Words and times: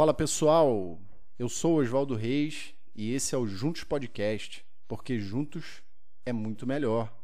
Fala 0.00 0.14
pessoal, 0.14 0.98
eu 1.38 1.46
sou 1.46 1.78
Oswaldo 1.78 2.14
Reis 2.14 2.74
e 2.96 3.12
esse 3.12 3.34
é 3.34 3.38
o 3.38 3.46
Juntos 3.46 3.84
Podcast, 3.84 4.64
porque 4.88 5.20
juntos 5.20 5.82
é 6.24 6.32
muito 6.32 6.66
melhor. 6.66 7.14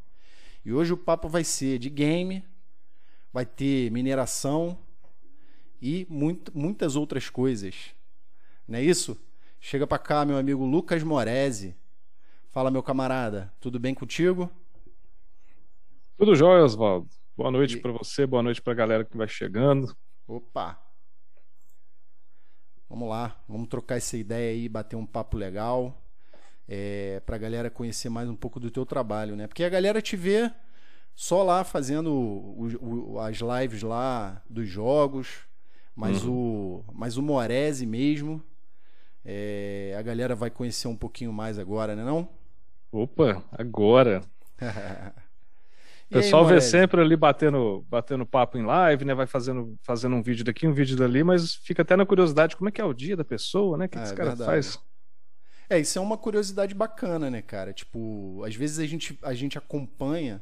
E 0.63 0.75
hoje 0.75 0.93
o 0.93 0.97
papo 0.99 1.27
vai 1.27 1.43
ser 1.43 1.79
de 1.79 1.89
game, 1.89 2.45
vai 3.33 3.47
ter 3.47 3.91
mineração 3.91 4.79
e 5.81 6.07
muito, 6.11 6.53
muitas 6.55 6.97
outras 6.97 7.31
coisas. 7.31 7.95
Não 8.69 8.79
é 8.79 8.83
isso? 8.83 9.19
Chega 9.59 9.87
para 9.87 9.99
cá, 9.99 10.27
meu 10.27 10.37
amigo 10.37 10.67
Lucas 10.67 11.03
Morese. 11.03 11.75
Fala, 12.51 12.71
meu 12.71 12.83
camarada, 12.83 13.51
tudo 13.59 13.81
bem 13.81 13.95
contigo? 13.95 14.51
Tudo 16.19 16.37
jóia, 16.37 16.63
Oswaldo. 16.63 17.09
Boa 17.35 17.51
noite 17.51 17.79
e... 17.79 17.81
para 17.81 17.93
você, 17.93 18.27
boa 18.27 18.43
noite 18.43 18.61
para 18.61 18.75
a 18.75 18.77
galera 18.77 19.03
que 19.03 19.17
vai 19.17 19.29
chegando. 19.29 19.97
Opa! 20.29 20.86
Vamos 22.89 23.09
lá, 23.09 23.37
vamos 23.49 23.69
trocar 23.69 23.97
essa 23.97 24.17
ideia 24.17 24.53
aí, 24.53 24.69
bater 24.69 24.95
um 24.97 25.05
papo 25.05 25.37
legal, 25.37 26.01
é, 26.69 27.21
para 27.27 27.37
a 27.37 27.39
galera 27.39 27.69
conhecer 27.69 28.09
mais 28.09 28.29
um 28.29 28.37
pouco 28.37 28.61
do 28.61 28.71
teu 28.71 28.87
trabalho, 28.87 29.35
né? 29.35 29.47
Porque 29.47 29.65
a 29.65 29.69
galera 29.69 30.01
te 30.01 30.17
vê 30.17 30.51
só 31.15 31.43
lá 31.43 31.65
fazendo 31.65 32.13
o, 32.13 33.15
o, 33.15 33.21
as 33.21 33.39
lives 33.39 33.83
lá 33.83 34.41
dos 34.49 34.69
jogos, 34.69 35.41
mas 35.97 36.23
uhum. 36.23 36.33
o 36.33 36.85
mas 36.93 37.17
o 37.17 37.23
Morese 37.23 37.87
mesmo, 37.87 38.43
é, 39.25 39.97
a 39.99 40.03
galera 40.03 40.37
vai 40.37 40.51
conhecer 40.51 40.87
um 40.87 40.97
pouquinho 40.97 41.33
mais 41.33 41.59
agora, 41.59 41.97
né 41.97 42.05
não? 42.05 42.29
Opa, 42.93 43.43
agora. 43.51 44.23
O 46.09 46.15
pessoal 46.15 46.47
aí, 46.47 46.55
vê 46.55 46.61
sempre 46.61 47.01
ali 47.01 47.17
batendo, 47.17 47.85
batendo 47.89 48.25
papo 48.25 48.57
em 48.57 48.65
live, 48.65 49.05
né? 49.05 49.15
Vai 49.15 49.27
fazendo, 49.27 49.77
fazendo 49.83 50.15
um 50.15 50.23
vídeo 50.23 50.45
daqui, 50.45 50.67
um 50.67 50.73
vídeo 50.73 50.97
dali, 50.97 51.25
mas 51.25 51.57
fica 51.57 51.83
até 51.83 51.97
na 51.97 52.07
curiosidade 52.07 52.57
como 52.57 52.69
é 52.69 52.73
que 52.73 52.81
é 52.81 52.85
o 52.85 52.95
dia 52.95 53.17
da 53.17 53.25
pessoa, 53.25 53.77
né? 53.77 53.87
O 53.87 53.89
que, 53.89 53.99
é, 53.99 54.01
que 54.01 54.07
esse 54.07 54.15
cara 54.15 54.31
verdade. 54.31 54.49
faz? 54.49 54.79
É, 55.69 55.81
isso 55.81 55.99
é 55.99 56.03
uma 56.03 56.17
curiosidade 56.17 56.75
bacana, 56.75 57.29
né, 57.29 57.43
cara? 57.43 57.73
Tipo, 57.73 58.43
às 58.45 58.55
vezes 58.55 58.79
a 58.79 58.87
gente, 58.87 59.19
a 59.21 59.35
gente 59.35 59.59
acompanha 59.59 60.41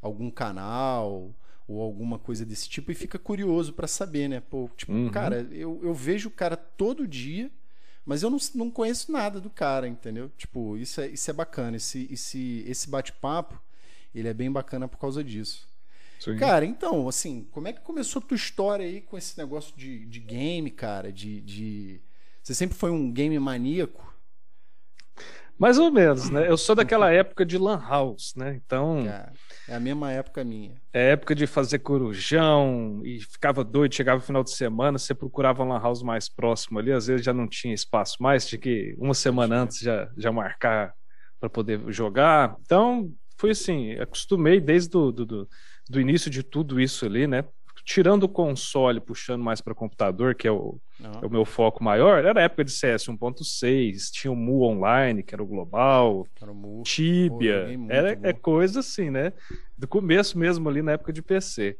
algum 0.00 0.30
canal 0.30 1.34
ou 1.68 1.82
alguma 1.82 2.18
coisa 2.18 2.44
desse 2.44 2.68
tipo 2.68 2.90
e 2.90 2.94
fica 2.94 3.18
curioso 3.18 3.74
para 3.74 3.86
saber, 3.86 4.28
né? 4.28 4.40
Pô, 4.40 4.70
tipo, 4.74 4.92
uhum. 4.92 5.10
cara, 5.10 5.46
eu, 5.52 5.78
eu 5.82 5.92
vejo 5.92 6.28
o 6.28 6.32
cara 6.32 6.56
todo 6.56 7.06
dia, 7.06 7.50
mas 8.04 8.22
eu 8.22 8.30
não, 8.30 8.38
não 8.54 8.70
conheço 8.70 9.12
nada 9.12 9.38
do 9.40 9.50
cara, 9.50 9.86
entendeu? 9.86 10.30
Tipo, 10.38 10.78
isso 10.78 11.02
é, 11.02 11.08
isso 11.08 11.30
é 11.30 11.34
bacana. 11.34 11.76
Esse, 11.76 12.08
esse, 12.10 12.64
esse 12.66 12.88
bate-papo 12.88 13.60
ele 14.20 14.28
é 14.28 14.34
bem 14.34 14.50
bacana 14.50 14.88
por 14.88 14.98
causa 14.98 15.22
disso. 15.22 15.68
Sim. 16.18 16.36
Cara, 16.36 16.64
então, 16.64 17.08
assim, 17.08 17.48
como 17.50 17.66
é 17.66 17.72
que 17.72 17.80
começou 17.80 18.22
a 18.22 18.24
tua 18.24 18.36
história 18.36 18.86
aí 18.86 19.00
com 19.00 19.18
esse 19.18 19.36
negócio 19.36 19.76
de, 19.76 20.06
de 20.06 20.20
game, 20.20 20.70
cara? 20.70 21.12
De, 21.12 21.40
de... 21.40 22.00
Você 22.42 22.54
sempre 22.54 22.76
foi 22.76 22.90
um 22.90 23.10
game 23.10 23.36
maníaco? 23.38 24.12
Mais 25.58 25.78
ou 25.78 25.92
menos, 25.92 26.30
né? 26.30 26.48
Eu 26.48 26.56
sou 26.56 26.74
daquela 26.74 27.10
época 27.14 27.44
de 27.44 27.56
Lan 27.58 27.80
House, 27.88 28.34
né? 28.36 28.60
Então. 28.64 29.06
É, 29.06 29.32
é 29.68 29.74
a 29.74 29.80
mesma 29.80 30.10
época 30.10 30.42
minha. 30.42 30.74
É 30.92 31.10
época 31.10 31.34
de 31.34 31.46
fazer 31.46 31.78
corujão 31.80 33.00
e 33.04 33.20
ficava 33.20 33.62
doido, 33.62 33.94
chegava 33.94 34.18
no 34.18 34.26
final 34.26 34.42
de 34.42 34.50
semana, 34.50 34.98
você 34.98 35.14
procurava 35.14 35.62
um 35.62 35.68
Lan 35.68 35.80
House 35.80 36.02
mais 36.02 36.28
próximo 36.28 36.78
ali, 36.78 36.92
às 36.92 37.06
vezes 37.06 37.24
já 37.24 37.32
não 37.32 37.46
tinha 37.46 37.74
espaço 37.74 38.20
mais, 38.20 38.46
tinha 38.46 38.60
que 38.60 38.94
uma 38.98 39.14
semana 39.14 39.62
antes 39.62 39.78
já, 39.78 40.10
já 40.16 40.32
marcar 40.32 40.94
para 41.38 41.48
poder 41.48 41.80
jogar. 41.92 42.56
Então, 42.62 43.12
foi 43.42 43.50
assim, 43.50 43.94
acostumei 43.94 44.60
desde 44.60 44.90
do, 44.90 45.10
do, 45.10 45.48
do, 45.90 46.00
início 46.00 46.30
de 46.30 46.44
tudo 46.44 46.80
isso 46.80 47.04
ali, 47.04 47.26
né? 47.26 47.44
Tirando 47.84 48.22
o 48.22 48.28
console, 48.28 49.00
puxando 49.00 49.42
mais 49.42 49.60
para 49.60 49.74
computador, 49.74 50.36
que 50.36 50.46
é 50.46 50.52
o, 50.52 50.78
uhum. 51.00 51.20
é 51.20 51.26
o 51.26 51.30
meu 51.30 51.44
foco 51.44 51.82
maior, 51.82 52.24
era 52.24 52.38
a 52.38 52.44
época 52.44 52.64
de 52.64 52.70
CS 52.70 53.06
1.6, 53.06 54.12
tinha 54.12 54.30
o 54.30 54.36
Mu 54.36 54.62
Online, 54.62 55.24
que 55.24 55.34
era 55.34 55.42
o 55.42 55.46
global, 55.46 56.24
era 56.40 56.52
o 56.52 56.54
Mu. 56.54 56.84
Tibia, 56.84 57.66
Pô, 57.76 57.92
era, 57.92 58.16
é 58.22 58.32
coisa 58.32 58.78
assim, 58.78 59.10
né? 59.10 59.32
Do 59.76 59.88
começo 59.88 60.38
mesmo 60.38 60.68
ali 60.68 60.80
na 60.80 60.92
época 60.92 61.12
de 61.12 61.20
PC. 61.20 61.76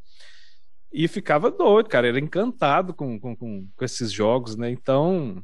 E 0.92 1.06
ficava 1.06 1.48
doido, 1.48 1.88
cara, 1.88 2.08
era 2.08 2.18
encantado 2.18 2.92
com, 2.92 3.20
com, 3.20 3.36
com, 3.36 3.68
com 3.76 3.84
esses 3.84 4.10
jogos, 4.10 4.56
né? 4.56 4.68
Então, 4.68 5.40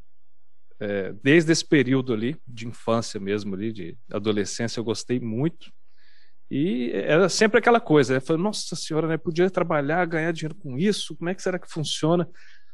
é, 0.81 1.13
desde 1.23 1.53
esse 1.53 1.65
período 1.65 2.13
ali, 2.13 2.37
de 2.45 2.67
infância 2.67 3.21
mesmo, 3.21 3.55
ali, 3.55 3.73
de 3.73 3.97
adolescência, 4.11 4.81
eu 4.81 4.85
gostei 4.85 5.21
muito. 5.21 5.73
E 6.51 6.91
era 6.95 7.29
sempre 7.29 7.59
aquela 7.59 7.81
coisa, 7.81 8.15
né? 8.15 8.21
Falei, 8.21 8.43
nossa 8.43 8.75
senhora, 8.75 9.07
né? 9.07 9.19
Podia 9.19 9.51
trabalhar, 9.51 10.05
ganhar 10.07 10.33
dinheiro 10.33 10.55
com 10.55 10.79
isso, 10.79 11.15
como 11.17 11.29
é 11.29 11.35
que 11.35 11.43
será 11.43 11.59
que 11.59 11.71
funciona? 11.71 12.29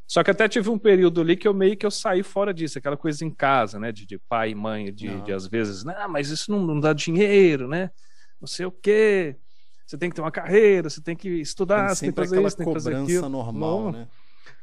Só 0.07 0.23
que 0.23 0.31
até 0.31 0.47
tive 0.49 0.69
um 0.69 0.79
período 0.79 1.21
ali 1.21 1.37
que 1.37 1.49
eu 1.49 1.55
meio 1.55 1.77
que 1.77 1.87
eu 1.87 1.91
saí 1.91 2.23
fora 2.23 2.53
disso, 2.53 2.79
aquela 2.79 2.97
coisa 2.97 3.25
em 3.25 3.31
casa, 3.31 3.79
né? 3.79 3.91
De, 3.91 4.07
de 4.07 4.19
pai 4.19 4.51
e 4.51 4.55
mãe, 4.55 4.93
de, 4.93 5.21
de, 5.23 5.33
às 5.33 5.47
vezes, 5.47 5.83
não, 5.83 6.09
mas 6.09 6.29
isso 6.29 6.51
não, 6.51 6.61
não, 6.61 6.79
dá 6.79 6.93
dinheiro, 6.93 7.67
né? 7.67 7.91
Não 8.41 8.47
sei 8.47 8.67
o 8.67 8.71
quê. 8.71 9.37
Você 9.87 9.99
tem 9.99 10.09
que 10.09 10.17
ter 10.17 10.23
uma 10.23 10.31
carreira, 10.31 10.89
você 10.89 11.03
tem 11.03 11.17
que 11.17 11.29
estudar, 11.29 11.87
tem 11.87 11.95
você 11.95 12.01
tem 12.01 12.13
que 12.13 12.21
fazer 12.21 12.47
isso, 12.47 12.57
tem 12.57 12.67
que 12.67 12.73
fazer 12.73 12.97
aquilo. 12.97 13.29
normal, 13.29 13.93
né? 13.93 14.09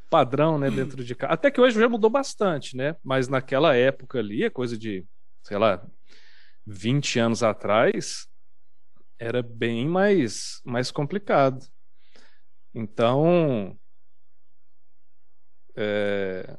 Padrão, 0.08 0.58
né? 0.58 0.70
Dentro 0.70 1.04
de 1.04 1.14
casa. 1.14 1.32
Até 1.32 1.50
que 1.50 1.60
hoje 1.60 1.78
já 1.78 1.88
mudou 1.88 2.10
bastante, 2.10 2.76
né? 2.76 2.96
Mas 3.02 3.28
naquela 3.28 3.74
época 3.74 4.18
ali, 4.18 4.44
é 4.44 4.50
coisa 4.50 4.76
de, 4.76 5.04
sei 5.42 5.58
lá, 5.58 5.84
20 6.66 7.18
anos 7.18 7.42
atrás, 7.42 8.28
era 9.22 9.40
bem 9.40 9.86
mais, 9.88 10.60
mais 10.64 10.90
complicado. 10.90 11.64
Então, 12.74 13.78
é, 15.76 16.58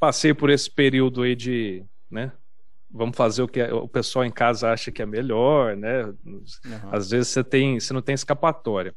passei 0.00 0.32
por 0.32 0.48
esse 0.48 0.70
período 0.70 1.22
aí 1.22 1.36
de, 1.36 1.84
né? 2.10 2.32
Vamos 2.90 3.16
fazer 3.16 3.42
o 3.42 3.48
que 3.48 3.62
o 3.62 3.88
pessoal 3.88 4.24
em 4.24 4.30
casa 4.30 4.70
acha 4.70 4.90
que 4.90 5.02
é 5.02 5.06
melhor, 5.06 5.76
né? 5.76 6.04
Uhum. 6.04 6.44
Às 6.90 7.10
vezes 7.10 7.28
você 7.28 7.44
tem, 7.44 7.78
você 7.78 7.92
não 7.92 8.02
tem 8.02 8.14
escapatória. 8.14 8.94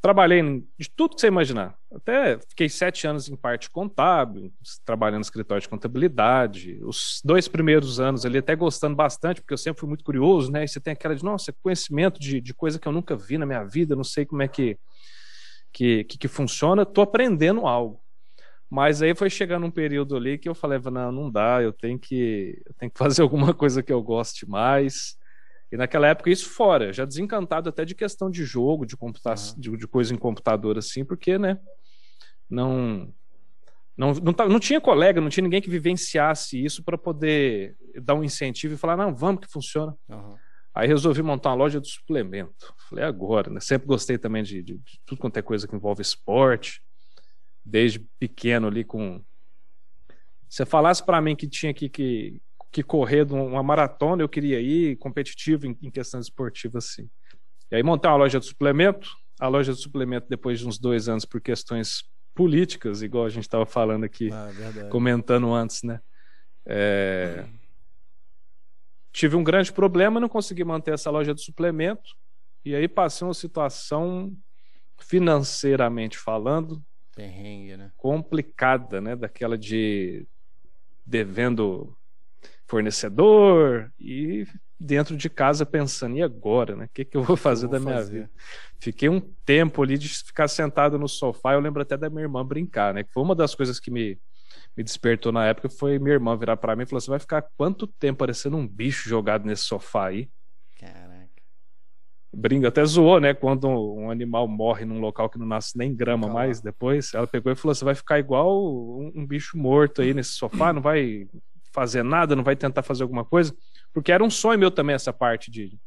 Trabalhei 0.00 0.42
de 0.78 0.90
tudo 0.90 1.14
que 1.14 1.20
você 1.20 1.26
imaginar. 1.26 1.76
Até 1.92 2.38
fiquei 2.48 2.70
sete 2.70 3.06
anos 3.06 3.28
em 3.28 3.36
parte 3.36 3.68
contábil, 3.68 4.50
trabalhando 4.82 5.18
no 5.18 5.24
escritório 5.24 5.60
de 5.60 5.68
contabilidade. 5.68 6.78
Os 6.82 7.20
dois 7.22 7.46
primeiros 7.46 8.00
anos 8.00 8.24
ali, 8.24 8.38
até 8.38 8.56
gostando 8.56 8.96
bastante, 8.96 9.42
porque 9.42 9.52
eu 9.52 9.58
sempre 9.58 9.80
fui 9.80 9.88
muito 9.88 10.02
curioso, 10.02 10.50
né? 10.50 10.64
E 10.64 10.68
você 10.68 10.80
tem 10.80 10.94
aquela 10.94 11.14
de, 11.14 11.22
nossa, 11.22 11.52
conhecimento 11.62 12.18
de, 12.18 12.40
de 12.40 12.54
coisa 12.54 12.78
que 12.78 12.88
eu 12.88 12.92
nunca 12.92 13.14
vi 13.14 13.36
na 13.36 13.44
minha 13.44 13.62
vida, 13.62 13.94
não 13.94 14.04
sei 14.04 14.24
como 14.24 14.40
é 14.40 14.48
que, 14.48 14.78
que, 15.70 16.04
que, 16.04 16.16
que 16.16 16.28
funciona, 16.28 16.86
tô 16.86 17.02
aprendendo 17.02 17.66
algo. 17.66 18.00
Mas 18.70 19.02
aí 19.02 19.14
foi 19.14 19.28
chegando 19.28 19.66
um 19.66 19.70
período 19.70 20.16
ali 20.16 20.38
que 20.38 20.48
eu 20.48 20.54
falei, 20.54 20.78
não, 20.78 21.12
não 21.12 21.30
dá, 21.30 21.60
eu 21.60 21.72
tenho 21.72 21.98
que, 21.98 22.62
eu 22.64 22.74
tenho 22.74 22.90
que 22.90 22.96
fazer 22.98 23.20
alguma 23.20 23.52
coisa 23.52 23.82
que 23.82 23.92
eu 23.92 24.02
goste 24.02 24.48
mais. 24.48 25.18
E 25.72 25.76
naquela 25.76 26.08
época, 26.08 26.30
isso 26.30 26.48
fora, 26.48 26.92
já 26.92 27.04
desencantado 27.04 27.68
até 27.68 27.84
de 27.84 27.94
questão 27.94 28.28
de 28.28 28.44
jogo, 28.44 28.84
de, 28.84 28.96
computa 28.96 29.34
de, 29.56 29.76
de, 29.76 29.86
coisa 29.86 30.12
em 30.12 30.18
computador, 30.18 30.76
assim, 30.76 31.04
porque, 31.04 31.38
né, 31.38 31.60
não, 32.48 33.12
não, 33.96 34.12
não, 34.14 34.48
não 34.48 34.58
tinha 34.58 34.80
colega, 34.80 35.20
não 35.20 35.28
tinha 35.28 35.44
ninguém 35.44 35.62
que 35.62 35.70
vivenciasse 35.70 36.62
isso 36.62 36.82
para 36.82 36.98
poder 36.98 37.76
dar 38.02 38.14
um 38.14 38.24
incentivo 38.24 38.74
e 38.74 38.76
falar, 38.78 38.96
não, 38.96 39.14
vamos 39.14 39.42
que 39.42 39.52
funciona. 39.52 39.96
Uhum. 40.08 40.36
Aí 40.74 40.88
resolvi 40.88 41.22
montar 41.22 41.50
uma 41.50 41.56
loja 41.56 41.80
de 41.80 41.88
suplemento. 41.88 42.74
Falei, 42.88 43.04
agora, 43.04 43.50
né? 43.50 43.60
Sempre 43.60 43.86
gostei 43.86 44.16
também 44.18 44.42
de, 44.42 44.62
de, 44.62 44.78
de 44.78 45.00
tudo 45.04 45.18
quanto 45.18 45.36
é 45.36 45.42
coisa 45.42 45.68
que 45.68 45.74
envolve 45.74 46.00
esporte, 46.00 46.82
desde 47.64 48.00
pequeno 48.18 48.68
ali 48.68 48.84
com... 48.84 49.22
Se 50.48 50.64
falasse 50.64 51.04
para 51.04 51.20
mim 51.20 51.36
que 51.36 51.46
tinha 51.46 51.72
que, 51.72 51.88
que 51.88 52.40
que 52.70 52.82
correr 52.82 53.30
uma 53.32 53.62
maratona, 53.62 54.22
eu 54.22 54.28
queria 54.28 54.60
ir 54.60 54.96
competitivo 54.96 55.66
em, 55.66 55.76
em 55.82 55.90
questões 55.90 56.26
esportivas, 56.26 56.86
assim. 56.86 57.10
E 57.70 57.76
aí 57.76 57.82
montei 57.82 58.10
uma 58.10 58.16
loja 58.16 58.38
de 58.38 58.46
suplemento. 58.46 59.10
A 59.40 59.48
loja 59.48 59.72
de 59.72 59.80
suplemento, 59.80 60.26
depois 60.28 60.60
de 60.60 60.68
uns 60.68 60.78
dois 60.78 61.08
anos, 61.08 61.24
por 61.24 61.40
questões 61.40 62.04
políticas, 62.34 63.02
igual 63.02 63.24
a 63.24 63.30
gente 63.30 63.44
estava 63.44 63.66
falando 63.66 64.04
aqui, 64.04 64.30
ah, 64.32 64.88
comentando 64.90 65.52
antes, 65.52 65.82
né? 65.82 66.00
É... 66.66 67.46
Tive 69.12 69.36
um 69.36 69.42
grande 69.42 69.72
problema, 69.72 70.20
não 70.20 70.28
consegui 70.28 70.62
manter 70.62 70.94
essa 70.94 71.10
loja 71.10 71.34
de 71.34 71.42
suplemento. 71.42 72.14
E 72.64 72.74
aí 72.74 72.86
passei 72.86 73.26
uma 73.26 73.34
situação 73.34 74.36
financeiramente 74.98 76.18
falando, 76.18 76.84
Perrengue, 77.16 77.76
né? 77.76 77.90
complicada, 77.96 79.00
né? 79.00 79.16
Daquela 79.16 79.56
de 79.58 80.26
devendo 81.04 81.96
fornecedor 82.70 83.92
e 83.98 84.46
dentro 84.78 85.16
de 85.16 85.28
casa 85.28 85.66
pensando, 85.66 86.16
e 86.16 86.22
agora, 86.22 86.76
né? 86.76 86.84
O 86.90 86.94
que, 86.94 87.04
que 87.04 87.16
eu 87.16 87.22
vou 87.22 87.36
fazer 87.36 87.66
eu 87.66 87.70
vou 87.70 87.78
da 87.78 87.84
minha 87.84 87.96
fazer? 87.96 88.12
vida? 88.12 88.30
Fiquei 88.78 89.08
um 89.08 89.20
tempo 89.44 89.82
ali 89.82 89.98
de 89.98 90.08
ficar 90.08 90.46
sentado 90.48 90.98
no 90.98 91.08
sofá, 91.08 91.54
eu 91.54 91.60
lembro 91.60 91.82
até 91.82 91.96
da 91.96 92.08
minha 92.08 92.22
irmã 92.22 92.46
brincar, 92.46 92.94
né? 92.94 93.02
Que 93.02 93.12
foi 93.12 93.22
uma 93.22 93.34
das 93.34 93.54
coisas 93.54 93.80
que 93.80 93.90
me, 93.90 94.18
me 94.76 94.84
despertou 94.84 95.32
na 95.32 95.46
época, 95.46 95.68
foi 95.68 95.98
minha 95.98 96.14
irmã 96.14 96.36
virar 96.36 96.56
para 96.56 96.76
mim 96.76 96.84
e 96.84 96.86
falar: 96.86 97.00
você 97.00 97.10
vai 97.10 97.18
ficar 97.18 97.42
quanto 97.56 97.86
tempo 97.86 98.20
parecendo 98.20 98.56
um 98.56 98.66
bicho 98.66 99.08
jogado 99.08 99.44
nesse 99.44 99.64
sofá 99.64 100.06
aí? 100.06 100.30
Caraca. 100.78 101.28
brinca, 102.32 102.68
até 102.68 102.82
zoou, 102.84 103.20
né? 103.20 103.34
Quando 103.34 103.68
um 103.68 104.10
animal 104.10 104.48
morre 104.48 104.86
num 104.86 105.00
local 105.00 105.28
que 105.28 105.38
não 105.38 105.46
nasce 105.46 105.76
nem 105.76 105.94
grama 105.94 106.26
Calma. 106.26 106.40
mais, 106.40 106.60
depois 106.60 107.12
ela 107.12 107.26
pegou 107.26 107.52
e 107.52 107.56
falou: 107.56 107.74
você 107.74 107.84
vai 107.84 107.94
ficar 107.94 108.18
igual 108.18 108.64
um, 108.64 109.12
um, 109.14 109.26
bicho 109.26 109.58
morto 109.58 110.00
aí 110.00 110.14
nesse 110.14 110.30
sofá, 110.30 110.72
não 110.72 110.80
vai 110.80 111.28
fazer 111.72 112.02
nada, 112.02 112.36
não 112.36 112.44
vai 112.44 112.56
tentar 112.56 112.82
fazer 112.82 113.02
alguma 113.02 113.24
coisa. 113.24 113.54
Porque 113.92 114.12
era 114.12 114.22
um 114.22 114.30
sonho 114.30 114.58
meu 114.58 114.70
também 114.70 114.94
essa 114.94 115.12
parte 115.12 115.50
de, 115.50 115.78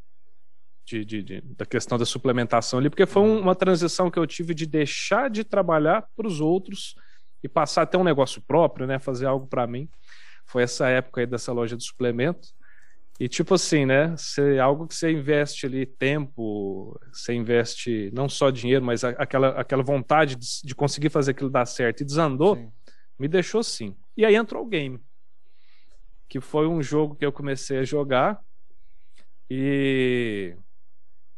de, 0.84 1.04
de, 1.04 1.22
de 1.22 1.40
da 1.40 1.64
questão 1.64 1.98
da 1.98 2.04
suplementação 2.04 2.78
ali, 2.78 2.90
porque 2.90 3.06
foi 3.06 3.22
um, 3.22 3.40
uma 3.40 3.54
transição 3.54 4.10
que 4.10 4.18
eu 4.18 4.26
tive 4.26 4.54
de 4.54 4.66
deixar 4.66 5.30
de 5.30 5.44
trabalhar 5.44 6.06
para 6.16 6.26
os 6.26 6.40
outros 6.40 6.94
e 7.42 7.48
passar 7.48 7.82
até 7.82 7.98
um 7.98 8.04
negócio 8.04 8.40
próprio, 8.42 8.86
né? 8.86 8.98
Fazer 8.98 9.26
algo 9.26 9.46
para 9.46 9.66
mim. 9.66 9.88
Foi 10.46 10.62
essa 10.62 10.88
época 10.88 11.20
aí 11.20 11.26
dessa 11.26 11.52
loja 11.52 11.76
de 11.76 11.84
suplementos. 11.84 12.54
E 13.18 13.28
tipo 13.28 13.54
assim, 13.54 13.86
né? 13.86 14.08
Você, 14.16 14.58
algo 14.58 14.86
que 14.86 14.94
você 14.94 15.12
investe 15.12 15.66
ali 15.66 15.86
tempo, 15.86 16.98
você 17.12 17.32
investe 17.32 18.10
não 18.12 18.28
só 18.28 18.50
dinheiro, 18.50 18.84
mas 18.84 19.04
a, 19.04 19.10
aquela, 19.10 19.48
aquela 19.50 19.82
vontade 19.82 20.34
de, 20.36 20.46
de, 20.64 20.74
conseguir 20.74 21.10
fazer 21.10 21.30
aquilo 21.30 21.48
dar 21.48 21.66
certo 21.66 22.00
e 22.00 22.04
desandou, 22.04 22.56
sim. 22.56 22.72
me 23.18 23.28
deixou 23.28 23.62
sim. 23.62 23.94
E 24.16 24.24
aí 24.24 24.34
entrou 24.34 24.64
o 24.64 24.68
game, 24.68 25.00
que 26.28 26.40
foi 26.40 26.66
um 26.66 26.82
jogo 26.82 27.14
que 27.14 27.24
eu 27.24 27.32
comecei 27.32 27.78
a 27.78 27.84
jogar 27.84 28.40
e 29.50 30.56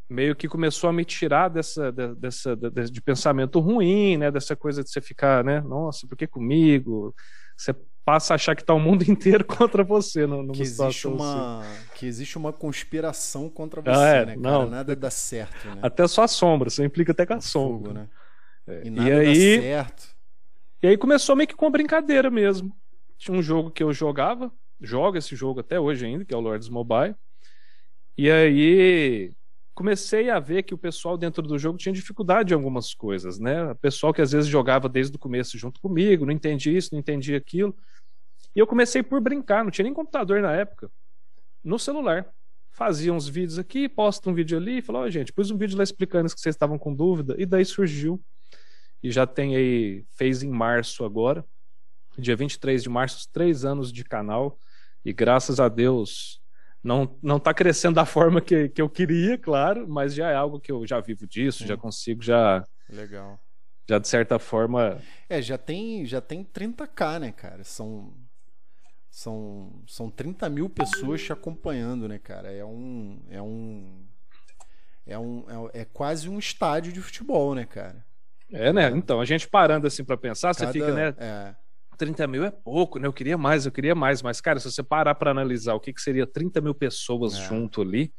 meio 0.09 0.37
que 0.37 0.49
começou 0.49 0.89
a 0.89 0.93
me 0.93 1.05
tirar 1.05 1.49
dessa, 1.49 1.91
dessa, 1.93 2.55
dessa 2.57 2.91
de 2.91 3.03
pensamento 3.03 3.59
ruim, 3.59 4.17
né? 4.17 4.31
Dessa 4.31 4.55
coisa 4.55 4.83
de 4.83 4.91
você 4.91 5.01
ficar, 5.01 5.45
né? 5.45 5.61
Nossa, 5.61 6.07
por 6.07 6.17
que 6.17 6.27
comigo? 6.27 7.15
Você 7.57 7.75
passa 8.05 8.35
a 8.35 8.37
achar 8.37 8.55
que 8.55 8.63
está 8.63 8.73
o 8.73 8.79
mundo 8.79 9.03
inteiro 9.11 9.45
contra 9.45 9.83
você 9.83 10.27
no, 10.27 10.53
que 10.53 10.63
existe 10.63 11.09
uma 11.09 11.61
assim. 11.61 11.87
que 11.97 12.07
existe 12.07 12.39
uma 12.39 12.53
conspiração 12.53 13.49
contra 13.51 13.81
você, 13.81 13.99
ah, 13.99 14.15
é, 14.15 14.27
né? 14.27 14.37
Não, 14.37 14.71
Nada 14.71 14.95
dá 14.95 15.11
certo, 15.11 15.67
né? 15.69 15.81
Até 15.83 16.07
só 16.07 16.23
a 16.23 16.29
sombra, 16.29 16.71
você 16.71 16.85
implica 16.85 17.11
até 17.13 17.27
com 17.27 17.35
a 17.35 17.41
sombra. 17.41 17.89
Fogo, 17.89 17.93
né? 17.93 18.09
É. 18.69 18.83
E 18.85 18.91
nada 18.91 19.09
e 19.09 19.13
aí, 19.13 19.57
dá 19.57 19.63
certo. 19.63 20.17
E 20.83 20.87
aí 20.87 20.97
começou 20.97 21.35
meio 21.35 21.49
que 21.49 21.57
com 21.57 21.71
brincadeira 21.71 22.31
mesmo. 22.31 22.75
Tinha 23.19 23.37
um 23.37 23.43
jogo 23.43 23.71
que 23.71 23.83
eu 23.83 23.93
jogava, 23.93 24.53
joga 24.81 25.19
esse 25.19 25.35
jogo 25.35 25.61
até 25.61 25.79
hoje 25.79 26.05
ainda, 26.07 26.25
que 26.25 26.35
é 26.35 26.37
o 26.37 26.41
Lords 26.41 26.69
Mobile. 26.69 27.15
E 28.17 28.31
aí 28.31 29.33
comecei 29.75 30.31
a 30.31 30.41
ver 30.41 30.63
que 30.63 30.73
o 30.73 30.79
pessoal 30.79 31.19
dentro 31.19 31.43
do 31.43 31.59
jogo 31.59 31.77
tinha 31.77 31.93
dificuldade 31.93 32.53
em 32.53 32.57
algumas 32.57 32.95
coisas, 32.95 33.39
né? 33.39 33.73
O 33.73 33.77
pessoal 33.77 34.13
que 34.13 34.23
às 34.23 34.33
vezes 34.33 34.49
jogava 34.49 34.89
desde 34.89 35.15
o 35.15 35.19
começo 35.19 35.59
junto 35.59 35.81
comigo, 35.81 36.25
não 36.25 36.33
entendia 36.33 36.77
isso, 36.77 36.91
não 36.93 36.99
entendia 36.99 37.37
aquilo. 37.37 37.77
E 38.55 38.59
eu 38.59 38.67
comecei 38.67 39.03
por 39.03 39.21
brincar, 39.21 39.63
não 39.63 39.71
tinha 39.71 39.85
nem 39.85 39.93
computador 39.93 40.41
na 40.41 40.53
época, 40.53 40.91
no 41.63 41.79
celular. 41.79 42.27
Fazia 42.73 43.13
uns 43.13 43.29
vídeos 43.29 43.59
aqui, 43.59 43.87
posta 43.87 44.31
um 44.31 44.35
vídeo 44.35 44.57
ali, 44.57 44.81
falou, 44.81 45.03
oh, 45.03 45.11
gente, 45.11 45.31
pus 45.31 45.51
um 45.51 45.59
vídeo 45.59 45.77
lá 45.77 45.85
explicando 45.85 46.27
isso 46.27 46.35
que 46.35 46.41
vocês 46.41 46.55
estavam 46.55 46.79
com 46.79 46.95
dúvida, 46.95 47.35
e 47.39 47.45
daí 47.45 47.65
surgiu. 47.65 48.19
E 49.03 49.11
já 49.11 49.27
tem 49.27 49.57
aí, 49.57 50.05
fez 50.17 50.43
em 50.43 50.51
março 50.51 51.05
agora, 51.05 51.45
dia 52.19 52.37
23 52.37 52.83
de 52.83 52.89
março, 52.89 53.29
três 53.33 53.65
anos 53.65 53.93
de 53.93 54.05
canal, 54.05 54.59
e 55.05 55.13
graças 55.13 55.61
a 55.61 55.69
Deus 55.69 56.41
não 56.83 57.17
não 57.23 57.37
está 57.37 57.53
crescendo 57.53 57.95
da 57.95 58.05
forma 58.07 58.41
que, 58.41 58.69
que 58.69 58.81
eu 58.81 58.89
queria, 58.89 59.37
claro, 59.39 59.89
mas 59.89 60.15
já 60.15 60.31
é 60.31 60.35
algo 60.35 60.61
que 60.61 60.71
eu 60.71 60.87
já 60.87 61.01
vivo 61.01 61.27
disso, 61.27 61.67
já 61.67 61.77
consigo 61.77 62.23
já 62.23 62.65
legal. 62.89 63.39
Já 63.89 64.01
de 64.01 64.09
certa 64.09 64.39
forma, 64.39 65.01
é, 65.29 65.41
já 65.41 65.57
tem 65.57 66.05
já 66.05 66.21
tem 66.21 66.45
30k, 66.45 67.21
né, 67.21 67.33
cara? 67.33 67.63
São 67.63 68.13
são, 69.17 69.83
são 69.87 70.11
30 70.11 70.47
mil 70.51 70.69
pessoas 70.69 71.23
te 71.23 71.33
acompanhando, 71.33 72.07
né, 72.07 72.19
cara? 72.19 72.53
É 72.53 72.63
um. 72.63 73.19
É 73.31 73.41
um. 73.41 74.07
É, 75.07 75.19
um, 75.19 75.71
é, 75.73 75.81
é 75.81 75.85
quase 75.87 76.29
um 76.29 76.39
estádio 76.39 76.93
de 76.93 77.01
futebol, 77.01 77.55
né, 77.55 77.65
cara? 77.65 78.05
É, 78.53 78.75
né? 78.75 78.91
Então, 78.91 79.19
a 79.19 79.25
gente 79.25 79.49
parando 79.49 79.87
assim 79.87 80.05
para 80.05 80.19
pensar, 80.19 80.55
Cada, 80.55 80.71
você 80.71 80.79
fica, 80.79 80.93
né? 80.93 81.15
É. 81.17 81.55
30 81.97 82.27
mil 82.27 82.45
é 82.45 82.51
pouco, 82.51 82.99
né? 82.99 83.07
Eu 83.07 83.13
queria 83.13 83.39
mais, 83.39 83.67
eu 83.67 83.73
queria 83.73 83.95
mais. 83.95 84.23
Mas, 84.23 84.41
cara, 84.41 84.61
se 84.61 84.71
você 84.71 84.83
parar 84.83 85.15
para 85.15 85.31
analisar 85.31 85.75
o 85.75 85.81
que, 85.81 85.93
que 85.93 86.01
seria 86.01 86.27
30 86.27 86.61
mil 86.61 86.75
pessoas 86.75 87.35
é. 87.35 87.49
junto 87.49 87.83
ali, 87.83 88.13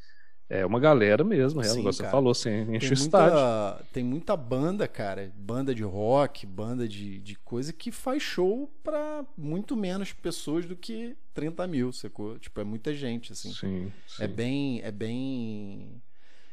é 0.49 0.65
uma 0.65 0.79
galera 0.79 1.25
mesmo, 1.25 1.59
é, 1.59 1.65
Sim, 1.65 1.83
você 1.83 2.03
cara. 2.03 2.11
falou, 2.11 2.31
assim, 2.31 2.73
enche 2.73 2.91
o 2.91 2.93
estádio. 2.93 3.85
Tem 3.91 4.01
muita 4.01 4.35
banda, 4.37 4.87
cara, 4.87 5.29
banda 5.35 5.75
de 5.75 5.83
rock, 5.83 6.45
banda 6.45 6.87
de, 6.87 7.19
de 7.19 7.35
coisa 7.35 7.73
que 7.73 7.91
faz 7.91 8.23
show 8.23 8.71
para 8.81 9.25
muito 9.37 9.75
menos 9.75 10.13
pessoas 10.13 10.65
do 10.65 10.75
que 10.75 11.17
30 11.33 11.67
mil, 11.67 11.91
sacou? 11.91 12.39
Tipo, 12.39 12.61
é 12.61 12.63
muita 12.63 12.93
gente, 12.93 13.33
assim. 13.33 13.51
Sim, 13.51 13.91
sim. 14.07 14.23
É 14.23 14.27
bem, 14.27 14.81
é 14.83 14.91
bem, 14.91 16.01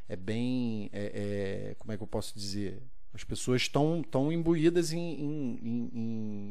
é 0.09 0.17
bem, 0.17 0.91
é, 0.93 1.71
é, 1.71 1.75
como 1.79 1.93
é 1.93 1.97
que 1.97 2.03
eu 2.03 2.09
posso 2.09 2.35
dizer? 2.35 2.83
As 3.15 3.23
pessoas 3.23 3.63
estão 3.63 4.03
tão 4.03 4.33
imbuídas 4.33 4.93
em, 4.93 4.99
em, 4.99 5.61
em, 5.63 5.91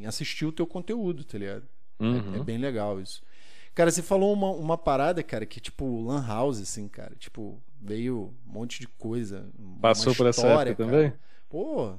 em, 0.01 0.05
assistir 0.05 0.45
o 0.45 0.51
teu 0.51 0.65
conteúdo, 0.65 1.23
tá 1.25 1.37
ligado? 1.37 1.67
Uhum. 1.99 2.35
É, 2.35 2.37
é 2.37 2.43
bem 2.43 2.57
legal 2.57 3.01
isso. 3.01 3.21
Cara, 3.75 3.91
você 3.91 4.01
falou 4.01 4.31
uma, 4.31 4.51
uma 4.51 4.77
parada, 4.77 5.21
cara, 5.21 5.45
que 5.45 5.59
tipo 5.59 6.05
Lan 6.05 6.25
House, 6.25 6.61
assim, 6.61 6.87
cara. 6.87 7.15
Tipo, 7.19 7.61
veio 7.81 8.33
um 8.47 8.53
monte 8.53 8.79
de 8.79 8.87
coisa. 8.87 9.45
Passou 9.81 10.15
por 10.15 10.27
essa 10.27 10.47
época 10.47 10.75
cara. 10.75 10.75
também? 10.75 11.13
Pô, 11.49 11.93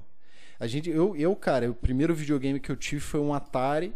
a 0.59 0.67
gente, 0.67 0.89
eu, 0.89 1.15
eu, 1.17 1.37
cara, 1.37 1.71
o 1.71 1.75
primeiro 1.75 2.15
videogame 2.15 2.59
que 2.59 2.71
eu 2.71 2.77
tive 2.77 3.01
foi 3.01 3.21
um 3.21 3.35
Atari. 3.35 3.93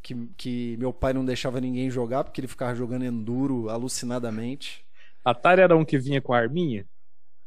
Que, 0.00 0.14
que 0.36 0.76
meu 0.78 0.92
pai 0.92 1.12
não 1.12 1.24
deixava 1.24 1.60
ninguém 1.60 1.90
jogar 1.90 2.24
porque 2.24 2.40
ele 2.40 2.48
ficava 2.48 2.74
jogando 2.74 3.04
Enduro 3.04 3.68
alucinadamente. 3.68 4.84
Atari 5.24 5.60
era 5.60 5.76
um 5.76 5.84
que 5.84 5.98
vinha 5.98 6.22
com 6.22 6.32
a 6.32 6.38
arminha? 6.38 6.86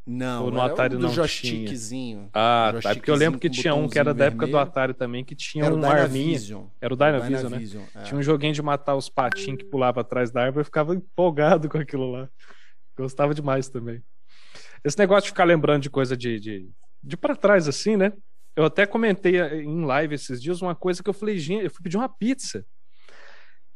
Não, 0.05 0.45
Ou 0.45 0.51
no 0.51 0.61
Atari 0.61 0.95
do 0.95 1.03
não 1.03 1.09
joystickzinho. 1.09 2.29
Ah, 2.33 2.73
tá. 2.81 2.95
Porque 2.95 3.11
eu 3.11 3.15
lembro 3.15 3.39
que 3.39 3.49
tinha 3.49 3.75
um 3.75 3.87
que 3.87 3.99
era 3.99 4.13
da 4.13 4.25
época 4.25 4.47
do 4.47 4.57
Atari 4.57 4.93
também, 4.93 5.23
que 5.23 5.35
tinha 5.35 5.65
era 5.65 5.75
um 5.75 5.85
arminha. 5.85 6.39
Era 6.81 6.93
o 6.93 6.97
Dynavision, 6.97 7.43
né? 7.51 7.57
Dynavision, 7.57 7.83
é. 7.95 8.01
Tinha 8.03 8.19
um 8.19 8.23
joguinho 8.23 8.53
de 8.53 8.61
matar 8.61 8.95
os 8.95 9.09
patinhos 9.09 9.59
que 9.59 9.65
pulava 9.65 10.01
atrás 10.01 10.31
da 10.31 10.41
árvore, 10.41 10.61
eu 10.61 10.65
ficava 10.65 10.95
empolgado 10.95 11.69
com 11.69 11.77
aquilo 11.77 12.11
lá. 12.11 12.27
Gostava 12.97 13.33
demais 13.33 13.69
também. 13.69 14.03
Esse 14.83 14.97
negócio 14.97 15.23
de 15.23 15.29
ficar 15.29 15.43
lembrando 15.43 15.83
de 15.83 15.89
coisa 15.89 16.17
de, 16.17 16.39
de, 16.39 16.69
de 17.03 17.15
para 17.15 17.35
trás 17.35 17.67
assim, 17.67 17.95
né? 17.95 18.11
Eu 18.55 18.65
até 18.65 18.85
comentei 18.85 19.39
em 19.39 19.85
live 19.85 20.15
esses 20.15 20.41
dias 20.41 20.61
uma 20.61 20.75
coisa 20.75 21.01
que 21.01 21.09
eu 21.09 21.13
falei, 21.13 21.37
gente, 21.37 21.63
eu 21.63 21.69
fui 21.69 21.83
pedir 21.83 21.97
uma 21.97 22.09
pizza. 22.09 22.65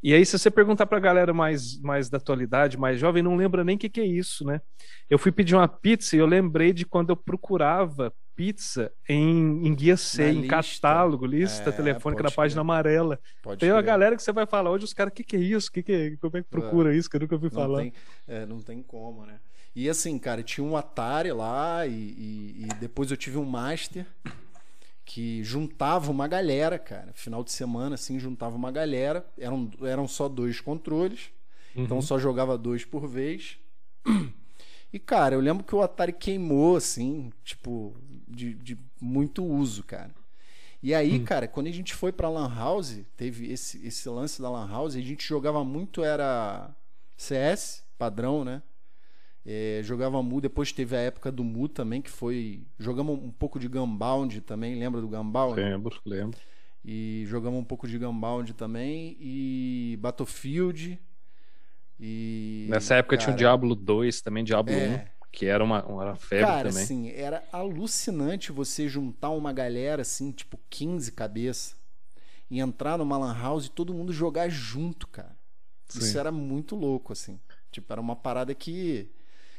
E 0.06 0.14
aí, 0.14 0.24
se 0.24 0.38
você 0.38 0.52
perguntar 0.52 0.86
pra 0.86 1.00
galera 1.00 1.34
mais, 1.34 1.82
mais 1.82 2.10
da 2.12 2.18
atualidade, 2.18 2.78
mais 2.78 3.00
jovem, 3.00 3.24
não 3.24 3.36
lembra 3.36 3.64
nem 3.64 3.76
o 3.76 3.80
que, 3.80 3.90
que 3.90 4.00
é 4.00 4.06
isso, 4.06 4.46
né? 4.46 4.62
Eu 5.10 5.18
fui 5.18 5.32
pedir 5.32 5.56
uma 5.56 5.68
pizza 5.68 6.16
e 6.16 6.20
eu 6.20 6.28
lembrei 6.28 6.72
de 6.72 6.86
quando 6.86 7.10
eu 7.10 7.18
procurava 7.18 8.14
pizza 8.36 8.92
em, 9.10 9.66
em 9.66 9.74
guia 9.74 9.98
C, 9.98 10.30
em 10.30 10.42
lista. 10.42 10.58
catálogo, 10.58 11.26
lista 11.26 11.72
é, 11.72 11.74
telefônica 11.74 12.22
na 12.22 12.30
página 12.30 12.62
amarela. 12.62 13.20
Pode 13.42 13.60
tem 13.60 13.72
uma 13.72 13.82
galera 13.82 14.16
que 14.16 14.22
você 14.22 14.32
vai 14.32 14.46
falar 14.46 14.70
hoje, 14.70 14.86
os 14.86 14.94
caras, 14.94 15.12
o 15.12 15.16
que, 15.16 15.24
que 15.24 15.38
é 15.38 15.40
isso? 15.40 15.72
Que 15.72 15.82
que 15.82 15.92
é? 15.92 16.16
Como 16.18 16.38
é 16.38 16.44
que 16.44 16.50
procura 16.50 16.94
é. 16.94 16.98
isso? 16.98 17.10
Que 17.10 17.16
eu 17.16 17.22
nunca 17.22 17.34
ouvi 17.34 17.46
não 17.46 17.52
falar. 17.52 17.80
Tem, 17.80 17.94
é, 18.28 18.46
não 18.46 18.62
tem 18.62 18.84
como, 18.84 19.26
né? 19.26 19.40
E 19.76 19.90
assim, 19.90 20.20
cara, 20.20 20.44
tinha 20.44 20.64
um 20.64 20.78
Atari 20.78 21.32
lá 21.32 21.88
e, 21.88 21.92
e, 21.92 22.66
e 22.66 22.68
depois 22.80 23.10
eu 23.10 23.18
tive 23.18 23.40
um 23.40 23.44
Master 23.44 24.06
que 25.06 25.44
juntava 25.44 26.12
uma 26.12 26.28
galera, 26.28 26.80
cara. 26.80 27.14
Final 27.14 27.44
de 27.44 27.52
semana, 27.52 27.96
assim, 27.96 28.20
juntava 28.20 28.56
uma 28.56 28.72
galera. 28.72 29.26
Eram, 29.38 29.70
eram 29.84 30.08
só 30.08 30.28
dois 30.28 30.60
controles, 30.60 31.30
então 31.72 31.80
uhum. 31.80 31.86
então 31.86 32.02
só 32.02 32.18
jogava 32.18 32.58
dois 32.58 32.84
por 32.84 33.08
vez. 33.08 33.58
E, 34.94 35.00
cara, 35.00 35.36
eu 35.36 35.42
lembro 35.42 35.66
que 35.66 35.76
o 35.76 35.82
Atari 35.82 36.14
queimou, 36.14 36.78
assim, 36.78 37.30
tipo, 37.44 37.94
de, 38.26 38.54
de 38.54 38.78
muito 39.02 39.44
uso, 39.44 39.84
cara. 39.84 40.16
E 40.82 40.94
aí, 40.94 41.20
hum. 41.20 41.26
cara, 41.26 41.50
quando 41.50 41.68
a 41.68 41.72
gente 41.72 41.94
foi 41.94 42.14
pra 42.14 42.30
Lan 42.30 42.54
House, 42.56 43.02
teve 43.18 43.52
esse, 43.52 43.86
esse 43.86 44.08
lance 44.08 44.42
da 44.42 44.50
Lan 44.50 44.70
House, 44.70 44.96
a 44.96 45.02
gente 45.02 45.28
jogava 45.28 45.66
muito, 45.66 46.02
era 46.02 46.74
CS, 47.18 47.84
padrão, 47.98 48.46
né? 48.46 48.62
É, 49.46 49.82
jogava 49.84 50.24
Mu, 50.24 50.42
depois 50.42 50.72
teve 50.72 50.96
a 50.96 51.00
época 51.00 51.32
do 51.32 51.44
Mu 51.44 51.70
também, 51.70 52.02
que 52.02 52.10
foi. 52.10 52.64
Jogamos 52.80 53.20
um 53.22 53.32
pouco 53.32 53.60
de 53.60 53.68
Gunbound 53.68 54.42
também, 54.42 54.76
lembra 54.76 55.00
do 55.00 55.08
Gunbound? 55.08 55.62
Lembro, 55.62 56.02
lembro. 56.04 56.40
E 56.84 57.24
jogamos 57.28 57.60
um 57.60 57.64
pouco 57.64 57.88
de 57.88 57.98
Gunbound 58.00 58.54
também. 58.56 59.16
E 59.20 60.00
E. 62.00 62.66
Nessa 62.70 62.96
época 62.96 63.18
cara, 63.18 63.24
tinha 63.24 63.36
o 63.36 63.38
Diablo 63.38 63.76
2 63.76 64.22
também, 64.22 64.44
Diablo 64.44 64.74
é, 64.74 65.08
1, 65.22 65.28
que 65.32 65.46
era 65.46 65.64
uma, 65.64 65.86
uma 65.86 66.16
febre 66.16 66.46
cara, 66.46 66.70
também. 66.70 66.84
Assim, 66.84 67.10
era 67.12 67.44
alucinante 67.52 68.52
você 68.52 68.90
juntar 68.90 69.30
uma 69.30 69.54
galera 69.54 70.02
assim, 70.02 70.32
tipo 70.32 70.60
15 70.72 71.12
cabeças, 71.12 71.76
e 72.50 72.60
entrar 72.60 72.98
numa 72.98 73.18
Lan 73.18 73.38
House 73.40 73.68
e 73.68 73.70
todo 73.70 73.94
mundo 73.94 74.12
jogar 74.12 74.50
junto, 74.50 75.08
cara. 75.08 75.36
Sim. 75.88 76.00
Isso 76.00 76.18
era 76.18 76.32
muito 76.32 76.76
louco, 76.76 77.14
assim. 77.14 77.40
Tipo, 77.72 77.94
era 77.94 78.02
uma 78.02 78.16
parada 78.16 78.56
que 78.56 79.10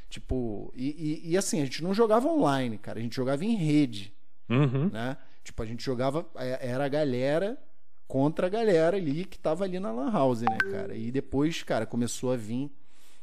Tipo, 0.09 0.73
e, 0.75 1.23
e, 1.25 1.33
e, 1.33 1.37
assim, 1.37 1.61
a 1.61 1.65
gente 1.65 1.83
não 1.83 1.93
jogava 1.93 2.29
online, 2.29 2.79
cara, 2.79 2.99
a 2.99 3.03
gente 3.03 3.17
jogava 3.17 3.45
em 3.45 3.57
rede. 3.57 4.15
Uhum. 4.49 4.89
Né? 4.89 5.17
Tipo, 5.43 5.63
a 5.63 5.67
gente 5.67 5.85
jogava, 5.85 6.27
é, 6.37 6.69
era 6.69 6.85
a 6.85 6.89
galera 6.89 7.59
contra 8.07 8.47
a 8.47 8.51
galera 8.51 8.97
ali 8.97 9.25
que 9.25 9.39
tava 9.39 9.65
ali 9.65 9.81
na 9.81 9.91
Lan 9.91 10.11
House, 10.11 10.43
né, 10.43 10.59
cara? 10.71 10.95
E 10.95 11.11
depois, 11.11 11.63
cara, 11.63 11.85
começou 11.85 12.33
a 12.33 12.37
vir 12.37 12.71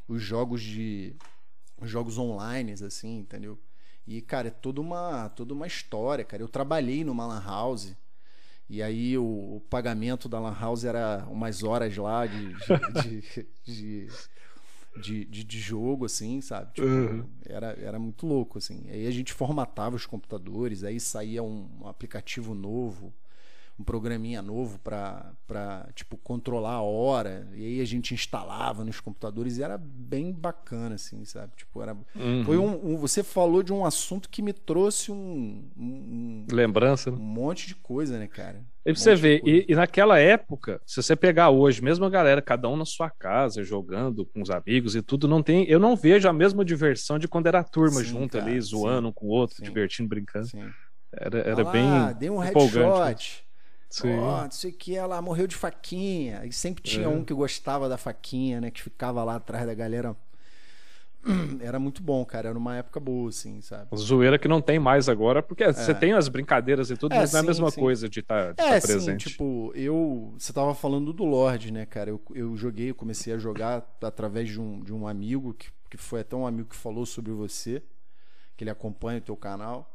os 0.06 0.22
jogos 0.22 0.62
de. 0.62 1.14
jogos 1.82 2.18
online, 2.18 2.72
assim, 2.72 3.18
entendeu? 3.18 3.58
E, 4.06 4.20
cara, 4.20 4.48
é 4.48 4.50
toda 4.50 4.80
uma, 4.80 5.30
toda 5.30 5.54
uma 5.54 5.66
história, 5.66 6.24
cara. 6.24 6.42
Eu 6.42 6.48
trabalhei 6.48 7.04
numa 7.04 7.26
lan 7.26 7.42
house 7.42 7.96
e 8.68 8.82
aí 8.82 9.16
o, 9.16 9.56
o 9.56 9.62
pagamento 9.70 10.28
da 10.28 10.38
lan 10.38 10.56
house 10.58 10.84
era 10.84 11.26
umas 11.30 11.62
horas 11.62 11.96
lá 11.96 12.26
de, 12.26 12.54
de, 12.54 13.20
de, 13.22 13.46
de, 13.64 14.08
de, 15.00 15.44
de 15.44 15.58
jogo, 15.58 16.04
assim, 16.04 16.40
sabe? 16.40 16.72
Tipo, 16.74 16.86
uhum. 16.86 17.24
era, 17.44 17.76
era 17.80 17.98
muito 17.98 18.26
louco, 18.26 18.58
assim. 18.58 18.84
Aí 18.88 19.06
a 19.06 19.10
gente 19.10 19.32
formatava 19.32 19.96
os 19.96 20.06
computadores, 20.06 20.84
aí 20.84 21.00
saía 21.00 21.42
um, 21.42 21.68
um 21.80 21.88
aplicativo 21.88 22.54
novo 22.54 23.12
um 23.78 23.82
programinha 23.82 24.40
novo 24.40 24.78
para 24.78 25.88
tipo 25.94 26.16
controlar 26.16 26.74
a 26.74 26.82
hora. 26.82 27.48
E 27.54 27.64
aí 27.64 27.80
a 27.80 27.84
gente 27.84 28.14
instalava 28.14 28.84
nos 28.84 29.00
computadores 29.00 29.58
e 29.58 29.62
era 29.62 29.76
bem 29.76 30.32
bacana 30.32 30.94
assim 30.94 31.24
sabe? 31.24 31.52
Tipo 31.56 31.82
era 31.82 31.96
uhum. 32.14 32.44
foi 32.44 32.56
um, 32.56 32.92
um, 32.92 32.96
você 32.96 33.22
falou 33.22 33.62
de 33.62 33.72
um 33.72 33.84
assunto 33.84 34.28
que 34.28 34.42
me 34.42 34.52
trouxe 34.52 35.10
um, 35.10 35.68
um 35.76 36.46
lembrança 36.52 37.10
né? 37.10 37.16
um 37.16 37.20
monte 37.20 37.66
de 37.66 37.74
coisa 37.74 38.18
né 38.18 38.28
cara? 38.28 38.64
E 38.86 38.94
você 38.94 39.14
vê 39.16 39.40
e, 39.44 39.64
e, 39.68 39.74
naquela 39.74 40.18
época 40.18 40.80
se 40.86 41.02
você 41.02 41.16
pegar 41.16 41.50
hoje 41.50 41.82
mesmo 41.82 42.04
a 42.04 42.10
galera 42.10 42.42
cada 42.42 42.68
um 42.68 42.76
na 42.76 42.84
sua 42.84 43.10
casa 43.10 43.64
jogando 43.64 44.24
com 44.26 44.40
os 44.40 44.50
amigos 44.50 44.94
e 44.94 45.02
tudo 45.02 45.26
não 45.26 45.42
tem 45.42 45.64
eu 45.68 45.80
não 45.80 45.96
vejo 45.96 46.28
a 46.28 46.32
mesma 46.32 46.64
diversão 46.64 47.18
de 47.18 47.26
quando 47.26 47.48
era 47.48 47.60
a 47.60 47.64
turma 47.64 48.00
sim, 48.00 48.04
junto 48.04 48.38
cara, 48.38 48.44
ali 48.44 48.60
zoando 48.60 49.08
sim, 49.08 49.10
um 49.10 49.12
com 49.12 49.26
o 49.26 49.30
outro 49.30 49.56
sim, 49.56 49.64
divertindo 49.64 50.08
brincando. 50.08 50.48
era, 51.12 51.38
era 51.38 51.62
ah, 51.62 51.72
bem 51.72 52.18
dei 52.18 52.30
um 52.30 52.38
headshot 52.38 53.43
Ó, 54.04 54.06
oh, 54.06 54.44
não 54.44 54.50
sei 54.50 54.70
o 54.70 54.74
que, 54.74 54.96
ela 54.96 55.20
morreu 55.22 55.46
de 55.46 55.54
faquinha. 55.54 56.44
E 56.44 56.52
sempre 56.52 56.82
tinha 56.82 57.06
é. 57.06 57.08
um 57.08 57.24
que 57.24 57.32
gostava 57.32 57.88
da 57.88 57.96
faquinha, 57.96 58.60
né? 58.60 58.70
Que 58.70 58.82
ficava 58.82 59.22
lá 59.22 59.36
atrás 59.36 59.66
da 59.66 59.74
galera. 59.74 60.16
Era 61.60 61.78
muito 61.78 62.02
bom, 62.02 62.24
cara. 62.24 62.48
Era 62.48 62.58
uma 62.58 62.76
época 62.76 62.98
boa, 62.98 63.28
assim, 63.28 63.60
sabe? 63.60 63.88
Zoeira 63.96 64.38
que 64.38 64.48
não 64.48 64.60
tem 64.60 64.78
mais 64.78 65.08
agora, 65.08 65.42
porque 65.42 65.64
é. 65.64 65.72
você 65.72 65.94
tem 65.94 66.12
as 66.12 66.28
brincadeiras 66.28 66.90
e 66.90 66.96
tudo, 66.96 67.14
é, 67.14 67.18
mas 67.18 67.32
não 67.32 67.40
é 67.40 67.42
a 67.42 67.46
mesma 67.46 67.70
sim. 67.70 67.80
coisa 67.80 68.08
de 68.08 68.20
estar 68.20 68.54
tá, 68.54 68.64
é, 68.64 68.80
tá 68.80 68.86
presente. 68.86 69.24
Sim, 69.24 69.30
tipo, 69.30 69.72
eu. 69.74 70.34
Você 70.38 70.52
tava 70.52 70.74
falando 70.74 71.12
do 71.12 71.24
Lorde, 71.24 71.72
né, 71.72 71.86
cara? 71.86 72.10
Eu, 72.10 72.20
eu 72.34 72.56
joguei, 72.56 72.90
eu 72.90 72.94
comecei 72.94 73.32
a 73.32 73.38
jogar 73.38 73.86
através 74.02 74.48
de 74.48 74.60
um, 74.60 74.80
de 74.80 74.92
um 74.92 75.06
amigo, 75.06 75.54
que, 75.54 75.68
que 75.90 75.96
foi 75.96 76.20
até 76.20 76.34
um 76.34 76.46
amigo 76.46 76.68
que 76.70 76.76
falou 76.76 77.06
sobre 77.06 77.32
você, 77.32 77.82
que 78.56 78.64
ele 78.64 78.70
acompanha 78.70 79.18
o 79.18 79.22
teu 79.22 79.36
canal. 79.36 79.93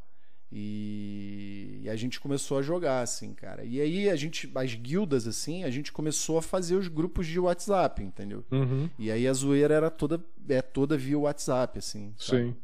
E, 0.51 1.81
e, 1.83 1.89
a 1.89 1.95
gente 1.95 2.19
começou 2.19 2.57
a 2.57 2.61
jogar, 2.61 3.01
assim, 3.01 3.33
cara. 3.33 3.63
E 3.63 3.79
aí 3.79 4.09
a 4.09 4.15
gente, 4.15 4.51
as 4.55 4.73
guildas, 4.73 5.27
assim, 5.27 5.63
a 5.63 5.69
gente 5.69 5.91
começou 5.91 6.39
a 6.39 6.41
fazer 6.41 6.75
os 6.75 6.87
grupos 6.87 7.27
de 7.27 7.39
WhatsApp, 7.39 8.01
entendeu? 8.01 8.43
Uhum. 8.51 8.89
E 8.97 9.11
aí 9.11 9.27
a 9.27 9.33
zoeira 9.33 9.75
era 9.75 9.91
toda, 9.91 10.19
é 10.47 10.61
toda 10.61 10.97
via 10.97 11.19
WhatsApp, 11.19 11.77
assim. 11.77 12.15
Sabe? 12.17 12.41
Sim. 12.41 12.55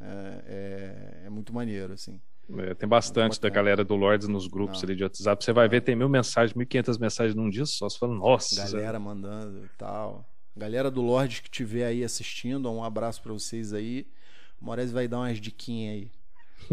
É, 0.00 0.44
é, 0.46 1.26
é, 1.26 1.30
muito 1.30 1.52
maneiro, 1.52 1.92
assim. 1.92 2.20
É, 2.58 2.74
tem 2.74 2.88
bastante 2.88 3.40
da 3.40 3.48
galera 3.48 3.84
do 3.84 3.96
Lords 3.96 4.28
nos 4.28 4.46
grupos 4.46 4.80
Não. 4.80 4.88
ali 4.88 4.96
de 4.96 5.02
WhatsApp. 5.02 5.42
Você 5.42 5.52
vai 5.52 5.68
ver, 5.68 5.80
tem 5.80 5.96
mil 5.96 6.08
mensagens, 6.08 6.54
mil 6.54 6.66
quinhentas 6.66 6.96
mensagens 6.96 7.34
num 7.34 7.50
dia 7.50 7.66
só. 7.66 7.88
Você 7.88 7.98
fala, 7.98 8.14
nossa. 8.14 8.70
Galera 8.70 9.00
mandando 9.00 9.64
e 9.64 9.68
tal. 9.76 10.24
Galera 10.56 10.90
do 10.90 11.02
Lords 11.02 11.40
que 11.40 11.48
estiver 11.48 11.86
aí 11.86 12.04
assistindo, 12.04 12.70
um 12.70 12.84
abraço 12.84 13.20
para 13.20 13.32
vocês 13.32 13.72
aí. 13.72 14.06
O 14.60 14.66
Moraes 14.66 14.92
vai 14.92 15.08
dar 15.08 15.18
umas 15.18 15.40
diquinhas 15.40 15.94
aí 15.94 16.10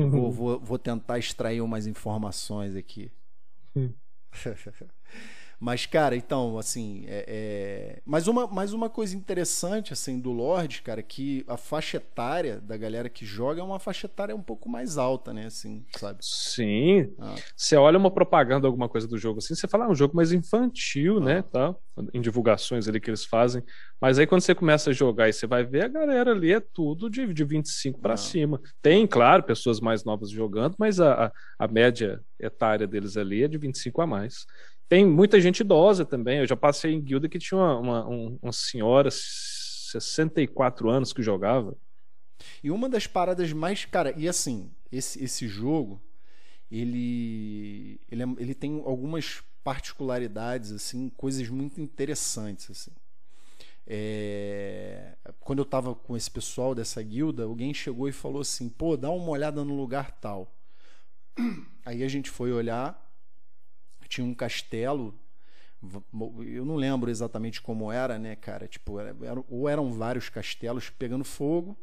vou, 0.07 0.31
vou, 0.31 0.59
vou, 0.59 0.79
tentar 0.79 1.17
extrair 1.17 1.61
umas 1.61 1.87
informações 1.87 2.75
aqui. 2.75 3.11
Mas, 5.59 5.85
cara, 5.85 6.15
então, 6.15 6.57
assim, 6.57 7.03
é, 7.07 7.25
é... 7.27 8.01
Mas, 8.05 8.27
uma, 8.27 8.47
mais 8.47 8.71
uma 8.71 8.89
coisa 8.89 9.15
interessante, 9.15 9.91
assim, 9.91 10.17
do 10.17 10.31
Lorde, 10.31 10.81
cara, 10.81 11.03
que 11.03 11.43
a 11.47 11.57
faixa 11.57 11.97
etária 11.97 12.61
da 12.61 12.77
galera 12.77 13.09
que 13.09 13.25
joga 13.25 13.59
é 13.59 13.63
uma 13.63 13.79
faixa 13.79 14.07
etária 14.07 14.33
um 14.33 14.41
pouco 14.41 14.69
mais 14.69 14.97
alta, 14.97 15.33
né, 15.33 15.47
assim, 15.47 15.85
sabe? 15.97 16.19
Sim. 16.21 17.13
Ah. 17.19 17.35
Você 17.57 17.75
olha 17.75 17.97
uma 17.97 18.09
propaganda, 18.09 18.67
alguma 18.67 18.87
coisa 18.87 19.05
do 19.05 19.17
jogo 19.17 19.39
assim, 19.39 19.53
você 19.53 19.67
fala, 19.67 19.85
ah, 19.85 19.89
um 19.89 19.95
jogo 19.95 20.15
mais 20.15 20.31
infantil, 20.31 21.17
ah. 21.17 21.25
né, 21.25 21.41
tá? 21.41 21.75
Em 22.13 22.21
divulgações 22.21 22.87
ali 22.87 23.01
que 23.01 23.09
eles 23.09 23.25
fazem. 23.25 23.61
Mas 23.99 24.17
aí 24.17 24.25
quando 24.25 24.41
você 24.41 24.55
começa 24.55 24.91
a 24.91 24.93
jogar 24.93 25.27
e 25.27 25.33
você 25.33 25.45
vai 25.45 25.65
ver, 25.65 25.83
a 25.83 25.89
galera 25.89 26.31
ali 26.31 26.53
é 26.53 26.61
tudo 26.61 27.09
de, 27.09 27.33
de 27.33 27.43
25 27.43 27.99
para 27.99 28.15
cima. 28.15 28.61
Tem, 28.81 29.05
claro, 29.05 29.43
pessoas 29.43 29.81
mais 29.81 30.05
novas 30.05 30.29
jogando, 30.29 30.75
mas 30.79 31.01
a, 31.01 31.25
a, 31.25 31.31
a 31.59 31.67
média 31.67 32.23
etária 32.39 32.87
deles 32.87 33.17
ali 33.17 33.43
é 33.43 33.47
de 33.49 33.57
25 33.57 34.01
a 34.01 34.07
mais. 34.07 34.45
Tem 34.89 35.05
muita 35.05 35.39
gente 35.39 35.59
idosa 35.59 36.03
também. 36.03 36.39
Eu 36.39 36.47
já 36.47 36.57
passei 36.57 36.91
em 36.91 36.99
guilda 36.99 37.29
que 37.29 37.37
tinha 37.37 37.59
uma, 37.59 37.79
uma, 37.79 38.37
uma 38.41 38.51
senhora, 38.51 39.09
64 39.11 40.89
anos, 40.89 41.13
que 41.13 41.21
jogava. 41.21 41.77
E 42.63 42.71
uma 42.71 42.89
das 42.89 43.05
paradas 43.05 43.53
mais. 43.53 43.85
Cara, 43.85 44.11
e 44.17 44.27
assim, 44.27 44.71
esse, 44.91 45.23
esse 45.23 45.47
jogo, 45.47 46.01
ele, 46.71 48.01
ele, 48.09 48.23
é, 48.23 48.25
ele 48.39 48.55
tem 48.55 48.81
algumas 48.83 49.43
particularidades, 49.63 50.71
assim, 50.71 51.09
coisas 51.09 51.47
muito 51.49 51.79
interessantes, 51.79 52.71
assim. 52.71 52.91
É... 53.85 55.15
Quando 55.39 55.59
eu 55.59 55.65
tava 55.65 55.93
com 55.93 56.17
esse 56.17 56.31
pessoal 56.31 56.73
dessa 56.73 57.01
guilda, 57.03 57.43
alguém 57.43 57.75
chegou 57.75 58.07
e 58.07 58.11
falou 58.11 58.41
assim: 58.41 58.67
pô, 58.69 58.97
dá 58.97 59.11
uma 59.11 59.29
olhada 59.29 59.63
no 59.63 59.75
lugar 59.75 60.11
tal. 60.19 60.51
Aí 61.85 62.03
a 62.03 62.07
gente 62.07 62.29
foi 62.31 62.51
olhar 62.51 63.07
tinha 64.09 64.25
um 64.25 64.33
castelo. 64.33 65.17
Eu 66.45 66.65
não 66.65 66.75
lembro 66.75 67.09
exatamente 67.09 67.61
como 67.61 67.89
era, 67.89 68.19
né, 68.19 68.35
cara? 68.35 68.67
Tipo, 68.67 68.99
era, 68.99 69.15
ou 69.49 69.69
eram 69.69 69.93
vários 69.93 70.27
castelos 70.27 70.89
pegando 70.89 71.23
fogo, 71.23 71.77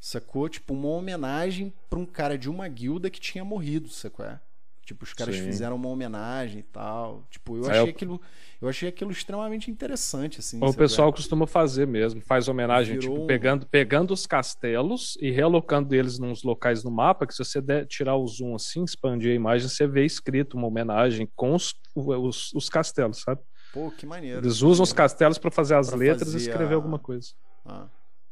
sacou? 0.00 0.48
Tipo, 0.48 0.72
uma 0.72 0.88
homenagem 0.88 1.72
para 1.90 1.98
um 1.98 2.06
cara 2.06 2.38
de 2.38 2.48
uma 2.48 2.66
guilda 2.68 3.10
que 3.10 3.20
tinha 3.20 3.44
morrido, 3.44 3.90
sacou? 3.90 4.24
É? 4.24 4.40
Tipo, 4.88 5.04
os 5.04 5.12
caras 5.12 5.36
Sim. 5.36 5.44
fizeram 5.44 5.76
uma 5.76 5.90
homenagem 5.90 6.60
e 6.60 6.62
tal. 6.62 7.22
Tipo, 7.28 7.58
eu 7.58 7.68
achei 7.68 7.82
eu... 7.82 7.90
aquilo, 7.90 8.20
eu 8.58 8.68
achei 8.70 8.88
aquilo 8.88 9.10
extremamente 9.10 9.70
interessante, 9.70 10.40
assim. 10.40 10.58
O 10.64 10.72
pessoal 10.72 11.12
costuma 11.12 11.46
fazer 11.46 11.86
mesmo, 11.86 12.22
faz 12.22 12.48
homenagem, 12.48 12.98
Virou... 12.98 13.16
tipo, 13.16 13.26
pegando, 13.26 13.66
pegando 13.66 14.14
os 14.14 14.26
castelos 14.26 15.18
e 15.20 15.30
realocando 15.30 15.94
eles 15.94 16.18
nos 16.18 16.42
locais 16.42 16.82
no 16.82 16.90
mapa, 16.90 17.26
que 17.26 17.34
se 17.34 17.44
você 17.44 17.60
der, 17.60 17.84
tirar 17.84 18.16
o 18.16 18.26
zoom 18.26 18.54
assim, 18.54 18.82
expandir 18.82 19.32
a 19.32 19.34
imagem, 19.34 19.68
você 19.68 19.86
vê 19.86 20.06
escrito 20.06 20.56
uma 20.56 20.68
homenagem 20.68 21.28
com 21.36 21.54
os, 21.54 21.74
os, 21.94 22.50
os 22.54 22.70
castelos, 22.70 23.20
sabe? 23.20 23.42
Pô, 23.74 23.90
que 23.90 24.06
maneiro. 24.06 24.38
Eles 24.38 24.62
usam 24.62 24.84
os 24.84 24.92
castelos 24.94 25.36
para 25.36 25.50
fazer 25.50 25.74
as 25.74 25.90
pra 25.90 25.98
letras 25.98 26.32
fazer 26.32 26.38
e 26.38 26.48
escrever 26.48 26.72
a... 26.72 26.76
alguma 26.76 26.98
coisa. 26.98 27.28
Ah. 27.62 27.88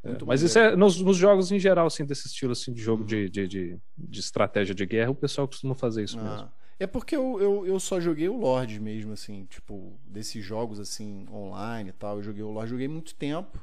É, 0.07 0.25
mas 0.25 0.41
isso 0.41 0.57
é 0.57 0.75
nos, 0.75 1.01
nos, 1.01 1.17
jogos 1.17 1.51
em 1.51 1.59
geral, 1.59 1.87
assim, 1.87 2.05
desse 2.05 2.27
estilo 2.27 2.51
assim, 2.51 2.73
de 2.73 2.81
jogo 2.81 3.01
uhum. 3.01 3.07
de, 3.07 3.29
de, 3.29 3.47
de, 3.47 3.79
de, 3.97 4.19
estratégia 4.19 4.73
de 4.73 4.85
guerra, 4.85 5.11
o 5.11 5.15
pessoal 5.15 5.47
costuma 5.47 5.75
fazer 5.75 6.03
isso 6.03 6.19
ah. 6.19 6.23
mesmo. 6.23 6.51
É 6.79 6.85
porque 6.85 7.15
eu, 7.15 7.41
eu, 7.41 7.65
eu 7.65 7.79
só 7.79 7.99
joguei 7.99 8.29
o 8.29 8.37
Lorde 8.37 8.79
mesmo, 8.79 9.11
assim, 9.11 9.45
tipo, 9.49 9.99
desses 10.05 10.45
jogos 10.45 10.79
assim, 10.79 11.25
online 11.31 11.89
e 11.89 11.93
tal. 11.93 12.17
Eu 12.17 12.23
joguei 12.23 12.43
o 12.43 12.51
Lorde, 12.51 12.71
joguei 12.71 12.87
muito 12.87 13.15
tempo. 13.15 13.59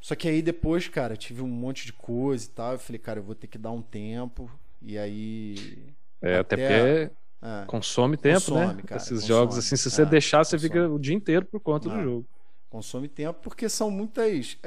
Só 0.00 0.14
que 0.14 0.28
aí 0.28 0.42
depois, 0.42 0.86
cara, 0.86 1.16
tive 1.16 1.42
um 1.42 1.48
monte 1.48 1.86
de 1.86 1.92
coisa 1.92 2.44
e 2.44 2.50
tal. 2.50 2.72
Eu 2.72 2.78
falei, 2.78 2.98
cara, 2.98 3.18
eu 3.20 3.22
vou 3.22 3.34
ter 3.34 3.46
que 3.46 3.56
dar 3.56 3.72
um 3.72 3.82
tempo. 3.82 4.50
E 4.82 4.98
aí. 4.98 5.94
É, 6.20 6.38
até, 6.38 6.54
até 6.54 6.56
porque. 6.56 7.18
É, 7.40 7.64
consome 7.66 8.16
tempo, 8.16 8.52
né? 8.54 8.60
consome, 8.60 8.74
né? 8.74 8.82
Cara, 8.84 9.00
Esses 9.00 9.10
consome, 9.10 9.28
jogos, 9.28 9.58
assim, 9.58 9.76
se 9.76 9.90
você 9.90 10.02
é, 10.02 10.06
deixar, 10.06 10.44
você 10.44 10.56
consome. 10.56 10.72
fica 10.72 10.88
o 10.88 10.98
dia 10.98 11.14
inteiro 11.14 11.46
por 11.46 11.60
conta 11.60 11.88
do 11.88 12.02
jogo. 12.02 12.26
Consome 12.68 13.08
tempo 13.08 13.38
porque 13.42 13.68
são 13.68 13.90
muitas. 13.90 14.58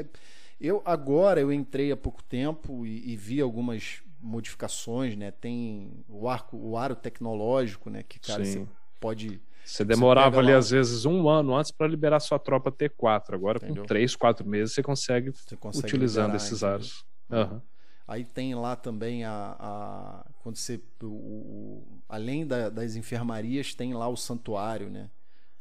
Eu 0.61 0.81
agora 0.85 1.41
eu 1.41 1.51
entrei 1.51 1.91
há 1.91 1.97
pouco 1.97 2.23
tempo 2.23 2.85
e, 2.85 3.11
e 3.11 3.15
vi 3.15 3.41
algumas 3.41 4.03
modificações, 4.21 5.15
né? 5.15 5.31
Tem 5.31 5.91
o 6.07 6.29
arco, 6.29 6.55
o 6.55 6.77
aro 6.77 6.95
tecnológico, 6.95 7.89
né? 7.89 8.03
Que 8.03 8.19
cara 8.19 8.45
Sim. 8.45 8.65
você 8.65 8.67
pode 8.99 9.41
você 9.63 9.85
demorava 9.85 10.35
você 10.35 10.39
ali, 10.39 10.51
lá... 10.51 10.57
às 10.57 10.69
vezes, 10.69 11.05
um 11.05 11.29
ano 11.29 11.55
antes 11.55 11.71
para 11.71 11.87
liberar 11.87 12.19
sua 12.19 12.39
tropa 12.39 12.71
T4. 12.71 13.33
Agora, 13.33 13.57
Entendeu? 13.57 13.83
com 13.83 13.87
três, 13.87 14.15
quatro 14.15 14.47
meses, 14.47 14.73
você 14.73 14.83
consegue, 14.83 15.31
você 15.31 15.55
consegue 15.55 15.87
utilizando 15.87 16.35
esses 16.35 16.63
aros. 16.63 17.05
Uhum. 17.29 17.61
Aí 18.07 18.25
tem 18.25 18.53
lá 18.55 18.75
também 18.75 19.23
a. 19.23 19.55
a 19.59 20.25
quando 20.39 20.57
você. 20.57 20.81
O, 21.01 21.05
o, 21.05 22.01
além 22.09 22.45
da, 22.45 22.69
das 22.69 22.95
enfermarias, 22.95 23.73
tem 23.73 23.93
lá 23.93 24.07
o 24.07 24.17
santuário, 24.17 24.89
né? 24.89 25.09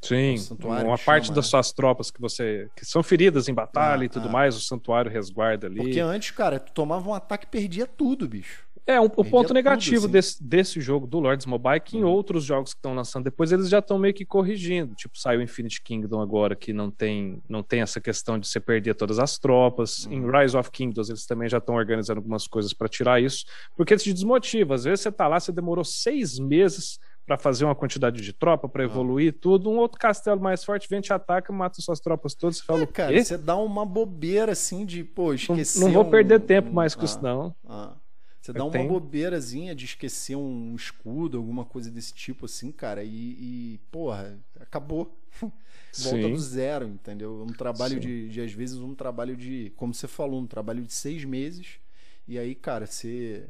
Sim, 0.02 0.36
uma 0.64 0.96
parte 0.96 1.26
chama, 1.26 1.36
das 1.36 1.44
né? 1.46 1.50
suas 1.50 1.72
tropas 1.72 2.10
que 2.10 2.20
você 2.20 2.68
que 2.74 2.86
são 2.86 3.02
feridas 3.02 3.48
em 3.48 3.54
batalha 3.54 4.02
ah, 4.02 4.06
e 4.06 4.08
tudo 4.08 4.28
ah. 4.28 4.32
mais, 4.32 4.56
o 4.56 4.60
santuário 4.60 5.10
resguarda 5.10 5.66
ali. 5.66 5.76
Porque 5.76 6.00
antes, 6.00 6.30
cara, 6.30 6.58
tu 6.58 6.72
tomava 6.72 7.08
um 7.08 7.14
ataque 7.14 7.44
e 7.44 7.48
perdia 7.48 7.86
tudo, 7.86 8.26
bicho. 8.26 8.64
É, 8.86 9.00
um, 9.00 9.04
o 9.04 9.24
ponto 9.24 9.52
negativo 9.52 10.02
tudo, 10.02 10.04
assim. 10.06 10.12
desse, 10.12 10.42
desse 10.42 10.80
jogo 10.80 11.06
do 11.06 11.20
Lords 11.20 11.46
Mobile 11.46 11.76
é 11.76 11.80
que 11.80 11.96
em 11.96 12.02
uhum. 12.02 12.10
outros 12.10 12.44
jogos 12.44 12.72
que 12.72 12.78
estão 12.78 12.94
lançando 12.94 13.24
depois 13.24 13.52
eles 13.52 13.68
já 13.68 13.78
estão 13.78 13.98
meio 13.98 14.14
que 14.14 14.24
corrigindo. 14.24 14.94
Tipo, 14.94 15.18
saiu 15.18 15.42
Infinite 15.42 15.82
Kingdom 15.82 16.20
agora 16.20 16.56
que 16.56 16.72
não 16.72 16.90
tem, 16.90 17.40
não 17.48 17.62
tem 17.62 17.82
essa 17.82 18.00
questão 18.00 18.38
de 18.38 18.48
você 18.48 18.58
perder 18.58 18.94
todas 18.94 19.18
as 19.18 19.38
tropas. 19.38 20.06
Uhum. 20.06 20.12
Em 20.12 20.40
Rise 20.40 20.56
of 20.56 20.70
Kingdoms 20.70 21.08
eles 21.08 21.26
também 21.26 21.48
já 21.48 21.58
estão 21.58 21.74
organizando 21.76 22.18
algumas 22.18 22.46
coisas 22.46 22.72
para 22.72 22.88
tirar 22.88 23.20
isso, 23.22 23.44
porque 23.76 23.96
te 23.96 24.12
desmotiva. 24.12 24.74
Às 24.74 24.84
vezes 24.84 25.00
você 25.02 25.12
tá 25.12 25.28
lá, 25.28 25.38
você 25.38 25.52
demorou 25.52 25.84
seis 25.84 26.38
meses 26.38 26.98
para 27.30 27.38
fazer 27.38 27.64
uma 27.64 27.76
quantidade 27.76 28.20
de 28.20 28.32
tropa, 28.32 28.68
para 28.68 28.82
ah. 28.82 28.86
evoluir 28.86 29.32
tudo. 29.32 29.70
Um 29.70 29.76
outro 29.76 30.00
castelo 30.00 30.40
mais 30.40 30.64
forte 30.64 30.88
vem 30.88 31.00
te 31.00 31.12
ataca, 31.12 31.52
mata 31.52 31.80
suas 31.80 32.00
tropas 32.00 32.34
todas. 32.34 32.56
Você 32.56 32.64
fala, 32.64 32.82
é, 32.82 32.86
cara, 32.86 33.24
você 33.24 33.38
dá 33.38 33.56
uma 33.56 33.86
bobeira 33.86 34.50
assim 34.50 34.84
de, 34.84 35.04
pô, 35.04 35.32
esquecer. 35.32 35.78
Não, 35.78 35.86
não 35.86 35.94
vou 35.94 36.04
um, 36.06 36.10
perder 36.10 36.40
tempo 36.40 36.72
mais 36.72 36.96
com 36.96 37.02
ah, 37.02 37.04
isso, 37.04 37.22
não. 37.22 37.54
Ah. 37.64 37.94
Você 38.40 38.52
dá 38.52 38.64
uma 38.64 38.72
tem... 38.72 38.88
bobeirazinha 38.88 39.76
de 39.76 39.84
esquecer 39.84 40.34
um 40.34 40.74
escudo, 40.74 41.38
alguma 41.38 41.64
coisa 41.64 41.88
desse 41.88 42.12
tipo 42.12 42.46
assim, 42.46 42.72
cara, 42.72 43.04
e, 43.04 43.10
e 43.14 43.80
porra, 43.92 44.36
acabou. 44.58 45.16
Volta 45.40 46.28
do 46.28 46.38
zero, 46.38 46.88
entendeu? 46.88 47.44
Um 47.48 47.52
trabalho 47.52 48.00
de, 48.00 48.28
de, 48.28 48.40
às 48.40 48.52
vezes, 48.52 48.78
um 48.78 48.94
trabalho 48.94 49.36
de, 49.36 49.72
como 49.76 49.94
você 49.94 50.08
falou, 50.08 50.40
um 50.40 50.46
trabalho 50.48 50.82
de 50.82 50.92
seis 50.92 51.24
meses. 51.24 51.78
E 52.26 52.36
aí, 52.40 52.56
cara, 52.56 52.86
você. 52.86 53.48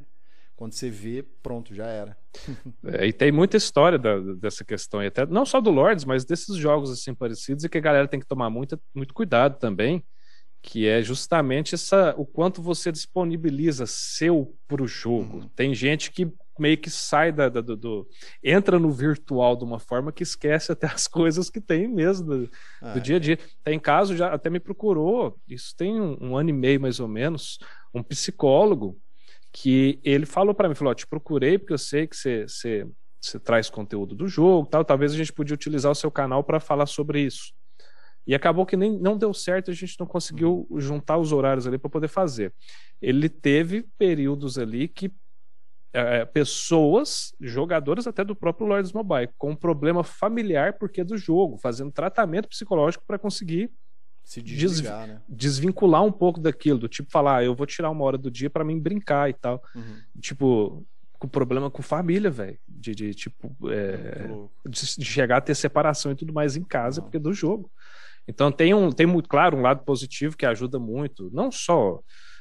Quando 0.61 0.75
você 0.75 0.91
vê, 0.91 1.25
pronto, 1.43 1.75
já 1.75 1.87
era. 1.87 2.15
É, 2.85 3.07
e 3.07 3.15
tem 3.15 3.33
muita 3.33 3.57
história 3.57 3.99
da, 3.99 4.21
dessa 4.35 4.63
questão, 4.63 5.01
até 5.01 5.25
não 5.25 5.47
só 5.47 5.59
do 5.59 5.71
Lords, 5.71 6.05
mas 6.05 6.23
desses 6.23 6.55
jogos 6.57 6.91
assim 6.91 7.15
parecidos, 7.15 7.65
e 7.65 7.69
que 7.69 7.79
a 7.79 7.81
galera 7.81 8.07
tem 8.07 8.21
que 8.21 8.27
tomar 8.27 8.51
muito, 8.51 8.79
muito 8.95 9.15
cuidado 9.15 9.59
também 9.59 10.05
que 10.63 10.87
é 10.87 11.01
justamente 11.01 11.75
essa 11.75 12.15
o 12.19 12.27
quanto 12.27 12.61
você 12.61 12.93
disponibiliza 12.93 13.87
seu 13.87 14.55
para 14.69 14.83
o 14.83 14.87
jogo. 14.87 15.39
Uhum. 15.39 15.49
Tem 15.57 15.75
gente 15.75 16.11
que 16.11 16.31
meio 16.59 16.77
que 16.77 16.91
sai 16.91 17.33
da, 17.33 17.49
da 17.49 17.63
do, 17.63 17.75
do, 17.75 18.09
entra 18.45 18.79
no 18.79 18.91
virtual 18.91 19.57
de 19.57 19.65
uma 19.65 19.79
forma 19.79 20.13
que 20.13 20.23
esquece 20.23 20.71
até 20.71 20.87
as 20.87 21.09
coisas 21.09 21.49
que 21.49 21.63
tem 21.63 21.89
mesmo 21.89 22.27
do, 22.27 22.51
ah, 22.83 22.93
do 22.93 23.01
dia 23.01 23.17
a 23.17 23.19
dia. 23.19 23.39
Tem 23.65 23.81
caso 23.81 24.15
já 24.15 24.35
até 24.35 24.51
me 24.51 24.61
procurou, 24.61 25.39
isso 25.49 25.75
tem 25.75 25.99
um, 25.99 26.19
um 26.21 26.37
ano 26.37 26.51
e 26.51 26.53
meio 26.53 26.79
mais 26.79 27.01
ou 27.01 27.09
menos, 27.09 27.59
um 27.95 28.03
psicólogo 28.03 29.01
que 29.53 30.01
ele 30.05 30.27
falou 30.27 30.55
para 30.55 30.69
mim, 30.69 30.75
falou, 30.75 30.95
te 30.95 31.07
procurei 31.07 31.59
porque 31.59 31.73
eu 31.73 31.79
sei 31.79 32.07
que 32.07 32.17
você, 32.17 32.47
você, 32.47 32.87
você 33.21 33.39
traz 33.39 33.69
conteúdo 33.69 34.15
do 34.15 34.29
jogo, 34.29 34.69
tal, 34.69 34.85
talvez 34.85 35.13
a 35.13 35.17
gente 35.17 35.33
podia 35.33 35.55
utilizar 35.55 35.91
o 35.91 35.95
seu 35.95 36.11
canal 36.11 36.45
para 36.45 36.61
falar 36.61 36.87
sobre 36.87 37.21
isso. 37.21 37.53
E 38.27 38.35
acabou 38.35 38.67
que 38.67 38.77
nem 38.77 38.99
não 38.99 39.17
deu 39.17 39.35
certo, 39.35 39.71
a 39.71 39.75
gente 39.75 39.97
não 39.99 40.07
conseguiu 40.07 40.69
juntar 40.77 41.19
os 41.19 41.33
horários 41.33 41.67
ali 41.67 41.79
para 41.79 41.91
poder 41.91 42.09
fazer. 42.09 42.55
Ele 43.01 43.29
teve 43.29 43.83
períodos 43.99 44.59
ali 44.59 44.87
que 44.87 45.13
é, 45.93 46.25
pessoas, 46.25 47.35
jogadoras 47.41 48.07
até 48.07 48.23
do 48.23 48.37
próprio 48.37 48.69
Lords 48.69 48.93
Mobile, 48.93 49.31
com 49.37 49.57
problema 49.57 50.05
familiar 50.05 50.79
porque 50.79 51.01
é 51.01 51.05
do 51.05 51.17
jogo, 51.17 51.59
fazendo 51.59 51.91
tratamento 51.91 52.49
psicológico 52.49 53.05
para 53.05 53.19
conseguir 53.19 53.71
se 54.25 54.41
desligar, 54.41 55.07
né? 55.07 55.23
desvincular 55.29 56.05
um 56.05 56.13
pouco 56.13 56.41
daquilo, 56.41 56.79
do 56.79 56.89
tipo 56.89 57.11
falar, 57.11 57.39
ah, 57.39 57.45
eu 57.45 57.55
vou 57.55 57.67
tirar 57.67 57.91
uma 57.91 58.05
hora 58.05 58.17
do 58.17 58.31
dia 58.31 58.49
para 58.49 58.65
mim 58.65 58.79
brincar 58.79 59.29
e 59.29 59.33
tal. 59.33 59.63
Uhum. 59.75 59.97
Tipo, 60.21 60.87
com 61.19 61.29
problema 61.29 61.71
com 61.71 61.83
família, 61.83 62.31
velho. 62.31 62.59
De, 62.67 62.95
de, 62.95 63.15
tipo, 63.15 63.55
é, 63.71 64.29
de, 64.69 65.05
chegar 65.05 65.39
a 65.39 65.41
ter 65.41 65.55
separação 65.55 66.13
e 66.13 66.15
tudo 66.15 66.33
mais 66.33 66.57
em 66.57 66.65
casa, 66.65 67.03
porque 67.03 67.17
é 67.17 67.21
do 67.21 67.33
jogo. 67.33 67.71
Então 68.27 68.53
tem 68.53 68.73
um, 68.73 68.91
tem 68.93 69.07
muito 69.07 69.29
claro 69.29 69.57
um 69.57 69.63
lado 69.63 69.85
positivo 69.85 70.37
que 70.37 70.47
ajuda 70.47 70.79
muito, 70.79 71.31
não 71.33 71.51
só 71.51 72.01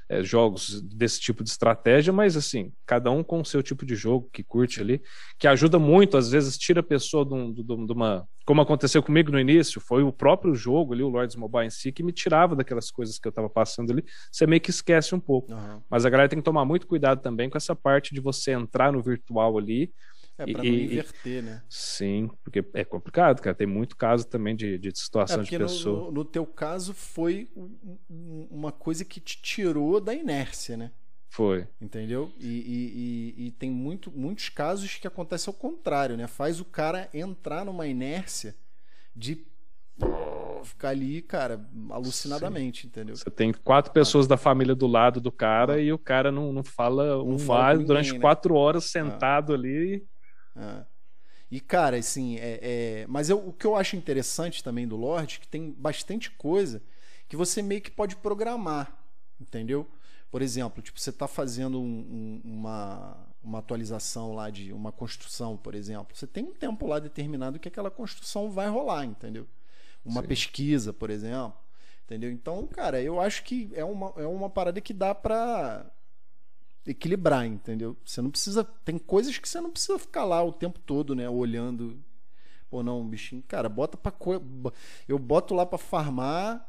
é, 0.09 0.23
jogos 0.23 0.81
desse 0.81 1.19
tipo 1.19 1.43
de 1.43 1.51
estratégia, 1.51 2.11
mas 2.11 2.35
assim, 2.35 2.73
cada 2.85 3.11
um 3.11 3.23
com 3.23 3.39
o 3.41 3.45
seu 3.45 3.61
tipo 3.61 3.85
de 3.85 3.95
jogo 3.95 4.27
que 4.33 4.43
curte 4.43 4.81
ali, 4.81 5.01
que 5.37 5.47
ajuda 5.47 5.77
muito, 5.77 6.17
às 6.17 6.31
vezes 6.31 6.57
tira 6.57 6.79
a 6.79 6.83
pessoa 6.83 7.23
de, 7.23 7.33
um, 7.33 7.53
de, 7.53 7.63
de 7.63 7.93
uma. 7.93 8.27
Como 8.43 8.59
aconteceu 8.59 9.03
comigo 9.03 9.31
no 9.31 9.39
início, 9.39 9.79
foi 9.79 10.01
o 10.01 10.11
próprio 10.11 10.55
jogo 10.55 10.93
ali, 10.93 11.03
o 11.03 11.09
Lords 11.09 11.35
Mobile 11.35 11.67
em 11.67 11.69
si, 11.69 11.91
que 11.91 12.01
me 12.01 12.11
tirava 12.11 12.55
daquelas 12.55 12.89
coisas 12.89 13.19
que 13.19 13.27
eu 13.27 13.29
estava 13.29 13.47
passando 13.47 13.91
ali. 13.91 14.03
Você 14.31 14.47
meio 14.47 14.59
que 14.59 14.71
esquece 14.71 15.13
um 15.13 15.19
pouco. 15.19 15.53
Uhum. 15.53 15.81
Mas 15.87 16.03
a 16.03 16.09
galera 16.09 16.27
tem 16.27 16.39
que 16.39 16.45
tomar 16.45 16.65
muito 16.65 16.87
cuidado 16.87 17.21
também 17.21 17.47
com 17.47 17.57
essa 17.57 17.75
parte 17.75 18.11
de 18.11 18.19
você 18.19 18.51
entrar 18.51 18.91
no 18.91 19.03
virtual 19.03 19.55
ali 19.59 19.93
é, 20.39 20.53
pra 20.53 20.65
e, 20.65 20.71
não 20.71 20.77
inverter, 20.79 21.43
né? 21.43 21.61
Sim, 21.67 22.29
porque 22.43 22.63
é 22.73 22.85
complicado, 22.85 23.41
cara. 23.41 23.55
Tem 23.55 23.67
muito 23.67 23.97
caso 23.97 24.25
também 24.25 24.55
de, 24.55 24.77
de 24.77 24.97
situação 24.97 25.41
é 25.41 25.43
de 25.43 25.57
pessoa. 25.57 26.05
No, 26.05 26.11
no, 26.11 26.25
teu 26.25 26.45
caso, 26.45 26.93
foi 26.93 27.49
uma 28.49 28.71
coisa 28.71 29.03
que 29.03 29.19
te 29.19 29.41
tirou 29.41 29.99
da 29.99 30.13
inércia, 30.13 30.77
né? 30.77 30.91
Foi. 31.27 31.67
Entendeu? 31.79 32.31
E, 32.39 32.47
e, 32.47 33.35
e, 33.37 33.47
e 33.47 33.51
tem 33.51 33.69
muito, 33.69 34.09
muitos 34.11 34.49
casos 34.49 34.95
que 34.95 35.07
acontece 35.07 35.49
ao 35.49 35.53
contrário, 35.53 36.15
né? 36.15 36.25
Faz 36.25 36.59
o 36.59 36.65
cara 36.65 37.09
entrar 37.13 37.65
numa 37.65 37.85
inércia 37.85 38.55
de 39.15 39.45
ficar 40.63 40.89
ali, 40.89 41.21
cara, 41.21 41.65
alucinadamente, 41.89 42.81
Sim. 42.81 42.87
entendeu? 42.87 43.15
Você 43.15 43.29
tem 43.29 43.51
quatro 43.51 43.91
pessoas 43.91 44.25
ah. 44.25 44.29
da 44.29 44.37
família 44.37 44.75
do 44.75 44.87
lado 44.87 45.19
do 45.19 45.31
cara 45.31 45.73
ah. 45.73 45.81
e 45.81 45.91
o 45.91 45.97
cara 45.97 46.31
não, 46.31 46.51
não 46.53 46.63
fala 46.63 47.21
um 47.23 47.37
fala 47.37 47.79
durante 47.79 48.13
né? 48.13 48.19
quatro 48.19 48.55
horas 48.55 48.85
sentado 48.85 49.51
ah. 49.51 49.55
ali. 49.55 50.05
É. 50.55 50.85
E, 51.51 51.59
cara, 51.59 51.97
assim, 51.97 52.37
é, 52.37 52.59
é... 52.61 53.07
mas 53.07 53.29
eu, 53.29 53.39
o 53.47 53.51
que 53.51 53.65
eu 53.65 53.75
acho 53.75 53.95
interessante 53.95 54.63
também 54.63 54.87
do 54.87 54.95
Lorde 54.95 55.37
é 55.37 55.39
que 55.39 55.47
tem 55.47 55.71
bastante 55.71 56.29
coisa 56.31 56.81
que 57.27 57.35
você 57.35 57.61
meio 57.61 57.81
que 57.81 57.91
pode 57.91 58.15
programar, 58.15 58.95
entendeu? 59.39 59.87
Por 60.31 60.41
exemplo, 60.41 60.81
tipo, 60.81 60.99
você 60.99 61.09
está 61.09 61.27
fazendo 61.27 61.79
um, 61.79 61.83
um, 61.83 62.41
uma, 62.43 63.17
uma 63.43 63.59
atualização 63.59 64.33
lá 64.33 64.49
de 64.49 64.71
uma 64.71 64.91
construção, 64.91 65.57
por 65.57 65.73
exemplo. 65.73 66.15
Você 66.15 66.27
tem 66.27 66.43
um 66.43 66.53
tempo 66.53 66.85
lá 66.85 66.99
determinado 66.99 67.59
que 67.59 67.67
aquela 67.67 67.89
construção 67.89 68.51
vai 68.51 68.67
rolar, 68.69 69.05
entendeu? 69.05 69.47
Uma 70.05 70.21
Sim. 70.21 70.27
pesquisa, 70.27 70.93
por 70.93 71.09
exemplo. 71.09 71.57
Entendeu? 72.05 72.31
Então, 72.31 72.65
cara, 72.67 73.01
eu 73.01 73.19
acho 73.19 73.43
que 73.43 73.71
é 73.73 73.83
uma, 73.83 74.13
é 74.17 74.25
uma 74.25 74.49
parada 74.49 74.81
que 74.81 74.93
dá 74.93 75.13
para 75.13 75.85
equilibrar, 76.85 77.45
entendeu? 77.45 77.95
Você 78.05 78.21
não 78.21 78.31
precisa. 78.31 78.63
Tem 78.63 78.97
coisas 78.97 79.37
que 79.37 79.47
você 79.47 79.61
não 79.61 79.71
precisa 79.71 79.99
ficar 79.99 80.23
lá 80.25 80.43
o 80.43 80.51
tempo 80.51 80.79
todo, 80.79 81.15
né? 81.15 81.29
Olhando. 81.29 81.99
Pô, 82.69 82.83
não, 82.83 83.05
bichinho. 83.07 83.43
Cara, 83.47 83.67
bota 83.67 83.97
pra. 83.97 84.11
Co... 84.11 84.41
Eu 85.07 85.17
boto 85.17 85.53
lá 85.53 85.65
para 85.65 85.77
farmar, 85.77 86.67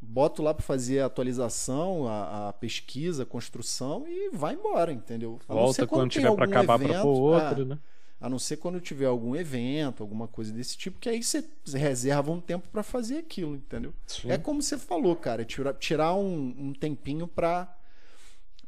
boto 0.00 0.42
lá 0.42 0.54
para 0.54 0.62
fazer 0.62 1.00
a 1.00 1.06
atualização, 1.06 2.06
a, 2.06 2.48
a, 2.48 2.52
pesquisa, 2.52 3.22
a 3.22 3.26
construção 3.26 4.06
e 4.06 4.30
vai 4.30 4.54
embora, 4.54 4.92
entendeu? 4.92 5.38
Volta 5.46 5.86
quando, 5.86 6.00
quando 6.00 6.10
tiver 6.10 6.34
para 6.34 6.44
acabar 6.44 6.78
para 6.78 7.02
pôr 7.02 7.08
outro, 7.08 7.62
é, 7.62 7.64
né? 7.64 7.78
A 8.20 8.28
não 8.28 8.38
ser 8.38 8.58
quando 8.58 8.78
tiver 8.82 9.06
algum 9.06 9.34
evento, 9.34 10.02
alguma 10.02 10.28
coisa 10.28 10.52
desse 10.52 10.76
tipo, 10.76 10.98
que 10.98 11.08
aí 11.08 11.22
você 11.22 11.42
reserva 11.72 12.30
um 12.30 12.38
tempo 12.38 12.68
para 12.68 12.82
fazer 12.82 13.16
aquilo, 13.16 13.56
entendeu? 13.56 13.94
Sim. 14.06 14.30
É 14.30 14.36
como 14.36 14.60
você 14.60 14.76
falou, 14.76 15.16
cara, 15.16 15.42
tirar, 15.42 15.72
tirar 15.74 16.14
um, 16.14 16.54
um 16.58 16.72
tempinho 16.74 17.26
para 17.26 17.74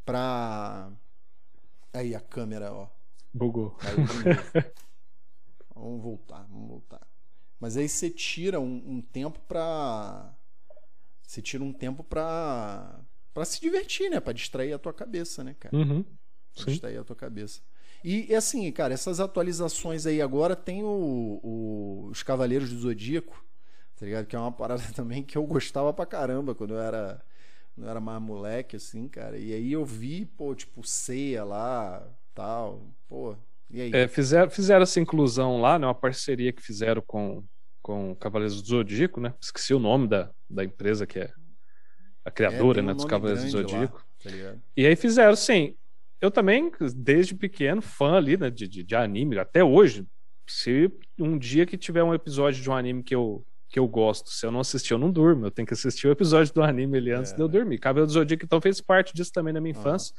pra. 0.05 0.91
Aí 1.93 2.15
a 2.15 2.21
câmera, 2.21 2.73
ó. 2.73 2.89
Bugou. 3.33 3.77
vamos 5.75 6.03
voltar, 6.03 6.47
vamos 6.51 6.69
voltar. 6.69 7.07
Mas 7.59 7.77
aí 7.77 7.89
você 7.89 8.11
tira 8.11 8.61
um, 8.61 8.83
um 8.87 9.01
tempo 9.01 9.39
pra. 9.41 10.35
Você 11.23 11.41
tira 11.41 11.63
um 11.63 11.73
tempo 11.73 12.03
pra. 12.03 13.01
pra 13.33 13.45
se 13.45 13.61
divertir, 13.61 14.11
né? 14.11 14.21
Pra 14.21 14.33
distrair 14.33 14.73
a 14.73 14.79
tua 14.79 14.93
cabeça, 14.93 15.43
né, 15.45 15.55
cara? 15.59 15.77
Uhum. 15.77 16.05
Pra 16.55 16.65
distrair 16.67 16.99
a 16.99 17.05
tua 17.05 17.17
cabeça. 17.17 17.61
E 18.05 18.35
assim, 18.35 18.71
cara, 18.73 18.93
essas 18.93 19.21
atualizações 19.21 20.07
aí 20.07 20.21
agora 20.21 20.57
tem 20.57 20.83
o, 20.83 21.41
o, 21.43 22.09
os 22.11 22.23
Cavaleiros 22.23 22.71
do 22.71 22.81
Zodíaco, 22.81 23.45
tá 23.97 24.05
ligado? 24.05 24.27
Que 24.27 24.35
é 24.35 24.39
uma 24.39 24.51
parada 24.51 24.83
também 24.95 25.23
que 25.23 25.39
eu 25.39 25.47
gostava 25.47 25.93
pra 25.93 26.05
caramba 26.05 26.55
quando 26.55 26.75
eu 26.75 26.81
era 26.81 27.23
não 27.77 27.89
era 27.89 28.01
mais 28.01 28.21
moleque, 28.21 28.77
assim, 28.77 29.09
cara. 29.09 29.39
E 29.39 29.53
aí 29.53 29.73
eu 29.73 29.85
vi, 29.85 30.27
pô, 30.27 30.55
tipo, 30.55 30.87
ceia 30.87 31.45
lá, 31.45 32.07
tal, 32.35 32.95
pô. 33.09 33.37
E 33.71 33.81
aí? 33.81 33.91
É, 33.95 34.07
fizeram, 34.09 34.51
fizeram 34.51 34.83
essa 34.83 35.01
inclusão 35.01 35.61
lá, 35.61 35.79
né? 35.79 35.87
Uma 35.87 35.95
parceria 35.95 36.53
que 36.53 36.63
fizeram 36.63 37.03
com, 37.07 37.43
com 37.81 38.15
Cavaleiros 38.17 38.61
do 38.61 38.69
Zodíaco, 38.69 39.21
né? 39.21 39.35
Esqueci 39.41 39.73
o 39.73 39.79
nome 39.79 40.07
da, 40.07 40.31
da 40.49 40.63
empresa 40.63 41.07
que 41.07 41.19
é 41.19 41.33
a 42.25 42.31
criadora, 42.31 42.81
é, 42.81 42.83
um 42.83 42.87
né, 42.87 42.95
dos 42.95 43.05
Cavaleiros 43.05 43.45
do 43.45 43.51
Zodíaco. 43.51 44.05
Lá, 44.25 44.31
tá 44.31 44.59
e 44.77 44.87
aí 44.87 44.95
fizeram, 44.95 45.35
sim. 45.35 45.75
Eu 46.21 46.31
também, 46.31 46.71
desde 46.95 47.35
pequeno, 47.35 47.83
fã 47.83 48.17
ali, 48.17 48.37
né, 48.37 48.49
de, 48.49 48.69
de, 48.69 48.85
de 48.85 48.95
anime, 48.95 49.39
até 49.39 49.65
hoje. 49.65 50.07
Se 50.47 50.91
um 51.19 51.39
dia 51.39 51.65
que 51.65 51.77
tiver 51.79 52.03
um 52.03 52.15
episódio 52.15 52.63
de 52.63 52.69
um 52.69 52.75
anime 52.75 53.03
que 53.03 53.15
eu 53.15 53.45
que 53.73 53.79
eu 53.79 53.89
gosto. 53.89 54.31
Se 54.31 54.45
eu 54.45 54.53
não 54.53 54.61
assistir, 54.61 54.93
eu 54.93 54.99
não 54.99 55.11
durmo. 55.11 55.47
Eu 55.47 55.51
tenho 55.51 55.67
que 55.67 55.73
assistir 55.73 56.07
o 56.07 56.13
episódio 56.13 56.53
do 56.53 56.63
anime 56.63 56.99
ali 56.99 57.11
antes 57.11 57.33
é. 57.33 57.37
de 57.37 57.41
eu 57.41 57.49
dormir. 57.49 57.79
Cabelo 57.79 58.07
do 58.07 58.13
Zodíaco, 58.13 58.45
então, 58.45 58.61
fez 58.61 58.81
parte 58.81 59.15
disso 59.15 59.33
também 59.33 59.55
na 59.55 59.61
minha 59.61 59.73
infância. 59.73 60.15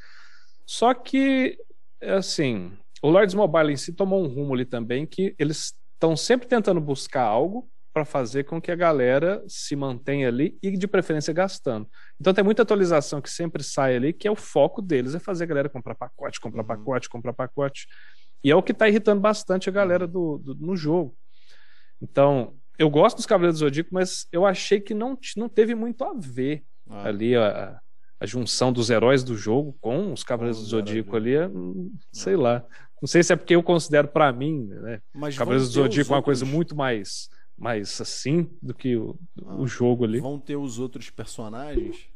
Só 0.65 0.93
que, 0.93 1.57
assim, 2.01 2.71
o 3.01 3.09
Lords 3.09 3.35
Mobile 3.35 3.71
em 3.71 3.77
si 3.77 3.93
tomou 3.93 4.23
um 4.23 4.27
rumo 4.27 4.55
ali 4.55 4.65
também 4.65 5.05
que 5.05 5.35
eles 5.37 5.75
estão 5.93 6.17
sempre 6.17 6.47
tentando 6.47 6.81
buscar 6.81 7.21
algo 7.21 7.69
para 7.93 8.03
fazer 8.03 8.45
com 8.45 8.59
que 8.59 8.71
a 8.71 8.75
galera 8.75 9.43
se 9.47 9.75
mantenha 9.75 10.27
ali 10.27 10.57
e 10.63 10.75
de 10.75 10.87
preferência 10.87 11.31
gastando. 11.31 11.87
Então 12.19 12.33
tem 12.33 12.43
muita 12.43 12.63
atualização 12.63 13.21
que 13.21 13.29
sempre 13.29 13.61
sai 13.61 13.95
ali, 13.95 14.11
que 14.11 14.27
é 14.27 14.31
o 14.31 14.35
foco 14.35 14.81
deles, 14.81 15.13
é 15.13 15.19
fazer 15.19 15.43
a 15.43 15.47
galera 15.47 15.69
comprar 15.69 15.93
pacote, 15.93 16.39
comprar 16.39 16.63
uhum. 16.63 16.67
pacote, 16.67 17.07
comprar 17.07 17.33
pacote. 17.33 17.87
E 18.43 18.49
é 18.49 18.55
o 18.55 18.63
que 18.63 18.71
está 18.71 18.89
irritando 18.89 19.21
bastante 19.21 19.69
a 19.69 19.71
galera 19.71 20.07
do, 20.07 20.39
do, 20.39 20.55
no 20.55 20.75
jogo. 20.75 21.15
Então, 22.01 22.55
eu 22.77 22.89
gosto 22.89 23.17
dos 23.17 23.25
Cavaleiros 23.25 23.59
do 23.59 23.65
Zodíaco, 23.65 23.89
mas 23.91 24.27
eu 24.31 24.45
achei 24.45 24.79
que 24.79 24.93
não, 24.93 25.17
não 25.37 25.47
teve 25.47 25.75
muito 25.75 26.03
a 26.03 26.13
ver 26.17 26.63
ah. 26.89 27.07
ali 27.07 27.35
a, 27.35 27.79
a 28.19 28.25
junção 28.25 28.71
dos 28.71 28.89
heróis 28.89 29.23
do 29.23 29.35
jogo 29.35 29.75
com 29.79 30.13
os 30.13 30.23
Cavaleiros 30.23 30.59
do 30.59 30.65
Zodíaco 30.65 31.15
ali, 31.15 31.35
é, 31.35 31.49
sei 32.11 32.35
lá. 32.35 32.65
Não 33.01 33.07
sei 33.07 33.21
se 33.21 33.33
é 33.33 33.35
porque 33.35 33.55
eu 33.55 33.61
considero 33.61 34.07
para 34.07 34.31
mim, 34.31 34.65
né? 34.65 35.01
Mas 35.13 35.37
Cavaleiros 35.37 35.69
do 35.69 35.73
Zodíaco 35.73 36.13
é 36.13 36.15
uma 36.15 36.23
coisa 36.23 36.45
muito 36.45 36.75
mais, 36.75 37.29
mais 37.57 37.99
assim 37.99 38.49
do 38.61 38.73
que 38.73 38.95
o, 38.95 39.19
ah, 39.45 39.55
o 39.55 39.67
jogo 39.67 40.05
ali. 40.05 40.19
Vão 40.19 40.39
ter 40.39 40.55
os 40.55 40.79
outros 40.79 41.09
personagens? 41.09 42.07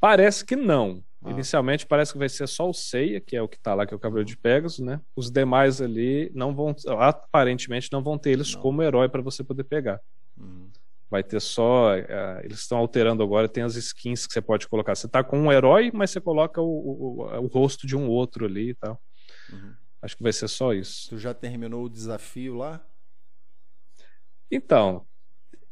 Parece 0.00 0.44
que 0.44 0.56
não. 0.56 1.02
Ah. 1.24 1.30
Inicialmente 1.30 1.86
parece 1.86 2.12
que 2.12 2.18
vai 2.18 2.28
ser 2.28 2.46
só 2.46 2.68
o 2.68 2.74
Seiya, 2.74 3.18
que 3.18 3.34
é 3.34 3.40
o 3.40 3.48
que 3.48 3.58
tá 3.58 3.74
lá, 3.74 3.86
que 3.86 3.94
é 3.94 3.96
o 3.96 4.00
Cavaleiro 4.00 4.28
de 4.28 4.36
Pegasus, 4.36 4.80
né? 4.80 5.00
Os 5.16 5.30
demais 5.30 5.80
ali 5.80 6.30
não 6.34 6.54
vão, 6.54 6.76
aparentemente 6.98 7.88
não 7.90 8.02
vão 8.02 8.18
ter 8.18 8.30
eles 8.30 8.54
não. 8.54 8.60
como 8.60 8.82
herói 8.82 9.08
para 9.08 9.22
você 9.22 9.42
poder 9.42 9.64
pegar. 9.64 10.00
Uhum. 10.36 10.70
Vai 11.10 11.22
ter 11.22 11.40
só. 11.40 11.96
Uh, 11.96 12.44
eles 12.44 12.60
estão 12.60 12.76
alterando 12.76 13.22
agora, 13.22 13.48
tem 13.48 13.62
as 13.62 13.74
skins 13.74 14.26
que 14.26 14.34
você 14.34 14.42
pode 14.42 14.68
colocar. 14.68 14.94
Você 14.94 15.08
tá 15.08 15.24
com 15.24 15.38
um 15.38 15.50
herói, 15.50 15.90
mas 15.94 16.10
você 16.10 16.20
coloca 16.20 16.60
o, 16.60 16.66
o, 16.66 17.22
o 17.40 17.46
rosto 17.46 17.86
de 17.86 17.96
um 17.96 18.06
outro 18.08 18.44
ali 18.44 18.70
e 18.70 18.74
tal. 18.74 19.00
Uhum. 19.50 19.74
Acho 20.02 20.16
que 20.16 20.22
vai 20.22 20.32
ser 20.32 20.48
só 20.48 20.74
isso. 20.74 21.08
Tu 21.08 21.18
já 21.18 21.32
terminou 21.32 21.84
o 21.84 21.88
desafio 21.88 22.56
lá? 22.56 22.84
Então, 24.50 25.06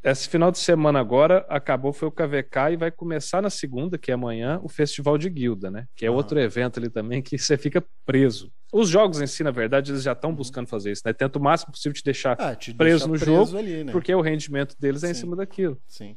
esse 0.05 0.29
final 0.29 0.51
de 0.51 0.59
semana 0.59 0.99
agora 0.99 1.47
acabou 1.49 1.93
foi 1.93 2.09
o 2.09 2.13
KVK 2.13 2.73
e 2.73 2.77
vai 2.77 2.91
começar 2.91 3.41
na 3.41 3.51
segunda, 3.51 3.97
que 3.97 4.11
é 4.11 4.15
amanhã, 4.15 4.59
o 4.63 4.69
Festival 4.69 5.17
de 5.17 5.31
Guilda, 5.31 5.71
né? 5.71 5.87
Que 5.95 6.05
é 6.05 6.11
uhum. 6.11 6.17
outro 6.17 6.41
evento 6.41 6.81
ali 6.81 6.91
também 6.91 7.23
que 7.23 7.39
você 7.39 7.57
fica 7.57 7.85
preso. 8.05 8.53
Os 8.73 8.89
jogos 8.89 9.21
em 9.21 9.27
si, 9.27 9.45
na 9.45 9.53
verdade, 9.53 9.93
eles 9.93 10.03
já 10.03 10.13
estão 10.13 10.31
uhum. 10.31 10.37
buscando 10.37 10.67
fazer 10.67 10.91
isso, 10.91 11.03
né? 11.05 11.13
Tenta 11.13 11.39
o 11.39 11.43
máximo 11.43 11.73
possível 11.73 11.95
te 11.95 12.03
deixar 12.03 12.33
ah, 12.41 12.55
te 12.57 12.75
preso 12.75 13.07
no 13.07 13.15
preso 13.15 13.27
jogo, 13.27 13.59
ali, 13.59 13.85
né? 13.85 13.93
porque 13.93 14.13
o 14.13 14.21
rendimento 14.21 14.75
deles 14.79 15.05
é 15.05 15.09
Sim. 15.09 15.13
em 15.13 15.15
cima 15.15 15.37
daquilo. 15.37 15.79
Sim. 15.87 16.17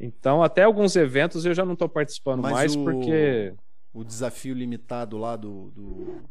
Então, 0.00 0.42
até 0.42 0.64
alguns 0.64 0.96
eventos 0.96 1.46
eu 1.46 1.54
já 1.54 1.64
não 1.64 1.74
estou 1.74 1.88
participando 1.88 2.42
Mas 2.42 2.52
mais 2.52 2.74
o... 2.74 2.82
porque 2.82 3.54
o 3.94 4.02
desafio 4.02 4.54
limitado 4.54 5.16
lá 5.16 5.36
do, 5.36 5.70
do, 5.70 6.22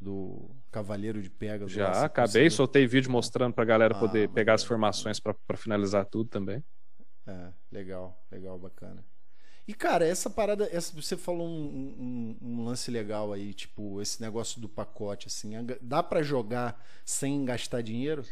do 0.00 0.50
Cavaleiro 0.76 1.22
de 1.22 1.30
Pegasus. 1.30 1.72
Já, 1.72 2.04
acabei, 2.04 2.50
soltei 2.50 2.86
vídeo 2.86 3.10
mostrando 3.10 3.54
pra 3.54 3.64
galera 3.64 3.96
ah, 3.96 3.98
poder 3.98 4.28
pegar 4.28 4.52
as 4.52 4.62
formações 4.62 5.18
para 5.18 5.56
finalizar 5.56 6.04
tudo 6.04 6.28
também. 6.28 6.62
É, 7.26 7.48
legal, 7.72 8.22
legal, 8.30 8.58
bacana. 8.58 9.02
E, 9.66 9.72
cara, 9.72 10.06
essa 10.06 10.28
parada, 10.28 10.68
essa, 10.70 10.94
você 10.94 11.16
falou 11.16 11.48
um, 11.48 11.64
um, 11.98 12.36
um, 12.42 12.64
lance 12.66 12.90
legal 12.90 13.32
aí, 13.32 13.54
tipo, 13.54 14.02
esse 14.02 14.20
negócio 14.20 14.60
do 14.60 14.68
pacote, 14.68 15.28
assim, 15.28 15.52
dá 15.80 16.02
para 16.02 16.22
jogar 16.22 16.78
sem 17.06 17.42
gastar 17.46 17.80
dinheiro? 17.80 18.22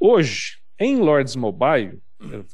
Hoje, 0.00 0.62
em 0.78 0.96
Lords 0.96 1.36
Mobile, 1.36 2.02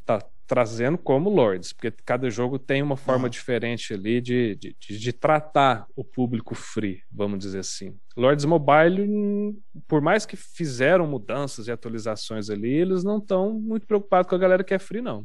tá, 0.04 0.20
trazendo 0.50 0.98
como 0.98 1.30
Lords, 1.30 1.72
porque 1.72 1.92
cada 2.04 2.28
jogo 2.28 2.58
tem 2.58 2.82
uma 2.82 2.96
forma 2.96 3.26
uhum. 3.26 3.30
diferente 3.30 3.94
ali 3.94 4.20
de, 4.20 4.56
de, 4.56 4.74
de, 4.80 5.12
tratar 5.12 5.86
o 5.94 6.02
público 6.02 6.56
free, 6.56 7.04
vamos 7.08 7.38
dizer 7.38 7.60
assim. 7.60 7.96
Lords 8.16 8.44
Mobile, 8.44 9.56
por 9.86 10.00
mais 10.00 10.26
que 10.26 10.34
fizeram 10.34 11.06
mudanças 11.06 11.68
e 11.68 11.70
atualizações 11.70 12.50
ali, 12.50 12.68
eles 12.68 13.04
não 13.04 13.18
estão 13.18 13.60
muito 13.60 13.86
preocupados 13.86 14.28
com 14.28 14.34
a 14.34 14.38
galera 14.38 14.64
que 14.64 14.74
é 14.74 14.78
free, 14.80 15.00
não. 15.00 15.24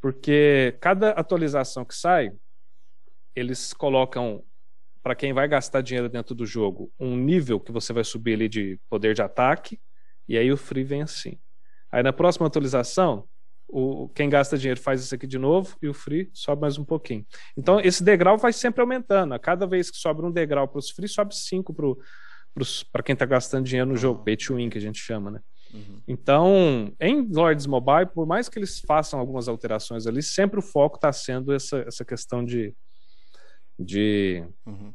Porque 0.00 0.78
cada 0.80 1.10
atualização 1.10 1.84
que 1.84 1.96
sai, 1.96 2.30
eles 3.34 3.74
colocam 3.74 4.44
para 5.02 5.16
quem 5.16 5.32
vai 5.32 5.48
gastar 5.48 5.80
dinheiro 5.80 6.08
dentro 6.08 6.36
do 6.36 6.46
jogo 6.46 6.88
um 7.00 7.16
nível 7.16 7.58
que 7.58 7.72
você 7.72 7.92
vai 7.92 8.04
subir 8.04 8.34
ali 8.34 8.48
de 8.48 8.78
poder 8.88 9.12
de 9.12 9.22
ataque, 9.22 9.80
e 10.28 10.38
aí 10.38 10.52
o 10.52 10.56
free 10.56 10.84
vem 10.84 11.02
assim. 11.02 11.36
Aí 11.90 12.04
na 12.04 12.12
próxima 12.12 12.46
atualização, 12.46 13.26
o, 13.68 14.08
quem 14.14 14.28
gasta 14.28 14.56
dinheiro 14.56 14.80
faz 14.80 15.02
isso 15.02 15.14
aqui 15.14 15.26
de 15.26 15.38
novo 15.38 15.76
e 15.82 15.88
o 15.88 15.94
free 15.94 16.30
sobe 16.32 16.62
mais 16.62 16.78
um 16.78 16.84
pouquinho. 16.84 17.26
Então, 17.56 17.80
esse 17.80 18.02
degrau 18.02 18.38
vai 18.38 18.52
sempre 18.52 18.80
aumentando. 18.80 19.34
A 19.34 19.38
cada 19.38 19.66
vez 19.66 19.90
que 19.90 19.96
sobe 19.96 20.22
um 20.22 20.30
degrau 20.30 20.68
para 20.68 20.78
os 20.78 20.90
free, 20.90 21.08
sobe 21.08 21.34
cinco 21.34 21.74
para 22.92 23.02
quem 23.02 23.12
está 23.12 23.26
gastando 23.26 23.64
dinheiro 23.64 23.90
no 23.90 23.96
jogo, 23.96 24.24
pay 24.24 24.36
to 24.36 24.56
win, 24.56 24.70
que 24.70 24.78
a 24.78 24.80
gente 24.80 24.98
chama, 24.98 25.30
né? 25.30 25.40
Uhum. 25.74 26.00
Então, 26.06 26.92
em 27.00 27.28
Lords 27.28 27.66
Mobile, 27.66 28.06
por 28.14 28.26
mais 28.26 28.48
que 28.48 28.58
eles 28.58 28.80
façam 28.80 29.18
algumas 29.18 29.48
alterações 29.48 30.06
ali, 30.06 30.22
sempre 30.22 30.58
o 30.58 30.62
foco 30.62 30.96
está 30.96 31.12
sendo 31.12 31.52
essa, 31.52 31.78
essa 31.78 32.04
questão 32.04 32.44
de, 32.44 32.74
de 33.78 34.44
uhum 34.64 34.92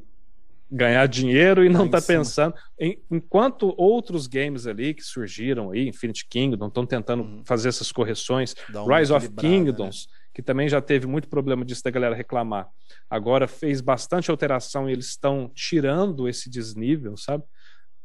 ganhar 0.71 1.05
dinheiro 1.07 1.65
e 1.65 1.69
não 1.69 1.85
está 1.85 2.01
pensando. 2.01 2.55
Em, 2.79 3.01
enquanto 3.11 3.75
outros 3.77 4.25
games 4.25 4.65
ali 4.65 4.93
que 4.93 5.03
surgiram 5.03 5.71
aí, 5.71 5.87
Infinity 5.87 6.25
Kingdom, 6.27 6.67
estão 6.67 6.85
tentando 6.85 7.23
uhum. 7.23 7.43
fazer 7.43 7.69
essas 7.69 7.91
correções, 7.91 8.55
Rise 8.87 9.11
of 9.11 9.29
Kingdoms, 9.33 10.07
né? 10.07 10.17
que 10.33 10.41
também 10.41 10.69
já 10.69 10.81
teve 10.81 11.05
muito 11.05 11.27
problema 11.27 11.65
disso 11.65 11.83
da 11.83 11.91
galera 11.91 12.15
reclamar. 12.15 12.69
Agora 13.09 13.47
fez 13.47 13.81
bastante 13.81 14.31
alteração 14.31 14.89
e 14.89 14.93
eles 14.93 15.07
estão 15.07 15.51
tirando 15.53 16.29
esse 16.29 16.49
desnível, 16.49 17.17
sabe? 17.17 17.43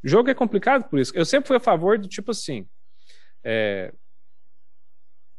O 0.04 0.08
jogo 0.08 0.28
é 0.28 0.34
complicado 0.34 0.88
por 0.88 0.98
isso. 0.98 1.12
Eu 1.14 1.24
sempre 1.24 1.46
fui 1.46 1.56
a 1.56 1.60
favor 1.60 1.98
do 1.98 2.08
tipo 2.08 2.32
assim. 2.32 2.66
É, 3.44 3.92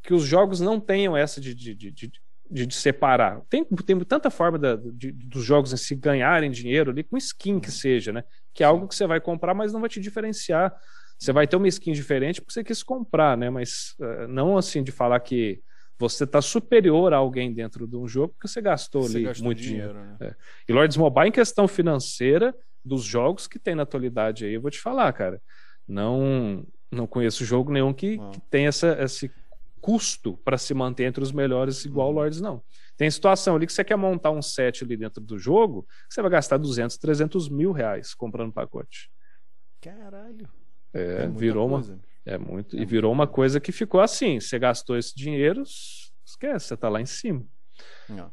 que 0.02 0.14
os 0.14 0.24
jogos 0.24 0.62
não 0.62 0.80
tenham 0.80 1.18
essa 1.18 1.42
de, 1.42 1.54
de, 1.54 1.76
de, 1.76 1.92
de 1.92 2.12
de, 2.50 2.66
de, 2.66 2.76
separar. 2.76 3.42
Tem, 3.50 3.64
tem 3.64 4.00
tanta 4.00 4.30
forma 4.30 4.58
da, 4.58 4.76
de, 4.76 5.12
dos 5.12 5.44
jogos 5.44 5.74
em 5.74 5.78
si 5.78 5.96
ganharem 5.96 6.52
dinheiro 6.52 6.92
ali, 6.92 7.04
com 7.04 7.18
skin 7.18 7.60
que 7.60 7.72
seja, 7.72 8.12
né? 8.12 8.24
Que 8.54 8.64
é 8.64 8.66
algo 8.66 8.88
que 8.88 8.96
você 8.96 9.08
vai 9.08 9.20
comprar, 9.20 9.54
mas 9.54 9.74
não 9.74 9.80
vai 9.80 9.90
te 9.90 10.00
diferenciar. 10.00 10.74
Você 11.18 11.32
vai 11.32 11.48
ter 11.48 11.56
uma 11.56 11.68
skin 11.68 11.92
diferente 11.92 12.42
porque 12.42 12.54
você 12.54 12.64
quis 12.64 12.84
comprar, 12.84 13.38
né? 13.38 13.50
Mas 13.50 13.96
uh, 14.00 14.28
não 14.28 14.58
assim 14.58 14.84
de 14.84 14.92
falar 14.92 15.20
que 15.20 15.62
você 16.00 16.26
está 16.26 16.42
superior 16.42 17.14
a 17.14 17.18
alguém 17.18 17.54
dentro 17.54 17.88
de 17.88 17.96
um 17.96 18.08
jogo 18.08 18.34
porque 18.34 18.48
você 18.48 18.62
gastou 18.62 19.04
você 19.04 19.18
ali 19.18 19.26
gastou 19.26 19.46
muito 19.46 19.62
dinheiro. 19.62 19.94
dinheiro. 19.94 20.18
Né? 20.20 20.28
É. 20.28 20.36
E 20.70 20.74
Lords 20.74 20.98
Mobile, 20.98 21.30
em 21.30 21.32
questão 21.32 21.68
financeira, 21.68 22.56
dos 22.88 23.04
jogos 23.04 23.48
que 23.48 23.60
tem 23.60 23.76
na 23.76 23.84
atualidade 23.84 24.46
aí, 24.46 24.54
eu 24.54 24.62
vou 24.62 24.72
te 24.72 24.80
falar, 24.80 25.12
cara. 25.14 25.42
Não, 25.88 26.66
não 26.92 27.08
conheço 27.08 27.46
jogo 27.46 27.72
nenhum 27.72 27.94
que, 27.94 28.18
que 28.18 28.42
tem 28.50 28.68
essa, 28.68 28.98
esse 29.02 29.32
custo 29.82 30.38
para 30.38 30.58
se 30.58 30.74
manter 30.74 31.06
entre 31.06 31.24
os 31.24 31.32
melhores 31.32 31.86
igual 31.86 32.08
o 32.08 32.10
uhum. 32.12 32.16
Lords, 32.18 32.42
não. 32.42 32.64
Tem 32.96 33.10
situação 33.10 33.56
ali 33.56 33.66
que 33.66 33.74
você 33.74 33.84
quer 33.84 33.96
montar 33.96 34.32
um 34.32 34.42
set 34.42 34.84
ali 34.84 34.98
dentro 34.98 35.22
do 35.22 35.38
jogo, 35.38 35.88
você 36.10 36.22
vai 36.22 36.32
gastar 36.32 36.58
200, 36.58 36.98
300 36.98 37.50
mil 37.50 37.72
reais 37.72 38.14
comprando 38.14 38.52
pacote. 38.52 39.10
Caralho. 39.80 40.50
É, 40.94 41.24
é 41.24 41.28
virou 41.28 41.70
coisa. 41.70 41.94
uma. 41.94 42.02
É 42.26 42.38
muito. 42.38 42.78
É 42.78 42.82
e 42.82 42.86
virou 42.86 43.12
uma 43.12 43.28
coisa 43.28 43.60
que 43.60 43.72
ficou 43.72 44.02
assim: 44.02 44.40
você 44.40 44.58
gastou 44.58 44.98
esse 44.98 45.16
dinheiro, 45.16 45.64
esquece, 46.26 46.68
você 46.68 46.78
tá 46.78 46.90
lá 46.90 47.00
em 47.00 47.06
cima. 47.06 47.46
Não. 48.10 48.32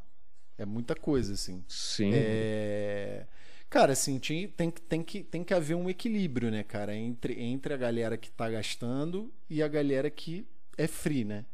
É 0.56 0.64
muita 0.64 0.94
coisa, 0.94 1.34
assim. 1.34 1.64
Sim. 1.68 2.10
É... 2.14 3.26
Cara, 3.68 3.92
assim, 3.92 4.20
tem, 4.20 4.48
tem, 4.48 4.70
tem, 4.70 5.02
que, 5.02 5.24
tem 5.24 5.42
que 5.42 5.52
haver 5.52 5.74
um 5.74 5.90
equilíbrio, 5.90 6.48
né, 6.48 6.62
cara, 6.62 6.94
entre, 6.94 7.40
entre 7.42 7.74
a 7.74 7.76
galera 7.76 8.16
que 8.16 8.30
tá 8.30 8.48
gastando 8.48 9.32
e 9.50 9.60
a 9.60 9.66
galera 9.66 10.08
que 10.08 10.46
é 10.76 10.86
free, 10.86 11.24
né? 11.24 11.44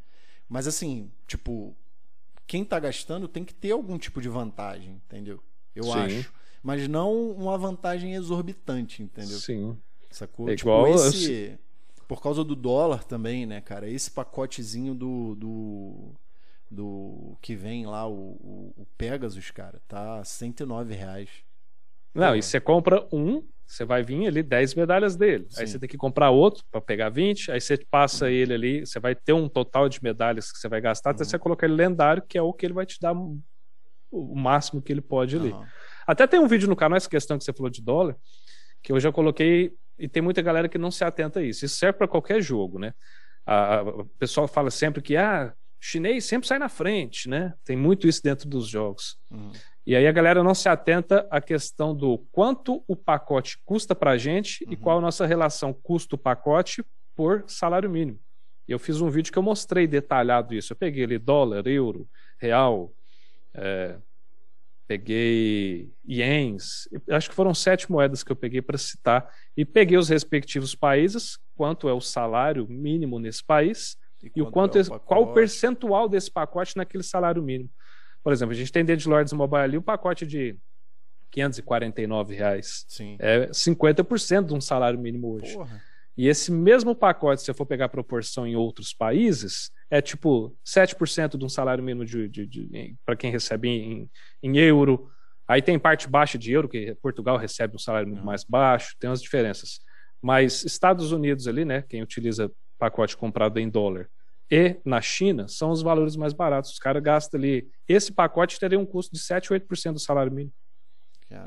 Mas 0.49 0.67
assim, 0.67 1.11
tipo, 1.27 1.75
quem 2.47 2.65
tá 2.65 2.79
gastando 2.81 3.29
tem 3.29 3.45
que 3.45 3.55
ter 3.55 3.71
algum 3.71 3.97
tipo 3.97 4.21
de 4.21 4.29
vantagem, 4.29 5.01
entendeu? 5.07 5.41
Eu 5.75 5.85
Sim. 5.85 5.93
acho. 5.93 6.33
Mas 6.63 6.89
não 6.89 7.31
uma 7.31 7.57
vantagem 7.57 8.15
exorbitante, 8.15 9.03
entendeu? 9.03 9.39
Sim. 9.39 9.79
Sacou? 10.11 10.49
É 10.49 10.57
tipo, 10.57 10.69
igual 10.69 10.89
esse. 10.89 11.59
Por 12.09 12.21
causa 12.21 12.43
do 12.43 12.57
dólar 12.57 13.05
também, 13.05 13.47
né, 13.47 13.61
cara? 13.61 13.89
Esse 13.89 14.11
pacotezinho 14.11 14.95
do. 14.95 15.37
do, 15.37 16.15
do 16.71 17.37
que 17.41 17.55
vem 17.55 17.87
lá, 17.87 18.07
o, 18.07 18.13
o, 18.13 18.75
o 18.79 18.87
Pegasus, 18.99 19.51
cara, 19.53 19.81
tá 19.87 20.23
109 20.25 20.95
reais. 20.95 21.31
Não, 22.15 22.35
e 22.35 22.43
você 22.43 22.61
compra 22.61 23.07
um, 23.13 23.43
você 23.67 23.85
vai 23.85 24.03
vir 24.03 24.27
ali 24.27 24.43
10 24.43 24.75
medalhas 24.75 25.17
dele. 25.17 25.47
Sim. 25.49 25.61
Aí 25.61 25.67
você 25.69 25.79
tem 25.79 25.89
que 25.89 25.97
comprar 25.97 26.31
outro 26.31 26.65
para 26.71 26.81
pegar 26.81 27.09
20, 27.09 27.53
aí 27.53 27.61
você 27.61 27.77
passa 27.77 28.31
ele 28.31 28.53
ali, 28.53 28.81
você 28.87 28.99
vai 28.99 29.15
ter 29.15 29.33
um 29.33 29.49
total 29.49 29.89
de 29.89 30.03
medalhas 30.03 30.51
que 30.51 30.59
você 30.59 30.69
vai 30.69 30.81
gastar, 30.81 31.11
uhum. 31.11 31.17
até 31.17 31.25
você 31.25 31.39
colocar 31.39 31.67
ele 31.67 31.77
lendário, 31.77 32.23
que 32.29 32.37
é 32.37 32.43
o 32.43 32.53
que 32.53 32.67
ele 32.67 32.75
vai 32.75 32.85
te 32.85 32.99
dar 33.01 33.13
o 33.13 34.35
máximo 34.35 34.83
que 34.83 34.93
ele 34.93 35.01
pode 35.01 35.37
ali. 35.37 35.53
Uhum. 35.53 35.65
Até 36.07 36.27
tem 36.27 36.41
um 36.41 36.49
vídeo 36.49 36.69
no 36.69 36.75
canal, 36.75 36.97
essa 36.97 37.09
questão 37.09 37.39
que 37.39 37.45
você 37.45 37.53
falou 37.53 37.71
de 37.71 37.81
dólar, 37.81 38.17
que 38.83 38.91
eu 38.91 38.99
já 38.99 39.13
coloquei, 39.13 39.73
e 39.97 40.09
tem 40.09 40.23
muita 40.23 40.43
galera 40.43 40.69
que 40.69 40.79
não 40.79 40.91
se 40.91 41.05
atenta 41.05 41.39
a 41.39 41.43
isso. 41.43 41.65
Isso 41.65 41.77
serve 41.77 41.99
para 41.99 42.09
qualquer 42.09 42.43
jogo, 42.43 42.79
né? 42.79 42.93
o 43.97 44.05
pessoal 44.19 44.47
fala 44.47 44.71
sempre 44.71 45.03
que, 45.03 45.17
ah, 45.17 45.53
chinês 45.81 46.25
sempre 46.25 46.47
sai 46.47 46.59
na 46.59 46.69
frente, 46.69 47.29
né? 47.29 47.55
Tem 47.65 47.77
muito 47.77 48.07
isso 48.07 48.23
dentro 48.23 48.49
dos 48.49 48.69
jogos. 48.69 49.17
Uhum. 49.31 49.53
E 49.87 49.97
aí 49.97 50.07
a 50.07 50.13
galera 50.13 50.43
não 50.43 50.55
se 50.55 50.69
atenta 50.69 51.27
à 51.31 51.41
questão 51.41 51.95
do 51.95 52.19
quanto 52.31 52.85
o 52.87 52.95
pacote 52.95 53.59
custa 53.65 53.95
para 53.95 54.13
a 54.13 54.19
gente 54.19 54.65
uhum. 54.65 54.73
e 54.73 54.77
qual 54.77 54.99
a 54.99 55.01
nossa 55.01 55.27
relação 55.27 55.73
custo-pacote 55.73 56.85
por 57.17 57.45
salário 57.47 57.91
mínimo. 57.91 58.19
Eu 58.69 58.79
fiz 58.79 59.01
um 59.01 59.11
vídeo 59.11 59.33
que 59.33 59.39
eu 59.39 59.43
mostrei 59.43 59.87
detalhado 59.87 60.55
isso. 60.55 60.73
Eu 60.73 60.77
peguei 60.77 61.05
ali 61.05 61.19
dólar, 61.19 61.67
euro, 61.67 62.09
real, 62.39 62.93
é, 63.53 63.97
peguei 64.87 65.93
ienes, 66.07 66.89
acho 67.11 67.31
que 67.31 67.35
foram 67.35 67.55
sete 67.55 67.91
moedas 67.91 68.23
que 68.23 68.31
eu 68.31 68.37
peguei 68.37 68.61
para 68.61 68.79
citar, 68.79 69.33
e 69.57 69.65
peguei 69.65 69.97
os 69.97 70.09
respectivos 70.09 70.75
países, 70.75 71.39
quanto 71.57 71.89
é 71.89 71.93
o 71.93 72.01
salário 72.01 72.67
mínimo 72.69 73.19
nesse 73.19 73.45
país, 73.45 73.97
E, 74.23 74.31
e 74.37 74.43
o 74.43 74.51
quanto 74.51 74.79
é 74.79 74.83
o 74.83 75.01
qual 75.01 75.23
o 75.23 75.33
percentual 75.33 76.09
desse 76.09 76.31
pacote 76.31 76.77
naquele 76.77 77.03
salário 77.03 77.43
mínimo. 77.43 77.71
Por 78.23 78.33
exemplo, 78.33 78.53
a 78.53 78.57
gente 78.57 78.73
tem 78.73 78.85
dentro 78.85 79.03
de 79.03 79.09
Lords 79.09 79.33
Mobile 79.33 79.63
ali 79.63 79.77
o 79.77 79.83
pacote 79.83 80.27
de 80.27 80.57
549 81.31 82.35
reais. 82.35 82.85
Sim. 82.89 83.17
É 83.19 83.47
50% 83.49 84.47
de 84.47 84.55
um 84.55 84.61
salário 84.61 84.99
mínimo 84.99 85.35
hoje. 85.35 85.55
Porra. 85.55 85.81
E 86.17 86.29
esse 86.29 86.53
mesmo 86.53 86.95
pacote, 86.95 87.41
se 87.41 87.47
você 87.47 87.55
for 87.55 87.65
pegar 87.65 87.87
a 87.87 87.89
proporção 87.89 88.47
em 88.47 88.55
outros 88.55 88.93
países, 88.93 89.71
é 89.89 90.03
tipo 90.03 90.55
7% 90.67 91.39
de 91.39 91.45
um 91.45 91.49
salário 91.49 91.83
mínimo 91.83 92.05
de, 92.05 92.29
de, 92.29 92.47
de 92.47 92.97
para 93.07 93.17
quem 93.17 93.31
recebe 93.31 93.69
em, 93.69 94.11
em, 94.43 94.59
euro. 94.59 95.11
Aí 95.49 95.63
tem 95.63 95.79
parte 95.79 96.09
baixa 96.09 96.37
de 96.37 96.53
euro, 96.53 96.69
que 96.69 96.95
Portugal 97.01 97.39
recebe 97.39 97.75
um 97.75 97.79
salário 97.79 98.09
muito 98.09 98.25
mais 98.25 98.45
baixo, 98.45 98.95
tem 99.01 99.09
umas 99.09 99.23
diferenças. 99.23 99.81
Mas 100.21 100.65
Estados 100.65 101.11
Unidos 101.11 101.49
ali, 101.49 101.65
né, 101.65 101.83
quem 101.89 102.03
utiliza 102.03 102.53
pacote 102.79 103.17
comprado 103.17 103.59
em 103.59 103.69
dólar, 103.69 104.09
e 104.51 104.77
na 104.85 105.01
China 105.01 105.47
são 105.47 105.71
os 105.71 105.81
valores 105.81 106.17
mais 106.17 106.33
baratos. 106.33 106.73
Os 106.73 106.79
caras 106.79 107.03
gastam 107.03 107.39
ali. 107.39 107.71
Esse 107.87 108.13
pacote 108.13 108.59
teria 108.59 108.79
um 108.79 108.87
custo 108.87 109.15
de 109.15 109.21
7 109.21 109.53
ou 109.53 109.59
8% 109.59 109.93
do 109.93 110.01
salário 110.01 110.33
mínimo. 110.33 110.53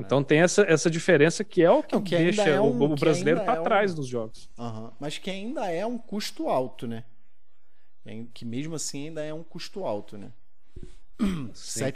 Então 0.00 0.24
tem 0.24 0.40
essa, 0.40 0.62
essa 0.62 0.90
diferença 0.90 1.44
que 1.44 1.62
é 1.62 1.70
o 1.70 1.82
que, 1.82 1.94
Não, 1.94 2.02
que 2.02 2.16
deixa 2.16 2.48
é 2.48 2.58
um, 2.58 2.82
o, 2.82 2.96
brasileiro 2.96 3.44
para 3.44 3.60
é 3.60 3.62
trás 3.62 3.92
um... 3.92 3.96
dos 3.96 4.06
jogos. 4.06 4.48
Uhum. 4.58 4.90
Mas 4.98 5.18
que 5.18 5.30
ainda 5.30 5.70
é 5.70 5.84
um 5.84 5.98
custo 5.98 6.48
alto, 6.48 6.86
né? 6.86 7.04
Que 8.32 8.46
mesmo 8.46 8.74
assim 8.74 9.08
ainda 9.08 9.22
é 9.22 9.32
um 9.32 9.42
custo 9.42 9.84
alto, 9.84 10.16
né? 10.16 10.32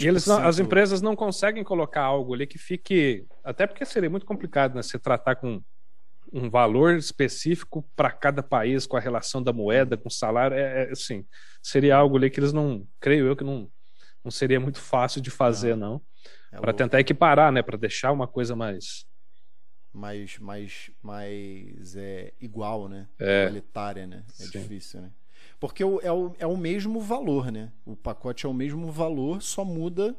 Eles 0.00 0.26
não, 0.26 0.46
as 0.46 0.58
empresas 0.58 1.00
não 1.00 1.16
conseguem 1.16 1.64
colocar 1.64 2.02
algo 2.02 2.34
ali 2.34 2.46
que 2.46 2.58
fique. 2.58 3.26
Até 3.42 3.66
porque 3.66 3.84
seria 3.84 4.10
muito 4.10 4.26
complicado, 4.26 4.74
né? 4.74 4.82
Você 4.82 4.98
tratar 4.98 5.36
com 5.36 5.62
um 6.32 6.50
valor 6.50 6.96
específico 6.96 7.82
para 7.96 8.10
cada 8.10 8.42
país, 8.42 8.86
com 8.86 8.96
a 8.96 9.00
relação 9.00 9.42
da 9.42 9.52
moeda, 9.52 9.96
com 9.96 10.08
o 10.08 10.12
salário, 10.12 10.56
é, 10.56 10.84
é, 10.84 10.90
assim, 10.90 11.24
seria 11.62 11.96
algo 11.96 12.16
ali 12.16 12.30
que 12.30 12.40
eles 12.40 12.52
não, 12.52 12.86
creio 13.00 13.26
eu 13.26 13.36
que 13.36 13.44
não, 13.44 13.70
não 14.24 14.30
seria 14.30 14.60
muito 14.60 14.80
fácil 14.80 15.20
de 15.20 15.30
fazer, 15.30 15.76
não. 15.76 16.00
não. 16.52 16.58
É 16.58 16.60
para 16.60 16.72
tentar 16.72 17.00
equiparar, 17.00 17.52
né, 17.52 17.62
para 17.62 17.76
deixar 17.76 18.12
uma 18.12 18.26
coisa 18.26 18.54
mais 18.54 19.06
mais 19.90 20.38
mais 20.38 20.90
mais 21.02 21.96
é, 21.96 22.32
igual, 22.40 22.88
né? 22.88 23.08
É. 23.18 23.44
Igualitária, 23.44 24.06
né? 24.06 24.22
É 24.38 24.44
Sim. 24.44 24.50
difícil, 24.60 25.00
né? 25.00 25.10
Porque 25.58 25.82
é 25.82 25.86
o, 25.86 26.36
é 26.38 26.46
o 26.46 26.56
mesmo 26.56 27.00
valor, 27.00 27.50
né? 27.50 27.72
O 27.84 27.96
pacote 27.96 28.46
é 28.46 28.48
o 28.48 28.54
mesmo 28.54 28.92
valor, 28.92 29.42
só 29.42 29.64
muda 29.64 30.16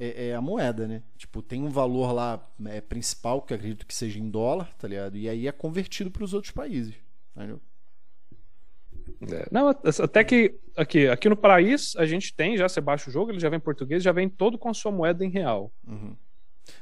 é, 0.00 0.28
é, 0.28 0.34
a 0.34 0.40
moeda, 0.40 0.88
né? 0.88 1.02
Tipo, 1.18 1.42
tem 1.42 1.62
um 1.62 1.68
valor 1.68 2.12
lá 2.12 2.50
é, 2.66 2.80
principal, 2.80 3.42
que 3.42 3.52
acredito 3.52 3.86
que 3.86 3.94
seja 3.94 4.18
em 4.18 4.30
dólar, 4.30 4.74
tá 4.78 4.88
ligado? 4.88 5.16
E 5.18 5.28
aí 5.28 5.46
é 5.46 5.52
convertido 5.52 6.10
para 6.10 6.24
os 6.24 6.32
outros 6.32 6.52
países, 6.52 6.94
entendeu? 7.36 7.60
É, 9.30 9.46
não, 9.52 9.68
até 9.68 10.24
que 10.24 10.58
aqui, 10.74 11.06
aqui 11.06 11.28
no 11.28 11.36
país 11.36 11.94
a 11.96 12.06
gente 12.06 12.32
tem, 12.32 12.56
já 12.56 12.66
você 12.66 12.80
baixa 12.80 13.10
o 13.10 13.12
jogo, 13.12 13.30
ele 13.30 13.38
já 13.38 13.50
vem 13.50 13.58
em 13.58 13.60
português, 13.60 14.02
já 14.02 14.12
vem 14.12 14.28
todo 14.28 14.56
com 14.56 14.72
sua 14.72 14.90
moeda 14.90 15.22
em 15.22 15.28
real. 15.28 15.70
Uhum. 15.86 16.16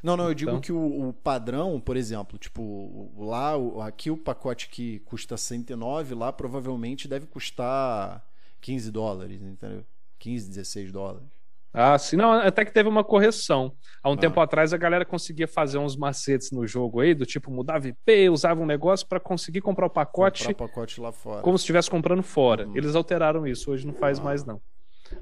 Não, 0.03 0.17
não, 0.17 0.29
eu 0.29 0.35
digo 0.35 0.51
então... 0.51 0.61
que 0.61 0.73
o, 0.73 1.09
o, 1.09 1.13
padrão, 1.13 1.81
por 1.81 1.97
exemplo, 1.97 2.39
tipo, 2.39 3.13
lá, 3.17 3.55
aqui 3.85 4.11
o 4.11 4.17
pacote 4.17 4.69
que 4.69 5.01
custa 5.01 5.37
109, 5.37 6.15
lá 6.15 6.33
provavelmente 6.33 7.09
deve 7.09 7.27
custar 7.27 8.25
15 8.61 8.93
dólares, 8.93 9.43
entendeu? 9.43 9.85
15, 10.19 10.49
16 10.49 10.93
dólares. 10.93 11.38
Ah, 11.73 11.99
sim, 11.99 12.17
não, 12.17 12.33
até 12.33 12.65
que 12.65 12.73
teve 12.73 12.89
uma 12.89 13.05
correção. 13.05 13.73
Há 14.03 14.11
um 14.11 14.15
ah. 14.15 14.17
tempo 14.17 14.41
atrás 14.41 14.73
a 14.73 14.77
galera 14.77 15.05
conseguia 15.05 15.47
fazer 15.47 15.79
uns 15.79 15.97
macetes 15.97 16.51
no 16.51 16.67
jogo 16.67 17.01
aí, 17.01 17.15
do 17.15 17.27
tipo 17.27 17.51
mudava 17.51 17.89
IP, 17.89 18.31
usava 18.31 18.61
um 18.61 18.67
negócio 18.67 19.07
para 19.07 19.21
conseguir 19.21 19.61
comprar 19.61 19.87
o 19.87 19.91
pacote. 19.91 20.47
Comprar 20.47 20.65
o 20.65 20.69
pacote 20.69 21.01
lá 21.01 21.13
fora. 21.13 21.43
Como 21.43 21.59
se 21.59 21.63
estivesse 21.63 21.91
comprando 21.91 22.23
fora. 22.23 22.67
Uhum. 22.67 22.77
Eles 22.77 22.95
alteraram 22.95 23.47
isso, 23.47 23.71
hoje 23.71 23.87
não 23.87 23.95
faz 23.95 24.19
ah. 24.19 24.23
mais 24.23 24.45
não. 24.45 24.61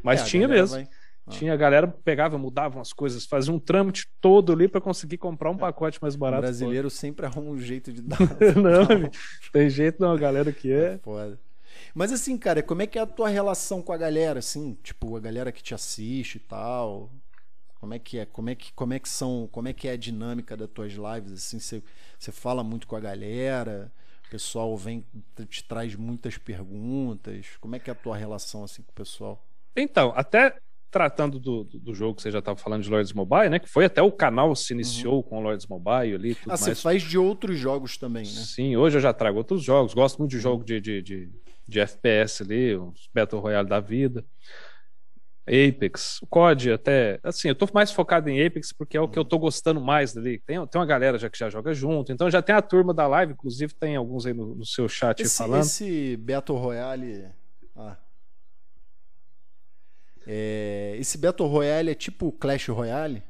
Mas 0.02 0.22
é, 0.22 0.24
tinha 0.24 0.48
mesmo. 0.48 0.76
Vai... 0.76 0.88
Ah. 1.26 1.30
Tinha 1.30 1.52
a 1.52 1.56
galera 1.56 1.88
pegava, 1.88 2.38
mudava 2.38 2.80
as 2.80 2.92
coisas, 2.92 3.26
fazia 3.26 3.52
um 3.52 3.58
trâmite 3.58 4.06
todo 4.20 4.52
ali 4.52 4.68
para 4.68 4.80
conseguir 4.80 5.18
comprar 5.18 5.50
um 5.50 5.56
é. 5.56 5.58
pacote 5.58 6.00
mais 6.00 6.14
barato. 6.14 6.38
O 6.38 6.42
brasileiro 6.42 6.88
sempre 6.88 7.26
arruma 7.26 7.50
um 7.50 7.58
jeito 7.58 7.92
de 7.92 8.00
dar. 8.06 8.18
não, 8.56 9.10
tem 9.52 9.68
jeito 9.68 10.00
não, 10.00 10.12
a 10.12 10.16
galera 10.16 10.52
que 10.52 10.72
é. 10.72 10.94
é 10.94 10.98
foda. 10.98 11.38
Mas 11.94 12.12
assim, 12.12 12.36
cara, 12.36 12.62
como 12.62 12.82
é 12.82 12.86
que 12.86 12.98
é 12.98 13.02
a 13.02 13.06
tua 13.06 13.28
relação 13.28 13.82
com 13.82 13.92
a 13.92 13.96
galera, 13.96 14.38
assim? 14.38 14.76
Tipo, 14.82 15.16
a 15.16 15.20
galera 15.20 15.52
que 15.52 15.62
te 15.62 15.74
assiste 15.74 16.36
e 16.36 16.40
tal. 16.40 17.10
Como 17.80 17.94
é 17.94 17.98
que 17.98 18.18
é? 18.18 18.26
Como 18.26 18.50
é 18.50 18.54
que, 18.54 18.72
como 18.72 18.94
é 18.94 18.98
que 18.98 19.08
são, 19.08 19.48
como 19.52 19.68
é 19.68 19.72
que 19.72 19.86
é 19.86 19.92
a 19.92 19.96
dinâmica 19.96 20.56
das 20.56 20.68
tuas 20.70 20.92
lives 20.92 21.32
assim? 21.32 21.58
Você, 21.58 22.32
fala 22.32 22.64
muito 22.64 22.86
com 22.86 22.96
a 22.96 23.00
galera? 23.00 23.92
O 24.26 24.30
pessoal 24.30 24.76
vem 24.76 25.04
te 25.48 25.62
traz 25.62 25.94
muitas 25.94 26.36
perguntas. 26.36 27.46
Como 27.60 27.76
é 27.76 27.78
que 27.78 27.90
é 27.90 27.92
a 27.92 27.96
tua 27.96 28.16
relação 28.16 28.64
assim 28.64 28.82
com 28.82 28.90
o 28.90 28.94
pessoal? 28.94 29.46
Então, 29.76 30.12
até 30.16 30.56
tratando 30.90 31.38
do, 31.38 31.64
do 31.64 31.94
jogo 31.94 32.14
que 32.14 32.22
você 32.22 32.30
já 32.30 32.38
estava 32.38 32.58
falando 32.58 32.82
de 32.82 32.88
Lords 32.88 33.12
Mobile, 33.12 33.50
né? 33.50 33.58
Que 33.58 33.68
foi 33.68 33.84
até 33.84 34.00
o 34.00 34.10
canal 34.10 34.56
se 34.56 34.72
iniciou 34.72 35.16
uhum. 35.16 35.22
com 35.22 35.42
Lords 35.42 35.66
Mobile 35.66 36.14
ali. 36.14 36.34
Tudo 36.34 36.46
ah, 36.46 36.48
mais. 36.48 36.60
você 36.60 36.74
faz 36.74 37.02
de 37.02 37.18
outros 37.18 37.58
jogos 37.58 37.98
também, 37.98 38.24
né? 38.24 38.30
Sim, 38.30 38.76
hoje 38.76 38.96
eu 38.96 39.00
já 39.00 39.12
trago 39.12 39.38
outros 39.38 39.62
jogos. 39.62 39.92
Gosto 39.92 40.18
muito 40.18 40.30
de 40.30 40.40
jogo 40.40 40.64
de, 40.64 40.80
de, 40.80 41.02
de 41.02 41.30
de 41.66 41.80
FPS 41.80 42.42
ali, 42.42 42.76
uns 42.76 43.08
Battle 43.12 43.40
Royale 43.40 43.68
da 43.68 43.80
vida. 43.80 44.24
Apex, 45.46 46.20
o 46.22 46.26
COD 46.26 46.72
até, 46.72 47.20
assim, 47.22 47.48
eu 47.48 47.54
tô 47.54 47.68
mais 47.72 47.92
focado 47.92 48.28
em 48.28 48.44
Apex 48.44 48.72
porque 48.72 48.96
é 48.96 49.00
o 49.00 49.08
que 49.08 49.16
eu 49.16 49.24
tô 49.24 49.38
gostando 49.38 49.80
mais 49.80 50.16
ali. 50.16 50.40
Tem, 50.40 50.66
tem 50.66 50.80
uma 50.80 50.86
galera 50.86 51.18
já 51.18 51.30
que 51.30 51.38
já 51.38 51.48
joga 51.48 51.72
junto, 51.72 52.10
então 52.10 52.28
já 52.28 52.42
tem 52.42 52.54
a 52.54 52.60
turma 52.60 52.92
da 52.92 53.06
live, 53.06 53.32
inclusive 53.32 53.72
tem 53.72 53.94
alguns 53.94 54.26
aí 54.26 54.34
no, 54.34 54.56
no 54.56 54.66
seu 54.66 54.88
chat 54.88 55.20
esse, 55.20 55.38
falando. 55.38 55.62
Esse 55.62 56.16
Battle 56.16 56.58
Royale, 56.58 57.28
ah. 57.76 57.96
é, 60.26 60.96
esse 60.98 61.16
Battle 61.16 61.48
Royale 61.48 61.90
é 61.90 61.94
tipo 61.94 62.32
Clash 62.32 62.68
Royale? 62.68 63.22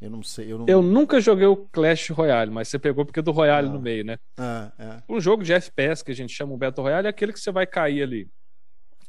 Eu 0.00 0.10
não 0.10 0.22
sei. 0.22 0.52
Eu, 0.52 0.58
não... 0.58 0.66
eu 0.68 0.80
nunca 0.80 1.20
joguei 1.20 1.46
o 1.46 1.56
Clash 1.56 2.10
Royale, 2.10 2.50
mas 2.50 2.68
você 2.68 2.78
pegou 2.78 3.04
porque 3.04 3.20
é 3.20 3.22
do 3.22 3.32
Royale 3.32 3.68
ah. 3.68 3.72
no 3.72 3.80
meio, 3.80 4.04
né? 4.04 4.18
Ah, 4.36 4.72
é. 4.78 5.02
Um 5.08 5.20
jogo 5.20 5.42
de 5.42 5.52
FPS 5.52 6.04
que 6.04 6.12
a 6.12 6.14
gente 6.14 6.32
chama 6.32 6.54
um 6.54 6.58
Battle 6.58 6.84
Royale 6.84 7.06
é 7.06 7.10
aquele 7.10 7.32
que 7.32 7.40
você 7.40 7.50
vai 7.50 7.66
cair 7.66 8.02
ali. 8.02 8.28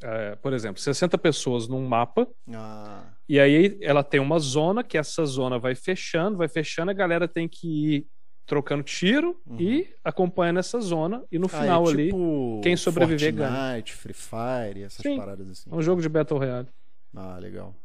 É, 0.02 0.36
por 0.38 0.54
exemplo, 0.54 0.82
60 0.82 1.17
pessoas 1.17 1.67
num 1.67 1.86
mapa. 1.86 2.28
Ah. 2.52 3.04
E 3.28 3.39
aí 3.39 3.78
ela 3.82 4.04
tem 4.04 4.19
uma 4.19 4.39
zona 4.39 4.84
que 4.84 4.97
essa 4.97 5.25
zona 5.25 5.60
vai 5.60 5.75
fechando, 5.75 6.38
vai 6.38 6.47
fechando, 6.47 6.89
a 6.89 6.93
galera 6.93 7.28
tem 7.28 7.47
que 7.47 7.67
ir 7.67 8.08
trocando 8.47 8.82
tiro 8.82 9.39
uhum. 9.45 9.58
e 9.60 9.93
acompanhando 10.04 10.58
essa 10.58 10.82
zona. 10.82 11.23
E 11.32 11.38
no 11.38 11.45
ah, 11.45 11.49
final 11.49 11.84
é 11.84 11.95
tipo 11.95 12.54
ali, 12.56 12.62
quem 12.63 12.75
sobreviver 12.75 13.34
Fortnite, 13.34 13.36
ganha. 13.36 13.84
Free 13.86 14.13
Fire, 14.13 14.84
essas 14.84 15.04
Sim, 15.04 15.17
paradas 15.17 15.49
assim. 15.52 15.69
É 15.71 15.75
um 15.75 15.82
jogo 15.82 16.02
de 16.02 16.10
Battle 16.10 16.39
Royale. 16.39 16.67
Ah, 17.15 17.38
legal. 17.38 17.75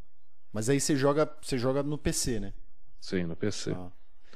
Mas 0.51 0.69
aí 0.69 0.79
você 0.79 0.95
joga, 0.95 1.29
você 1.41 1.57
joga 1.57 1.83
no 1.83 1.97
PC, 1.97 2.39
né? 2.39 2.53
Sim, 3.05 3.25
no 3.25 3.35
PC. 3.35 3.71
Ah. 3.71 3.91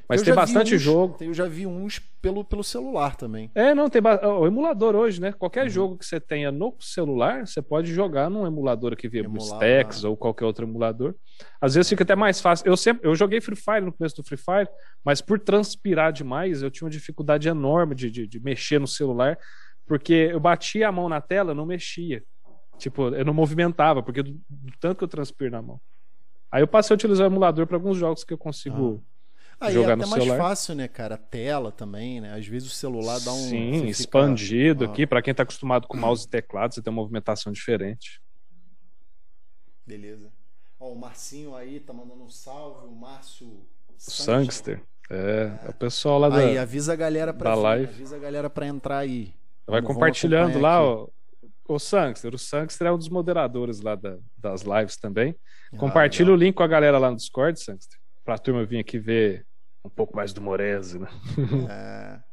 Mas 0.07 0.21
eu 0.21 0.25
tem 0.25 0.33
bastante 0.35 0.75
uns, 0.75 0.81
jogo. 0.81 1.17
Eu 1.21 1.33
já 1.33 1.47
vi 1.47 1.65
uns 1.65 1.99
pelo, 2.21 2.43
pelo 2.43 2.63
celular 2.63 3.15
também. 3.15 3.49
É, 3.55 3.73
não, 3.73 3.89
tem 3.89 3.99
o 4.01 4.45
emulador 4.45 4.95
hoje, 4.95 5.19
né? 5.19 5.31
Qualquer 5.31 5.63
uhum. 5.63 5.69
jogo 5.69 5.97
que 5.97 6.05
você 6.05 6.19
tenha 6.19 6.51
no 6.51 6.75
celular, 6.79 7.47
você 7.47 7.63
pode 7.63 7.91
jogar 7.91 8.29
num 8.29 8.45
emulador 8.45 8.95
que 8.95 9.09
via 9.09 9.23
Stex 9.39 10.03
ou 10.03 10.15
qualquer 10.15 10.45
outro 10.45 10.65
emulador. 10.65 11.15
Às 11.59 11.73
vezes 11.73 11.89
fica 11.89 12.03
até 12.03 12.15
mais 12.15 12.39
fácil. 12.39 12.67
Eu 12.67 12.77
sempre 12.77 13.07
eu 13.07 13.15
joguei 13.15 13.41
Free 13.41 13.55
Fire 13.55 13.81
no 13.81 13.91
começo 13.91 14.15
do 14.15 14.23
Free 14.23 14.37
Fire, 14.37 14.69
mas 15.03 15.19
por 15.19 15.39
transpirar 15.39 16.13
demais, 16.13 16.61
eu 16.61 16.69
tinha 16.69 16.85
uma 16.85 16.91
dificuldade 16.91 17.47
enorme 17.47 17.95
de, 17.95 18.11
de, 18.11 18.27
de 18.27 18.39
mexer 18.39 18.79
no 18.79 18.87
celular, 18.87 19.37
porque 19.87 20.29
eu 20.31 20.39
batia 20.39 20.89
a 20.89 20.91
mão 20.91 21.09
na 21.09 21.21
tela, 21.21 21.55
não 21.55 21.65
mexia. 21.65 22.23
Tipo, 22.77 23.09
eu 23.09 23.25
não 23.25 23.33
movimentava, 23.33 24.03
porque 24.03 24.21
do, 24.21 24.31
do 24.47 24.73
tanto 24.79 24.99
que 24.99 25.03
eu 25.03 25.07
transpiro 25.07 25.51
na 25.51 25.61
mão. 25.61 25.79
Aí 26.51 26.61
eu 26.61 26.67
passei 26.67 26.93
a 26.93 26.95
utilizar 26.95 27.27
o 27.27 27.31
emulador 27.31 27.67
para 27.67 27.77
alguns 27.77 27.97
jogos 27.97 28.23
que 28.23 28.33
eu 28.33 28.37
consigo 28.37 29.03
ah. 29.59 29.67
ah 29.67 29.71
jogar 29.71 29.93
é 29.93 29.95
no 29.95 30.07
celular. 30.07 30.25
É 30.25 30.37
mais 30.37 30.49
fácil, 30.49 30.75
né, 30.75 30.87
cara? 30.87 31.15
A 31.15 31.17
tela 31.17 31.71
também, 31.71 32.21
né? 32.21 32.33
Às 32.33 32.47
vezes 32.47 32.71
o 32.71 32.75
celular 32.75 33.19
dá 33.19 33.31
um. 33.31 33.49
Sim, 33.49 33.85
expandido 33.85 34.85
fica... 34.85 34.91
aqui. 34.91 35.07
Para 35.07 35.21
quem 35.21 35.33
tá 35.33 35.43
acostumado 35.43 35.87
com 35.87 35.97
mouse 35.97 36.25
e 36.25 36.29
teclado, 36.29 36.73
você 36.73 36.81
tem 36.81 36.91
uma 36.91 37.01
movimentação 37.01 37.51
diferente. 37.51 38.21
Beleza. 39.85 40.31
Ó, 40.79 40.91
o 40.91 40.95
Marcinho 40.95 41.55
aí 41.55 41.79
tá 41.79 41.93
mandando 41.93 42.23
um 42.23 42.29
salve. 42.29 42.87
O 42.87 42.91
Márcio. 42.91 43.67
Sangster. 43.97 44.81
É, 45.09 45.51
é, 45.65 45.69
o 45.69 45.73
pessoal 45.73 46.19
lá 46.19 46.29
da. 46.29 46.37
Aí, 46.37 46.57
avisa 46.57 46.93
a 46.93 46.95
galera 46.95 47.33
pra 47.33 47.49
da 47.49 47.55
vir, 47.55 47.61
live. 47.61 47.93
avisa 47.93 48.15
a 48.15 48.19
galera 48.19 48.49
pra 48.49 48.67
entrar 48.67 48.99
aí. 48.99 49.33
Vai 49.65 49.81
vamos, 49.81 49.95
compartilhando 49.95 50.59
lá, 50.59 50.81
ó, 50.81 51.07
o 51.73 51.79
Sangster. 51.79 52.33
O 52.33 52.37
Sangster 52.37 52.87
é 52.87 52.91
um 52.91 52.97
dos 52.97 53.09
moderadores 53.09 53.81
lá 53.81 53.95
da, 53.95 54.17
das 54.37 54.61
lives 54.61 54.97
também. 54.97 55.35
Ah, 55.73 55.77
Compartilha 55.77 56.31
o 56.31 56.35
link 56.35 56.55
com 56.55 56.63
a 56.63 56.67
galera 56.67 56.97
lá 56.97 57.09
no 57.09 57.17
Discord, 57.17 57.59
Sangster, 57.59 57.99
pra 58.23 58.37
turma 58.37 58.65
vir 58.65 58.79
aqui 58.79 58.97
ver 58.97 59.45
um 59.83 59.89
pouco 59.89 60.15
mais 60.15 60.33
do 60.33 60.41
Morese, 60.41 60.99
né? 60.99 61.07
É. 61.69 62.29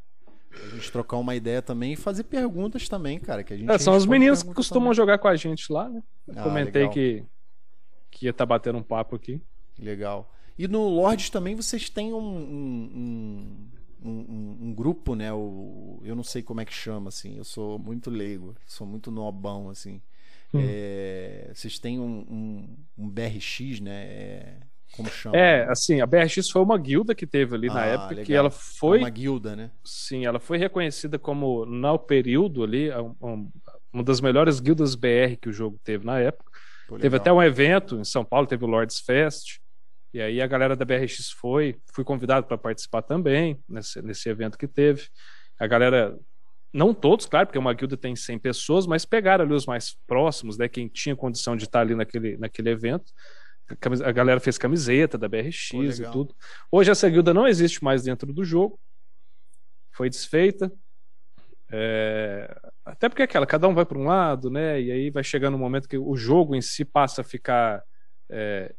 A 0.56 0.74
gente 0.74 0.90
trocar 0.90 1.18
uma 1.18 1.34
ideia 1.34 1.60
também 1.60 1.92
e 1.92 1.96
fazer 1.96 2.24
perguntas 2.24 2.88
também, 2.88 3.20
cara. 3.20 3.44
Que 3.44 3.52
a 3.52 3.56
gente 3.58 3.70
é, 3.70 3.78
são 3.78 3.94
os 3.94 4.06
meninos 4.06 4.42
que 4.42 4.54
costumam 4.54 4.84
também. 4.84 4.96
jogar 4.96 5.18
com 5.18 5.28
a 5.28 5.36
gente 5.36 5.70
lá, 5.70 5.86
né? 5.86 6.02
Ah, 6.34 6.42
comentei 6.44 6.88
que, 6.88 7.22
que 8.10 8.24
ia 8.24 8.30
estar 8.30 8.46
tá 8.46 8.46
batendo 8.46 8.78
um 8.78 8.82
papo 8.82 9.16
aqui. 9.16 9.42
Legal. 9.78 10.32
E 10.58 10.66
no 10.66 10.88
Lords 10.88 11.28
também 11.28 11.54
vocês 11.54 11.90
têm 11.90 12.14
um, 12.14 12.18
um, 12.18 13.70
um, 14.08 14.68
um, 14.68 14.74
grupo, 14.74 15.14
né? 15.14 15.32
O, 15.32 16.00
eu 16.04 16.14
não 16.14 16.22
sei 16.22 16.42
como 16.42 16.60
é 16.60 16.64
que 16.64 16.72
chama, 16.72 17.08
assim. 17.08 17.36
Eu 17.36 17.44
sou 17.44 17.78
muito 17.78 18.10
leigo, 18.10 18.54
sou 18.66 18.86
muito 18.86 19.10
nobão, 19.10 19.68
assim. 19.70 20.00
Hum. 20.54 20.60
É, 20.62 21.50
vocês 21.54 21.78
têm 21.78 21.98
um, 21.98 22.76
um, 22.96 23.08
BRX, 23.08 23.80
né? 23.80 24.04
É, 24.04 24.56
como 24.92 25.08
chama? 25.08 25.36
É, 25.36 25.68
assim, 25.70 26.00
a 26.00 26.06
BRX 26.06 26.48
foi 26.48 26.62
uma 26.62 26.78
guilda 26.78 27.14
que 27.14 27.26
teve 27.26 27.54
ali 27.54 27.68
ah, 27.68 27.74
na 27.74 27.84
época, 27.84 28.10
legal. 28.10 28.24
que 28.24 28.34
ela 28.34 28.50
foi. 28.50 28.98
Uma 28.98 29.10
guilda, 29.10 29.56
né? 29.56 29.70
Sim, 29.84 30.24
ela 30.24 30.38
foi 30.38 30.58
reconhecida 30.58 31.18
como, 31.18 31.66
no 31.66 31.98
período 31.98 32.62
ali, 32.62 32.90
um, 33.20 33.50
uma 33.92 34.02
das 34.02 34.20
melhores 34.20 34.60
guildas 34.60 34.94
BR 34.94 35.36
que 35.40 35.48
o 35.48 35.52
jogo 35.52 35.78
teve 35.82 36.04
na 36.04 36.18
época. 36.18 36.52
Pô, 36.88 36.98
teve 36.98 37.16
até 37.16 37.32
um 37.32 37.42
evento 37.42 37.96
em 37.96 38.04
São 38.04 38.24
Paulo, 38.24 38.46
teve 38.46 38.64
o 38.64 38.68
Lords 38.68 39.00
Fest. 39.00 39.58
E 40.16 40.20
aí 40.22 40.40
a 40.40 40.46
galera 40.46 40.74
da 40.74 40.82
BRX 40.82 41.30
foi, 41.32 41.76
fui 41.92 42.02
convidado 42.02 42.46
para 42.46 42.56
participar 42.56 43.02
também 43.02 43.62
nesse, 43.68 44.00
nesse 44.00 44.26
evento 44.30 44.56
que 44.56 44.66
teve. 44.66 45.08
A 45.60 45.66
galera, 45.66 46.18
não 46.72 46.94
todos, 46.94 47.26
claro, 47.26 47.48
porque 47.48 47.58
uma 47.58 47.74
guilda 47.74 47.98
tem 47.98 48.16
100 48.16 48.38
pessoas, 48.38 48.86
mas 48.86 49.04
pegaram 49.04 49.44
ali 49.44 49.52
os 49.52 49.66
mais 49.66 49.94
próximos, 50.06 50.56
né, 50.56 50.70
quem 50.70 50.88
tinha 50.88 51.14
condição 51.14 51.54
de 51.54 51.64
estar 51.64 51.82
ali 51.82 51.94
naquele, 51.94 52.38
naquele 52.38 52.70
evento. 52.70 53.12
A 54.02 54.10
galera 54.10 54.40
fez 54.40 54.56
camiseta 54.56 55.18
da 55.18 55.28
BRX 55.28 55.68
Pô, 55.72 55.84
e 55.84 56.10
tudo. 56.10 56.34
Hoje 56.72 56.90
essa 56.90 57.10
guilda 57.10 57.34
não 57.34 57.46
existe 57.46 57.84
mais 57.84 58.02
dentro 58.02 58.32
do 58.32 58.42
jogo. 58.42 58.80
Foi 59.92 60.08
desfeita. 60.08 60.72
É... 61.70 62.58
Até 62.86 63.10
porque 63.10 63.20
é 63.20 63.26
aquela, 63.26 63.44
cada 63.44 63.68
um 63.68 63.74
vai 63.74 63.84
para 63.84 63.98
um 63.98 64.04
lado, 64.04 64.48
né? 64.48 64.80
E 64.80 64.90
aí 64.90 65.10
vai 65.10 65.22
chegando 65.22 65.56
um 65.56 65.60
momento 65.60 65.86
que 65.86 65.98
o 65.98 66.16
jogo 66.16 66.54
em 66.54 66.62
si 66.62 66.86
passa 66.86 67.20
a 67.20 67.24
ficar 67.24 67.82
é, 68.30 68.74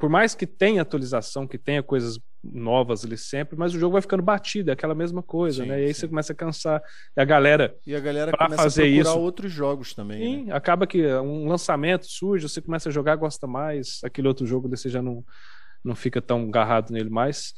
por 0.00 0.08
mais 0.08 0.34
que 0.34 0.46
tenha 0.46 0.80
atualização, 0.80 1.46
que 1.46 1.58
tenha 1.58 1.82
coisas 1.82 2.18
novas 2.42 3.04
ali 3.04 3.18
sempre, 3.18 3.54
mas 3.54 3.74
o 3.74 3.78
jogo 3.78 3.92
vai 3.92 4.00
ficando 4.00 4.22
batido, 4.22 4.70
é 4.70 4.72
aquela 4.72 4.94
mesma 4.94 5.22
coisa, 5.22 5.62
sim, 5.62 5.68
né? 5.68 5.82
E 5.82 5.84
aí 5.84 5.94
sim. 5.94 6.00
você 6.00 6.08
começa 6.08 6.32
a 6.32 6.34
cansar. 6.34 6.82
E 7.14 7.20
a 7.20 7.24
galera. 7.24 7.76
E 7.86 7.94
a 7.94 8.00
galera 8.00 8.32
começa 8.32 8.62
fazer 8.62 8.84
a 8.84 8.86
procurar 8.86 9.10
isso, 9.10 9.20
outros 9.20 9.52
jogos 9.52 9.92
também. 9.92 10.18
Sim, 10.18 10.44
né? 10.46 10.54
acaba 10.54 10.86
que 10.86 11.06
um 11.06 11.46
lançamento 11.46 12.06
surge, 12.06 12.48
você 12.48 12.62
começa 12.62 12.88
a 12.88 12.92
jogar, 12.92 13.14
gosta 13.16 13.46
mais, 13.46 14.00
aquele 14.02 14.26
outro 14.26 14.46
jogo 14.46 14.70
você 14.70 14.88
já 14.88 15.02
não, 15.02 15.22
não 15.84 15.94
fica 15.94 16.22
tão 16.22 16.44
agarrado 16.44 16.90
nele 16.92 17.10
mais 17.10 17.52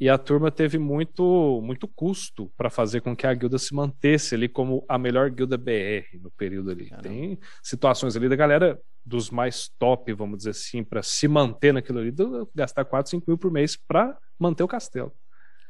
e 0.00 0.08
a 0.08 0.16
turma 0.16 0.50
teve 0.50 0.78
muito 0.78 1.60
muito 1.62 1.86
custo 1.86 2.50
para 2.56 2.70
fazer 2.70 3.02
com 3.02 3.14
que 3.14 3.26
a 3.26 3.34
guilda 3.34 3.58
se 3.58 3.74
mantesse 3.74 4.34
ali 4.34 4.48
como 4.48 4.82
a 4.88 4.96
melhor 4.96 5.30
guilda 5.30 5.58
BR 5.58 6.18
no 6.22 6.30
período 6.30 6.70
ali. 6.70 6.86
Caramba. 6.88 7.06
Tem 7.06 7.38
situações 7.62 8.16
ali 8.16 8.26
da 8.26 8.34
galera 8.34 8.80
dos 9.04 9.30
mais 9.30 9.68
top, 9.78 10.12
vamos 10.14 10.38
dizer 10.38 10.50
assim, 10.50 10.82
para 10.82 11.02
se 11.02 11.28
manter 11.28 11.72
naquilo 11.72 11.98
ali, 11.98 12.14
gastar 12.54 12.84
4, 12.84 13.10
5 13.10 13.24
mil 13.28 13.36
por 13.36 13.50
mês 13.50 13.76
para 13.76 14.16
manter 14.38 14.62
o 14.62 14.68
castelo. 14.68 15.12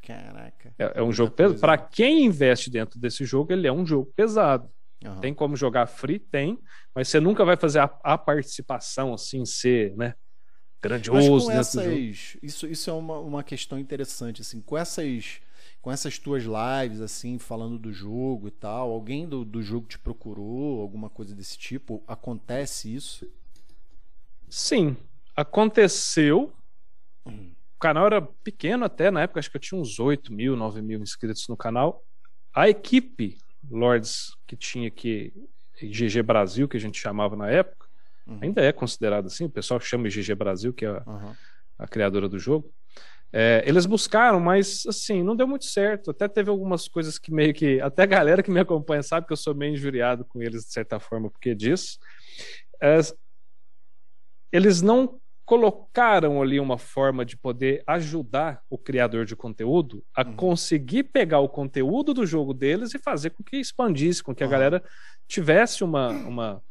Caraca. 0.03 0.75
É, 0.79 1.01
é 1.01 1.03
um 1.03 1.13
jogo 1.13 1.33
pesado. 1.33 1.61
Para 1.61 1.77
quem 1.77 2.25
investe 2.25 2.71
dentro 2.71 3.01
desse 3.01 3.25
jogo, 3.25 3.53
ele 3.53 3.67
é 3.67 3.73
um 3.73 3.85
jogo 3.85 4.13
pesado. 4.15 4.71
Uhum. 5.05 5.21
Tem 5.21 5.35
como 5.35 5.57
jogar 5.57 5.87
free? 5.87 6.19
Tem, 6.19 6.59
mas 6.95 7.09
você 7.09 7.19
nunca 7.19 7.45
vai 7.45 7.57
fazer 7.57 7.81
a, 7.81 7.91
a 8.05 8.17
participação 8.19 9.13
assim, 9.13 9.45
ser, 9.45 9.97
né? 9.97 10.15
Grandioso 10.81 11.31
Mas 11.31 11.45
com 11.45 11.51
essas, 11.51 12.37
isso, 12.43 12.67
isso 12.67 12.91
é 12.91 12.93
uma, 12.93 13.19
uma 13.19 13.45
questão 13.45 13.79
interessante 13.79 14.41
assim 14.41 14.61
com 14.61 14.77
essas 14.77 15.41
com 15.83 15.91
essas 15.93 16.19
tuas 16.19 16.45
lives 16.45 17.01
assim 17.01 17.39
falando 17.39 17.79
do 17.79 17.93
jogo 17.93 18.49
e 18.49 18.51
tal 18.51 18.91
alguém 18.91 19.29
do, 19.29 19.45
do 19.45 19.63
jogo 19.63 19.87
te 19.87 19.99
procurou 19.99 20.81
alguma 20.81 21.11
coisa 21.11 21.35
desse 21.35 21.59
tipo? 21.59 22.03
Acontece 22.07 22.95
isso? 22.95 23.31
Sim 24.49 24.97
aconteceu. 25.37 26.53
Hum. 27.27 27.53
o 27.77 27.79
canal 27.79 28.07
era 28.07 28.23
pequeno 28.23 28.85
até 28.85 29.11
na 29.11 29.23
época 29.23 29.41
acho 29.41 29.51
que 29.51 29.57
eu 29.59 29.61
tinha 29.61 29.79
uns 29.79 29.99
8 29.99 30.33
mil 30.33 30.57
9 30.57 30.81
mil 30.81 31.01
inscritos 31.03 31.47
no 31.49 31.57
canal. 31.57 32.03
A 32.55 32.69
equipe 32.69 33.37
Lords 33.71 34.35
que 34.47 34.57
tinha 34.57 34.89
aqui 34.89 35.33
GG 35.83 36.23
Brasil 36.23 36.67
que 36.67 36.79
a 36.79 36.81
gente 36.81 36.99
chamava 36.99 37.37
na 37.37 37.51
época 37.51 37.90
Uhum. 38.31 38.39
Ainda 38.43 38.63
é 38.63 38.73
considerado 38.73 39.27
assim, 39.27 39.45
o 39.45 39.51
pessoal 39.51 39.81
chama 39.81 40.09
GG 40.09 40.35
Brasil, 40.35 40.73
que 40.73 40.87
é 40.87 40.89
a, 40.89 41.03
uhum. 41.07 41.35
a 41.79 41.89
criadora 41.89 42.29
do 42.29 42.39
jogo. 42.39 42.73
É, 43.33 43.63
eles 43.65 43.87
buscaram, 43.87 44.41
mas 44.41 44.85
assim, 44.87 45.23
não 45.23 45.37
deu 45.37 45.47
muito 45.47 45.65
certo. 45.65 46.11
Até 46.11 46.27
teve 46.29 46.51
algumas 46.51 46.89
coisas 46.89 47.19
que 47.19 47.33
meio 47.33 47.55
que. 47.55 47.81
Até 47.81 48.03
a 48.03 48.07
galera 48.07 48.43
que 48.43 48.51
me 48.51 48.61
acompanha 48.61 49.03
sabe 49.03 49.27
que 49.27 49.33
eu 49.33 49.37
sou 49.37 49.55
meio 49.55 49.73
injuriado 49.73 50.25
com 50.25 50.43
eles, 50.43 50.65
de 50.65 50.73
certa 50.73 50.99
forma, 50.99 51.31
porque 51.31 51.55
disso. 51.55 51.99
É, 52.83 52.99
eles 54.53 54.83
não 54.83 55.21
colocaram 55.45 56.41
ali 56.41 56.61
uma 56.61 56.79
forma 56.79 57.25
de 57.25 57.37
poder 57.37 57.83
ajudar 57.87 58.63
o 58.71 58.79
criador 58.79 59.25
de 59.25 59.35
conteúdo 59.35 60.05
a 60.15 60.23
uhum. 60.23 60.37
conseguir 60.37 61.05
pegar 61.05 61.41
o 61.41 61.49
conteúdo 61.49 62.15
do 62.15 62.25
jogo 62.25 62.55
deles 62.55 62.95
e 62.95 62.99
fazer 63.01 63.31
com 63.31 63.43
que 63.43 63.57
expandisse, 63.57 64.23
com 64.23 64.35
que 64.35 64.45
a 64.45 64.47
galera 64.47 64.83
tivesse 65.27 65.83
uma, 65.83 66.11
uma 66.11 66.63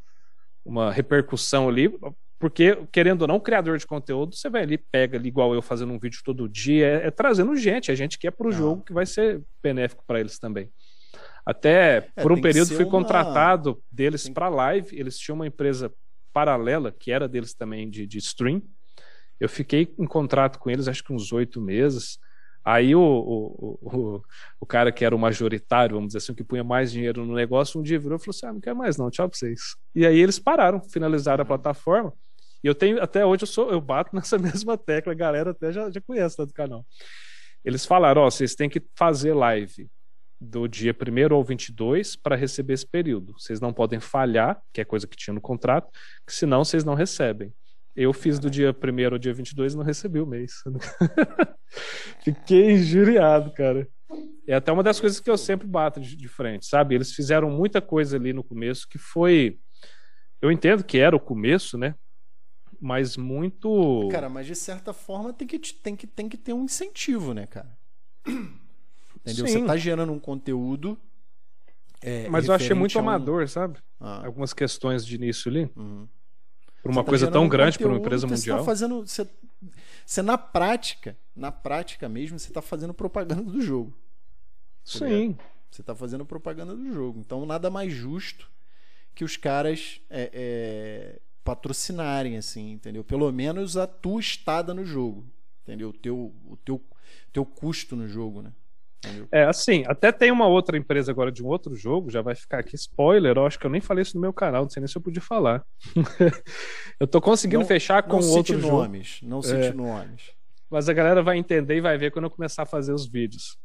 uma 0.64 0.92
repercussão 0.92 1.68
ali, 1.68 1.92
porque, 2.38 2.76
querendo 2.90 3.22
ou 3.22 3.28
não, 3.28 3.38
criador 3.38 3.76
de 3.76 3.86
conteúdo, 3.86 4.34
você 4.34 4.48
vai 4.48 4.62
ali, 4.62 4.78
pega 4.78 5.18
ali, 5.18 5.28
igual 5.28 5.54
eu 5.54 5.60
fazendo 5.60 5.92
um 5.92 5.98
vídeo 5.98 6.20
todo 6.24 6.48
dia, 6.48 6.86
é, 6.86 7.06
é 7.08 7.10
trazendo 7.10 7.54
gente, 7.54 7.90
a 7.92 7.94
gente 7.94 8.18
que 8.18 8.26
é 8.26 8.30
pro 8.30 8.50
jogo 8.50 8.82
que 8.82 8.94
vai 8.94 9.04
ser 9.04 9.42
benéfico 9.62 10.02
para 10.06 10.20
eles 10.20 10.38
também. 10.38 10.70
Até 11.44 11.96
é, 11.96 12.00
por 12.22 12.32
um 12.32 12.40
período 12.40 12.74
fui 12.74 12.84
uma... 12.84 12.90
contratado 12.90 13.82
deles 13.90 14.28
para 14.28 14.48
live, 14.48 14.98
eles 14.98 15.18
tinham 15.18 15.36
uma 15.36 15.46
empresa 15.46 15.92
paralela, 16.32 16.90
que 16.92 17.12
era 17.12 17.28
deles 17.28 17.52
também 17.52 17.90
de, 17.90 18.06
de 18.06 18.18
stream. 18.18 18.62
Eu 19.38 19.48
fiquei 19.48 19.94
em 19.98 20.06
contrato 20.06 20.58
com 20.58 20.70
eles, 20.70 20.88
acho 20.88 21.04
que 21.04 21.12
uns 21.12 21.32
oito 21.32 21.60
meses. 21.60 22.18
Aí 22.64 22.94
o, 22.94 23.00
o, 23.00 23.78
o, 23.82 24.22
o, 24.60 24.66
cara 24.66 24.92
que 24.92 25.04
era 25.04 25.16
o 25.16 25.18
majoritário, 25.18 25.96
vamos 25.96 26.08
dizer 26.08 26.18
assim, 26.18 26.34
que 26.34 26.44
punha 26.44 26.62
mais 26.62 26.92
dinheiro 26.92 27.24
no 27.24 27.34
negócio, 27.34 27.80
um 27.80 27.82
dia 27.82 27.98
virou 27.98 28.16
e 28.16 28.20
falou 28.20 28.30
assim: 28.30 28.46
ah, 28.46 28.52
não 28.52 28.60
quer 28.60 28.74
mais 28.74 28.96
não, 28.96 29.10
tchau 29.10 29.28
pra 29.28 29.38
vocês. 29.38 29.76
E 29.94 30.06
aí 30.06 30.18
eles 30.18 30.38
pararam, 30.38 30.80
finalizaram 30.90 31.42
a 31.42 31.46
plataforma. 31.46 32.12
E 32.62 32.66
eu 32.66 32.74
tenho, 32.74 33.02
até 33.02 33.24
hoje 33.24 33.44
eu 33.44 33.46
sou, 33.46 33.70
eu 33.70 33.80
bato 33.80 34.14
nessa 34.16 34.38
mesma 34.38 34.76
tecla, 34.76 35.12
a 35.12 35.16
galera 35.16 35.50
até 35.52 35.72
já, 35.72 35.90
já 35.90 36.00
conhece 36.00 36.36
lá 36.38 36.44
do 36.44 36.52
canal. 36.52 36.84
Eles 37.64 37.86
falaram: 37.86 38.22
ó, 38.22 38.26
oh, 38.26 38.30
vocês 38.30 38.54
têm 38.54 38.68
que 38.68 38.82
fazer 38.94 39.32
live 39.32 39.90
do 40.40 40.66
dia 40.66 40.94
1 40.94 41.34
ao 41.34 41.44
22 41.44 42.16
para 42.16 42.34
receber 42.34 42.72
esse 42.72 42.86
período. 42.86 43.34
Vocês 43.38 43.60
não 43.60 43.72
podem 43.72 44.00
falhar, 44.00 44.60
que 44.72 44.80
é 44.80 44.84
coisa 44.84 45.06
que 45.06 45.16
tinha 45.16 45.34
no 45.34 45.40
contrato, 45.40 45.90
que 46.26 46.32
senão 46.32 46.64
vocês 46.64 46.82
não 46.82 46.94
recebem. 46.94 47.52
Eu 47.94 48.12
fiz 48.12 48.38
do 48.38 48.50
dia 48.50 48.70
1 48.70 49.12
ao 49.12 49.18
dia 49.18 49.34
22 49.34 49.72
e 49.72 49.76
não 49.76 49.84
recebi 49.84 50.20
o 50.20 50.26
mês. 50.26 50.62
Fiquei 52.22 52.72
injuriado, 52.72 53.52
cara. 53.52 53.88
É 54.46 54.54
até 54.54 54.72
uma 54.72 54.82
das 54.82 55.00
coisas 55.00 55.20
que 55.20 55.30
eu 55.30 55.38
sempre 55.38 55.66
bato 55.66 56.00
de, 56.00 56.16
de, 56.16 56.28
frente, 56.28 56.66
sabe? 56.66 56.94
Eles 56.94 57.12
fizeram 57.12 57.50
muita 57.50 57.80
coisa 57.80 58.16
ali 58.16 58.32
no 58.32 58.42
começo 58.42 58.88
que 58.88 58.98
foi. 58.98 59.58
Eu 60.40 60.50
entendo 60.50 60.82
que 60.82 60.98
era 60.98 61.14
o 61.14 61.20
começo, 61.20 61.78
né? 61.78 61.94
Mas 62.80 63.16
muito. 63.16 64.08
Cara, 64.10 64.28
mas 64.28 64.46
de 64.46 64.54
certa 64.54 64.92
forma 64.92 65.32
tem 65.32 65.46
que, 65.46 65.58
tem 65.58 65.94
que, 65.94 66.06
tem 66.06 66.28
que 66.28 66.36
ter 66.36 66.52
um 66.52 66.64
incentivo, 66.64 67.34
né, 67.34 67.46
cara? 67.46 67.76
Entendeu? 68.26 69.46
Sim. 69.46 69.60
Você 69.60 69.66
tá 69.66 69.76
gerando 69.76 70.12
um 70.12 70.18
conteúdo. 70.18 70.98
É, 72.02 72.28
mas 72.28 72.48
eu 72.48 72.54
achei 72.54 72.74
muito 72.74 72.96
um... 72.96 73.00
amador, 73.00 73.46
sabe? 73.48 73.78
Ah. 74.00 74.24
Algumas 74.24 74.54
questões 74.54 75.04
de 75.04 75.14
início 75.16 75.50
ali. 75.50 75.70
Uhum. 75.76 76.08
Por 76.82 76.90
uma 76.90 77.04
tá 77.04 77.08
coisa 77.08 77.30
tão 77.30 77.48
grande 77.48 77.78
para 77.78 77.88
uma 77.88 77.98
empresa 77.98 78.26
mundial. 78.26 78.58
Você 78.58 78.62
tá 78.62 78.64
fazendo. 78.64 79.06
Você, 79.06 79.28
você, 80.06 80.22
na 80.22 80.38
prática, 80.38 81.16
na 81.36 81.52
prática 81.52 82.08
mesmo, 82.08 82.38
você 82.38 82.48
está 82.48 82.62
fazendo 82.62 82.94
propaganda 82.94 83.42
do 83.42 83.60
jogo. 83.60 83.92
Tá 84.84 84.98
Sim. 84.98 85.36
Você 85.70 85.82
está 85.82 85.94
fazendo 85.94 86.24
propaganda 86.24 86.74
do 86.74 86.92
jogo. 86.92 87.20
Então 87.20 87.46
nada 87.46 87.70
mais 87.70 87.92
justo 87.92 88.50
que 89.14 89.24
os 89.24 89.36
caras 89.36 90.00
é, 90.08 90.30
é, 90.32 91.20
patrocinarem, 91.44 92.36
assim, 92.36 92.72
entendeu? 92.72 93.04
Pelo 93.04 93.30
menos 93.30 93.76
a 93.76 93.86
tua 93.86 94.20
estada 94.20 94.72
no 94.74 94.84
jogo. 94.84 95.24
Entendeu? 95.62 95.90
O 95.90 95.92
teu, 95.92 96.34
o 96.48 96.56
teu, 96.56 96.82
teu 97.32 97.44
custo 97.44 97.94
no 97.94 98.08
jogo, 98.08 98.42
né? 98.42 98.52
É, 99.32 99.44
assim, 99.44 99.82
até 99.86 100.12
tem 100.12 100.30
uma 100.30 100.46
outra 100.46 100.76
empresa 100.76 101.10
agora 101.10 101.32
de 101.32 101.42
um 101.42 101.46
outro 101.46 101.74
jogo, 101.74 102.10
já 102.10 102.20
vai 102.20 102.34
ficar 102.34 102.58
aqui 102.58 102.74
spoiler, 102.74 103.36
eu 103.36 103.46
acho 103.46 103.58
que 103.58 103.66
eu 103.66 103.70
nem 103.70 103.80
falei 103.80 104.02
isso 104.02 104.14
no 104.14 104.20
meu 104.20 104.32
canal, 104.32 104.62
não 104.62 104.70
sei 104.70 104.80
nem 104.80 104.88
se 104.88 104.96
eu 104.96 105.02
podia 105.02 105.22
falar. 105.22 105.64
eu 107.00 107.06
tô 107.06 107.20
conseguindo 107.20 107.60
não, 107.60 107.66
fechar 107.66 108.02
com 108.02 108.20
não 108.20 108.28
outro 108.30 108.60
jogo. 108.60 108.82
nomes, 108.82 109.20
não 109.22 109.40
cite 109.40 109.68
é, 109.68 109.72
nomes. 109.72 110.32
Mas 110.68 110.88
a 110.88 110.92
galera 110.92 111.22
vai 111.22 111.38
entender 111.38 111.76
e 111.76 111.80
vai 111.80 111.96
ver 111.96 112.10
quando 112.10 112.26
eu 112.26 112.30
começar 112.30 112.62
a 112.62 112.66
fazer 112.66 112.92
os 112.92 113.08
vídeos. 113.08 113.58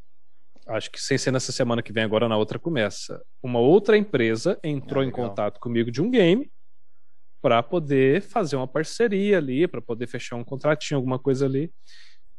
Acho 0.67 0.89
que 0.89 0.99
sem 0.99 1.17
ser 1.17 1.31
nessa 1.31 1.51
semana 1.51 1.83
que 1.83 1.93
vem, 1.93 2.03
agora 2.03 2.27
na 2.27 2.37
outra 2.37 2.57
começa. 2.57 3.21
Uma 3.43 3.59
outra 3.59 3.95
empresa 3.95 4.57
entrou 4.63 5.03
ah, 5.03 5.05
em 5.05 5.11
contato 5.11 5.59
comigo 5.59 5.91
de 5.91 6.01
um 6.01 6.09
game 6.09 6.49
para 7.39 7.61
poder 7.61 8.23
fazer 8.23 8.55
uma 8.55 8.67
parceria 8.67 9.37
ali, 9.37 9.67
para 9.67 9.79
poder 9.79 10.07
fechar 10.07 10.35
um 10.35 10.43
contratinho, 10.43 10.97
alguma 10.97 11.19
coisa 11.19 11.45
ali. 11.45 11.71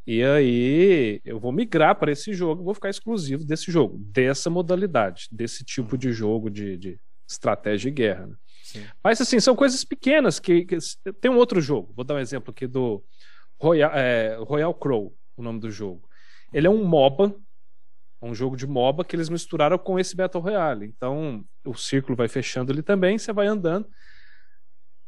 E 0.06 0.22
aí 0.22 1.20
eu 1.24 1.40
vou 1.40 1.50
migrar 1.50 1.96
para 1.96 2.12
esse 2.12 2.32
jogo, 2.32 2.62
vou 2.62 2.74
ficar 2.74 2.90
exclusivo 2.90 3.44
desse 3.44 3.72
jogo, 3.72 3.98
dessa 3.98 4.48
modalidade, 4.48 5.26
desse 5.32 5.64
tipo 5.64 5.98
de 5.98 6.12
jogo 6.12 6.48
de, 6.48 6.76
de 6.76 7.00
estratégia 7.28 7.88
e 7.88 7.92
guerra. 7.92 8.26
Né? 8.26 8.36
Mas 9.02 9.20
assim, 9.20 9.40
são 9.40 9.56
coisas 9.56 9.84
pequenas 9.84 10.38
que, 10.38 10.64
que, 10.64 10.78
Tem 11.20 11.30
um 11.30 11.36
outro 11.36 11.60
jogo, 11.60 11.92
vou 11.94 12.04
dar 12.04 12.14
um 12.14 12.20
exemplo 12.20 12.52
aqui 12.52 12.66
do 12.66 13.02
Royal, 13.58 13.90
é, 13.92 14.36
Royal 14.40 14.74
Crow, 14.74 15.16
o 15.36 15.42
nome 15.42 15.58
do 15.58 15.70
jogo. 15.70 16.08
Ele 16.52 16.68
é 16.68 16.70
um 16.70 16.84
MOBA, 16.84 17.34
um 18.22 18.34
jogo 18.34 18.56
de 18.56 18.66
MOBA 18.66 19.04
que 19.04 19.16
eles 19.16 19.28
misturaram 19.28 19.76
com 19.76 19.98
esse 19.98 20.14
Battle 20.14 20.42
Royale. 20.42 20.86
Então 20.86 21.44
o 21.64 21.74
círculo 21.74 22.16
vai 22.16 22.28
fechando 22.28 22.72
ali 22.72 22.82
também, 22.82 23.18
você 23.18 23.32
vai 23.32 23.46
andando. 23.46 23.88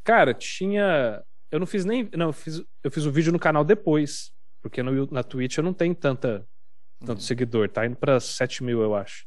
Cara, 0.03 0.35
tinha. 0.35 1.23
Eu 1.51 1.61
não 1.61 1.67
fiz 1.67 1.85
nem. 1.85 2.09
Não, 2.17 2.27
eu 2.27 2.33
fiz, 2.33 2.63
eu 2.83 2.91
fiz 2.91 3.05
o 3.05 3.13
vídeo 3.13 3.33
no 3.33 3.39
canal 3.39 3.65
depois. 3.65 4.33
Porque 4.61 4.83
no, 4.83 5.07
na 5.11 5.23
Twitch 5.23 5.57
eu 5.59 5.65
não 5.65 5.73
tenho 5.73 5.95
tanta, 5.95 6.47
tanto 7.01 7.19
uhum. 7.19 7.21
seguidor. 7.21 7.69
Tá 7.69 7.87
indo 7.87 7.97
pra 7.97 8.19
7 8.21 8.63
mil, 8.65 8.83
eu 8.83 8.95
acho 8.95 9.27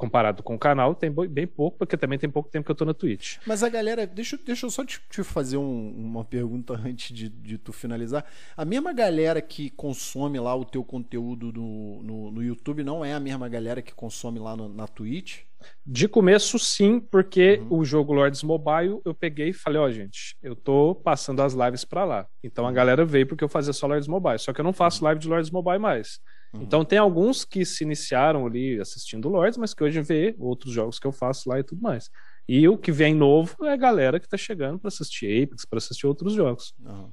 comparado 0.00 0.42
com 0.42 0.54
o 0.54 0.58
canal, 0.58 0.94
tem 0.94 1.12
bem 1.28 1.46
pouco, 1.46 1.76
porque 1.76 1.94
também 1.94 2.18
tem 2.18 2.30
pouco 2.30 2.48
tempo 2.48 2.64
que 2.64 2.70
eu 2.70 2.74
tô 2.74 2.86
na 2.86 2.94
Twitch. 2.94 3.36
Mas 3.46 3.62
a 3.62 3.68
galera, 3.68 4.06
deixa, 4.06 4.38
deixa 4.38 4.64
eu 4.64 4.70
só 4.70 4.82
te, 4.82 4.98
te 5.10 5.22
fazer 5.22 5.58
um, 5.58 5.90
uma 5.90 6.24
pergunta 6.24 6.72
antes 6.82 7.14
de, 7.14 7.28
de, 7.28 7.58
tu 7.58 7.70
finalizar. 7.70 8.24
A 8.56 8.64
mesma 8.64 8.94
galera 8.94 9.42
que 9.42 9.68
consome 9.68 10.40
lá 10.40 10.56
o 10.56 10.64
teu 10.64 10.82
conteúdo 10.82 11.52
no, 11.52 12.02
no, 12.02 12.30
no 12.30 12.42
YouTube 12.42 12.82
não 12.82 13.04
é 13.04 13.12
a 13.12 13.20
mesma 13.20 13.46
galera 13.46 13.82
que 13.82 13.92
consome 13.92 14.38
lá 14.38 14.56
no, 14.56 14.70
na 14.70 14.88
Twitch? 14.88 15.40
De 15.84 16.08
começo, 16.08 16.58
sim, 16.58 17.00
porque 17.00 17.60
uhum. 17.62 17.78
o 17.78 17.84
jogo 17.84 18.12
Lords 18.12 18.42
Mobile 18.42 19.00
eu 19.04 19.14
peguei 19.14 19.48
e 19.48 19.52
falei: 19.52 19.80
Ó, 19.80 19.86
oh, 19.86 19.90
gente, 19.90 20.36
eu 20.42 20.54
tô 20.54 20.94
passando 20.94 21.42
as 21.42 21.52
lives 21.52 21.84
para 21.84 22.04
lá. 22.04 22.26
Então 22.42 22.66
a 22.66 22.72
galera 22.72 23.04
veio 23.04 23.26
porque 23.26 23.44
eu 23.44 23.48
fazia 23.48 23.72
só 23.72 23.86
Lords 23.86 24.08
Mobile. 24.08 24.38
Só 24.38 24.52
que 24.52 24.60
eu 24.60 24.64
não 24.64 24.72
faço 24.72 25.04
live 25.04 25.20
de 25.20 25.28
Lords 25.28 25.50
Mobile 25.50 25.78
mais. 25.78 26.20
Uhum. 26.52 26.62
Então 26.62 26.84
tem 26.84 26.98
alguns 26.98 27.44
que 27.44 27.64
se 27.64 27.84
iniciaram 27.84 28.46
ali 28.46 28.80
assistindo 28.80 29.28
Lords, 29.28 29.58
mas 29.58 29.74
que 29.74 29.84
hoje 29.84 30.00
vê 30.00 30.34
outros 30.38 30.72
jogos 30.72 30.98
que 30.98 31.06
eu 31.06 31.12
faço 31.12 31.48
lá 31.48 31.58
e 31.58 31.64
tudo 31.64 31.80
mais. 31.80 32.10
E 32.48 32.68
o 32.68 32.76
que 32.76 32.90
vem 32.90 33.14
novo 33.14 33.64
é 33.64 33.72
a 33.72 33.76
galera 33.76 34.18
que 34.18 34.28
tá 34.28 34.36
chegando 34.36 34.78
para 34.78 34.88
assistir 34.88 35.42
Apex, 35.42 35.64
para 35.64 35.78
assistir 35.78 36.06
outros 36.06 36.34
jogos. 36.34 36.74
Uhum. 36.80 37.10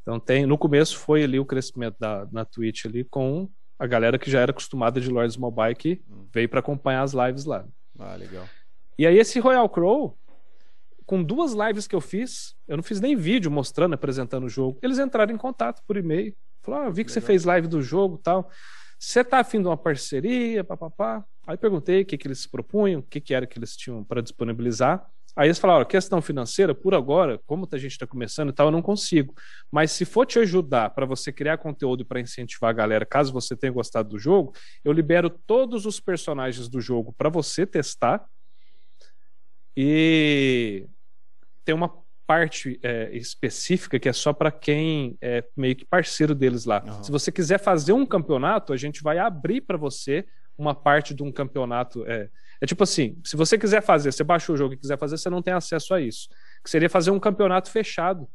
Então 0.00 0.20
tem, 0.20 0.46
no 0.46 0.58
começo 0.58 0.98
foi 0.98 1.24
ali 1.24 1.38
o 1.38 1.46
crescimento 1.46 1.96
da, 1.98 2.26
na 2.30 2.44
Twitch 2.44 2.84
ali 2.84 3.04
com 3.04 3.48
a 3.78 3.86
galera 3.86 4.18
que 4.18 4.30
já 4.30 4.40
era 4.40 4.50
acostumada 4.50 5.00
de 5.00 5.10
Lords 5.10 5.36
Mobile 5.36 5.74
que 5.74 6.02
uhum. 6.08 6.26
veio 6.32 6.48
para 6.48 6.60
acompanhar 6.60 7.02
as 7.02 7.12
lives 7.12 7.44
lá. 7.44 7.64
Ah, 7.98 8.14
legal. 8.16 8.44
E 8.98 9.06
aí 9.06 9.18
esse 9.18 9.40
Royal 9.40 9.68
Crow, 9.68 10.16
com 11.04 11.22
duas 11.22 11.52
lives 11.52 11.86
que 11.86 11.94
eu 11.94 12.00
fiz, 12.00 12.54
eu 12.66 12.76
não 12.76 12.82
fiz 12.82 13.00
nem 13.00 13.16
vídeo 13.16 13.50
mostrando, 13.50 13.94
apresentando 13.94 14.44
o 14.44 14.48
jogo. 14.48 14.78
Eles 14.82 14.98
entraram 14.98 15.34
em 15.34 15.38
contato 15.38 15.82
por 15.86 15.96
e-mail. 15.96 16.34
Falou, 16.62 16.80
ah, 16.80 16.88
vi 16.88 17.04
que 17.04 17.10
Legal. 17.10 17.14
você 17.14 17.20
fez 17.20 17.44
live 17.44 17.68
do 17.68 17.82
jogo 17.82 18.18
tal. 18.18 18.50
Você 18.98 19.22
tá 19.22 19.40
afim 19.40 19.60
de 19.60 19.66
uma 19.66 19.76
parceria, 19.76 20.64
papapá? 20.64 21.24
Aí 21.46 21.56
perguntei 21.58 22.02
o 22.02 22.06
que, 22.06 22.16
que 22.16 22.26
eles 22.26 22.40
se 22.40 22.48
propunham, 22.48 23.00
o 23.00 23.02
que, 23.02 23.20
que 23.20 23.34
era 23.34 23.46
que 23.46 23.58
eles 23.58 23.76
tinham 23.76 24.02
para 24.02 24.22
disponibilizar. 24.22 25.06
Aí 25.36 25.48
eles 25.48 25.58
falaram, 25.58 25.84
questão 25.84 26.22
financeira, 26.22 26.74
por 26.74 26.94
agora, 26.94 27.40
como 27.46 27.68
a 27.70 27.76
gente 27.76 27.92
está 27.92 28.06
começando 28.06 28.50
e 28.50 28.52
tal, 28.52 28.68
eu 28.68 28.70
não 28.70 28.82
consigo. 28.82 29.34
Mas 29.70 29.90
se 29.90 30.04
for 30.04 30.24
te 30.24 30.38
ajudar 30.38 30.90
para 30.90 31.04
você 31.04 31.32
criar 31.32 31.58
conteúdo 31.58 32.04
para 32.04 32.20
incentivar 32.20 32.70
a 32.70 32.74
galera, 32.74 33.04
caso 33.04 33.32
você 33.32 33.56
tenha 33.56 33.72
gostado 33.72 34.10
do 34.10 34.18
jogo, 34.18 34.54
eu 34.84 34.92
libero 34.92 35.28
todos 35.28 35.86
os 35.86 35.98
personagens 35.98 36.68
do 36.68 36.80
jogo 36.80 37.12
para 37.12 37.28
você 37.28 37.66
testar. 37.66 38.24
E 39.76 40.86
tem 41.64 41.74
uma 41.74 42.04
parte 42.26 42.78
é, 42.82 43.10
específica 43.14 43.98
que 43.98 44.08
é 44.08 44.12
só 44.12 44.32
para 44.32 44.50
quem 44.50 45.18
é 45.20 45.44
meio 45.56 45.76
que 45.76 45.84
parceiro 45.84 46.34
deles 46.34 46.64
lá. 46.64 46.82
Uhum. 46.82 47.02
Se 47.02 47.10
você 47.10 47.32
quiser 47.32 47.58
fazer 47.58 47.92
um 47.92 48.06
campeonato, 48.06 48.72
a 48.72 48.76
gente 48.76 49.02
vai 49.02 49.18
abrir 49.18 49.60
para 49.60 49.76
você 49.76 50.24
uma 50.56 50.74
parte 50.74 51.12
de 51.12 51.22
um 51.22 51.32
campeonato. 51.32 52.04
É, 52.06 52.30
é 52.64 52.66
tipo 52.66 52.82
assim, 52.82 53.18
se 53.22 53.36
você 53.36 53.58
quiser 53.58 53.82
fazer, 53.82 54.10
você 54.10 54.24
baixou 54.24 54.54
o 54.54 54.58
jogo 54.58 54.74
e 54.74 54.76
quiser 54.76 54.98
fazer, 54.98 55.18
você 55.18 55.28
não 55.28 55.42
tem 55.42 55.52
acesso 55.52 55.92
a 55.92 56.00
isso. 56.00 56.28
Que 56.62 56.70
seria 56.70 56.88
fazer 56.88 57.10
um 57.10 57.20
campeonato 57.20 57.70
fechado 57.70 58.26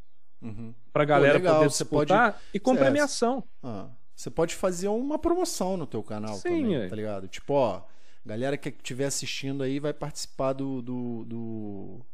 uhum. 0.41 0.73
para 0.93 1.03
a 1.03 1.05
galera 1.05 1.39
Pô, 1.39 1.47
poder 1.47 1.67
disputar 1.67 2.33
pode... 2.33 2.43
e 2.53 2.59
com 2.59 2.75
é, 2.75 2.77
premiação. 2.77 3.43
Ah, 3.63 3.87
você 4.15 4.29
pode 4.29 4.53
fazer 4.53 4.87
uma 4.87 5.17
promoção 5.17 5.75
no 5.75 5.87
teu 5.87 6.03
canal 6.03 6.35
Sim, 6.35 6.61
também, 6.61 6.75
é. 6.75 6.87
tá 6.87 6.95
ligado? 6.95 7.27
Tipo, 7.27 7.53
ó, 7.53 7.81
galera 8.23 8.55
que 8.55 8.69
estiver 8.69 9.05
assistindo 9.05 9.63
aí 9.63 9.79
vai 9.79 9.93
participar 9.93 10.53
do, 10.53 10.81
do, 10.81 11.25
do 11.25 12.05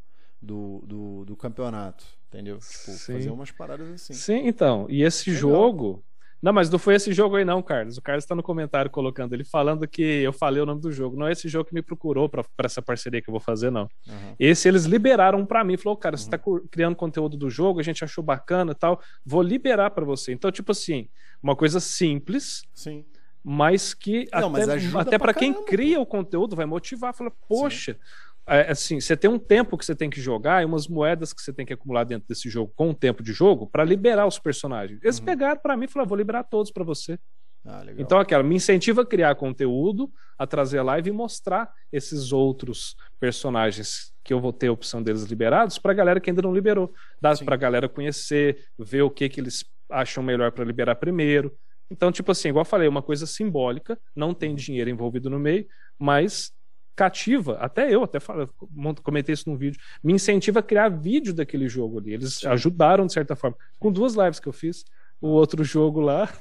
do, 0.42 0.84
do, 0.86 1.26
do 1.26 1.36
campeonato, 1.36 2.06
entendeu? 2.28 2.60
Tipo, 2.60 2.92
Sim. 2.92 3.14
fazer 3.14 3.30
umas 3.30 3.52
paradas 3.52 3.90
assim. 3.90 4.14
Sim, 4.14 4.48
então. 4.48 4.86
E 4.90 5.04
esse 5.04 5.30
Legal. 5.32 5.42
jogo. 5.42 6.04
Não, 6.42 6.54
mas 6.54 6.70
não 6.70 6.78
foi 6.78 6.96
esse 6.96 7.12
jogo 7.12 7.36
aí, 7.36 7.46
não, 7.46 7.62
Carlos. 7.62 7.98
O 7.98 8.02
Carlos 8.02 8.24
está 8.24 8.36
no 8.36 8.44
comentário 8.44 8.92
colocando 8.92 9.34
ele 9.34 9.44
falando 9.44 9.88
que 9.88 10.02
eu 10.02 10.32
falei 10.32 10.62
o 10.62 10.66
nome 10.66 10.82
do 10.82 10.92
jogo. 10.92 11.18
Não 11.18 11.28
é 11.28 11.32
esse 11.32 11.48
jogo 11.48 11.66
que 11.66 11.74
me 11.74 11.82
procurou 11.82 12.30
para 12.30 12.44
essa 12.60 12.82
parceria 12.82 13.22
que 13.22 13.30
eu 13.30 13.32
vou 13.32 13.42
fazer, 13.42 13.72
não. 13.72 13.90
Uhum. 14.08 14.36
Esse 14.40 14.68
eles 14.68 14.86
liberaram 14.86 15.46
para 15.46 15.64
mim. 15.64 15.78
Falou, 15.78 15.98
cara, 15.98 16.16
uhum. 16.16 16.18
você 16.18 16.26
está 16.26 16.40
criando 16.70 16.96
conteúdo 16.96 17.36
do 17.36 17.50
jogo, 17.50 17.80
a 17.80 17.84
gente 17.84 18.04
achou 18.04 18.24
bacana 18.24 18.74
e 18.74 18.76
tal. 18.76 19.02
Vou 19.26 19.42
liberar 19.42 19.92
para 19.92 20.06
você. 20.06 20.34
Então, 20.34 20.52
tipo 20.52 20.72
assim, 20.72 21.08
uma 21.42 21.56
coisa 21.56 21.80
simples. 21.80 22.64
Sim 22.74 23.06
mas 23.48 23.94
que 23.94 24.28
não, 24.34 24.56
até, 24.56 24.98
até 24.98 25.20
para 25.20 25.32
quem 25.32 25.54
cria 25.66 26.02
o 26.02 26.06
conteúdo 26.06 26.56
vai 26.56 26.66
motivar, 26.66 27.14
fala, 27.14 27.30
poxa, 27.48 27.94
Sim 27.94 28.00
assim, 28.46 29.00
você 29.00 29.18
tem 29.18 29.30
um 29.30 29.40
tempo 29.40 29.78
que 29.78 29.86
você 29.86 29.96
tem 29.96 30.10
que 30.10 30.22
jogar 30.22 30.62
e 30.62 30.66
umas 30.66 30.88
moedas 30.88 31.34
que 31.34 31.42
você 31.42 31.52
tem 31.52 31.66
que 31.66 31.74
acumular 31.74 32.04
dentro 32.04 32.28
desse 32.28 32.50
jogo 32.50 32.72
com 32.76 32.92
o 32.92 32.94
tempo 32.94 33.24
de 33.24 33.34
jogo 33.34 33.68
para 33.68 33.84
liberar 33.84 34.28
os 34.28 34.38
personagens. 34.38 35.00
Eles 35.04 35.20
uhum. 35.20 35.26
pegaram 35.26 35.60
para 35.60 35.76
mim 35.76 35.86
e 35.86 35.88
falaram: 35.88 36.10
vou 36.10 36.18
liberar 36.18 36.44
todos 36.44 36.72
para 36.72 36.84
você. 36.84 37.18
Ah, 37.68 37.84
então, 37.98 38.20
aquela 38.20 38.44
me 38.44 38.56
incentiva 38.56 39.02
a 39.02 39.06
criar 39.06 39.34
conteúdo, 39.34 40.12
a 40.38 40.46
trazer 40.46 40.84
live 40.84 41.10
e 41.10 41.14
mostrar 41.14 41.74
esses 41.92 42.32
outros 42.32 42.96
personagens 43.20 44.14
que 44.24 44.32
eu 44.32 44.40
vou 44.40 44.54
ter 44.54 44.68
a 44.68 44.72
opção 44.72 45.02
deles 45.02 45.24
liberados 45.24 45.80
para 45.80 45.92
a 45.92 45.96
galera 45.96 46.20
que 46.20 46.30
ainda 46.30 46.44
não 46.44 46.54
liberou. 46.54 46.94
Dá 47.20 47.36
para 47.38 47.56
a 47.56 47.58
galera 47.58 47.90
conhecer, 47.90 48.68
ver 48.78 49.02
o 49.02 49.10
que, 49.10 49.28
que 49.28 49.42
eles 49.42 49.66
acham 49.90 50.24
melhor 50.24 50.52
para 50.52 50.64
liberar 50.64 50.96
primeiro. 50.96 51.52
Então, 51.90 52.12
tipo 52.12 52.32
assim, 52.32 52.50
igual 52.50 52.62
eu 52.62 52.70
falei, 52.70 52.88
uma 52.88 53.02
coisa 53.02 53.26
simbólica, 53.26 54.00
não 54.16 54.34
tem 54.34 54.52
uhum. 54.52 54.56
dinheiro 54.56 54.90
envolvido 54.90 55.30
no 55.30 55.40
meio, 55.40 55.66
mas 55.98 56.52
cativa, 56.96 57.58
até 57.60 57.94
eu 57.94 58.04
até 58.04 58.20
falo, 58.20 58.48
comentei 59.04 59.34
isso 59.34 59.50
num 59.50 59.58
vídeo, 59.58 59.80
me 60.04 60.14
incentiva 60.14 60.60
a 60.60 60.64
criar 60.64 60.90
vídeo 60.90 61.34
daquele 61.34 61.68
jogo 61.68 62.00
ali. 62.00 62.14
Eles 62.14 62.36
Sim. 62.36 62.48
ajudaram 62.48 63.06
de 63.06 63.14
certa 63.14 63.36
forma. 63.36 63.58
Com 63.80 63.92
duas 63.92 64.16
lives 64.16 64.40
que 64.40 64.48
eu 64.48 64.54
fiz, 64.54 64.86
o 65.20 65.28
outro 65.28 65.64
jogo 65.64 66.00
lá. 66.00 66.32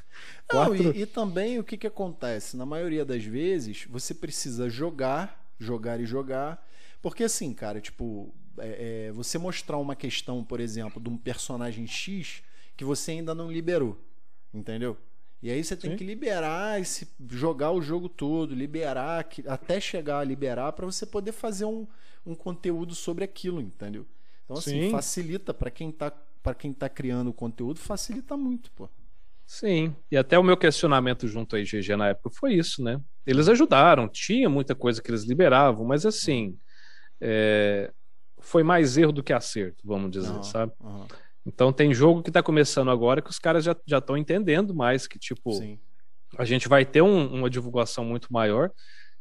Não, 0.53 0.67
quatro... 0.67 0.97
e, 0.97 1.03
e, 1.03 1.07
também 1.07 1.59
o 1.59 1.65
que, 1.65 1.77
que 1.77 1.87
acontece? 1.87 2.57
Na 2.57 2.67
maioria 2.67 3.05
das 3.05 3.25
vezes, 3.25 3.87
você 3.91 4.15
precisa 4.15 4.69
jogar, 4.69 5.45
jogar 5.59 6.01
e 6.01 6.07
jogar. 6.07 6.65
Porque 7.03 7.25
assim, 7.25 7.53
cara, 7.53 7.81
tipo, 7.81 8.33
é, 8.59 9.09
é, 9.09 9.13
você 9.13 9.39
mostrar 9.39 9.79
uma 9.79 9.97
questão, 9.97 10.45
por 10.45 10.61
exemplo, 10.61 11.03
de 11.03 11.09
um 11.09 11.17
personagem 11.17 11.87
X 11.87 12.43
que 12.77 12.85
você 12.85 13.13
ainda 13.13 13.35
não 13.35 13.51
liberou. 13.51 13.99
Entendeu? 14.53 14.97
E 15.45 15.51
aí 15.51 15.63
você 15.63 15.77
tem 15.77 15.91
Sim. 15.91 15.97
que 15.99 16.05
liberar 16.05 16.81
esse 16.81 17.07
jogar 17.31 17.71
o 17.71 17.83
jogo 17.83 18.09
todo, 18.09 18.55
liberar 18.55 19.29
até 19.47 19.79
chegar 19.79 20.21
a 20.21 20.25
liberar 20.25 20.73
para 20.73 20.87
você 20.87 21.05
poder 21.05 21.33
fazer 21.33 21.67
um, 21.67 21.87
um 22.25 22.35
conteúdo 22.35 22.95
sobre 22.95 23.25
aquilo, 23.25 23.61
entendeu? 23.61 24.07
Então 24.43 24.57
assim, 24.57 24.85
Sim. 24.85 24.91
facilita 24.91 25.53
para 25.53 25.71
quem 25.71 25.93
tá 25.93 26.11
para 26.43 26.55
quem 26.55 26.73
tá 26.73 26.89
criando 26.89 27.29
o 27.29 27.33
conteúdo, 27.35 27.79
facilita 27.79 28.39
muito, 28.39 28.71
pô. 28.71 28.89
Sim, 29.45 29.95
e 30.11 30.17
até 30.17 30.39
o 30.39 30.43
meu 30.43 30.57
questionamento 30.57 31.29
junto 31.29 31.57
aí, 31.57 31.65
GG, 31.65 31.95
na 31.95 32.09
época 32.09 32.31
foi 32.31 32.55
isso, 32.55 32.83
né? 32.83 32.99
Eles 33.27 33.47
ajudaram, 33.47 34.09
tinha 34.09 34.49
muita 34.49 34.75
coisa 34.75 35.03
que 35.03 35.11
eles 35.11 35.25
liberavam, 35.25 35.85
mas 35.85 36.07
assim, 36.07 36.59
é... 37.21 37.93
foi 38.39 38.63
mais 38.63 38.97
erro 38.97 39.13
do 39.13 39.23
que 39.23 39.33
acerto, 39.33 39.87
vamos 39.87 40.11
dizer, 40.11 40.31
uhum, 40.31 40.43
sabe? 40.43 40.73
Uhum. 40.81 41.07
Então 41.47 41.73
tem 41.73 41.93
jogo 41.93 42.23
que 42.23 42.31
está 42.31 42.43
começando 42.43 42.91
agora 42.91 43.21
que 43.21 43.31
os 43.31 43.39
caras 43.39 43.65
já 43.65 43.99
estão 43.99 44.17
entendendo 44.17 44.75
mais 44.75 45.07
que, 45.07 45.19
tipo, 45.19 45.53
Sim. 45.53 45.79
a 46.39 46.45
gente 46.45 46.69
vai 46.69 46.85
ter 46.85 47.03
um, 47.03 47.27
uma 47.35 47.51
divulgação 47.51 48.05
muito 48.05 48.33
maior 48.33 48.71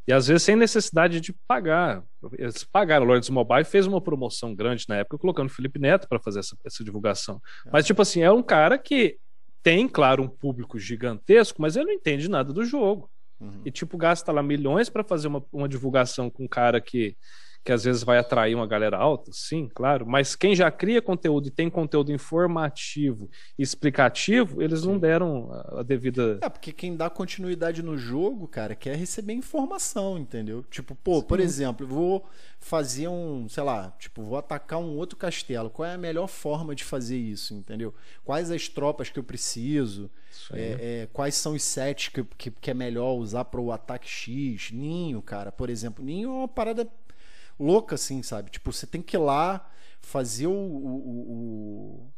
e 0.07 0.11
às 0.11 0.28
vezes 0.28 0.43
sem 0.43 0.55
necessidade 0.55 1.21
de 1.21 1.34
pagar. 1.47 2.03
Eles 2.38 2.63
pagaram, 2.63 3.05
o 3.05 3.07
Lords 3.07 3.30
Mobile 3.30 3.63
fez 3.63 3.88
uma 3.88 4.01
promoção 4.01 4.53
grande 4.53 4.86
na 4.88 4.97
época, 4.97 5.17
colocando 5.17 5.47
o 5.47 5.53
Felipe 5.53 5.80
Neto 5.80 6.07
para 6.07 6.19
fazer 6.19 6.39
essa, 6.39 6.57
essa 6.65 6.84
divulgação. 6.84 7.41
É. 7.65 7.69
Mas, 7.71 7.86
tipo 7.86 8.01
assim, 8.01 8.21
é 8.21 8.32
um 8.32 8.43
cara 8.43 8.78
que 8.78 9.17
tem, 9.61 9.88
claro, 9.88 10.24
um 10.24 10.28
público 10.28 10.78
gigantesco, 10.78 11.61
mas 11.61 11.78
ele 11.78 11.86
não 11.86 11.93
entende 11.93 12.30
nada 12.30 12.51
do 12.51 12.65
jogo. 12.65 13.09
Uhum. 13.39 13.61
E, 13.65 13.71
tipo, 13.71 13.97
gasta 13.97 14.32
lá 14.32 14.43
milhões 14.43 14.89
para 14.89 15.05
fazer 15.05 15.30
uma, 15.30 15.43
uma 15.53 15.69
divulgação 15.69 16.30
com 16.30 16.43
um 16.43 16.47
cara 16.49 16.82
que 16.82 17.15
que 17.64 17.72
às 17.72 17.84
vezes 17.84 18.03
vai 18.03 18.18
atrair 18.18 18.55
uma 18.55 18.68
galera 18.68 18.97
alta, 18.97 19.32
sim, 19.34 19.70
claro, 19.74 20.05
mas 20.05 20.36
quem 20.36 20.55
já 20.55 20.70
cria 20.70 21.01
conteúdo 21.01 21.47
e 21.47 21.51
tem 21.51 21.70
conteúdo 21.70 22.11
informativo 22.11 23.30
e 23.57 23.64
explicativo, 23.64 24.61
eles 24.61 24.82
sim. 24.82 24.88
não 24.88 24.99
deram 24.99 25.49
a 25.78 25.84
devida. 25.84 26.39
É, 26.41 26.49
porque 26.49 26.74
quem 26.74 26.95
dá 26.95 27.09
continuidade 27.09 27.82
no 27.82 27.97
jogo, 27.97 28.47
cara, 28.47 28.76
quer 28.76 28.95
receber 28.95 29.34
informação, 29.34 30.18
entendeu? 30.18 30.64
Tipo, 30.70 30.93
pô, 30.95 31.22
sim. 31.22 31.28
por 31.28 31.39
exemplo, 31.39 31.88
vou 31.88 32.26
fazer 32.59 33.07
um, 33.07 33.47
sei 33.47 33.64
lá, 33.64 33.93
tipo, 33.99 34.24
vou 34.24 34.38
atacar 34.38 34.80
um 34.80 34.95
outro 34.97 35.18
castelo. 35.18 35.70
Qual 35.70 35.88
é 35.88 35.93
a 35.93 35.97
melhor 35.97 36.28
forma 36.28 36.76
de 36.76 36.84
fazer 36.84 37.18
isso, 37.18 37.53
entendeu? 37.53 37.93
Quais 38.24 38.51
as 38.51 38.68
tropas 38.68 39.09
que 39.09 39.20
eu 39.20 39.24
preciso? 39.24 40.09
É, 40.51 41.03
é, 41.03 41.09
quais 41.11 41.36
são 41.36 41.53
os 41.53 41.64
sets 41.64 42.09
que, 42.09 42.24
que, 42.38 42.51
que 42.51 42.72
é 42.72 42.74
melhor 42.74 43.14
usar 43.14 43.45
para 43.45 43.61
o 43.61 43.72
ataque 43.72 44.07
X? 44.07 44.72
Ninho, 44.72 45.22
cara, 45.22 45.51
por 45.51 45.70
exemplo. 45.70 46.03
Ninho 46.03 46.30
é 46.30 46.34
uma 46.34 46.47
parada 46.47 46.88
louca, 47.60 47.95
assim, 47.95 48.22
sabe? 48.24 48.51
Tipo, 48.51 48.72
você 48.72 48.88
tem 48.88 49.01
que 49.01 49.16
ir 49.16 49.20
lá 49.20 49.70
fazer 50.01 50.47
o. 50.47 50.51
o, 50.51 51.32
o 51.32 52.14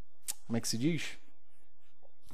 como 0.46 0.58
é 0.58 0.62
que 0.62 0.68
se 0.68 0.78
diz? 0.78 1.18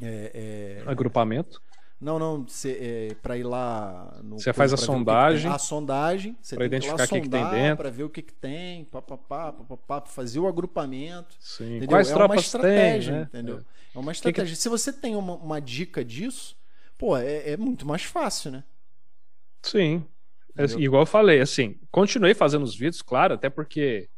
É, 0.02 0.82
é... 0.86 0.90
Agrupamento. 0.90 1.62
Não, 2.02 2.18
não, 2.18 2.48
é, 2.66 3.16
para 3.22 3.38
ir 3.38 3.44
lá. 3.44 4.20
Você 4.32 4.52
faz 4.52 4.74
a 4.74 4.78
sondagem. 4.78 5.52
Que, 5.52 5.56
a 5.56 5.60
sondagem. 5.60 6.36
Para 6.56 6.66
identificar 6.66 7.04
o 7.04 7.08
que, 7.08 7.22
que, 7.22 7.30
tem 7.30 7.50
dentro. 7.52 7.78
Para 7.78 7.92
ver 7.92 8.04
o 8.04 8.10
que, 8.10 8.24
que 8.24 8.34
tem, 8.34 8.86
papapá, 8.86 9.54
papapá, 9.54 10.02
fazer 10.10 10.40
o 10.40 10.48
agrupamento. 10.48 11.36
Sim. 11.40 11.78
Entendeu? 11.78 11.90
Quais 11.90 12.10
é 12.10 12.14
tropas 12.14 12.38
uma 12.38 12.42
estratégia, 12.42 13.12
tem, 13.12 13.22
né? 13.22 13.28
entendeu? 13.32 13.58
É, 13.60 13.98
é 13.98 14.00
uma 14.00 14.12
estratégia. 14.12 14.56
Que 14.56 14.60
Se 14.60 14.68
você 14.68 14.92
tem 14.92 15.16
uma, 15.16 15.36
uma 15.36 15.62
dica 15.62 16.04
disso, 16.04 16.58
pô, 16.98 17.16
é, 17.16 17.52
é, 17.52 17.58
muito 17.58 17.86
mais 17.86 18.02
fácil, 18.02 18.50
né? 18.50 18.64
Sim. 19.62 20.04
É, 20.58 20.66
igual 20.80 21.04
eu 21.04 21.08
falei, 21.08 21.40
assim, 21.40 21.80
continuei 21.90 22.34
fazendo 22.34 22.64
os 22.64 22.76
vídeos, 22.76 23.02
claro, 23.02 23.34
até 23.34 23.50
porque 23.50 24.10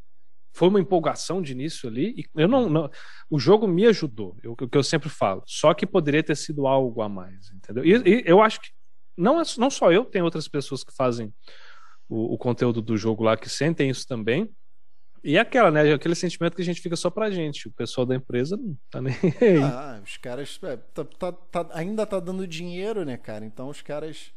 foi 0.54 0.68
uma 0.68 0.80
empolgação 0.80 1.42
de 1.42 1.52
início 1.52 1.90
ali. 1.90 2.14
E 2.18 2.26
eu 2.36 2.48
não, 2.48 2.70
não 2.70 2.90
o 3.30 3.40
jogo 3.40 3.68
me 3.68 3.86
ajudou, 3.88 4.38
o 4.46 4.56
que 4.56 4.78
eu 4.78 4.84
sempre 4.84 5.10
falo. 5.10 5.44
Só 5.46 5.74
que 5.74 5.86
poderia 5.86 6.24
ter 6.24 6.36
sido 6.36 6.68
algo 6.68 7.02
a 7.02 7.10
mais, 7.10 7.52
entendeu? 7.52 7.84
E, 7.84 7.92
e 7.92 8.24
eu 8.26 8.42
acho 8.42 8.62
que 8.62 8.70
não, 9.18 9.40
é, 9.40 9.44
não 9.58 9.70
só 9.70 9.92
eu, 9.92 10.06
tem 10.06 10.22
outras 10.22 10.48
pessoas 10.48 10.84
que 10.84 10.94
fazem 10.96 11.34
o, 12.10 12.34
o, 12.34 12.38
conteúdo 12.38 12.82
do 12.82 12.98
jogo 12.98 13.24
lá 13.24 13.38
que 13.38 13.50
sentem 13.50 13.90
isso 13.90 14.08
também. 14.08 14.50
E 15.24 15.38
é 15.38 15.40
aquela, 15.40 15.72
né? 15.72 15.94
Aquele 15.94 16.16
sentimento 16.16 16.56
que 16.56 16.62
a 16.62 16.66
gente 16.66 16.82
fica 16.82 16.96
só 16.96 17.10
pra 17.10 17.32
gente. 17.32 17.70
O 17.70 17.72
pessoal 17.72 18.06
da 18.06 18.14
empresa 18.14 18.58
não 18.58 18.78
tá 18.90 19.02
nem 19.02 19.16
aí. 19.42 19.62
Ah, 19.64 20.02
os 20.04 20.18
caras. 20.18 20.60
É, 20.64 20.76
tá, 20.76 21.06
tá, 21.06 21.32
tá, 21.32 21.70
ainda 21.72 22.06
tá 22.06 22.20
dando 22.20 22.46
dinheiro, 22.46 23.06
né, 23.06 23.16
cara? 23.16 23.46
Então 23.46 23.70
os 23.70 23.82
caras. 23.82 24.34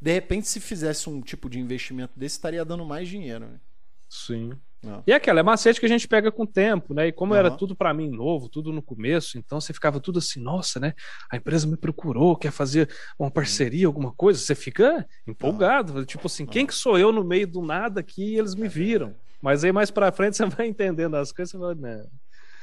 De 0.00 0.12
repente, 0.12 0.48
se 0.48 0.60
fizesse 0.60 1.08
um 1.10 1.20
tipo 1.20 1.50
de 1.50 1.58
investimento 1.58 2.18
desse, 2.18 2.36
estaria 2.36 2.64
dando 2.64 2.84
mais 2.84 3.08
dinheiro, 3.08 3.46
né? 3.46 3.60
Sim. 4.08 4.52
Não. 4.82 5.02
E 5.06 5.12
é 5.12 5.16
aquela, 5.16 5.40
é 5.40 5.42
macete 5.42 5.78
que 5.78 5.84
a 5.84 5.88
gente 5.88 6.08
pega 6.08 6.32
com 6.32 6.44
o 6.44 6.46
tempo, 6.46 6.94
né? 6.94 7.08
E 7.08 7.12
como 7.12 7.32
uhum. 7.32 7.38
era 7.38 7.50
tudo 7.50 7.76
para 7.76 7.92
mim 7.92 8.08
novo, 8.08 8.48
tudo 8.48 8.72
no 8.72 8.80
começo, 8.80 9.36
então 9.36 9.60
você 9.60 9.74
ficava 9.74 10.00
tudo 10.00 10.18
assim, 10.18 10.40
nossa, 10.40 10.80
né? 10.80 10.94
A 11.30 11.36
empresa 11.36 11.66
me 11.66 11.76
procurou, 11.76 12.34
quer 12.34 12.50
fazer 12.50 12.88
uma 13.18 13.30
parceria, 13.30 13.86
alguma 13.86 14.10
coisa, 14.12 14.40
você 14.40 14.54
fica 14.54 15.06
empolgado, 15.26 15.94
uhum. 15.94 16.04
tipo 16.04 16.26
assim, 16.26 16.46
quem 16.46 16.66
que 16.66 16.74
sou 16.74 16.98
eu 16.98 17.12
no 17.12 17.22
meio 17.22 17.46
do 17.46 17.60
nada 17.60 18.00
aqui 18.00 18.34
e 18.34 18.38
eles 18.38 18.54
me 18.54 18.68
viram? 18.68 19.14
Mas 19.42 19.64
aí 19.64 19.72
mais 19.72 19.90
para 19.90 20.10
frente 20.12 20.36
você 20.36 20.46
vai 20.48 20.66
entendendo 20.66 21.14
as 21.14 21.30
coisas, 21.30 21.50
você 21.50 21.58
vai, 21.58 21.74
né? 21.74 22.06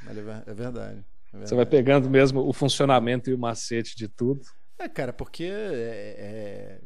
É, 0.08 0.10
é 0.10 0.14
verdade. 0.14 0.46
É 0.50 0.54
verdade. 0.54 1.06
Você 1.32 1.56
vai 1.56 1.66
pegando 1.68 2.10
mesmo 2.10 2.48
o 2.48 2.52
funcionamento 2.52 3.30
e 3.30 3.34
o 3.34 3.38
macete 3.38 3.96
de 3.96 4.08
tudo. 4.08 4.42
É, 4.80 4.90
cara, 4.90 5.14
porque 5.14 5.44
é, 5.44 6.16
é 6.18 6.82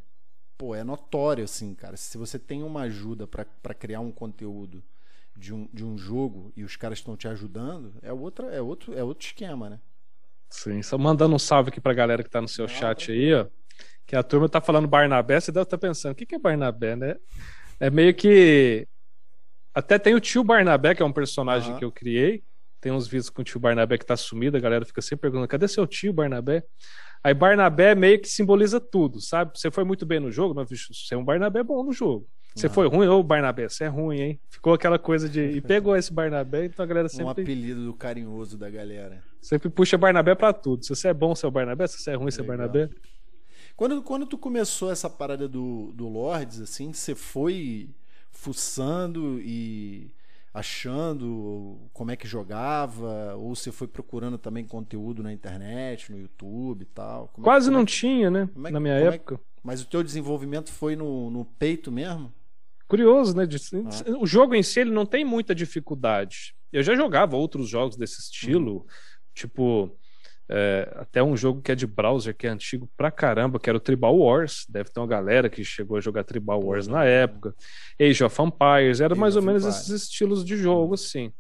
pô, 0.61 0.75
é 0.75 0.83
notório, 0.83 1.43
assim, 1.43 1.73
cara. 1.73 1.97
Se 1.97 2.19
você 2.19 2.37
tem 2.37 2.61
uma 2.61 2.81
ajuda 2.81 3.25
para 3.25 3.73
criar 3.73 3.99
um 3.99 4.11
conteúdo 4.11 4.83
de 5.35 5.51
um, 5.51 5.67
de 5.73 5.83
um 5.83 5.97
jogo 5.97 6.53
e 6.55 6.63
os 6.63 6.75
caras 6.75 6.99
estão 6.99 7.17
te 7.17 7.27
ajudando, 7.27 7.95
é, 8.03 8.13
outra, 8.13 8.45
é, 8.53 8.61
outro, 8.61 8.95
é 8.95 9.03
outro 9.03 9.25
esquema, 9.25 9.71
né? 9.71 9.79
Sim, 10.51 10.83
só 10.83 10.99
mandando 10.99 11.33
um 11.33 11.39
salve 11.39 11.69
aqui 11.69 11.81
pra 11.81 11.95
galera 11.95 12.21
que 12.23 12.29
tá 12.29 12.39
no 12.39 12.47
seu 12.47 12.65
ah, 12.65 12.67
chat 12.67 13.11
aí, 13.11 13.33
ó. 13.33 13.47
Que 14.05 14.15
a 14.15 14.21
turma 14.21 14.47
tá 14.47 14.61
falando 14.61 14.87
Barnabé, 14.87 15.39
você 15.39 15.51
deve 15.51 15.63
estar 15.63 15.79
tá 15.79 15.87
pensando, 15.87 16.11
o 16.11 16.15
que, 16.15 16.27
que 16.27 16.35
é 16.35 16.39
Barnabé, 16.39 16.95
né? 16.95 17.15
É 17.79 17.89
meio 17.89 18.13
que. 18.13 18.87
Até 19.73 19.97
tem 19.97 20.13
o 20.13 20.19
tio 20.19 20.43
Barnabé, 20.43 20.93
que 20.93 21.01
é 21.01 21.05
um 21.05 21.13
personagem 21.13 21.75
que 21.75 21.85
eu 21.85 21.91
criei. 21.91 22.43
Tem 22.79 22.91
uns 22.91 23.07
vídeos 23.07 23.31
com 23.31 23.41
o 23.41 23.43
tio 23.43 23.59
Barnabé 23.59 23.97
que 23.97 24.05
tá 24.05 24.15
sumido, 24.15 24.57
a 24.57 24.59
galera 24.59 24.85
fica 24.85 25.01
sempre 25.01 25.21
perguntando: 25.21 25.47
cadê 25.47 25.67
seu 25.67 25.87
tio 25.87 26.13
Barnabé? 26.13 26.63
Aí 27.23 27.33
Barnabé 27.33 27.93
meio 27.93 28.19
que 28.19 28.27
simboliza 28.27 28.79
tudo, 28.79 29.21
sabe? 29.21 29.51
Você 29.55 29.69
foi 29.69 29.83
muito 29.83 30.05
bem 30.05 30.19
no 30.19 30.31
jogo, 30.31 30.55
mas 30.55 30.69
você 30.69 31.13
é 31.13 31.17
um 31.17 31.23
Barnabé 31.23 31.63
bom 31.63 31.83
no 31.83 31.91
jogo. 31.91 32.27
Você 32.53 32.67
foi 32.67 32.87
ruim, 32.87 33.07
ô 33.07 33.23
Barnabé, 33.23 33.69
você 33.69 33.85
é 33.85 33.87
ruim, 33.87 34.19
hein? 34.19 34.39
Ficou 34.49 34.73
aquela 34.73 34.99
coisa 34.99 35.29
de. 35.29 35.39
E 35.39 35.61
pegou 35.61 35.95
esse 35.95 36.11
Barnabé, 36.11 36.65
então 36.65 36.83
a 36.83 36.87
galera 36.87 37.07
sempre. 37.07 37.25
Um 37.25 37.29
apelido 37.29 37.93
carinhoso 37.93 38.57
da 38.57 38.69
galera. 38.69 39.23
Sempre 39.41 39.69
puxa 39.69 39.97
Barnabé 39.97 40.35
pra 40.35 40.51
tudo. 40.51 40.83
Se 40.83 40.89
você 40.89 41.07
é 41.07 41.13
bom, 41.13 41.33
você 41.33 41.45
é 41.45 41.49
o 41.49 41.51
Barnabé. 41.51 41.87
Se 41.87 41.99
você 41.99 42.11
é 42.11 42.15
ruim, 42.15 42.29
você 42.29 42.41
é 42.41 42.43
Barnabé. 42.43 42.89
Quando, 43.75 44.03
quando 44.03 44.25
tu 44.25 44.37
começou 44.37 44.91
essa 44.91 45.09
parada 45.09 45.47
do, 45.47 45.93
do 45.93 46.09
Lords, 46.09 46.59
assim, 46.59 46.91
você 46.91 47.15
foi 47.15 47.89
fuçando 48.31 49.39
e 49.39 50.11
achando 50.53 51.89
como 51.93 52.11
é 52.11 52.15
que 52.15 52.27
jogava, 52.27 53.35
ou 53.35 53.55
você 53.55 53.71
foi 53.71 53.87
procurando 53.87 54.37
também 54.37 54.65
conteúdo 54.65 55.23
na 55.23 55.31
internet, 55.31 56.11
no 56.11 56.19
YouTube 56.19 56.81
e 56.81 56.85
tal? 56.85 57.29
Como 57.29 57.43
Quase 57.43 57.69
é, 57.69 57.71
não 57.71 57.81
é, 57.81 57.85
tinha, 57.85 58.29
né? 58.29 58.49
É, 58.65 58.71
na 58.71 58.79
minha 58.79 58.95
é 58.95 59.03
época. 59.05 59.39
mas 59.63 59.81
o 59.81 59.87
teu 59.87 60.03
desenvolvimento 60.03 60.69
foi 60.71 60.95
no, 60.95 61.29
no 61.29 61.45
peito 61.45 61.91
mesmo? 61.91 62.33
Curioso, 62.87 63.35
né? 63.35 63.47
Ah. 63.85 64.17
O 64.19 64.27
jogo 64.27 64.53
em 64.53 64.63
si 64.63 64.81
ele 64.81 64.91
não 64.91 65.05
tem 65.05 65.23
muita 65.23 65.55
dificuldade. 65.55 66.53
Eu 66.73 66.83
já 66.83 66.95
jogava 66.95 67.37
outros 67.37 67.69
jogos 67.69 67.95
desse 67.95 68.19
estilo, 68.19 68.73
uhum. 68.73 68.85
tipo 69.33 69.97
é, 70.49 70.91
até 70.97 71.23
um 71.23 71.35
jogo 71.35 71.61
que 71.61 71.71
é 71.71 71.75
de 71.75 71.87
browser, 71.87 72.35
que 72.35 72.45
é 72.45 72.49
antigo 72.49 72.89
pra 72.97 73.09
caramba, 73.09 73.59
que 73.59 73.69
era 73.69 73.77
o 73.77 73.81
Tribal 73.81 74.17
Wars. 74.17 74.65
Deve 74.67 74.89
ter 74.89 74.99
uma 74.99 75.07
galera 75.07 75.49
que 75.49 75.63
chegou 75.63 75.97
a 75.97 76.01
jogar 76.01 76.23
Tribal 76.23 76.61
Wars 76.63 76.87
na 76.87 77.05
época. 77.05 77.55
Age 77.99 78.23
of 78.23 78.41
Empires, 78.41 78.99
era 78.99 79.13
Age 79.13 79.19
mais 79.19 79.35
ou 79.35 79.41
menos 79.41 79.65
esses 79.65 79.89
estilos 79.89 80.43
de 80.43 80.57
jogo, 80.57 80.93
assim. 80.93 81.31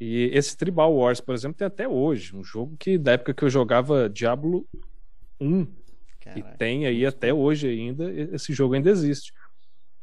E 0.00 0.30
esse 0.32 0.56
Tribal 0.56 0.92
Wars, 0.94 1.20
por 1.20 1.34
exemplo, 1.34 1.58
tem 1.58 1.66
até 1.66 1.86
hoje. 1.86 2.34
Um 2.34 2.42
jogo 2.42 2.76
que, 2.78 2.98
da 2.98 3.12
época 3.12 3.34
que 3.34 3.44
eu 3.44 3.50
jogava 3.50 4.08
Diablo 4.08 4.66
1. 5.40 5.66
Caraca. 6.20 6.40
E 6.40 6.56
tem 6.56 6.86
aí 6.86 7.04
até 7.04 7.32
hoje 7.34 7.68
ainda, 7.68 8.10
esse 8.10 8.52
jogo 8.52 8.74
ainda 8.74 8.90
existe. 8.90 9.32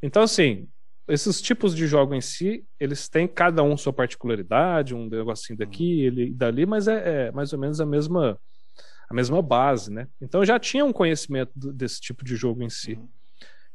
Então, 0.01 0.23
assim, 0.23 0.67
esses 1.09 1.41
tipos 1.41 1.75
de 1.75 1.87
jogo 1.87 2.13
em 2.13 2.21
si, 2.21 2.63
eles 2.79 3.09
têm 3.09 3.27
cada 3.27 3.63
um 3.63 3.75
sua 3.75 3.91
particularidade, 3.91 4.95
um 4.95 5.07
negocinho 5.07 5.57
daqui, 5.57 6.01
uhum. 6.01 6.05
ele 6.05 6.33
dali, 6.33 6.65
mas 6.65 6.87
é, 6.87 7.27
é, 7.27 7.31
mais 7.31 7.51
ou 7.51 7.59
menos 7.59 7.81
a 7.81 7.85
mesma 7.85 8.39
a 9.09 9.13
mesma 9.13 9.41
base, 9.41 9.91
né? 9.91 10.07
Então 10.21 10.41
eu 10.41 10.45
já 10.45 10.59
tinha 10.59 10.85
um 10.85 10.93
conhecimento 10.93 11.51
desse 11.55 11.99
tipo 11.99 12.23
de 12.23 12.35
jogo 12.35 12.61
em 12.61 12.69
si. 12.69 12.93
Uhum. 12.93 13.07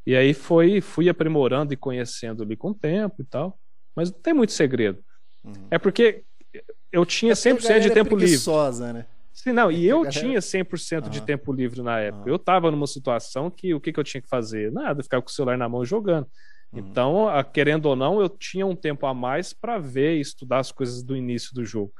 E 0.07 0.15
aí 0.15 0.33
foi 0.33 0.81
fui 0.81 1.09
aprimorando 1.09 1.73
e 1.73 1.77
conhecendo 1.77 2.45
ali 2.45 2.57
com 2.57 2.71
o 2.71 2.75
tempo 2.75 3.21
e 3.21 3.25
tal, 3.25 3.59
mas 3.97 4.13
não 4.13 4.21
tem 4.21 4.33
muito 4.33 4.53
segredo. 4.53 5.03
Uhum. 5.43 5.53
É 5.71 5.79
porque 5.79 6.23
eu 6.93 7.05
tinha 7.05 7.33
é 7.33 7.35
100% 7.35 7.81
de 7.81 7.91
tempo 7.91 8.17
livre. 8.17 8.37
né? 8.93 9.07
Sim, 9.33 9.51
não, 9.51 9.73
e 9.73 9.85
eu 9.85 10.09
tinha 10.09 10.39
100% 10.39 11.09
de 11.09 11.21
tempo 11.21 11.53
livre 11.53 11.83
na 11.83 11.99
época. 11.99 12.31
Eu 12.31 12.37
estava 12.37 12.71
numa 12.71 12.87
situação 12.87 13.51
que 13.51 13.75
o 13.75 13.81
que, 13.81 13.93
que 13.93 13.99
eu 13.99 14.05
tinha 14.05 14.21
que 14.23 14.29
fazer? 14.29 14.71
Nada, 14.71 15.03
ficar 15.03 15.21
com 15.21 15.29
o 15.29 15.33
celular 15.33 15.59
na 15.59 15.69
mão 15.69 15.85
jogando. 15.85 16.29
Uhum. 16.75 16.89
Então, 16.89 17.27
querendo 17.53 17.87
ou 17.87 17.97
não, 17.97 18.21
eu 18.21 18.29
tinha 18.29 18.67
um 18.67 18.75
tempo 18.77 19.07
a 19.07 19.15
mais 19.15 19.53
para 19.53 19.79
ver 19.79 20.17
e 20.17 20.21
estudar 20.21 20.59
as 20.59 20.73
coisas 20.73 21.03
do 21.03 21.17
início 21.17 21.55
do 21.55 21.65
jogo. 21.65 21.93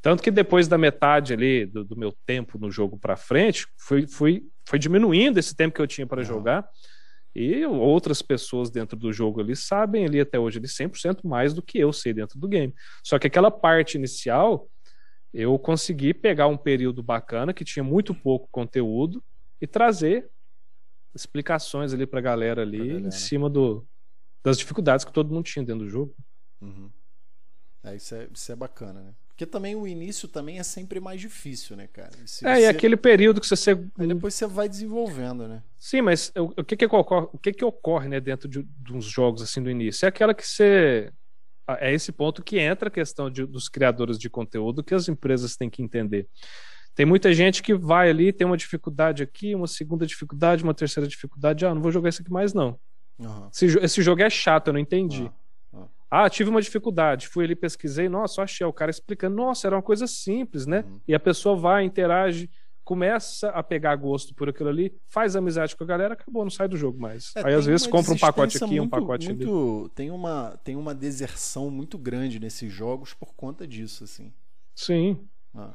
Tanto 0.00 0.22
que 0.22 0.30
depois 0.30 0.66
da 0.66 0.76
metade 0.76 1.32
ali 1.32 1.64
do, 1.64 1.84
do 1.84 1.96
meu 1.96 2.12
tempo 2.26 2.58
no 2.58 2.70
jogo 2.70 2.98
para 2.98 3.16
frente, 3.16 3.66
fui, 3.78 4.06
fui, 4.06 4.44
foi 4.66 4.78
diminuindo 4.78 5.38
esse 5.38 5.54
tempo 5.54 5.74
que 5.74 5.80
eu 5.80 5.86
tinha 5.86 6.06
para 6.06 6.20
uhum. 6.20 6.26
jogar. 6.26 6.68
E 7.34 7.64
outras 7.64 8.20
pessoas 8.20 8.68
dentro 8.70 8.98
do 8.98 9.12
jogo 9.12 9.40
ali 9.40 9.56
sabem 9.56 10.04
ali 10.04 10.20
até 10.20 10.38
hoje 10.38 10.58
ali 10.58 10.68
100% 10.68 11.20
mais 11.24 11.54
do 11.54 11.62
que 11.62 11.78
eu 11.78 11.92
sei 11.92 12.12
dentro 12.12 12.38
do 12.38 12.48
game. 12.48 12.74
Só 13.02 13.18
que 13.18 13.26
aquela 13.26 13.50
parte 13.50 13.96
inicial, 13.96 14.68
eu 15.32 15.58
consegui 15.58 16.12
pegar 16.12 16.48
um 16.48 16.58
período 16.58 17.02
bacana 17.02 17.54
que 17.54 17.64
tinha 17.64 17.82
muito 17.82 18.12
pouco 18.12 18.48
conteúdo 18.50 19.22
e 19.60 19.66
trazer 19.66 20.28
explicações 21.14 21.94
ali 21.94 22.06
para 22.06 22.18
a 22.18 22.22
galera 22.22 22.62
ali 22.62 22.78
galera. 22.78 23.06
em 23.06 23.10
cima 23.10 23.48
do, 23.48 23.86
das 24.42 24.58
dificuldades 24.58 25.04
que 25.04 25.12
todo 25.12 25.32
mundo 25.32 25.44
tinha 25.44 25.64
dentro 25.64 25.84
do 25.84 25.88
jogo. 25.88 26.14
Uhum. 26.60 26.90
É, 27.84 27.96
isso, 27.96 28.14
é, 28.14 28.28
isso 28.32 28.52
é 28.52 28.56
bacana, 28.56 29.00
né? 29.02 29.14
Porque 29.28 29.46
também 29.46 29.74
o 29.74 29.86
início 29.86 30.28
também 30.28 30.58
é 30.58 30.62
sempre 30.62 31.00
mais 31.00 31.20
difícil, 31.20 31.76
né, 31.76 31.88
cara? 31.88 32.12
Se 32.26 32.46
é, 32.46 32.54
você... 32.54 32.60
e 32.62 32.66
aquele 32.66 32.96
período 32.96 33.40
que 33.40 33.48
você... 33.48 33.70
Aí 33.98 34.06
depois 34.06 34.34
você 34.34 34.46
vai 34.46 34.68
desenvolvendo, 34.68 35.48
né? 35.48 35.62
Sim, 35.78 36.02
mas 36.02 36.30
o, 36.36 36.60
o 36.60 36.64
que 36.64 36.76
que 36.76 36.84
ocorre, 36.86 37.28
o 37.32 37.38
que 37.38 37.52
que 37.52 37.64
ocorre 37.64 38.08
né, 38.08 38.20
dentro 38.20 38.48
de, 38.48 38.62
de 38.62 38.92
uns 38.92 39.04
jogos 39.04 39.42
assim 39.42 39.62
do 39.62 39.70
início? 39.70 40.04
É 40.04 40.08
aquela 40.08 40.34
que 40.34 40.46
você... 40.46 41.12
É 41.80 41.92
esse 41.92 42.12
ponto 42.12 42.42
que 42.42 42.58
entra 42.58 42.88
a 42.88 42.90
questão 42.90 43.30
de, 43.30 43.46
dos 43.46 43.68
criadores 43.68 44.18
de 44.18 44.28
conteúdo 44.28 44.82
que 44.84 44.94
as 44.94 45.08
empresas 45.08 45.56
têm 45.56 45.70
que 45.70 45.82
entender. 45.82 46.28
Tem 46.94 47.06
muita 47.06 47.32
gente 47.32 47.62
que 47.62 47.74
vai 47.74 48.10
ali, 48.10 48.32
tem 48.32 48.46
uma 48.46 48.56
dificuldade 48.56 49.22
aqui, 49.22 49.54
uma 49.54 49.66
segunda 49.66 50.06
dificuldade, 50.06 50.62
uma 50.62 50.74
terceira 50.74 51.08
dificuldade. 51.08 51.64
Ah, 51.64 51.74
não 51.74 51.80
vou 51.80 51.90
jogar 51.90 52.10
isso 52.10 52.20
aqui 52.20 52.30
mais, 52.30 52.52
não. 52.52 52.78
Uhum. 53.28 53.48
Esse, 53.52 53.66
esse, 53.78 54.02
jogo 54.02 54.22
é 54.22 54.30
chato, 54.30 54.68
eu 54.68 54.72
não 54.72 54.80
entendi. 54.80 55.22
Uhum. 55.72 55.86
Ah, 56.10 56.28
tive 56.28 56.50
uma 56.50 56.60
dificuldade. 56.60 57.28
Fui 57.28 57.44
ali, 57.44 57.56
pesquisei, 57.56 58.08
nossa, 58.08 58.42
achei 58.42 58.66
o 58.66 58.72
cara 58.72 58.90
explicando. 58.90 59.34
Nossa, 59.34 59.66
era 59.66 59.76
uma 59.76 59.82
coisa 59.82 60.06
simples, 60.06 60.66
né? 60.66 60.84
Uhum. 60.86 61.00
E 61.08 61.14
a 61.14 61.20
pessoa 61.20 61.56
vai, 61.56 61.84
interage, 61.84 62.50
começa 62.84 63.48
a 63.50 63.62
pegar 63.62 63.94
gosto 63.96 64.34
por 64.34 64.48
aquilo 64.48 64.68
ali, 64.68 64.92
faz 65.06 65.36
amizade 65.36 65.76
com 65.76 65.84
a 65.84 65.86
galera, 65.86 66.14
acabou, 66.14 66.42
não 66.42 66.50
sai 66.50 66.68
do 66.68 66.76
jogo 66.76 67.00
mais. 67.00 67.32
É, 67.36 67.46
Aí 67.46 67.54
às 67.54 67.66
vezes 67.66 67.86
compra 67.86 68.12
um 68.12 68.18
pacote 68.18 68.56
aqui, 68.56 68.66
muito, 68.66 68.82
um 68.82 68.88
pacote 68.88 69.28
muito, 69.28 69.80
ali. 69.84 69.90
Tem 69.94 70.10
uma, 70.10 70.58
tem 70.64 70.76
uma 70.76 70.94
deserção 70.94 71.70
muito 71.70 71.96
grande 71.96 72.38
nesses 72.38 72.72
jogos 72.72 73.14
por 73.14 73.34
conta 73.34 73.66
disso, 73.66 74.04
assim. 74.04 74.32
Sim. 74.74 75.18
Ah. 75.54 75.72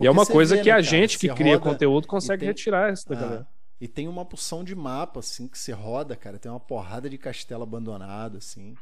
E 0.00 0.06
é 0.06 0.10
uma 0.10 0.26
coisa 0.26 0.56
vê, 0.56 0.62
que 0.62 0.68
né, 0.70 0.74
a 0.74 0.80
gente 0.80 1.18
que 1.18 1.28
cria 1.28 1.58
conteúdo 1.58 2.08
consegue 2.08 2.40
tem... 2.40 2.48
retirar 2.48 2.90
essa 2.90 3.08
da 3.08 3.16
ah. 3.16 3.20
galera. 3.20 3.48
E 3.80 3.88
tem 3.88 4.06
uma 4.06 4.24
porção 4.24 4.62
de 4.62 4.74
mapa, 4.74 5.20
assim, 5.20 5.48
que 5.48 5.58
você 5.58 5.72
roda, 5.72 6.14
cara. 6.14 6.38
Tem 6.38 6.50
uma 6.50 6.60
porrada 6.60 7.08
de 7.08 7.16
castelo 7.16 7.62
abandonado, 7.62 8.36
assim. 8.36 8.74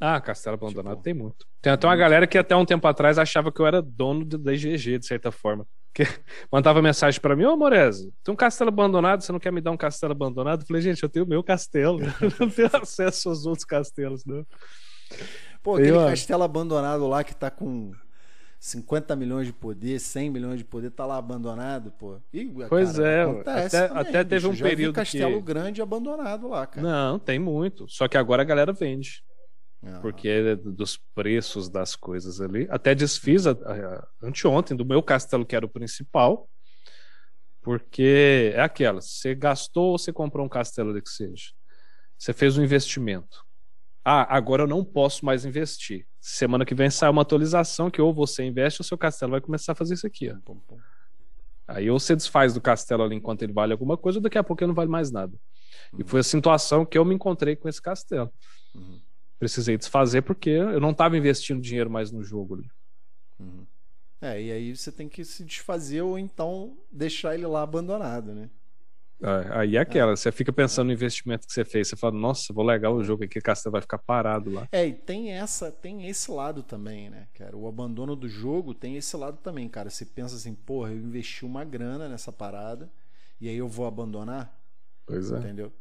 Ah, 0.00 0.20
castelo 0.20 0.54
abandonado 0.54 0.94
tipo, 0.94 1.04
tem 1.04 1.14
muito. 1.14 1.46
Tem 1.60 1.72
até 1.72 1.86
uma 1.86 1.96
galera 1.96 2.26
que 2.26 2.38
até 2.38 2.56
um 2.56 2.64
tempo 2.64 2.86
atrás 2.86 3.18
achava 3.18 3.52
que 3.52 3.60
eu 3.60 3.66
era 3.66 3.82
dono 3.82 4.24
da 4.24 4.52
IGG, 4.54 4.98
de 4.98 5.06
certa 5.06 5.30
forma. 5.30 5.66
que 5.94 6.04
mandava 6.50 6.80
mensagem 6.80 7.20
para 7.20 7.36
mim, 7.36 7.44
ô 7.44 7.56
Morese, 7.56 8.12
tem 8.22 8.32
um 8.32 8.36
castelo 8.36 8.68
abandonado, 8.68 9.22
você 9.22 9.32
não 9.32 9.38
quer 9.38 9.52
me 9.52 9.60
dar 9.60 9.70
um 9.72 9.76
castelo 9.76 10.12
abandonado? 10.12 10.62
Eu 10.62 10.66
falei, 10.66 10.82
gente, 10.82 11.02
eu 11.02 11.08
tenho 11.08 11.24
o 11.24 11.28
meu 11.28 11.42
castelo, 11.42 12.00
eu 12.20 12.32
não 12.40 12.50
tenho 12.50 12.70
acesso 12.74 13.28
aos 13.28 13.44
outros 13.46 13.64
castelos, 13.64 14.24
não. 14.24 14.46
Pô, 15.62 15.76
aquele 15.76 15.90
eu, 15.90 16.06
castelo 16.06 16.42
abandonado 16.42 17.06
lá 17.06 17.24
que 17.24 17.34
tá 17.34 17.50
com 17.50 17.92
50 18.58 19.14
milhões 19.14 19.46
de 19.46 19.52
poder, 19.52 19.98
100 19.98 20.30
milhões 20.30 20.58
de 20.58 20.64
poder, 20.64 20.90
tá 20.90 21.06
lá 21.06 21.16
abandonado, 21.18 21.90
pô. 21.92 22.18
E, 22.32 22.44
pois 22.68 22.96
cara, 22.96 23.08
é, 23.08 23.22
até, 23.40 23.88
também, 23.88 24.02
até 24.02 24.24
teve 24.24 24.48
bicho, 24.48 24.64
um 24.64 24.68
período 24.68 24.94
castelo 24.94 25.36
que... 25.36 25.42
grande 25.42 25.82
abandonado 25.82 26.48
lá, 26.48 26.66
cara. 26.66 26.86
Não, 26.86 27.18
tem 27.18 27.38
muito, 27.38 27.86
só 27.88 28.08
que 28.08 28.16
agora 28.16 28.42
a 28.42 28.46
galera 28.46 28.72
vende. 28.72 29.22
Porque 30.00 30.28
é 30.28 30.56
dos 30.56 30.98
preços 31.14 31.68
das 31.68 31.94
coisas 31.94 32.40
ali. 32.40 32.66
Até 32.70 32.94
desfiz 32.94 33.46
a, 33.46 33.52
a, 33.52 34.08
anteontem 34.22 34.76
do 34.76 34.84
meu 34.84 35.02
castelo, 35.02 35.46
que 35.46 35.54
era 35.54 35.64
o 35.64 35.68
principal. 35.68 36.48
Porque 37.62 38.52
é 38.54 38.60
aquela: 38.60 39.00
você 39.00 39.34
gastou 39.34 39.92
ou 39.92 39.98
você 39.98 40.12
comprou 40.12 40.44
um 40.44 40.48
castelo 40.48 40.90
ali 40.90 41.02
que 41.02 41.10
seja. 41.10 41.52
Você 42.18 42.32
fez 42.32 42.56
um 42.58 42.64
investimento. 42.64 43.45
Ah, 44.08 44.36
agora 44.36 44.62
eu 44.62 44.66
não 44.66 44.84
posso 44.84 45.24
mais 45.24 45.44
investir. 45.44 46.06
Semana 46.20 46.64
que 46.64 46.74
vem 46.74 46.88
sai 46.90 47.10
uma 47.10 47.22
atualização 47.22 47.90
que 47.90 48.00
ou 48.00 48.14
você 48.14 48.44
investe 48.44 48.80
ou 48.80 48.84
seu 48.84 48.96
castelo 48.96 49.32
vai 49.32 49.40
começar 49.40 49.72
a 49.72 49.74
fazer 49.74 49.94
isso 49.94 50.06
aqui. 50.06 50.30
Ó. 50.30 50.60
Aí 51.66 51.90
ou 51.90 51.98
você 51.98 52.14
desfaz 52.14 52.54
do 52.54 52.60
castelo 52.60 53.02
ali 53.02 53.16
enquanto 53.16 53.42
ele 53.42 53.52
vale 53.52 53.72
alguma 53.72 53.96
coisa, 53.96 54.18
ou 54.18 54.22
daqui 54.22 54.38
a 54.38 54.44
pouco 54.44 54.62
ele 54.62 54.68
não 54.68 54.74
vale 54.74 54.90
mais 54.90 55.10
nada. 55.10 55.36
Uhum. 55.92 56.00
E 56.00 56.04
foi 56.04 56.20
a 56.20 56.22
situação 56.22 56.86
que 56.86 56.96
eu 56.96 57.04
me 57.04 57.14
encontrei 57.14 57.56
com 57.56 57.68
esse 57.68 57.82
castelo. 57.82 58.30
Uhum 58.74 59.00
precisei 59.38 59.76
desfazer 59.76 60.22
porque 60.22 60.50
eu 60.50 60.80
não 60.80 60.90
estava 60.90 61.16
investindo 61.16 61.60
dinheiro 61.60 61.90
mais 61.90 62.10
no 62.10 62.22
jogo 62.22 62.54
ali. 62.54 62.70
Uhum. 63.38 63.66
É, 64.20 64.42
e 64.42 64.50
aí 64.50 64.76
você 64.76 64.90
tem 64.90 65.08
que 65.08 65.24
se 65.24 65.44
desfazer 65.44 66.00
ou 66.00 66.18
então 66.18 66.76
deixar 66.90 67.34
ele 67.34 67.46
lá 67.46 67.62
abandonado, 67.62 68.32
né? 68.32 68.50
É, 69.22 69.58
aí 69.58 69.76
é 69.76 69.80
aquela, 69.80 70.14
você 70.14 70.30
fica 70.30 70.52
pensando 70.52 70.88
no 70.88 70.92
investimento 70.92 71.46
que 71.46 71.52
você 71.52 71.64
fez, 71.64 71.88
você 71.88 71.96
fala, 71.96 72.14
nossa, 72.14 72.52
vou 72.52 72.64
legar 72.64 72.90
o 72.90 73.02
jogo 73.02 73.24
aqui, 73.24 73.38
o 73.38 73.42
castelo 73.42 73.72
vai 73.72 73.80
ficar 73.80 73.98
parado 73.98 74.50
lá. 74.50 74.68
É, 74.70 74.86
e 74.86 74.92
tem 74.92 75.32
essa, 75.32 75.72
tem 75.72 76.06
esse 76.06 76.30
lado 76.30 76.62
também, 76.62 77.08
né, 77.08 77.26
cara? 77.34 77.56
O 77.56 77.66
abandono 77.66 78.14
do 78.14 78.28
jogo 78.28 78.74
tem 78.74 78.96
esse 78.96 79.16
lado 79.16 79.38
também, 79.38 79.68
cara. 79.68 79.88
Você 79.88 80.04
pensa 80.04 80.36
assim, 80.36 80.54
porra, 80.54 80.90
eu 80.90 80.98
investi 80.98 81.44
uma 81.44 81.64
grana 81.64 82.08
nessa 82.08 82.30
parada 82.30 82.90
e 83.40 83.48
aí 83.48 83.56
eu 83.56 83.68
vou 83.68 83.86
abandonar? 83.86 84.54
Pois 85.06 85.32
é. 85.32 85.38
Entendeu? 85.38 85.72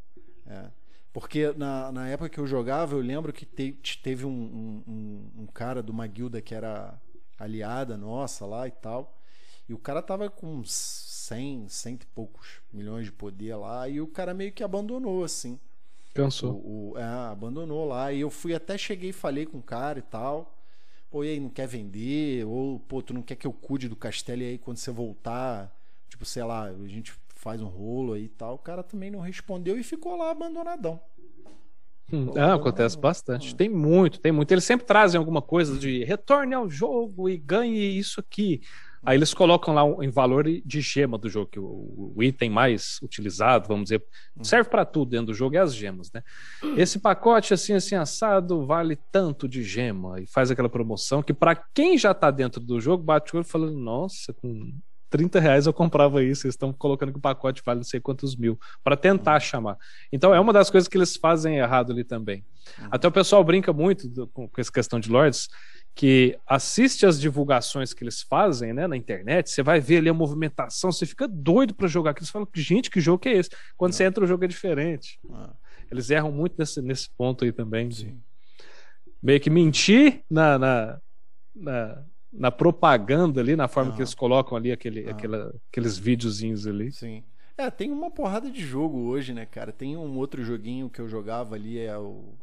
É. 0.48 0.70
Porque 1.12 1.54
na, 1.56 1.92
na 1.92 2.08
época 2.10 2.30
que 2.30 2.38
eu 2.38 2.46
jogava, 2.46 2.94
eu 2.94 3.00
lembro 3.00 3.32
que 3.32 3.46
te, 3.46 3.98
teve 4.04 4.26
um, 4.26 4.84
um, 4.86 5.44
um, 5.44 5.48
cara 5.48 5.82
de 5.82 5.90
uma 5.90 6.06
guilda 6.06 6.42
que 6.42 6.54
era 6.54 6.94
aliada 7.40 7.96
nossa 7.96 8.46
lá 8.46 8.68
e 8.68 8.72
tal. 8.72 9.18
E 9.68 9.74
o 9.74 9.78
cara 9.80 10.02
tava 10.02 10.30
com 10.30 10.62
100, 11.26 11.70
cento 11.70 12.04
e 12.04 12.08
poucos 12.08 12.62
milhões 12.72 13.06
de 13.06 13.12
poder 13.12 13.56
lá. 13.56 13.90
E 13.90 14.00
o 14.00 14.08
cara 14.08 14.34
meio 14.34 14.52
que 14.52 14.64
abandonou, 14.64 15.24
assim. 15.24 15.60
Cansou. 16.14 16.54
O, 16.54 16.92
o, 16.94 16.98
é, 16.98 17.04
abandonou 17.04 17.86
lá. 17.88 18.14
E 18.14 18.22
eu 18.22 18.30
fui 18.30 18.54
até 18.54 18.78
cheguei 18.78 19.10
e 19.10 19.14
falei 19.14 19.46
com 19.46 19.58
o 19.58 19.64
cara 19.64 20.00
e 20.00 20.04
tal. 20.04 20.56
Pô, 21.10 21.24
e 21.24 21.30
aí, 21.30 21.40
não 21.40 21.50
quer 21.50 21.68
vender? 21.68 22.46
Ou, 22.46 22.80
pô, 22.80 23.02
tu 23.02 23.14
não 23.14 23.22
quer 23.22 23.36
que 23.36 23.48
eu 23.48 23.54
cuide 23.54 23.90
do 23.90 23.96
castelo 23.96 24.42
e 24.42 24.46
aí 24.46 24.58
quando 24.58 24.78
você 24.78 24.92
voltar, 24.92 25.76
tipo, 26.10 26.26
sei 26.26 26.44
lá, 26.44 26.64
a 26.64 26.88
gente 26.88 27.14
faz 27.36 27.62
um 27.62 27.68
rolo 27.68 28.14
aí 28.14 28.26
e 28.26 28.30
tal. 28.30 28.56
O 28.56 28.60
cara 28.60 28.84
também 28.84 29.10
não 29.10 29.20
respondeu 29.20 29.80
e 29.80 29.84
ficou 29.84 30.16
lá 30.16 30.32
abandonadão. 30.32 31.00
Hum, 32.12 32.32
ah, 32.38 32.54
acontece 32.54 32.98
bastante. 32.98 33.56
Tem 33.56 33.68
muito, 33.68 34.20
tem 34.20 34.32
muito. 34.32 34.52
Eles 34.52 34.64
sempre 34.64 34.86
trazem 34.86 35.18
alguma 35.18 35.42
coisa 35.42 35.78
de 35.78 36.04
retorne 36.04 36.54
ao 36.54 36.70
jogo 36.70 37.28
e 37.28 37.38
ganhe 37.38 37.98
isso 37.98 38.20
aqui. 38.20 38.62
Aí 39.06 39.18
eles 39.18 39.34
colocam 39.34 39.74
lá 39.74 39.84
em 40.04 40.10
valor 40.10 40.46
de 40.46 40.82
gema 40.82 41.18
do 41.18 41.30
jogo, 41.30 41.50
que 41.52 41.60
o, 41.60 42.14
o 42.16 42.24
item 42.24 42.50
mais 42.50 43.00
utilizado, 43.02 43.68
vamos 43.68 43.86
dizer, 43.86 44.04
serve 44.42 44.70
para 44.70 44.84
tudo 44.84 45.12
dentro 45.12 45.28
do 45.28 45.34
jogo, 45.34 45.56
é 45.56 45.60
as 45.60 45.76
gemas, 45.76 46.12
né? 46.12 46.24
Esse 46.76 47.00
pacote 47.00 47.54
assim, 47.54 47.74
assim, 47.74 47.96
assado, 47.96 48.66
vale 48.66 48.98
tanto 49.12 49.48
de 49.48 49.64
gema. 49.64 50.20
E 50.20 50.26
faz 50.26 50.50
aquela 50.50 50.70
promoção 50.70 51.22
que 51.22 51.34
para 51.34 51.56
quem 51.56 51.98
já 51.98 52.14
tá 52.14 52.32
dentro 52.32 52.60
do 52.60 52.80
jogo, 52.82 53.04
bate 53.04 53.34
o 53.34 53.38
olho 53.38 53.46
falando, 53.46 53.78
nossa, 53.78 54.34
com 54.34 54.74
30 55.10 55.40
reais 55.40 55.66
eu 55.66 55.74
comprava 55.74 56.24
isso, 56.24 56.46
eles 56.46 56.56
estão 56.56 56.74
colocando 56.74 57.12
que 57.12 57.18
o 57.18 57.22
pacote 57.22 57.62
vale 57.66 57.80
não 57.80 57.84
sei 57.86 58.00
quantos 58.00 58.36
mil, 58.36 58.60
para 58.84 58.98
tentar 58.98 59.40
chamar. 59.40 59.78
Então 60.12 60.34
é 60.34 60.40
uma 60.40 60.52
das 60.52 60.70
coisas 60.70 60.88
que 60.88 60.98
eles 60.98 61.16
fazem 61.16 61.58
errado 61.58 61.92
ali 61.92 62.04
também. 62.04 62.44
Uhum. 62.80 62.88
Até 62.92 63.08
o 63.08 63.12
pessoal 63.12 63.44
brinca 63.44 63.72
muito 63.72 64.10
do, 64.10 64.28
com, 64.28 64.48
com 64.48 64.62
essa 64.62 64.72
questão 64.72 65.00
de 65.00 65.10
Lords, 65.10 65.48
que 65.96 66.38
assiste 66.46 67.06
as 67.06 67.20
divulgações 67.20 67.94
que 67.94 68.04
eles 68.04 68.22
fazem 68.22 68.74
né, 68.74 68.86
na 68.86 68.98
internet, 68.98 69.50
você 69.50 69.64
vai 69.64 69.80
ver 69.80 69.98
ali 69.98 70.10
a 70.10 70.14
movimentação, 70.14 70.92
você 70.92 71.06
fica 71.06 71.28
doido 71.28 71.74
para 71.74 71.88
jogar 71.88 72.12
aquilo, 72.12 72.26
você 72.26 72.32
fala, 72.34 72.48
gente, 72.54 72.92
que 72.92 73.00
jogo 73.00 73.20
que 73.20 73.30
é 73.30 73.38
esse? 73.38 73.50
Quando 73.78 73.94
você 73.94 74.04
entra, 74.04 74.24
o 74.24 74.28
jogo 74.28 74.44
é 74.44 74.48
diferente. 74.48 75.20
Ah. 75.32 75.54
Eles 75.90 76.10
erram 76.10 76.32
muito 76.32 76.56
nesse, 76.58 76.82
nesse 76.82 77.10
ponto 77.18 77.46
aí 77.46 77.52
também. 77.54 77.90
Sim. 77.90 78.20
Meio 79.24 79.40
que 79.40 79.50
mentir 79.50 80.22
na, 80.30 80.60
na, 80.60 81.02
na 81.56 82.06
na 82.38 82.52
propaganda 82.52 83.40
ali, 83.40 83.56
na 83.56 83.68
forma 83.68 83.94
que 83.94 84.02
eles 84.02 84.14
colocam 84.14 84.58
ali 84.58 84.72
aquele, 84.72 85.10
aquela, 85.10 85.56
aqueles 85.72 85.98
videozinhos 85.98 86.68
ali. 86.68 86.92
Sim. 86.92 87.24
É, 87.58 87.72
tem 87.72 87.90
uma 87.90 88.12
porrada 88.12 88.52
de 88.52 88.62
jogo 88.62 89.00
hoje, 89.08 89.34
né, 89.34 89.46
cara? 89.46 89.72
Tem 89.72 89.96
um 89.96 90.18
outro 90.18 90.44
joguinho 90.44 90.90
que 90.90 91.00
eu 91.00 91.08
jogava 91.08 91.56
ali, 91.56 91.80
é 91.80 91.98
o. 91.98 92.36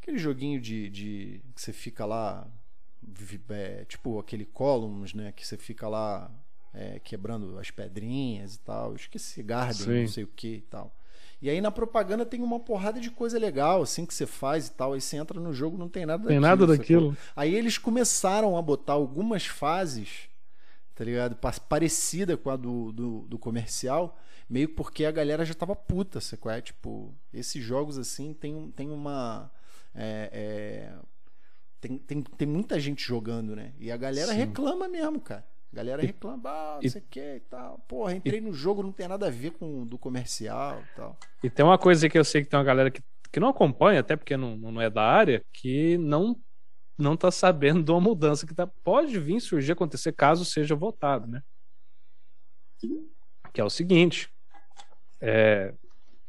Aquele 0.00 0.18
joguinho 0.18 0.60
de. 0.60 0.88
de... 0.90 1.42
que 1.54 1.60
você 1.60 1.72
fica 1.72 2.04
lá. 2.04 2.46
É, 3.48 3.84
tipo 3.86 4.18
aquele 4.18 4.44
Columns, 4.44 5.14
né? 5.14 5.32
Que 5.32 5.46
você 5.46 5.56
fica 5.56 5.88
lá 5.88 6.30
é, 6.72 6.98
quebrando 7.00 7.58
as 7.58 7.70
pedrinhas 7.70 8.54
e 8.54 8.60
tal. 8.60 8.90
Eu 8.90 8.96
esqueci, 8.96 9.42
Garden, 9.42 9.84
Sim. 9.84 10.00
não 10.02 10.08
sei 10.08 10.24
o 10.24 10.28
que 10.28 10.56
e 10.56 10.60
tal. 10.62 10.94
E 11.42 11.48
aí 11.48 11.60
na 11.60 11.70
propaganda 11.70 12.26
tem 12.26 12.42
uma 12.42 12.60
porrada 12.60 13.00
de 13.00 13.10
coisa 13.10 13.38
legal, 13.38 13.80
assim, 13.82 14.04
que 14.04 14.12
você 14.12 14.26
faz 14.26 14.68
e 14.68 14.72
tal. 14.72 14.92
Aí 14.92 15.00
você 15.00 15.16
entra 15.16 15.40
no 15.40 15.52
jogo, 15.54 15.78
não 15.78 15.88
tem 15.88 16.04
nada 16.04 16.28
tem 16.28 16.38
daquilo. 16.38 16.42
Tem 16.42 16.66
nada 16.66 16.66
daquilo. 16.66 17.16
Aí 17.34 17.54
eles 17.54 17.78
começaram 17.78 18.58
a 18.58 18.62
botar 18.62 18.92
algumas 18.92 19.46
fases, 19.46 20.28
tá 20.94 21.02
ligado? 21.02 21.36
Parecida 21.68 22.36
com 22.36 22.50
a 22.50 22.56
do, 22.56 22.92
do, 22.92 23.20
do 23.22 23.38
comercial, 23.38 24.18
meio 24.48 24.68
porque 24.68 25.06
a 25.06 25.10
galera 25.10 25.44
já 25.44 25.54
tava 25.54 25.74
puta, 25.74 26.20
você 26.20 26.38
é? 26.46 26.60
Tipo, 26.60 27.14
esses 27.32 27.62
jogos 27.62 27.96
assim 27.96 28.34
tem, 28.34 28.70
tem 28.72 28.90
uma. 28.90 29.50
É, 29.94 30.30
é, 30.32 30.92
tem, 31.80 31.98
tem, 31.98 32.22
tem 32.22 32.48
muita 32.48 32.78
gente 32.78 33.02
jogando, 33.02 33.56
né? 33.56 33.72
E 33.78 33.90
a 33.90 33.96
galera 33.96 34.32
Sim. 34.32 34.38
reclama 34.38 34.88
mesmo, 34.88 35.20
cara. 35.20 35.46
A 35.72 35.76
galera 35.76 36.02
reclama, 36.02 36.50
ah, 36.50 36.80
não 36.82 36.90
sei 36.90 37.00
o 37.00 37.04
que 37.08 37.36
e 37.36 37.40
tal. 37.40 37.78
Porra, 37.88 38.14
entrei 38.14 38.38
e, 38.38 38.42
no 38.42 38.52
jogo, 38.52 38.82
não 38.82 38.92
tem 38.92 39.06
nada 39.06 39.28
a 39.28 39.30
ver 39.30 39.52
com 39.52 39.86
do 39.86 39.96
comercial 39.96 40.80
e 40.80 40.96
tal. 40.96 41.16
E 41.42 41.48
tem 41.48 41.64
uma 41.64 41.78
coisa 41.78 42.08
que 42.08 42.18
eu 42.18 42.24
sei 42.24 42.42
que 42.42 42.48
tem 42.48 42.58
uma 42.58 42.64
galera 42.64 42.90
que, 42.90 43.00
que 43.30 43.38
não 43.38 43.48
acompanha, 43.48 44.00
até 44.00 44.16
porque 44.16 44.36
não, 44.36 44.56
não 44.56 44.80
é 44.80 44.90
da 44.90 45.02
área, 45.02 45.44
que 45.52 45.96
não 45.98 46.36
não 46.98 47.16
tá 47.16 47.30
sabendo 47.30 47.82
de 47.82 47.90
uma 47.90 48.00
mudança 48.00 48.46
que 48.46 48.54
tá, 48.54 48.66
pode 48.66 49.18
vir 49.18 49.40
surgir, 49.40 49.72
acontecer 49.72 50.12
caso 50.12 50.44
seja 50.44 50.76
votado, 50.76 51.26
né? 51.26 51.42
Que 53.54 53.60
é 53.60 53.64
o 53.64 53.70
seguinte, 53.70 54.30
é, 55.18 55.74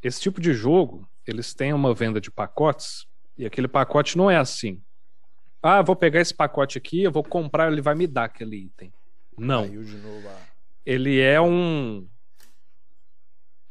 esse 0.01 0.22
tipo 0.22 0.39
de 0.39 0.53
jogo, 0.53 1.05
eles 1.28 1.53
têm 1.53 1.74
uma 1.74 1.93
venda 1.93 2.22
de 2.22 2.32
pacotes, 2.32 3.05
e 3.42 3.46
aquele 3.48 3.68
pacote 3.68 4.16
não 4.16 4.30
é 4.30 4.38
assim. 4.38 4.80
Ah, 5.64 5.82
vou 5.82 5.96
pegar 5.96 6.22
esse 6.22 6.34
pacote 6.34 6.78
aqui, 6.78 7.02
eu 7.02 7.12
vou 7.12 7.24
comprar, 7.24 7.72
ele 7.72 7.82
vai 7.82 7.96
me 7.96 8.06
dar 8.06 8.26
aquele 8.26 8.56
item. 8.56 8.94
Não. 9.36 9.66
Ele 10.86 11.20
é 11.20 11.42
um. 11.42 12.08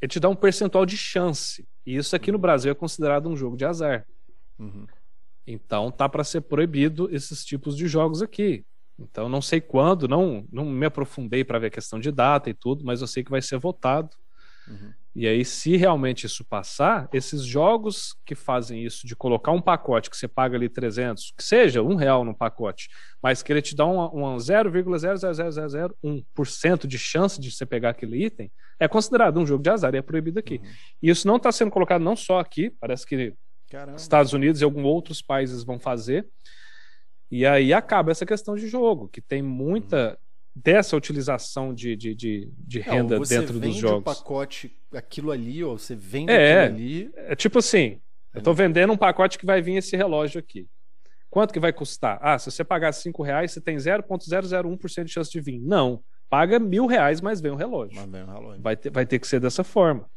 Ele 0.03 0.09
te 0.09 0.19
dá 0.19 0.29
um 0.29 0.35
percentual 0.35 0.85
de 0.85 0.97
chance. 0.97 1.69
E 1.87 1.95
isso 1.95 2.17
aqui 2.17 2.33
no 2.33 2.39
uhum. 2.39 2.43
Brasil 2.43 2.73
é 2.73 2.75
considerado 2.75 3.29
um 3.29 3.37
jogo 3.37 3.57
de 3.57 3.65
azar. 3.65 4.05
Uhum. 4.59 4.89
Então 5.47 5.93
tá 5.93 6.09
para 6.09 6.25
ser 6.25 6.41
proibido 6.41 7.09
esses 7.15 7.45
tipos 7.45 7.77
de 7.77 7.87
jogos 7.87 8.23
aqui. 8.23 8.65
Então 8.99 9.29
não 9.29 9.41
sei 9.41 9.61
quando, 9.61 10.09
não, 10.09 10.45
não 10.51 10.65
me 10.65 10.87
aprofundei 10.87 11.45
para 11.45 11.61
ver 11.61 11.69
a 11.69 11.71
questão 11.71 12.01
de 12.01 12.11
data 12.11 12.51
e 12.51 12.55
tudo, 12.55 12.85
mas 12.85 13.01
eu 13.03 13.07
sei 13.07 13.23
que 13.23 13.31
vai 13.31 13.41
ser 13.41 13.59
votado. 13.59 14.11
Uhum. 14.67 14.93
E 15.15 15.27
aí, 15.27 15.45
se 15.45 15.77
realmente 15.77 16.25
isso 16.27 16.45
passar, 16.45 17.09
esses 17.13 17.43
jogos 17.43 18.15
que 18.25 18.37
fazem 18.37 18.85
isso, 18.85 19.05
de 19.07 19.17
colocar 19.17 19.51
um 19.51 19.61
pacote 19.61 20.09
que 20.09 20.17
você 20.17 20.29
paga 20.29 20.57
ali 20.57 20.69
300, 20.69 21.35
que 21.37 21.43
seja 21.43 21.83
um 21.83 21.97
real 21.97 22.25
no 22.25 22.33
pacote, 22.33 22.89
mas 23.21 23.43
que 23.43 23.53
ele 23.53 23.61
te 23.61 23.75
dá 23.75 23.85
um, 23.87 24.05
um 24.05 24.37
0,00001% 24.37 26.87
de 26.87 26.97
chance 26.97 27.41
de 27.41 27.51
você 27.51 27.67
pegar 27.67 27.91
aquele 27.91 28.25
item, 28.25 28.53
é 28.79 28.87
considerado 28.87 29.41
um 29.41 29.47
jogo 29.47 29.61
de 29.63 29.71
azar 29.71 29.93
e 29.95 29.99
é 29.99 30.03
proibido 30.03 30.39
aqui. 30.39 30.61
Uhum. 30.63 30.71
E 31.03 31.11
isso 31.11 31.27
não 31.27 31.35
está 31.37 31.51
sendo 31.51 31.73
colocado 31.73 32.03
não 32.03 32.15
só 32.15 32.39
aqui, 32.39 32.71
parece 32.81 33.05
que 33.05 33.35
Caramba. 33.69 33.97
Estados 33.97 34.33
Unidos 34.33 34.61
e 34.61 34.65
alguns 34.65 34.85
outros 34.85 35.21
países 35.21 35.65
vão 35.65 35.81
fazer. 35.81 36.25
E 37.31 37.45
aí 37.45 37.73
acaba 37.73 38.13
essa 38.13 38.25
questão 38.25 38.55
de 38.55 38.69
jogo, 38.69 39.09
que 39.09 39.21
tem 39.21 39.43
muita. 39.43 40.11
Uhum 40.11 40.17
dessa 40.55 40.97
utilização 40.97 41.73
de, 41.73 41.97
de, 41.97 42.15
de, 42.15 42.53
de 42.59 42.81
é, 42.81 42.83
renda 42.83 43.19
dentro 43.21 43.59
dos 43.59 43.75
jogos. 43.75 43.75
Você 43.75 43.81
vende 43.81 43.87
o 43.87 44.03
pacote, 44.03 44.77
aquilo 44.93 45.31
ali, 45.31 45.63
ou 45.63 45.79
você 45.79 45.95
vende 45.95 46.33
é, 46.33 46.65
aquilo 46.65 46.77
ali. 46.77 47.11
É 47.15 47.37
tipo 47.37 47.59
assim, 47.59 48.01
eu 48.35 48.39
estou 48.39 48.55
vendendo 48.55 48.93
um 48.93 48.97
pacote 48.97 49.39
que 49.39 49.47
vai 49.47 49.61
vir 49.63 49.77
esse 49.77 49.97
relógio 49.97 50.39
aqui. 50.39 50.69
Quanto 51.29 51.53
que 51.53 51.61
vai 51.61 51.73
custar? 51.73 52.19
Ah, 52.21 52.39
se 52.39 52.51
você 52.51 52.65
pagar 52.65 52.93
5 52.93 53.23
reais, 53.23 53.53
você 53.53 53.61
tem 53.61 53.77
0,001% 53.77 55.05
de 55.05 55.13
chance 55.13 55.31
de 55.31 55.41
vir. 55.41 55.61
Não. 55.61 56.03
Paga 56.29 56.59
mil 56.59 56.87
reais, 56.87 57.21
mas 57.21 57.41
vem 57.41 57.53
um 57.53 57.57
relógio. 57.57 57.97
Mas 57.97 58.11
vem 58.11 58.23
um 58.23 58.33
relógio. 58.33 58.63
Vai 58.63 58.77
ter, 58.77 58.91
vai 58.91 59.07
ter 59.07 59.19
que 59.19 59.27
ser 59.27 59.41
dessa 59.41 59.63
forma. 59.63 60.09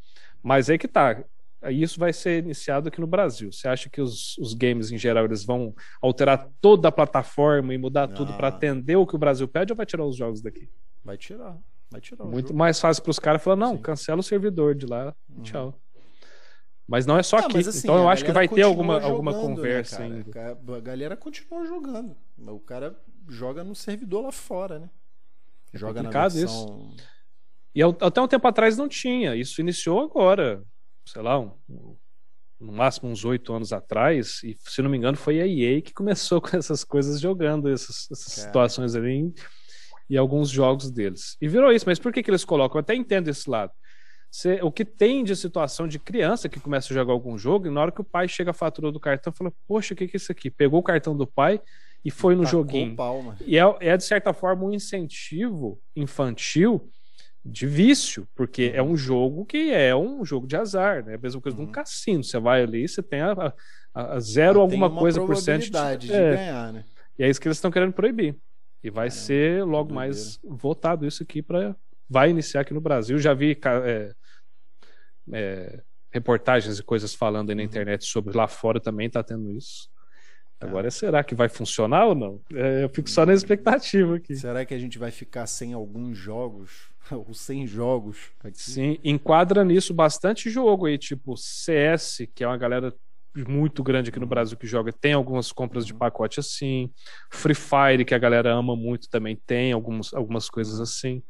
Mas 0.41 0.69
aí 0.69 0.77
que 0.77 0.88
tá. 0.88 1.23
Isso 1.72 1.99
vai 1.99 2.11
ser 2.11 2.43
iniciado 2.43 2.88
aqui 2.88 2.99
no 2.99 3.07
Brasil. 3.07 3.51
Você 3.51 3.68
acha 3.68 3.89
que 3.89 4.01
os, 4.01 4.38
os 4.38 4.53
games, 4.53 4.91
em 4.91 4.97
geral, 4.97 5.26
eles 5.26 5.45
vão 5.45 5.74
alterar 6.01 6.49
toda 6.59 6.88
a 6.88 6.91
plataforma 6.91 7.74
e 7.74 7.78
mudar 7.78 8.03
ah. 8.03 8.07
tudo 8.07 8.34
para 8.34 8.49
atender 8.49 8.95
o 8.95 9.07
que 9.07 9.16
o 9.16 9.20
Brasil 9.20 9.47
pede 9.47 9.72
ou 9.72 9.78
vai 9.78 9.86
tirar 9.86 10.05
os 10.05 10.16
jogos 10.16 10.41
daqui? 10.41 10.70
Vai 11.03 11.18
tirar. 11.18 11.57
Vai 11.91 12.01
tirar 12.01 12.26
Muito 12.26 12.53
mais 12.53 12.80
fácil 12.80 13.03
para 13.03 13.11
os 13.11 13.20
caras 13.20 13.43
falar: 13.43 13.55
não, 13.55 13.76
Sim. 13.76 13.82
cancela 13.82 14.20
o 14.20 14.24
servidor 14.24 14.76
de 14.76 14.86
lá. 14.86 15.14
Uhum. 15.30 15.43
Tchau. 15.43 15.80
Mas 16.88 17.05
não 17.05 17.18
é 17.18 17.24
só 17.24 17.38
aqui. 17.38 17.59
Assim, 17.59 17.80
então 17.80 17.95
eu 17.95 18.09
acho 18.09 18.26
que 18.26 18.32
vai 18.32 18.47
ter 18.47 18.64
alguma, 18.64 18.95
jogando, 18.95 19.11
alguma 19.11 19.32
né, 19.32 19.39
conversa 19.39 19.99
né, 19.99 20.24
ainda. 20.26 20.76
A 20.76 20.80
galera 20.82 21.16
continua 21.16 21.66
jogando. 21.66 22.16
O 22.38 22.59
cara 22.59 22.99
joga 23.30 23.64
no 23.64 23.74
servidor 23.74 24.24
lá 24.24 24.32
fora, 24.32 24.80
né? 24.80 24.89
É 25.74 25.78
joga 25.78 26.03
na 26.03 26.09
versão... 26.09 26.43
isso. 26.43 27.14
E 27.76 27.82
até 27.82 28.22
um 28.22 28.28
tempo 28.28 28.47
atrás 28.47 28.78
não 28.78 28.88
tinha. 28.88 29.36
Isso 29.36 29.59
iniciou 29.61 30.01
agora. 30.01 30.64
Sei 31.06 31.22
lá, 31.22 31.39
um, 31.39 31.51
no 32.60 32.72
máximo 32.72 33.10
uns 33.10 33.26
oito 33.26 33.54
anos 33.54 33.74
atrás. 33.74 34.41
E 34.43 34.56
se 34.60 34.82
não 34.82 34.89
me 34.89 34.97
engano, 34.97 35.18
foi 35.18 35.41
a 35.41 35.47
EA 35.47 35.82
que 35.82 35.93
começou 35.93 36.39
com 36.41 36.56
essas 36.56 36.84
coisas 36.84 37.20
jogando 37.20 37.70
essas, 37.70 38.08
essas 38.12 38.34
situações 38.34 38.95
ali 38.95 39.12
em, 39.12 39.34
em, 40.10 40.18
alguns 40.18 40.49
jogos 40.49 40.89
deles. 40.89 41.38
E 41.41 41.47
virou 41.47 41.72
isso. 41.72 41.86
Mas 41.88 41.99
por 41.99 42.12
que, 42.12 42.24
que 42.24 42.30
eles 42.30 42.45
colocam? 42.45 42.78
Eu 42.78 42.82
até 42.82 42.95
entendo 42.95 43.28
esse 43.28 43.49
lado. 43.49 43.72
Você, 44.32 44.60
o 44.64 44.72
que 44.72 44.84
tem 44.84 45.24
de 45.24 45.36
situação 45.36 45.88
de 45.88 45.99
criança 45.99 46.49
que 46.49 46.60
começa 46.60 46.91
a 46.91 46.95
jogar 46.95 47.14
algum 47.14 47.38
jogo, 47.38 47.68
e 47.68 47.70
na 47.70 47.80
hora 47.82 47.91
que 47.91 48.01
o 48.01 48.04
pai 48.04 48.28
chega 48.28 48.49
a 48.49 48.54
fatura 48.54 48.91
do 48.91 48.99
cartão, 48.99 49.32
fala: 49.32 49.54
Poxa, 49.68 49.93
o 49.93 49.97
que, 49.97 50.08
que 50.08 50.16
é 50.16 50.18
isso 50.18 50.32
aqui? 50.32 50.49
Pegou 50.49 50.80
o 50.80 50.84
cartão 50.84 51.16
do 51.16 51.28
pai 51.28 51.62
e 52.04 52.10
foi 52.10 52.36
no 52.36 52.43
joguinho. 52.43 52.95
Palma. 52.95 53.38
E 53.45 53.60
é, 53.60 53.64
é, 53.80 53.95
de 53.95 54.04
certa 54.04 54.34
forma, 54.34 54.66
um 54.66 54.74
incentivo 54.74 55.80
infantil 55.95 56.89
de 57.46 57.68
vício, 57.68 58.28
porque 58.34 58.70
uhum. 58.70 58.76
é 58.76 58.84
um 58.84 58.96
jogo 58.96 59.46
que 59.46 59.72
é 59.72 59.96
um 59.96 60.24
jogo 60.24 60.48
de 60.48 60.56
azar, 60.56 61.04
né? 61.06 61.16
A 61.16 61.18
mesma 61.18 61.41
coisa 61.41 61.58
uhum. 61.58 61.64
de 61.64 61.66
um 61.66 61.66
uhum. 61.66 61.72
cassino. 61.72 62.24
Você 62.24 62.39
vai 62.39 62.64
ali, 62.64 62.88
você 62.88 63.04
tem 63.04 63.22
a, 63.22 63.54
a, 63.94 64.16
a 64.16 64.20
zero 64.20 64.60
ah, 64.60 64.62
alguma 64.62 64.89
coisa 64.89 65.20
por 65.20 65.36
cento 65.36 65.70
de, 65.70 65.98
de 65.98 66.14
é. 66.14 66.36
ganhar, 66.36 66.74
né? 66.74 66.86
E 67.18 67.24
é 67.24 67.30
isso 67.30 67.39
que 67.39 67.48
eles 67.48 67.58
estão 67.58 67.72
querendo 67.72 67.94
proibir. 67.94 68.36
E 68.84 68.89
vai 68.89 69.10
ser 69.10 69.64
logo 69.64 69.94
mais 69.94 70.39
votado 70.44 71.06
isso 71.06 71.24
aqui 71.24 71.41
para 71.41 71.76
vai 72.10 72.30
iniciar 72.30 72.62
aqui 72.62 72.74
no 72.74 72.82
Brasil. 72.82 73.18
Já 73.18 73.34
vi 73.34 73.58
é, 73.86 74.14
é, 75.32 75.84
reportagens 76.12 76.80
e 76.80 76.84
coisas 76.84 77.14
falando 77.14 77.50
aí 77.50 77.56
na 77.56 77.62
uhum. 77.62 77.68
internet 77.68 78.06
sobre 78.06 78.36
lá 78.36 78.48
fora 78.48 78.80
também 78.80 79.08
está 79.08 79.24
tendo 79.24 79.52
isso. 79.52 79.89
Agora, 80.60 80.89
será 80.89 81.24
que 81.24 81.36
vai 81.36 81.50
funcionar 81.50 82.06
ou 82.06 82.16
não? 82.16 82.41
É, 82.54 82.86
eu 82.86 82.89
fico 82.89 83.10
só 83.10 83.26
na 83.26 83.34
expectativa 83.34 84.16
aqui. 84.16 84.36
Será 84.36 84.64
que 84.64 84.74
a 84.74 84.80
gente 84.80 84.98
vai 84.98 85.12
ficar 85.12 85.46
sem 85.46 85.74
alguns 85.74 86.18
jogos? 86.18 86.93
ou 87.12 87.34
sem 87.34 87.66
jogos? 87.68 88.32
Aqui? 88.43 88.60
Sim, 88.60 88.99
enquadra 89.04 89.64
nisso 89.64 89.93
bastante 89.93 90.49
jogo 90.49 90.86
aí, 90.86 90.97
tipo 90.97 91.36
CS, 91.36 92.28
que 92.34 92.43
é 92.43 92.47
uma 92.47 92.58
galera 92.58 92.93
muito 93.47 93.82
grande 93.82 94.10
aqui 94.10 94.20
no 94.20 94.28
Brasil 94.28 94.56
que 94.58 94.68
joga, 94.68 94.93
tem 94.93 95.14
algumas 95.14 95.51
compras 95.51 95.86
de 95.86 95.93
uhum. 95.93 95.99
pacote 95.99 96.39
assim. 96.39 96.91
Free 97.32 97.56
Fire, 97.56 98.06
que 98.06 98.14
a 98.14 98.20
galera 98.20 98.54
ama 98.54 98.76
muito, 98.76 99.10
também 99.10 99.36
tem 99.36 99.72
alguns, 99.72 100.14
algumas 100.14 100.49
coisas 100.49 100.78
uhum. 100.78 100.84
assim. 100.84 101.24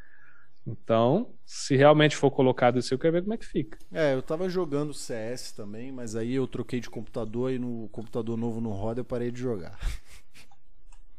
Então, 0.65 1.33
se 1.45 1.75
realmente 1.75 2.15
for 2.15 2.31
colocado 2.31 2.79
isso, 2.79 2.93
eu 2.93 2.99
quero 2.99 3.13
ver 3.13 3.21
como 3.21 3.33
é 3.33 3.37
que 3.37 3.45
fica. 3.45 3.77
É, 3.91 4.13
eu 4.13 4.21
tava 4.21 4.49
jogando 4.49 4.93
CS 4.93 5.51
também, 5.51 5.91
mas 5.91 6.15
aí 6.15 6.33
eu 6.33 6.47
troquei 6.47 6.79
de 6.79 6.89
computador 6.89 7.51
e 7.51 7.59
no 7.59 7.89
computador 7.89 8.37
novo 8.37 8.61
não 8.61 8.71
roda, 8.71 9.01
eu 9.01 9.05
parei 9.05 9.29
de 9.29 9.41
jogar. 9.41 9.77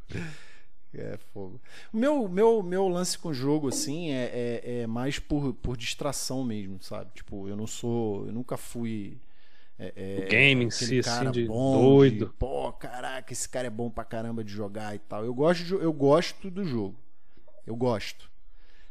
é 0.99 1.19
fogo. 1.33 1.61
O 1.93 1.97
meu, 1.97 2.29
meu, 2.29 2.63
meu 2.63 2.89
lance 2.89 3.19
com 3.19 3.29
o 3.29 3.35
jogo, 3.35 3.69
assim, 3.69 4.11
é, 4.11 4.25
é, 4.25 4.81
é, 4.81 4.87
mais 4.87 5.19
por, 5.19 5.55
por 5.55 5.77
distração 5.77 6.45
mesmo, 6.45 6.81
sabe? 6.81 7.11
Tipo, 7.15 7.49
eu 7.49 7.57
não 7.57 7.67
sou. 7.67 8.27
Eu 8.27 8.33
nunca 8.33 8.57
fui. 8.57 9.21
É, 9.79 9.93
é, 9.97 10.25
o 10.25 10.29
game 10.29 10.65
em 10.65 10.71
si, 10.71 11.01
assim, 11.01 11.31
de 11.31 11.47
doido. 11.47 12.27
De, 12.27 12.33
Pô, 12.35 12.73
caraca, 12.73 13.33
esse 13.33 13.49
cara 13.49 13.67
é 13.67 13.71
bom 13.71 13.91
pra 13.91 14.05
caramba 14.05 14.45
de 14.45 14.53
jogar 14.53 14.95
e 14.95 14.99
tal. 14.99 15.25
Eu 15.25 15.35
gosto, 15.35 15.65
de, 15.65 15.73
eu 15.73 15.93
gosto 15.93 16.51
do 16.51 16.65
jogo. 16.65 16.97
Eu 17.67 17.75
gosto 17.75 18.34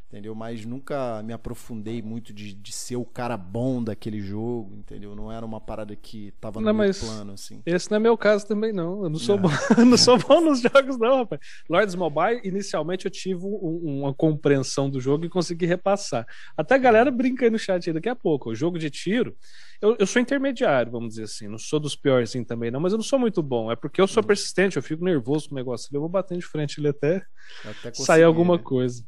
entendeu? 0.08 0.34
Mas 0.34 0.64
nunca 0.64 1.22
me 1.22 1.32
aprofundei 1.32 2.00
muito 2.00 2.32
de, 2.32 2.54
de 2.54 2.72
ser 2.72 2.96
o 2.96 3.04
cara 3.04 3.36
bom 3.36 3.82
daquele 3.82 4.20
jogo, 4.20 4.76
entendeu? 4.76 5.14
Não 5.16 5.30
era 5.30 5.44
uma 5.44 5.60
parada 5.60 5.94
que 5.96 6.32
tava 6.40 6.60
no 6.60 6.66
não, 6.66 6.74
meu 6.74 6.94
plano, 6.94 7.32
assim. 7.32 7.60
Esse 7.66 7.90
não 7.90 7.96
é 7.96 8.00
meu 8.00 8.16
caso 8.16 8.46
também, 8.46 8.72
não. 8.72 9.02
Eu 9.04 9.10
não 9.10 9.18
sou, 9.18 9.36
não. 9.36 9.42
Bom, 9.42 9.50
não 9.84 9.96
sou 9.96 10.18
bom 10.18 10.40
nos 10.40 10.60
jogos, 10.60 10.96
não, 10.98 11.18
rapaz. 11.18 11.40
Lords 11.68 11.94
Mobile, 11.94 12.40
inicialmente 12.44 13.06
eu 13.06 13.10
tive 13.10 13.44
um, 13.44 14.00
uma 14.02 14.14
compreensão 14.14 14.88
do 14.88 15.00
jogo 15.00 15.24
e 15.24 15.28
consegui 15.28 15.66
repassar. 15.66 16.26
Até 16.56 16.76
a 16.76 16.78
galera 16.78 17.10
brinca 17.10 17.44
aí 17.44 17.50
no 17.50 17.58
chat 17.58 17.88
aí 17.88 17.94
daqui 17.94 18.08
a 18.08 18.16
pouco. 18.16 18.50
O 18.50 18.54
jogo 18.54 18.78
de 18.78 18.90
tiro, 18.90 19.36
eu, 19.80 19.96
eu 19.98 20.06
sou 20.06 20.22
intermediário, 20.22 20.92
vamos 20.92 21.10
dizer 21.10 21.24
assim. 21.24 21.48
Não 21.48 21.58
sou 21.58 21.80
dos 21.80 21.96
piores 21.96 22.30
assim 22.30 22.44
também, 22.44 22.70
não, 22.70 22.80
mas 22.80 22.92
eu 22.92 22.98
não 22.98 23.04
sou 23.04 23.18
muito 23.18 23.42
bom. 23.42 23.70
É 23.70 23.76
porque 23.76 24.00
eu 24.00 24.06
sou 24.06 24.22
uhum. 24.22 24.26
persistente, 24.28 24.76
eu 24.76 24.82
fico 24.82 25.04
nervoso 25.04 25.48
com 25.48 25.54
o 25.54 25.58
negócio. 25.58 25.88
Eu 25.92 26.00
vou 26.00 26.08
batendo 26.08 26.38
de 26.38 26.46
frente 26.46 26.78
ele 26.80 26.88
até, 26.88 27.22
até 27.64 27.92
sair 27.94 28.22
alguma 28.22 28.56
né? 28.56 28.62
coisa. 28.62 29.04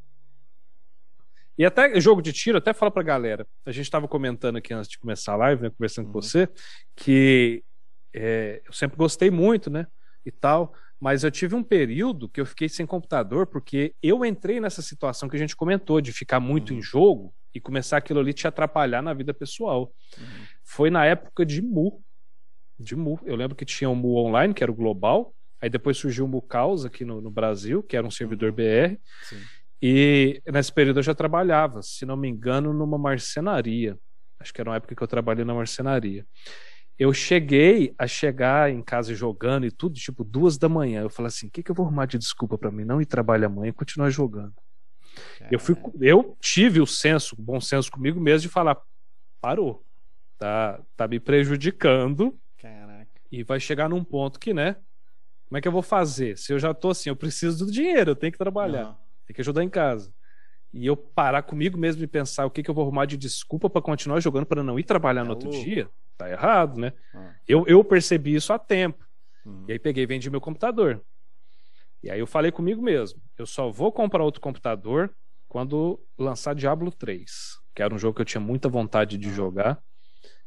E 1.58 1.64
até 1.64 1.98
jogo 2.00 2.20
de 2.20 2.32
tiro, 2.32 2.58
até 2.58 2.72
fala 2.74 2.90
pra 2.90 3.02
galera. 3.02 3.46
A 3.64 3.72
gente 3.72 3.84
estava 3.84 4.06
comentando 4.06 4.56
aqui 4.56 4.74
antes 4.74 4.90
de 4.90 4.98
começar 4.98 5.32
a 5.32 5.36
live, 5.36 5.62
né, 5.62 5.70
conversando 5.70 6.06
uhum. 6.06 6.12
com 6.12 6.20
você, 6.20 6.48
que 6.94 7.64
é, 8.14 8.62
eu 8.66 8.72
sempre 8.72 8.96
gostei 8.96 9.30
muito, 9.30 9.70
né? 9.70 9.86
E 10.24 10.30
tal. 10.30 10.74
Mas 10.98 11.24
eu 11.24 11.30
tive 11.30 11.54
um 11.54 11.62
período 11.62 12.28
que 12.28 12.40
eu 12.40 12.46
fiquei 12.46 12.68
sem 12.68 12.86
computador, 12.86 13.46
porque 13.46 13.94
eu 14.02 14.24
entrei 14.24 14.60
nessa 14.60 14.82
situação 14.82 15.28
que 15.28 15.36
a 15.36 15.38
gente 15.38 15.54
comentou, 15.54 16.00
de 16.00 16.12
ficar 16.12 16.40
muito 16.40 16.72
uhum. 16.72 16.78
em 16.78 16.82
jogo 16.82 17.34
e 17.54 17.60
começar 17.60 17.98
aquilo 17.98 18.20
ali 18.20 18.32
te 18.32 18.46
atrapalhar 18.46 19.02
na 19.02 19.14
vida 19.14 19.32
pessoal. 19.32 19.92
Uhum. 20.18 20.24
Foi 20.62 20.90
na 20.90 21.04
época 21.04 21.44
de 21.44 21.62
Mu. 21.62 22.02
De 22.78 22.96
Mu. 22.96 23.18
Eu 23.24 23.36
lembro 23.36 23.54
que 23.54 23.64
tinha 23.64 23.88
o 23.88 23.94
Mu 23.94 24.16
Online, 24.16 24.52
que 24.52 24.62
era 24.62 24.72
o 24.72 24.74
global. 24.74 25.34
Aí 25.60 25.70
depois 25.70 25.96
surgiu 25.96 26.26
o 26.26 26.28
Mu 26.28 26.42
Causa 26.42 26.88
aqui 26.88 27.04
no, 27.04 27.20
no 27.20 27.30
Brasil, 27.30 27.82
que 27.82 27.96
era 27.96 28.06
um 28.06 28.10
servidor 28.10 28.50
uhum. 28.50 28.56
BR. 28.56 28.98
Sim. 29.22 29.40
E 29.80 30.42
nesse 30.46 30.72
período 30.72 31.00
eu 31.00 31.02
já 31.02 31.14
trabalhava, 31.14 31.82
se 31.82 32.06
não 32.06 32.16
me 32.16 32.28
engano, 32.28 32.72
numa 32.72 32.96
marcenaria. 32.96 33.98
Acho 34.40 34.52
que 34.52 34.60
era 34.60 34.70
uma 34.70 34.76
época 34.76 34.94
que 34.94 35.02
eu 35.02 35.08
trabalhei 35.08 35.44
na 35.44 35.54
marcenaria. 35.54 36.26
Eu 36.98 37.12
cheguei 37.12 37.94
a 37.98 38.06
chegar 38.06 38.70
em 38.70 38.82
casa 38.82 39.14
jogando 39.14 39.66
e 39.66 39.70
tudo, 39.70 39.96
tipo, 39.96 40.24
duas 40.24 40.56
da 40.56 40.68
manhã. 40.68 41.02
Eu 41.02 41.10
falei 41.10 41.28
assim: 41.28 41.46
o 41.46 41.50
que, 41.50 41.62
que 41.62 41.70
eu 41.70 41.74
vou 41.74 41.84
arrumar 41.84 42.06
de 42.06 42.18
desculpa 42.18 42.56
para 42.56 42.70
mim 42.70 42.84
não 42.84 43.00
ir 43.02 43.06
trabalhar 43.06 43.48
amanhã 43.48 43.68
e 43.68 43.72
continuar 43.72 44.08
jogando? 44.08 44.54
Eu, 45.50 45.58
fui, 45.58 45.76
eu 46.00 46.36
tive 46.40 46.80
o 46.80 46.86
senso, 46.86 47.34
o 47.38 47.42
bom 47.42 47.60
senso 47.60 47.90
comigo 47.90 48.18
mesmo 48.18 48.48
de 48.48 48.48
falar: 48.48 48.80
parou, 49.40 49.84
tá, 50.38 50.80
tá 50.96 51.06
me 51.06 51.20
prejudicando. 51.20 52.38
Caraca. 52.58 53.08
E 53.30 53.42
vai 53.42 53.60
chegar 53.60 53.88
num 53.88 54.02
ponto 54.02 54.40
que, 54.40 54.54
né? 54.54 54.76
Como 55.48 55.58
é 55.58 55.60
que 55.60 55.68
eu 55.68 55.72
vou 55.72 55.82
fazer? 55.82 56.36
Se 56.38 56.52
eu 56.52 56.58
já 56.58 56.72
tô 56.72 56.90
assim, 56.90 57.10
eu 57.10 57.16
preciso 57.16 57.66
do 57.66 57.70
dinheiro, 57.70 58.10
eu 58.10 58.16
tenho 58.16 58.32
que 58.32 58.38
trabalhar. 58.38 58.84
Não. 58.84 59.05
Tem 59.26 59.34
que 59.34 59.40
ajudar 59.40 59.62
em 59.62 59.68
casa. 59.68 60.12
E 60.72 60.86
eu 60.86 60.96
parar 60.96 61.42
comigo 61.42 61.78
mesmo 61.78 62.02
e 62.02 62.06
pensar 62.06 62.44
o 62.46 62.50
que, 62.50 62.62
que 62.62 62.70
eu 62.70 62.74
vou 62.74 62.84
arrumar 62.84 63.06
de 63.06 63.16
desculpa 63.16 63.70
para 63.70 63.82
continuar 63.82 64.20
jogando 64.20 64.46
para 64.46 64.62
não 64.62 64.78
ir 64.78 64.84
trabalhar 64.84 65.22
é 65.22 65.24
no 65.24 65.30
outro 65.30 65.48
louco. 65.48 65.64
dia, 65.64 65.88
tá 66.16 66.30
errado, 66.30 66.78
né? 66.78 66.92
Ah. 67.14 67.34
Eu, 67.48 67.64
eu 67.66 67.82
percebi 67.82 68.34
isso 68.34 68.52
há 68.52 68.58
tempo. 68.58 69.04
Uhum. 69.44 69.64
E 69.68 69.72
aí 69.72 69.78
peguei 69.78 70.04
e 70.04 70.06
vendi 70.06 70.28
meu 70.30 70.40
computador. 70.40 71.02
E 72.02 72.10
aí 72.10 72.20
eu 72.20 72.26
falei 72.26 72.52
comigo 72.52 72.82
mesmo, 72.82 73.20
eu 73.38 73.46
só 73.46 73.70
vou 73.70 73.90
comprar 73.90 74.22
outro 74.22 74.40
computador 74.40 75.10
quando 75.48 75.98
lançar 76.18 76.54
Diablo 76.54 76.92
3, 76.92 77.30
que 77.74 77.82
era 77.82 77.94
um 77.94 77.98
jogo 77.98 78.14
que 78.16 78.20
eu 78.20 78.26
tinha 78.26 78.40
muita 78.40 78.68
vontade 78.68 79.16
de 79.16 79.30
jogar. 79.30 79.80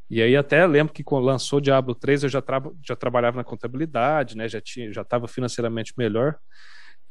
E 0.09 0.21
aí 0.21 0.35
até 0.35 0.65
lembro 0.65 0.93
que 0.93 1.03
quando 1.03 1.25
lançou 1.25 1.59
Diablo 1.59 1.95
3 1.95 2.23
eu 2.23 2.29
já, 2.29 2.41
tra 2.41 2.61
já 2.85 2.95
trabalhava 2.95 3.37
na 3.37 3.43
contabilidade, 3.43 4.37
né? 4.37 4.47
Já 4.47 4.61
tinha, 4.61 4.91
já 4.91 5.01
estava 5.01 5.27
financeiramente 5.27 5.93
melhor 5.97 6.37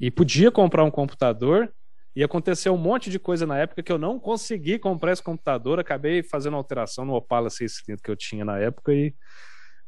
e 0.00 0.10
podia 0.10 0.50
comprar 0.50 0.84
um 0.84 0.90
computador 0.90 1.72
e 2.14 2.24
aconteceu 2.24 2.74
um 2.74 2.78
monte 2.78 3.10
de 3.10 3.18
coisa 3.18 3.46
na 3.46 3.58
época 3.58 3.82
que 3.82 3.92
eu 3.92 3.98
não 3.98 4.18
consegui 4.18 4.78
comprar 4.78 5.12
esse 5.12 5.22
computador, 5.22 5.78
acabei 5.78 6.22
fazendo 6.22 6.56
alteração 6.56 7.04
no 7.04 7.14
Opala 7.14 7.50
600 7.50 8.02
que 8.02 8.10
eu 8.10 8.16
tinha 8.16 8.44
na 8.44 8.58
época 8.58 8.92
e 8.92 9.14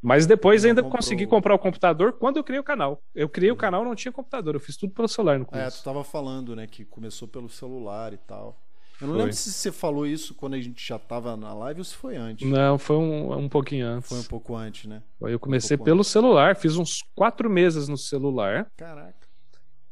mas 0.01 0.25
depois 0.25 0.65
ainda 0.65 0.81
comprou... 0.81 0.97
consegui 0.97 1.27
comprar 1.27 1.53
o 1.53 1.59
computador 1.59 2.13
quando 2.13 2.37
eu 2.37 2.43
criei 2.43 2.59
o 2.59 2.63
canal. 2.63 3.03
Eu 3.13 3.29
criei 3.29 3.51
o 3.51 3.53
uhum. 3.53 3.59
canal, 3.59 3.85
não 3.85 3.93
tinha 3.93 4.11
computador, 4.11 4.55
eu 4.55 4.59
fiz 4.59 4.75
tudo 4.75 4.93
pelo 4.93 5.07
celular 5.07 5.37
no 5.37 5.45
começo. 5.45 5.67
É, 5.67 5.69
tu 5.69 5.75
estava 5.75 6.03
falando, 6.03 6.55
né, 6.55 6.65
que 6.65 6.83
começou 6.83 7.27
pelo 7.27 7.47
celular 7.47 8.11
e 8.11 8.17
tal. 8.17 8.59
Eu 8.99 9.07
não 9.07 9.13
foi. 9.13 9.23
lembro 9.23 9.35
se 9.35 9.51
você 9.51 9.71
falou 9.71 10.07
isso 10.07 10.33
quando 10.33 10.55
a 10.55 10.61
gente 10.61 10.87
já 10.87 10.95
estava 10.95 11.35
na 11.35 11.53
live 11.53 11.81
ou 11.81 11.83
se 11.83 11.95
foi 11.95 12.15
antes. 12.15 12.49
Não, 12.49 12.77
foi 12.79 12.95
um, 12.95 13.37
um 13.37 13.49
pouquinho 13.49 13.85
antes. 13.85 14.09
Foi 14.09 14.19
um 14.19 14.23
pouco 14.23 14.55
antes, 14.55 14.85
né? 14.85 15.03
Eu 15.21 15.39
comecei 15.39 15.77
um 15.77 15.83
pelo 15.83 15.99
antes. 15.99 16.11
celular, 16.11 16.55
fiz 16.55 16.77
uns 16.77 17.03
quatro 17.15 17.49
meses 17.49 17.87
no 17.87 17.97
celular. 17.97 18.71
Caraca. 18.77 19.30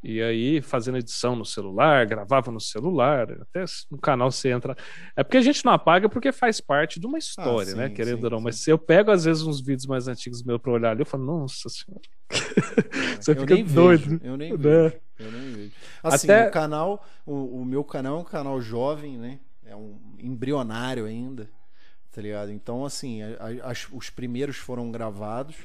E 0.01 0.21
aí, 0.21 0.61
fazendo 0.61 0.97
edição 0.97 1.35
no 1.35 1.43
celular, 1.43 2.05
gravava 2.05 2.49
no 2.51 2.59
celular, 2.59 3.29
até 3.41 3.65
no 3.91 3.97
canal 3.97 4.31
você 4.31 4.49
entra. 4.49 4.75
É 5.13 5.23
porque 5.23 5.35
a 5.35 5.41
gente 5.41 5.65
não 5.65 5.73
apaga 5.73 6.07
porque 6.07 6.31
faz 6.31 6.61
parte 6.61 7.01
de 7.01 7.05
uma 7.05 7.17
história, 7.17 7.73
ah, 7.73 7.75
sim, 7.75 7.75
né? 7.75 7.89
Querendo 7.89 8.19
sim, 8.19 8.23
ou 8.23 8.31
não. 8.31 8.37
Sim. 8.37 8.43
Mas 8.45 8.55
se 8.61 8.71
eu 8.71 8.77
pego, 8.77 9.11
às 9.11 9.25
vezes, 9.25 9.43
uns 9.43 9.59
vídeos 9.59 9.85
mais 9.85 10.07
antigos 10.07 10.41
meus 10.41 10.61
pra 10.61 10.71
olhar 10.71 10.91
ali, 10.91 11.01
eu 11.01 11.05
falo, 11.05 11.25
nossa 11.25 11.67
senhora. 11.67 12.01
Você 13.19 13.35
fica 13.35 13.57
doido. 13.57 14.03
Vejo, 14.03 14.21
eu 14.23 14.37
nem 14.37 14.51
né? 14.51 14.57
vejo. 14.57 14.95
Eu 15.19 15.31
nem 15.33 15.51
vejo. 15.53 15.71
Assim, 16.01 16.27
Até... 16.27 16.47
o 16.47 16.51
canal, 16.51 17.05
o, 17.25 17.61
o, 17.61 17.65
meu 17.65 17.83
canal 17.83 18.17
é 18.17 18.21
um 18.21 18.25
canal 18.25 18.61
jovem, 18.61 19.17
né? 19.17 19.39
É 19.65 19.75
um 19.75 19.99
embrionário 20.17 21.05
ainda, 21.05 21.49
tá 22.09 22.21
ligado? 22.21 22.51
Então, 22.51 22.85
assim, 22.85 23.21
a, 23.21 23.69
a, 23.69 23.73
os 23.91 24.09
primeiros 24.09 24.55
foram 24.55 24.89
gravados 24.91 25.57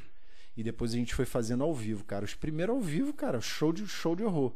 e 0.57 0.63
depois 0.63 0.93
a 0.93 0.97
gente 0.97 1.15
foi 1.15 1.25
fazendo 1.25 1.65
ao 1.65 1.75
vivo, 1.75 2.05
cara. 2.05 2.25
Os 2.25 2.35
primeiros 2.35 2.77
ao 2.77 2.81
vivo, 2.81 3.13
cara, 3.13 3.41
show 3.41 3.73
de, 3.73 3.87
show 3.87 4.15
de 4.15 4.23
horror. 4.23 4.53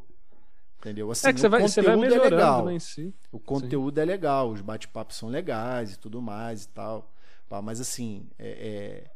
Entendeu? 0.79 1.11
Assim, 1.11 1.29
é 1.29 1.33
que 1.33 1.41
você 1.41 1.49
vai, 1.49 1.61
você 1.61 1.83
vai 1.83 1.95
é 1.95 1.97
melhorando 1.97 2.27
é 2.27 2.31
legal. 2.31 2.71
Em 2.71 2.79
si. 2.79 3.13
O 3.33 3.41
conteúdo 3.41 3.97
Sim. 3.97 4.01
é 4.01 4.05
legal, 4.05 4.51
os 4.51 4.61
bate-papos 4.61 5.17
são 5.17 5.29
legais 5.29 5.95
e 5.95 5.99
tudo 5.99 6.23
mais 6.23 6.65
e 6.65 6.69
tal. 6.69 7.11
Mas 7.63 7.81
assim, 7.81 8.29
é, 8.39 8.49
é 8.49 9.11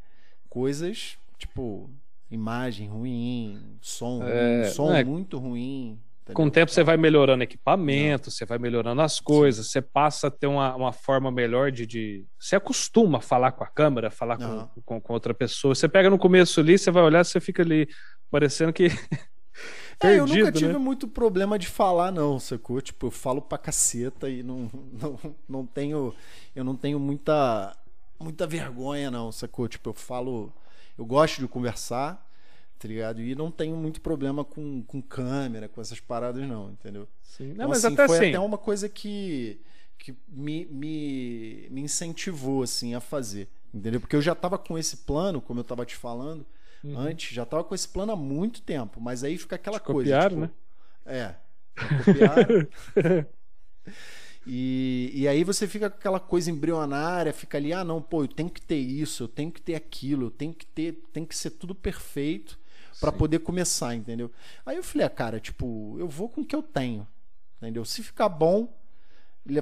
coisas 0.49 1.17
tipo 1.39 1.91
imagem 2.31 2.89
ruim, 2.89 3.77
som, 3.81 4.23
é, 4.23 4.65
som 4.71 4.93
é, 4.93 5.05
muito 5.05 5.39
ruim. 5.39 6.01
Entendeu? 6.23 6.37
Com 6.37 6.47
o 6.47 6.51
tempo 6.51 6.71
você 6.71 6.85
vai 6.85 6.97
melhorando 6.97 7.43
equipamento, 7.43 8.29
Não. 8.29 8.33
você 8.33 8.47
vai 8.47 8.59
melhorando 8.59 9.03
as 9.03 9.19
coisas, 9.19 9.67
Sim. 9.67 9.73
você 9.73 9.83
passa 9.83 10.29
a 10.29 10.31
ter 10.31 10.47
uma, 10.47 10.75
uma 10.77 10.93
forma 10.93 11.33
melhor 11.33 11.73
de, 11.73 11.85
de. 11.85 12.25
Você 12.39 12.55
acostuma 12.55 13.19
a 13.19 13.21
falar 13.21 13.53
com 13.53 13.65
a 13.65 13.67
câmera, 13.67 14.11
falar 14.11 14.37
com, 14.37 14.83
com, 14.85 15.01
com, 15.01 15.13
outra 15.13 15.35
pessoa. 15.35 15.75
Você 15.75 15.89
pega 15.89 16.09
no 16.09 16.19
começo 16.19 16.61
ali, 16.61 16.79
você 16.79 16.91
vai 16.93 17.03
olhar, 17.03 17.25
você 17.25 17.41
fica 17.41 17.63
ali 17.63 17.89
parecendo 18.31 18.73
que. 18.73 18.89
É, 20.01 20.19
eu 20.19 20.27
nunca 20.27 20.51
tive 20.51 20.73
né? 20.73 20.79
muito 20.79 21.07
problema 21.07 21.57
de 21.57 21.69
falar, 21.69 22.11
não, 22.11 22.41
sacou? 22.41 22.81
Tipo, 22.81 23.07
eu 23.07 23.11
falo 23.11 23.41
pra 23.41 23.57
caceta 23.57 24.29
e 24.29 24.43
não, 24.43 24.69
não, 24.93 25.37
não 25.49 25.67
tenho. 25.67 26.13
Eu 26.57 26.65
não 26.65 26.75
tenho 26.75 26.99
muita, 26.99 27.77
muita 28.19 28.45
vergonha, 28.45 29.11
não, 29.11 29.31
sacou? 29.31 29.69
Tipo, 29.69 29.91
eu 29.91 29.95
falo. 29.95 30.53
Eu 30.99 31.07
gosto 31.07 31.41
de 31.41 31.47
conversar, 31.47 32.27
tá 32.83 32.89
ligado? 32.89 33.23
E 33.23 33.33
não 33.37 33.49
tenho 33.49 33.77
muito 33.77 34.01
problema 34.01 34.45
com, 34.45 34.83
com 34.83 35.01
câmera, 35.01 35.69
com 35.69 35.81
essas 35.81 36.01
paradas, 36.01 36.47
não, 36.49 36.73
entendeu? 36.73 37.07
Sim. 37.23 37.47
Não, 37.49 37.53
então, 37.53 37.69
mas 37.69 37.85
assim, 37.85 37.95
até 37.95 38.09
foi 38.09 38.17
assim... 38.17 38.29
até 38.31 38.41
uma 38.41 38.59
coisa 38.59 38.89
que, 38.89 39.61
que 39.97 40.13
me, 40.29 40.67
me, 40.67 41.69
me 41.71 41.81
incentivou, 41.83 42.65
assim, 42.65 42.93
a 42.97 43.01
fazer, 43.01 43.49
entendeu? 43.73 44.01
Porque 44.01 44.17
eu 44.17 44.21
já 44.21 44.35
tava 44.35 44.59
com 44.59 44.77
esse 44.77 44.97
plano, 44.99 45.41
como 45.41 45.61
eu 45.61 45.65
tava 45.65 45.87
te 45.87 45.95
falando 45.95 46.45
uhum. 46.83 46.99
antes, 46.99 47.33
já 47.33 47.47
tava 47.47 47.63
com 47.63 47.73
esse 47.73 47.87
plano 47.87 48.11
há 48.11 48.17
muito 48.17 48.61
tempo, 48.63 49.01
mas 49.01 49.23
aí 49.23 49.39
fica 49.39 49.55
aquela 49.55 49.79
Te 49.79 49.85
coisa. 49.85 50.11
Copiaram, 50.11 50.29
tipo, 50.29 50.41
né? 50.41 50.51
É. 51.07 51.35
Copiaram. 52.05 53.27
e, 54.45 55.13
e 55.15 55.29
aí 55.29 55.45
você 55.45 55.69
fica 55.69 55.89
com 55.89 55.99
aquela 55.99 56.19
coisa 56.19 56.51
embrionária, 56.51 57.33
fica 57.33 57.59
ali, 57.59 57.73
ah, 57.73 57.85
não, 57.85 58.03
pô, 58.03 58.25
eu 58.25 58.29
tenho 58.29 58.51
que 58.51 58.61
ter 58.61 58.75
isso, 58.79 59.23
eu 59.23 59.29
tenho 59.29 59.53
que 59.53 59.63
ter 59.63 59.77
aquilo, 59.77 60.27
eu 60.27 60.31
tenho 60.33 60.53
que 60.53 60.67
ter, 60.67 60.95
tem 61.13 61.25
que 61.25 61.37
ser 61.37 61.51
tudo 61.51 61.77
perfeito 61.77 62.61
para 63.03 63.11
poder 63.11 63.41
começar, 63.41 63.97
entendeu? 63.97 64.31
Aí 64.65 64.77
eu 64.77 64.85
falei, 64.85 65.05
ah, 65.05 65.11
cara, 65.11 65.41
tipo, 65.41 65.97
eu 65.99 66.07
vou 66.07 66.29
com 66.29 66.43
o 66.43 66.45
que 66.45 66.55
eu 66.55 66.63
tenho, 66.63 67.05
entendeu? 67.59 67.85
Se 67.85 68.01
ficar 68.01 68.29
bom, 68.29 68.73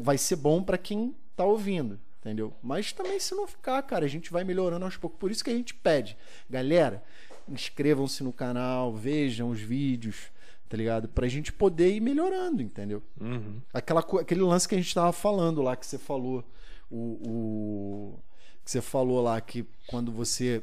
vai 0.02 0.18
ser 0.18 0.36
bom 0.36 0.62
para 0.62 0.76
quem 0.76 1.14
tá 1.34 1.42
ouvindo, 1.46 1.98
entendeu? 2.20 2.52
Mas 2.62 2.92
também 2.92 3.18
se 3.18 3.34
não 3.34 3.46
ficar, 3.46 3.82
cara, 3.82 4.04
a 4.04 4.08
gente 4.08 4.30
vai 4.30 4.44
melhorando 4.44 4.84
aos 4.84 4.98
poucos. 4.98 5.18
Por 5.18 5.30
isso 5.30 5.42
que 5.42 5.48
a 5.48 5.54
gente 5.54 5.72
pede, 5.72 6.18
galera, 6.50 7.02
inscrevam-se 7.48 8.22
no 8.22 8.30
canal, 8.30 8.94
vejam 8.94 9.48
os 9.48 9.58
vídeos, 9.58 10.30
tá 10.68 10.76
ligado? 10.76 11.08
Pra 11.08 11.26
gente 11.26 11.50
poder 11.50 11.94
ir 11.94 12.00
melhorando, 12.00 12.60
entendeu? 12.60 13.02
Uhum. 13.18 13.62
Aquela, 13.72 14.00
aquele 14.00 14.42
lance 14.42 14.68
que 14.68 14.74
a 14.74 14.78
gente 14.78 14.94
tava 14.94 15.12
falando 15.14 15.62
lá, 15.62 15.76
que 15.76 15.86
você 15.86 15.96
falou, 15.96 16.44
o, 16.90 16.98
o 17.26 18.18
que 18.62 18.70
você 18.70 18.82
falou 18.82 19.22
lá 19.22 19.40
que 19.40 19.64
quando 19.86 20.12
você 20.12 20.62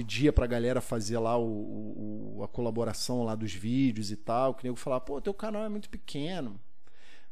pedia 0.00 0.32
pra 0.32 0.46
galera 0.46 0.80
fazer 0.80 1.18
lá 1.18 1.36
o, 1.36 2.38
o, 2.38 2.42
a 2.42 2.48
colaboração 2.48 3.22
lá 3.22 3.34
dos 3.34 3.52
vídeos 3.52 4.10
e 4.10 4.16
tal, 4.16 4.54
que 4.54 4.64
nego 4.64 4.76
falava, 4.76 5.02
pô, 5.02 5.20
teu 5.20 5.34
canal 5.34 5.62
é 5.62 5.68
muito 5.68 5.90
pequeno 5.90 6.58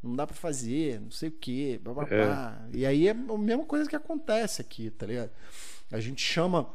não 0.02 0.14
dá 0.14 0.24
para 0.26 0.36
fazer, 0.36 1.00
não 1.00 1.10
sei 1.10 1.28
o 1.28 1.32
quê, 1.32 1.80
blá, 1.82 1.92
blá, 1.92 2.04
blá. 2.04 2.68
É. 2.72 2.76
E 2.76 2.86
aí 2.86 3.08
é 3.08 3.10
a 3.10 3.14
mesma 3.14 3.64
coisa 3.64 3.88
que 3.88 3.96
acontece 3.96 4.62
aqui, 4.62 4.90
tá 4.90 5.06
ligado? 5.06 5.32
A 5.90 5.98
gente 5.98 6.22
chama 6.22 6.72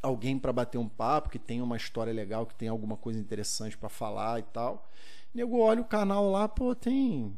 alguém 0.00 0.38
para 0.38 0.54
bater 0.54 0.78
um 0.78 0.88
papo, 0.88 1.28
que 1.28 1.38
tem 1.38 1.60
uma 1.60 1.76
história 1.76 2.14
legal, 2.14 2.46
que 2.46 2.54
tem 2.54 2.68
alguma 2.68 2.96
coisa 2.96 3.18
interessante 3.18 3.76
para 3.76 3.90
falar 3.90 4.40
e 4.40 4.42
tal. 4.44 4.90
Nego 5.34 5.58
olha 5.58 5.82
o 5.82 5.84
canal 5.84 6.30
lá, 6.30 6.48
pô, 6.48 6.74
tem 6.74 7.36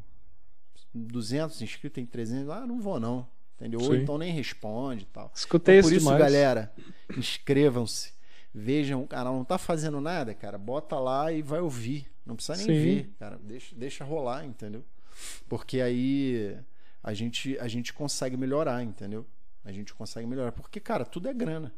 200 0.94 1.60
inscritos, 1.62 1.96
tem 1.96 2.06
300, 2.06 2.50
ah, 2.50 2.64
não 2.64 2.80
vou 2.80 3.00
não. 3.00 3.26
Entendeu? 3.58 3.80
Ou 3.80 3.94
então 3.94 4.16
nem 4.16 4.32
responde 4.32 5.02
e 5.02 5.06
tal. 5.06 5.32
Escutei 5.34 5.78
então, 5.78 5.90
por 5.90 5.96
isso, 5.96 6.04
demais. 6.04 6.22
galera, 6.22 6.72
inscrevam-se. 7.16 8.12
Vejam 8.54 9.02
o 9.02 9.06
canal, 9.06 9.34
não 9.34 9.44
tá 9.44 9.58
fazendo 9.58 10.00
nada, 10.00 10.32
cara, 10.32 10.56
bota 10.56 10.98
lá 10.98 11.32
e 11.32 11.42
vai 11.42 11.60
ouvir. 11.60 12.06
Não 12.24 12.36
precisa 12.36 12.56
nem 12.56 12.66
Sim. 12.66 12.84
ver, 12.84 13.10
cara, 13.18 13.38
deixa, 13.42 13.74
deixa 13.74 14.04
rolar, 14.04 14.44
entendeu? 14.44 14.84
Porque 15.48 15.80
aí 15.80 16.56
a 17.02 17.12
gente, 17.12 17.58
a 17.58 17.66
gente 17.66 17.92
consegue 17.92 18.36
melhorar, 18.36 18.82
entendeu? 18.82 19.26
A 19.64 19.72
gente 19.72 19.92
consegue 19.92 20.26
melhorar. 20.26 20.52
Porque, 20.52 20.78
cara, 20.78 21.04
tudo 21.04 21.28
é 21.28 21.34
grana. 21.34 21.72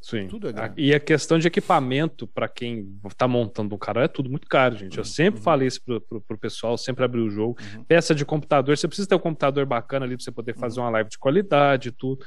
Sim. 0.00 0.28
Tudo 0.28 0.48
é 0.48 0.52
grana. 0.52 0.74
E 0.76 0.94
a 0.94 1.00
questão 1.00 1.38
de 1.38 1.48
equipamento, 1.48 2.26
para 2.26 2.48
quem 2.48 2.96
tá 3.16 3.26
montando 3.26 3.74
um 3.74 3.78
canal, 3.78 4.04
é 4.04 4.08
tudo 4.08 4.30
muito 4.30 4.46
caro, 4.46 4.76
gente. 4.76 4.96
Eu 4.96 5.02
uhum. 5.02 5.10
sempre 5.10 5.38
uhum. 5.38 5.44
falei 5.44 5.68
isso 5.68 5.82
pro, 5.82 6.00
pro, 6.00 6.20
pro, 6.20 6.38
pessoal, 6.38 6.78
sempre 6.78 7.04
abri 7.04 7.20
o 7.20 7.30
jogo. 7.30 7.56
Uhum. 7.74 7.84
Peça 7.84 8.14
de 8.14 8.24
computador, 8.24 8.76
você 8.76 8.86
precisa 8.86 9.08
ter 9.08 9.14
um 9.14 9.20
computador 9.20 9.66
bacana 9.66 10.06
ali 10.06 10.16
pra 10.16 10.22
você 10.22 10.30
poder 10.30 10.54
fazer 10.54 10.78
uhum. 10.78 10.86
uma 10.86 10.92
live 10.92 11.10
de 11.10 11.18
qualidade 11.18 11.88
e 11.88 11.92
tudo. 11.92 12.24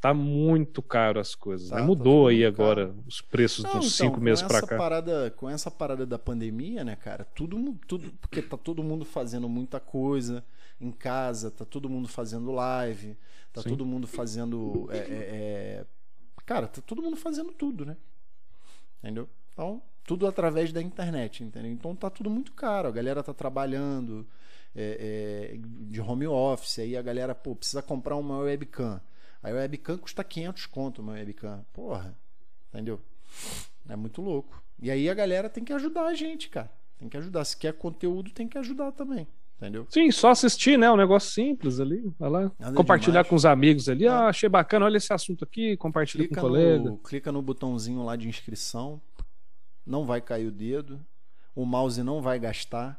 Tá 0.00 0.14
muito 0.14 0.80
caro 0.80 1.20
as 1.20 1.34
coisas. 1.34 1.68
Tá, 1.68 1.76
né? 1.76 1.82
Mudou 1.82 2.24
tá 2.24 2.30
aí 2.30 2.44
agora 2.44 2.86
caro. 2.86 3.04
os 3.06 3.20
preços 3.20 3.64
Não, 3.64 3.78
dos 3.78 3.94
então, 3.94 4.08
cinco 4.08 4.20
meses 4.20 4.42
para 4.42 4.66
cá. 4.66 4.78
Parada, 4.78 5.30
com 5.36 5.48
essa 5.48 5.70
parada 5.70 6.06
da 6.06 6.18
pandemia, 6.18 6.82
né, 6.82 6.96
cara? 6.96 7.24
Tudo, 7.34 7.78
tudo, 7.86 8.10
porque 8.18 8.40
tá 8.40 8.56
todo 8.56 8.82
mundo 8.82 9.04
fazendo 9.04 9.46
muita 9.46 9.78
coisa 9.78 10.42
em 10.80 10.90
casa, 10.90 11.50
tá 11.50 11.66
todo 11.66 11.88
mundo 11.90 12.08
fazendo 12.08 12.50
live, 12.50 13.14
tá 13.52 13.60
Sim. 13.60 13.68
todo 13.68 13.84
mundo 13.84 14.06
fazendo. 14.06 14.88
É, 14.90 14.96
é, 14.96 15.04
é... 15.10 15.86
Cara, 16.50 16.66
tá 16.66 16.82
todo 16.84 17.00
mundo 17.00 17.16
fazendo 17.16 17.52
tudo, 17.52 17.86
né? 17.86 17.96
Entendeu? 18.98 19.28
Então, 19.52 19.80
tudo 20.02 20.26
através 20.26 20.72
da 20.72 20.82
internet, 20.82 21.44
entendeu? 21.44 21.70
Então 21.70 21.94
tá 21.94 22.10
tudo 22.10 22.28
muito 22.28 22.50
caro. 22.54 22.88
A 22.88 22.90
galera 22.90 23.22
tá 23.22 23.32
trabalhando 23.32 24.26
é, 24.74 25.52
é, 25.54 25.58
de 25.62 26.00
home 26.00 26.26
office, 26.26 26.80
aí 26.80 26.96
a 26.96 27.02
galera, 27.02 27.36
pô, 27.36 27.54
precisa 27.54 27.80
comprar 27.80 28.16
uma 28.16 28.38
webcam. 28.38 29.00
Aí 29.40 29.52
o 29.52 29.56
webcam 29.58 29.96
custa 29.96 30.24
500 30.24 30.66
conto 30.66 31.00
uma 31.00 31.12
webcam. 31.12 31.64
Porra, 31.72 32.18
entendeu? 32.68 33.00
É 33.88 33.94
muito 33.94 34.20
louco. 34.20 34.60
E 34.80 34.90
aí 34.90 35.08
a 35.08 35.14
galera 35.14 35.48
tem 35.48 35.62
que 35.62 35.72
ajudar 35.72 36.06
a 36.06 36.14
gente, 36.14 36.48
cara. 36.48 36.72
Tem 36.98 37.08
que 37.08 37.16
ajudar. 37.16 37.44
Se 37.44 37.56
quer 37.56 37.74
conteúdo, 37.74 38.32
tem 38.32 38.48
que 38.48 38.58
ajudar 38.58 38.90
também. 38.90 39.24
Entendeu? 39.60 39.86
Sim, 39.90 40.10
só 40.10 40.30
assistir, 40.30 40.78
né? 40.78 40.90
Um 40.90 40.96
negócio 40.96 41.30
simples 41.32 41.78
ali. 41.80 42.02
Vai 42.18 42.30
lá. 42.30 42.52
Nada 42.58 42.74
compartilhar 42.74 43.22
demais. 43.22 43.28
com 43.28 43.36
os 43.36 43.44
amigos 43.44 43.90
ali. 43.90 44.08
Ah, 44.08 44.28
achei 44.28 44.48
bacana, 44.48 44.86
olha 44.86 44.96
esse 44.96 45.12
assunto 45.12 45.44
aqui, 45.44 45.76
compartilha 45.76 46.24
clica 46.24 46.40
com 46.40 46.46
o 46.46 46.50
colega. 46.50 46.78
No, 46.78 46.96
clica 46.96 47.30
no 47.30 47.42
botãozinho 47.42 48.02
lá 48.02 48.16
de 48.16 48.26
inscrição. 48.26 48.98
Não 49.86 50.06
vai 50.06 50.22
cair 50.22 50.46
o 50.46 50.50
dedo. 50.50 50.98
O 51.54 51.66
mouse 51.66 52.02
não 52.02 52.22
vai 52.22 52.38
gastar. 52.38 52.98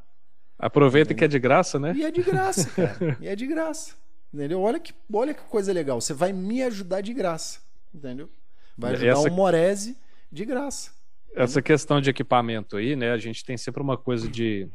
Aproveita 0.60 1.14
entendeu? 1.14 1.18
que 1.18 1.26
é 1.26 1.28
de 1.28 1.40
graça, 1.40 1.80
né? 1.80 1.94
E 1.96 2.06
é 2.06 2.12
de 2.12 2.22
graça, 2.22 2.70
cara. 2.76 3.18
e 3.20 3.28
é 3.28 3.36
de 3.36 3.48
graça. 3.48 3.96
Entendeu? 4.32 4.62
Olha 4.62 4.80
que, 4.80 4.94
olha 5.12 5.34
que 5.34 5.42
coisa 5.42 5.74
legal. 5.74 6.00
Você 6.00 6.14
vai 6.14 6.32
me 6.32 6.62
ajudar 6.62 7.02
de 7.02 7.12
graça. 7.12 7.60
Entendeu? 7.92 8.30
Vai 8.78 8.94
ajudar 8.94 9.12
Essa... 9.14 9.30
o 9.30 9.34
Morese 9.34 9.98
de 10.32 10.46
graça. 10.46 10.92
Essa 11.36 11.62
questão 11.62 12.00
de 12.00 12.10
equipamento 12.10 12.78
aí, 12.78 12.96
né? 12.96 13.12
A 13.12 13.18
gente 13.18 13.44
tem 13.44 13.58
sempre 13.58 13.82
uma 13.82 13.98
coisa 13.98 14.28
de. 14.28 14.70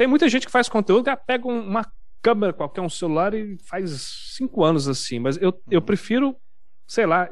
Tem 0.00 0.06
muita 0.06 0.30
gente 0.30 0.46
que 0.46 0.50
faz 0.50 0.66
conteúdo 0.66 1.04
que 1.04 1.16
pega 1.26 1.46
uma 1.46 1.84
câmera, 2.22 2.54
qualquer 2.54 2.80
um 2.80 2.88
celular 2.88 3.34
e 3.34 3.58
faz 3.58 4.32
cinco 4.34 4.64
anos 4.64 4.88
assim. 4.88 5.18
Mas 5.18 5.36
eu, 5.36 5.52
eu 5.70 5.82
prefiro, 5.82 6.34
sei 6.86 7.04
lá, 7.04 7.28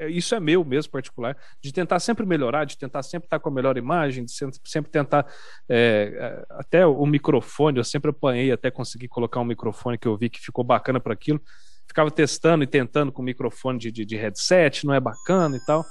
é, 0.00 0.10
isso 0.10 0.34
é 0.34 0.40
meu 0.40 0.64
mesmo 0.64 0.90
particular, 0.90 1.36
de 1.62 1.72
tentar 1.72 2.00
sempre 2.00 2.26
melhorar, 2.26 2.64
de 2.64 2.76
tentar 2.76 3.04
sempre 3.04 3.26
estar 3.26 3.38
com 3.38 3.48
a 3.50 3.52
melhor 3.52 3.76
imagem, 3.76 4.24
de 4.24 4.32
sempre 4.32 4.90
tentar 4.90 5.32
é, 5.68 6.12
é, 6.12 6.46
até 6.58 6.84
o 6.84 7.06
microfone, 7.06 7.78
eu 7.78 7.84
sempre 7.84 8.10
apanhei 8.10 8.50
até 8.50 8.68
conseguir 8.68 9.06
colocar 9.06 9.38
um 9.38 9.44
microfone 9.44 9.96
que 9.96 10.08
eu 10.08 10.16
vi 10.16 10.28
que 10.28 10.40
ficou 10.40 10.64
bacana 10.64 10.98
para 10.98 11.12
aquilo. 11.12 11.40
Ficava 11.86 12.10
testando 12.10 12.64
e 12.64 12.66
tentando 12.66 13.12
com 13.12 13.22
microfone 13.22 13.78
de, 13.78 13.92
de, 13.92 14.04
de, 14.04 14.16
headset, 14.16 14.84
não 14.84 14.92
é 14.92 14.98
bacana 14.98 15.56
e 15.56 15.64
tal. 15.64 15.84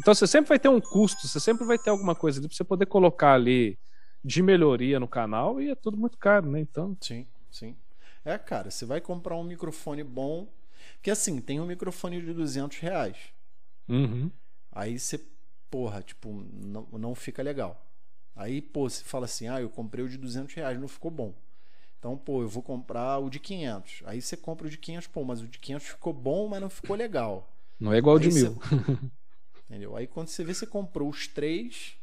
Então 0.00 0.14
você 0.14 0.24
sempre 0.24 0.50
vai 0.50 0.58
ter 0.60 0.68
um 0.68 0.80
custo, 0.80 1.26
você 1.26 1.40
sempre 1.40 1.66
vai 1.66 1.78
ter 1.78 1.90
alguma 1.90 2.14
coisa 2.14 2.38
ali 2.38 2.46
para 2.46 2.56
você 2.56 2.62
poder 2.62 2.86
colocar 2.86 3.34
ali 3.34 3.76
de 4.24 4.42
melhoria 4.42 4.98
no 4.98 5.06
canal 5.06 5.60
e 5.60 5.70
é 5.70 5.74
tudo 5.74 5.96
muito 5.96 6.16
caro, 6.16 6.50
né? 6.50 6.60
Então. 6.60 6.96
Sim, 7.00 7.26
sim. 7.50 7.76
É, 8.24 8.38
cara, 8.38 8.70
você 8.70 8.86
vai 8.86 9.00
comprar 9.00 9.36
um 9.36 9.44
microfone 9.44 10.02
bom, 10.02 10.48
que 11.02 11.10
assim, 11.10 11.40
tem 11.40 11.60
um 11.60 11.66
microfone 11.66 12.20
de 12.22 12.32
200 12.32 12.78
reais. 12.78 13.16
Uhum. 13.86 14.30
Aí 14.72 14.98
você, 14.98 15.20
porra, 15.70 16.02
tipo, 16.02 16.46
não, 16.52 16.88
não 16.92 17.14
fica 17.14 17.42
legal. 17.42 17.86
Aí, 18.34 18.62
pô, 18.62 18.88
você 18.88 19.04
fala 19.04 19.26
assim, 19.26 19.46
ah, 19.46 19.60
eu 19.60 19.68
comprei 19.68 20.04
o 20.04 20.08
de 20.08 20.16
200 20.16 20.54
reais, 20.54 20.80
não 20.80 20.88
ficou 20.88 21.10
bom. 21.10 21.34
Então, 21.98 22.16
pô, 22.16 22.42
eu 22.42 22.48
vou 22.48 22.62
comprar 22.62 23.18
o 23.18 23.30
de 23.30 23.38
500. 23.38 24.02
Aí 24.06 24.20
você 24.20 24.36
compra 24.36 24.66
o 24.66 24.70
de 24.70 24.78
500, 24.78 25.06
pô, 25.06 25.24
mas 25.24 25.40
o 25.40 25.48
de 25.48 25.58
500 25.58 25.86
ficou 25.88 26.12
bom, 26.12 26.48
mas 26.48 26.60
não 26.60 26.70
ficou 26.70 26.96
legal. 26.96 27.50
Não 27.78 27.92
é 27.92 27.98
igual 27.98 28.16
o 28.16 28.18
de 28.18 28.30
mil. 28.30 28.58
Entendeu? 29.68 29.96
Aí 29.96 30.06
quando 30.06 30.28
você 30.28 30.44
vê, 30.44 30.52
você 30.52 30.66
comprou 30.66 31.08
os 31.08 31.26
três, 31.28 31.96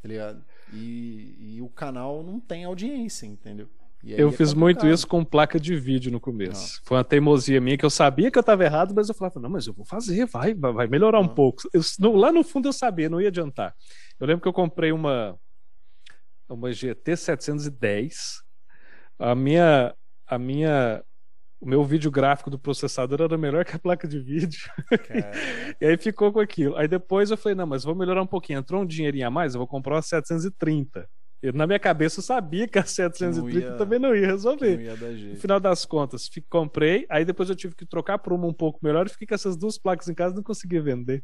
tá 0.00 0.08
ligado? 0.08 0.44
E, 0.72 1.56
e 1.56 1.62
o 1.62 1.68
canal 1.68 2.22
não 2.22 2.40
tem 2.40 2.64
audiência, 2.64 3.26
entendeu? 3.26 3.68
eu 4.04 4.28
é 4.28 4.32
fiz 4.32 4.54
muito 4.54 4.86
isso 4.86 5.06
com 5.06 5.24
placa 5.24 5.58
de 5.58 5.74
vídeo 5.74 6.12
no 6.12 6.20
começo. 6.20 6.76
Não. 6.76 6.82
Foi 6.84 6.96
uma 6.96 7.04
teimosia 7.04 7.60
minha 7.60 7.76
que 7.76 7.84
eu 7.84 7.90
sabia 7.90 8.30
que 8.30 8.38
eu 8.38 8.40
estava 8.40 8.64
errado, 8.64 8.94
mas 8.94 9.08
eu 9.08 9.14
falava, 9.14 9.40
não, 9.40 9.50
mas 9.50 9.66
eu 9.66 9.72
vou 9.72 9.84
fazer, 9.84 10.24
vai, 10.26 10.54
vai 10.54 10.86
melhorar 10.86 11.20
não. 11.20 11.28
um 11.28 11.34
pouco. 11.34 11.62
Eu, 11.72 11.80
no, 11.98 12.14
lá 12.14 12.30
no 12.30 12.44
fundo 12.44 12.68
eu 12.68 12.72
sabia, 12.72 13.08
não 13.08 13.20
ia 13.20 13.28
adiantar. 13.28 13.74
Eu 14.20 14.26
lembro 14.26 14.42
que 14.42 14.48
eu 14.48 14.52
comprei 14.52 14.92
uma, 14.92 15.36
uma 16.48 16.72
GT 16.72 17.16
710. 17.16 18.42
A 19.18 19.34
minha, 19.34 19.94
a 20.26 20.38
minha, 20.38 21.02
o 21.60 21.68
meu 21.68 21.84
vídeo 21.84 22.10
gráfico 22.10 22.50
do 22.50 22.58
processador 22.58 23.20
era 23.20 23.36
melhor 23.36 23.64
que 23.64 23.74
a 23.74 23.78
placa 23.78 24.06
de 24.06 24.20
vídeo. 24.20 24.70
e 25.80 25.86
aí 25.86 25.96
ficou 25.96 26.32
com 26.32 26.40
aquilo. 26.40 26.76
Aí 26.76 26.86
depois 26.86 27.30
eu 27.30 27.36
falei, 27.36 27.56
não, 27.56 27.66
mas 27.66 27.84
vou 27.84 27.94
melhorar 27.94 28.22
um 28.22 28.26
pouquinho. 28.26 28.58
Entrou 28.58 28.82
um 28.82 28.86
dinheirinho 28.86 29.26
a 29.26 29.30
mais, 29.30 29.54
eu 29.54 29.58
vou 29.58 29.66
comprar 29.66 29.96
uma 29.96 30.02
730. 30.02 31.08
Eu, 31.40 31.52
na 31.52 31.68
minha 31.68 31.78
cabeça 31.78 32.18
eu 32.18 32.24
sabia 32.24 32.66
que 32.66 32.78
a 32.78 32.84
730 32.84 33.66
ia, 33.66 33.76
também 33.76 33.98
não 33.98 34.14
ia 34.14 34.26
resolver. 34.26 34.76
Não 34.76 34.82
ia 34.82 35.30
no 35.30 35.36
final 35.36 35.60
das 35.60 35.84
contas, 35.84 36.26
fico, 36.26 36.48
comprei, 36.50 37.06
aí 37.08 37.24
depois 37.24 37.48
eu 37.48 37.54
tive 37.54 37.76
que 37.76 37.86
trocar 37.86 38.18
por 38.18 38.32
uma 38.32 38.46
um 38.46 38.52
pouco 38.52 38.80
melhor 38.82 39.06
e 39.06 39.08
fiquei 39.08 39.26
com 39.26 39.34
essas 39.36 39.56
duas 39.56 39.78
placas 39.78 40.08
em 40.08 40.14
casa 40.14 40.34
e 40.34 40.36
não 40.36 40.42
consegui 40.42 40.80
vender. 40.80 41.22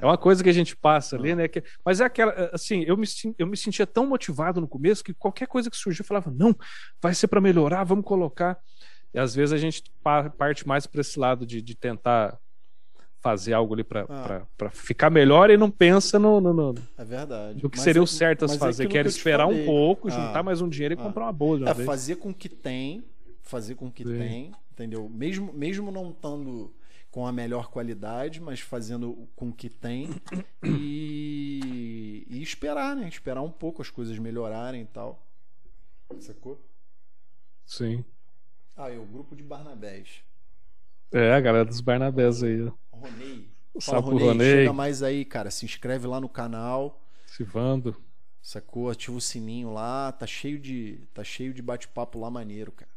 É 0.00 0.06
uma 0.06 0.16
coisa 0.16 0.44
que 0.44 0.50
a 0.50 0.52
gente 0.52 0.76
passa 0.76 1.16
ali, 1.16 1.34
né? 1.34 1.48
Que, 1.48 1.64
mas 1.84 2.00
é 2.00 2.04
aquela, 2.04 2.50
assim, 2.52 2.84
eu 2.86 2.96
me, 2.96 3.06
eu 3.38 3.46
me 3.46 3.56
sentia 3.56 3.86
tão 3.86 4.06
motivado 4.06 4.60
no 4.60 4.68
começo 4.68 5.02
que 5.02 5.12
qualquer 5.12 5.48
coisa 5.48 5.68
que 5.68 5.76
surgia 5.76 6.02
eu 6.02 6.06
falava, 6.06 6.30
não, 6.30 6.54
vai 7.02 7.12
ser 7.12 7.26
para 7.26 7.40
melhorar, 7.40 7.82
vamos 7.82 8.04
colocar. 8.04 8.56
E 9.12 9.18
às 9.18 9.34
vezes 9.34 9.52
a 9.52 9.58
gente 9.58 9.82
parte 10.38 10.66
mais 10.66 10.86
para 10.86 11.00
esse 11.00 11.18
lado 11.18 11.44
de, 11.44 11.60
de 11.60 11.74
tentar 11.74 12.38
fazer 13.20 13.52
algo 13.52 13.74
ali 13.74 13.84
para 13.84 14.06
ah. 14.08 14.70
ficar 14.70 15.10
melhor 15.10 15.50
e 15.50 15.56
não 15.56 15.70
pensa 15.70 16.18
no, 16.18 16.40
no, 16.40 16.52
no 16.54 16.74
é 16.96 17.04
verdade. 17.04 17.62
no 17.62 17.68
que 17.68 17.76
mas 17.76 17.84
seria 17.84 18.00
é, 18.00 18.02
o 18.02 18.06
certo 18.06 18.46
a 18.46 18.48
se 18.48 18.58
fazer. 18.58 18.88
Quer 18.88 19.04
esperar 19.06 19.46
um 19.46 19.64
pouco, 19.64 20.08
ah. 20.08 20.10
juntar 20.10 20.42
mais 20.42 20.60
um 20.60 20.68
dinheiro 20.68 20.94
e 20.94 20.98
ah. 20.98 21.02
comprar 21.02 21.24
uma 21.24 21.32
boa. 21.32 21.68
É, 21.68 21.74
fazer 21.74 22.16
com 22.16 22.32
que 22.32 22.48
tem, 22.48 23.04
fazer 23.42 23.74
com 23.74 23.90
que 23.90 24.04
Sim. 24.04 24.18
tem, 24.18 24.52
entendeu? 24.72 25.08
Mesmo, 25.08 25.52
mesmo 25.52 25.90
não 25.92 26.10
estando 26.10 26.72
com 27.10 27.26
a 27.26 27.32
melhor 27.32 27.68
qualidade, 27.70 28.40
mas 28.40 28.60
fazendo 28.60 29.28
com 29.36 29.52
que 29.52 29.68
tem 29.68 30.08
e, 30.64 32.24
e 32.28 32.42
esperar, 32.42 32.96
né? 32.96 33.06
Esperar 33.08 33.42
um 33.42 33.50
pouco 33.50 33.82
as 33.82 33.90
coisas 33.90 34.18
melhorarem 34.18 34.82
e 34.82 34.86
tal. 34.86 35.26
Sacou? 36.20 36.58
Sim. 37.66 38.04
Ah, 38.82 38.90
e 38.90 38.96
o 38.96 39.04
grupo 39.04 39.36
de 39.36 39.42
Barnabés. 39.42 40.22
É, 41.12 41.34
a 41.34 41.40
galera 41.40 41.66
dos 41.66 41.82
Barnabés 41.82 42.42
aí. 42.42 42.66
Ronei. 42.90 43.46
Fala, 43.78 44.00
Ronei, 44.00 44.26
Ronei. 44.26 44.50
Chega 44.50 44.72
mais 44.72 45.02
aí, 45.02 45.22
cara. 45.22 45.50
Se 45.50 45.66
inscreve 45.66 46.06
lá 46.06 46.18
no 46.18 46.30
canal. 46.30 46.98
Sivando. 47.26 47.94
Sacou? 48.40 48.88
Ativa 48.88 49.18
o 49.18 49.20
sininho 49.20 49.70
lá. 49.70 50.10
Tá 50.12 50.26
cheio 50.26 50.58
de, 50.58 51.06
tá 51.12 51.22
cheio 51.22 51.52
de 51.52 51.60
bate-papo 51.60 52.18
lá 52.18 52.30
maneiro, 52.30 52.72
cara. 52.72 52.90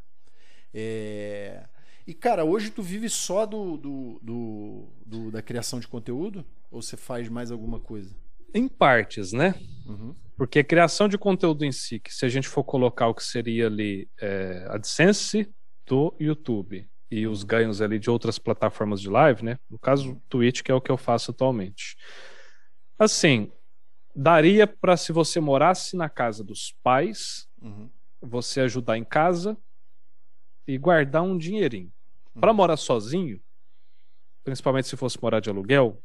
É... 0.73 1.65
E, 2.07 2.13
cara, 2.13 2.45
hoje 2.45 2.69
tu 2.69 2.81
vive 2.81 3.09
só 3.09 3.45
do, 3.45 3.75
do, 3.75 4.19
do, 4.21 4.87
do, 5.05 5.31
da 5.31 5.41
criação 5.41 5.81
de 5.81 5.87
conteúdo? 5.89 6.45
Ou 6.71 6.81
você 6.81 6.95
faz 6.95 7.27
mais 7.27 7.51
alguma 7.51 7.81
coisa? 7.81 8.15
Em 8.53 8.69
partes, 8.69 9.33
né? 9.33 9.53
Uhum. 9.85 10.15
Porque 10.37 10.59
a 10.59 10.63
criação 10.63 11.09
de 11.09 11.17
conteúdo 11.17 11.65
em 11.65 11.73
si, 11.73 11.99
que 11.99 12.13
se 12.13 12.25
a 12.25 12.29
gente 12.29 12.47
for 12.47 12.63
colocar 12.63 13.07
o 13.09 13.13
que 13.13 13.23
seria 13.23 13.67
ali 13.67 14.07
é, 14.17 14.65
AdSense 14.69 15.53
do 15.85 16.13
YouTube 16.19 16.87
e 17.09 17.27
os 17.27 17.43
ganhos 17.43 17.81
ali 17.81 17.99
de 17.99 18.09
outras 18.09 18.39
plataformas 18.39 18.99
de 18.99 19.09
live, 19.09 19.45
né? 19.45 19.59
No 19.69 19.77
caso, 19.77 20.19
Twitch, 20.29 20.61
que 20.63 20.71
é 20.71 20.75
o 20.75 20.81
que 20.81 20.91
eu 20.91 20.97
faço 20.97 21.31
atualmente. 21.31 21.95
Assim, 22.97 23.51
daria 24.15 24.65
para 24.65 24.97
se 24.97 25.11
você 25.11 25.39
morasse 25.39 25.95
na 25.95 26.09
casa 26.09 26.43
dos 26.43 26.75
pais, 26.83 27.47
uhum. 27.61 27.89
você 28.21 28.61
ajudar 28.61 28.97
em 28.97 29.03
casa 29.03 29.57
e 30.67 30.77
guardar 30.77 31.21
um 31.21 31.37
dinheirinho. 31.37 31.91
Uhum. 32.33 32.41
Para 32.41 32.53
morar 32.53 32.77
sozinho, 32.77 33.39
principalmente 34.43 34.87
se 34.87 34.97
fosse 34.97 35.21
morar 35.21 35.39
de 35.39 35.49
aluguel, 35.49 36.01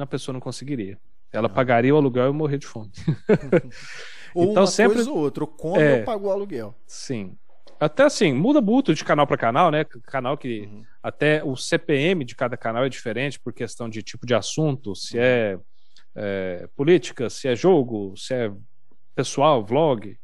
a 0.00 0.06
pessoa 0.06 0.32
não 0.32 0.40
conseguiria. 0.40 0.98
Ela 1.32 1.48
uhum. 1.48 1.54
pagaria 1.54 1.94
o 1.94 1.98
aluguel 1.98 2.30
e 2.30 2.32
morrer 2.32 2.58
de 2.58 2.66
fome. 2.66 2.90
ou 4.34 4.52
então, 4.52 4.62
uma 4.62 4.66
sempre... 4.66 4.94
coisa 4.94 5.10
ou 5.10 5.18
outra, 5.18 5.44
é... 5.76 5.98
ou 5.98 6.04
pagou 6.04 6.30
o 6.30 6.32
aluguel. 6.32 6.74
Sim. 6.86 7.36
Até 7.80 8.02
assim, 8.02 8.34
muda 8.34 8.60
muito 8.60 8.94
de 8.94 9.02
canal 9.02 9.26
para 9.26 9.38
canal, 9.38 9.70
né? 9.70 9.84
Canal 10.02 10.36
que 10.36 10.60
uhum. 10.60 10.84
até 11.02 11.42
o 11.42 11.56
CPM 11.56 12.26
de 12.26 12.36
cada 12.36 12.54
canal 12.54 12.84
é 12.84 12.90
diferente 12.90 13.40
por 13.40 13.54
questão 13.54 13.88
de 13.88 14.02
tipo 14.02 14.26
de 14.26 14.34
assunto, 14.34 14.94
se 14.94 15.18
é, 15.18 15.58
é, 16.14 16.68
política, 16.76 17.30
se 17.30 17.48
é 17.48 17.56
jogo, 17.56 18.14
se 18.18 18.34
é 18.34 18.52
pessoal, 19.14 19.64
vlog. 19.64 20.14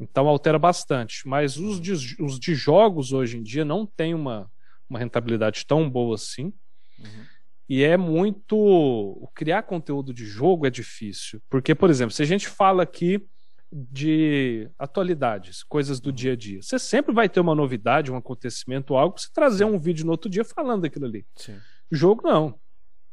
Então 0.00 0.26
altera 0.26 0.58
bastante. 0.58 1.26
Mas 1.28 1.56
os 1.56 1.80
de, 1.80 1.92
os 2.20 2.36
de 2.36 2.54
jogos 2.56 3.12
hoje 3.12 3.38
em 3.38 3.44
dia 3.44 3.64
não 3.64 3.86
tem 3.86 4.12
uma, 4.12 4.50
uma 4.90 4.98
rentabilidade 4.98 5.64
tão 5.66 5.88
boa 5.88 6.16
assim. 6.16 6.52
Uhum. 6.98 7.24
E 7.68 7.84
é 7.84 7.96
muito. 7.96 9.30
Criar 9.36 9.62
conteúdo 9.62 10.12
de 10.12 10.24
jogo 10.24 10.66
é 10.66 10.70
difícil. 10.70 11.40
Porque, 11.48 11.76
por 11.76 11.90
exemplo, 11.90 12.12
se 12.12 12.22
a 12.22 12.26
gente 12.26 12.48
fala 12.48 12.82
aqui 12.82 13.24
de 13.70 14.70
atualidades, 14.78 15.62
coisas 15.62 16.00
do 16.00 16.12
dia 16.12 16.32
a 16.32 16.36
dia. 16.36 16.62
Você 16.62 16.78
sempre 16.78 17.14
vai 17.14 17.28
ter 17.28 17.40
uma 17.40 17.54
novidade, 17.54 18.10
um 18.10 18.16
acontecimento, 18.16 18.96
algo, 18.96 19.14
para 19.14 19.22
você 19.22 19.30
trazer 19.32 19.64
um 19.64 19.78
vídeo 19.78 20.06
no 20.06 20.12
outro 20.12 20.30
dia 20.30 20.44
falando 20.44 20.82
daquilo 20.82 21.04
ali. 21.04 21.26
Sim. 21.36 21.58
Jogo, 21.90 22.22
não. 22.26 22.58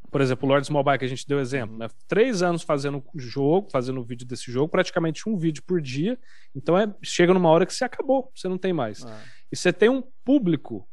Por 0.09 0.21
exemplo, 0.21 0.47
o 0.47 0.49
Lords 0.49 0.69
Mobile, 0.69 0.97
que 0.97 1.03
a 1.03 1.09
gente 1.09 1.27
deu 1.27 1.39
exemplo, 1.39 1.77
né? 1.77 1.89
Três 2.07 2.41
anos 2.41 2.61
fazendo 2.61 3.03
jogo, 3.15 3.69
fazendo 3.69 4.01
vídeo 4.01 4.25
desse 4.25 4.49
jogo, 4.49 4.69
praticamente 4.69 5.27
um 5.27 5.37
vídeo 5.37 5.61
por 5.65 5.81
dia. 5.81 6.17
Então 6.55 6.77
é, 6.77 6.93
chega 7.03 7.33
numa 7.33 7.49
hora 7.49 7.65
que 7.65 7.73
você 7.73 7.83
acabou, 7.83 8.31
você 8.33 8.47
não 8.47 8.57
tem 8.57 8.71
mais. 8.71 9.05
Ah. 9.05 9.21
E 9.51 9.57
você 9.57 9.73
tem 9.73 9.89
um 9.89 10.01
público 10.23 10.87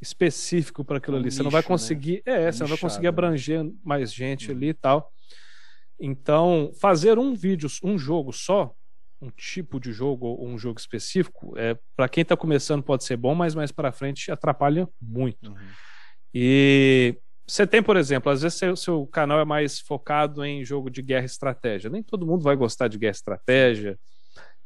específico 0.00 0.82
para 0.82 0.96
aquilo 0.96 1.16
um 1.16 1.20
ali. 1.20 1.26
Nicho, 1.26 1.36
você 1.36 1.42
não 1.42 1.50
vai 1.50 1.60
né? 1.60 1.68
conseguir. 1.68 2.22
Né? 2.26 2.44
É, 2.44 2.48
é 2.48 2.52
você 2.52 2.62
não 2.62 2.68
vai 2.68 2.78
conseguir 2.78 3.02
né? 3.02 3.08
abranger 3.08 3.70
mais 3.84 4.14
gente 4.14 4.50
uhum. 4.50 4.56
ali 4.56 4.68
e 4.68 4.74
tal. 4.74 5.12
Então, 6.00 6.72
fazer 6.80 7.18
um 7.18 7.34
vídeo, 7.34 7.68
um 7.82 7.98
jogo 7.98 8.32
só, 8.32 8.74
um 9.20 9.30
tipo 9.30 9.80
de 9.80 9.92
jogo 9.92 10.26
ou 10.26 10.46
um 10.46 10.58
jogo 10.58 10.78
específico, 10.78 11.54
é, 11.56 11.76
para 11.96 12.08
quem 12.08 12.22
está 12.22 12.36
começando 12.36 12.82
pode 12.82 13.04
ser 13.04 13.16
bom, 13.16 13.34
mas 13.34 13.54
mais 13.54 13.72
para 13.72 13.92
frente 13.92 14.30
atrapalha 14.30 14.88
muito. 15.00 15.50
Uhum. 15.50 15.56
E 16.32 17.16
você 17.46 17.66
tem, 17.66 17.82
por 17.82 17.96
exemplo, 17.96 18.30
às 18.30 18.42
vezes 18.42 18.58
seu, 18.58 18.76
seu 18.76 19.06
canal 19.06 19.38
é 19.38 19.44
mais 19.44 19.78
focado 19.78 20.44
em 20.44 20.64
jogo 20.64 20.90
de 20.90 21.02
guerra 21.02 21.24
e 21.24 21.26
estratégia. 21.26 21.90
Nem 21.90 22.02
todo 22.02 22.26
mundo 22.26 22.42
vai 22.42 22.56
gostar 22.56 22.88
de 22.88 22.98
guerra 22.98 23.12
e 23.12 23.16
estratégia. 23.16 23.98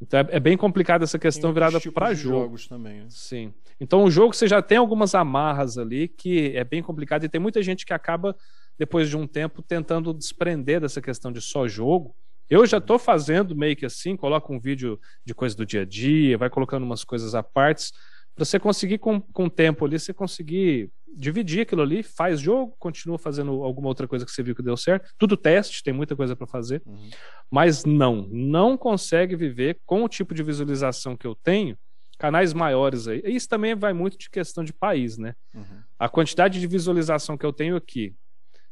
Então 0.01 0.19
é, 0.19 0.27
é 0.31 0.39
bem 0.39 0.57
complicado 0.57 1.03
essa 1.03 1.19
questão 1.19 1.53
virada 1.53 1.79
para 1.93 2.13
jogo. 2.13 2.39
jogos 2.39 2.67
também. 2.67 3.01
Né? 3.01 3.07
Sim. 3.09 3.53
Então 3.79 4.03
o 4.03 4.11
jogo 4.11 4.33
você 4.33 4.47
já 4.47 4.61
tem 4.61 4.77
algumas 4.77 5.13
amarras 5.13 5.77
ali 5.77 6.07
que 6.07 6.55
é 6.55 6.63
bem 6.63 6.81
complicado 6.81 7.25
e 7.25 7.29
tem 7.29 7.39
muita 7.39 7.61
gente 7.61 7.85
que 7.85 7.93
acaba 7.93 8.35
depois 8.77 9.09
de 9.09 9.17
um 9.17 9.27
tempo 9.27 9.61
tentando 9.61 10.13
desprender 10.13 10.79
dessa 10.79 11.01
questão 11.01 11.31
de 11.31 11.41
só 11.41 11.67
jogo 11.67 12.15
eu 12.49 12.65
já 12.65 12.77
estou 12.77 12.97
fazendo 12.97 13.55
meio 13.55 13.75
que 13.75 13.85
assim, 13.85 14.17
coloca 14.17 14.51
um 14.51 14.59
vídeo 14.59 14.99
de 15.23 15.33
coisa 15.33 15.55
do 15.55 15.65
dia 15.65 15.81
a 15.81 15.85
dia, 15.85 16.37
vai 16.37 16.49
colocando 16.49 16.83
umas 16.83 17.03
coisas 17.03 17.35
à 17.35 17.43
parte, 17.43 17.91
para 18.35 18.45
você 18.45 18.59
conseguir 18.59 18.97
com, 18.99 19.19
com 19.19 19.45
o 19.45 19.49
tempo 19.49 19.85
ali, 19.85 19.99
você 19.99 20.13
conseguir 20.13 20.89
dividir 21.13 21.61
aquilo 21.61 21.81
ali, 21.81 22.01
faz 22.01 22.39
jogo, 22.39 22.75
continua 22.79 23.17
fazendo 23.17 23.63
alguma 23.63 23.87
outra 23.87 24.07
coisa 24.07 24.25
que 24.25 24.31
você 24.31 24.41
viu 24.41 24.55
que 24.55 24.61
deu 24.61 24.77
certo. 24.77 25.11
Tudo 25.17 25.35
teste, 25.35 25.83
tem 25.83 25.93
muita 25.93 26.15
coisa 26.15 26.35
para 26.35 26.47
fazer. 26.47 26.81
Uhum. 26.85 27.09
Mas 27.51 27.83
não, 27.83 28.27
não 28.31 28.77
consegue 28.77 29.35
viver 29.35 29.79
com 29.85 30.03
o 30.03 30.09
tipo 30.09 30.33
de 30.33 30.43
visualização 30.43 31.17
que 31.17 31.27
eu 31.27 31.35
tenho, 31.35 31.77
canais 32.17 32.53
maiores 32.53 33.07
aí. 33.07 33.21
Isso 33.25 33.49
também 33.49 33.75
vai 33.75 33.93
muito 33.93 34.17
de 34.17 34.29
questão 34.29 34.63
de 34.63 34.73
país, 34.73 35.17
né? 35.17 35.35
Uhum. 35.53 35.81
A 35.97 36.07
quantidade 36.07 36.59
de 36.59 36.67
visualização 36.67 37.37
que 37.37 37.45
eu 37.45 37.51
tenho 37.51 37.75
aqui, 37.75 38.15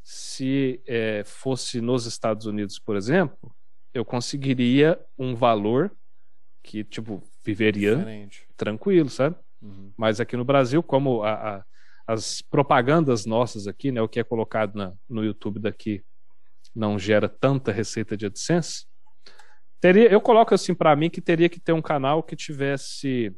se 0.02 0.80
é, 0.86 1.22
fosse 1.24 1.80
nos 1.80 2.06
Estados 2.06 2.46
Unidos, 2.46 2.78
por 2.78 2.96
exemplo, 2.96 3.54
eu 3.98 4.04
conseguiria 4.04 4.98
um 5.18 5.34
valor 5.34 5.90
que, 6.62 6.84
tipo, 6.84 7.22
viveria 7.44 7.96
Diferente. 7.96 8.46
tranquilo, 8.56 9.08
sabe? 9.08 9.36
Uhum. 9.60 9.92
Mas 9.96 10.20
aqui 10.20 10.36
no 10.36 10.44
Brasil, 10.44 10.82
como 10.82 11.22
a, 11.22 11.32
a, 11.32 11.64
as 12.06 12.42
propagandas 12.42 13.26
nossas 13.26 13.66
aqui, 13.66 13.90
né, 13.90 14.00
o 14.00 14.08
que 14.08 14.20
é 14.20 14.24
colocado 14.24 14.76
na, 14.76 14.92
no 15.08 15.24
YouTube 15.24 15.58
daqui 15.58 16.02
não 16.74 16.98
gera 16.98 17.28
tanta 17.28 17.72
receita 17.72 18.16
de 18.16 18.26
AdSense, 18.26 18.86
teria, 19.80 20.08
eu 20.08 20.20
coloco 20.20 20.54
assim 20.54 20.74
para 20.74 20.94
mim 20.94 21.10
que 21.10 21.20
teria 21.20 21.48
que 21.48 21.58
ter 21.58 21.72
um 21.72 21.82
canal 21.82 22.22
que 22.22 22.36
tivesse 22.36 23.34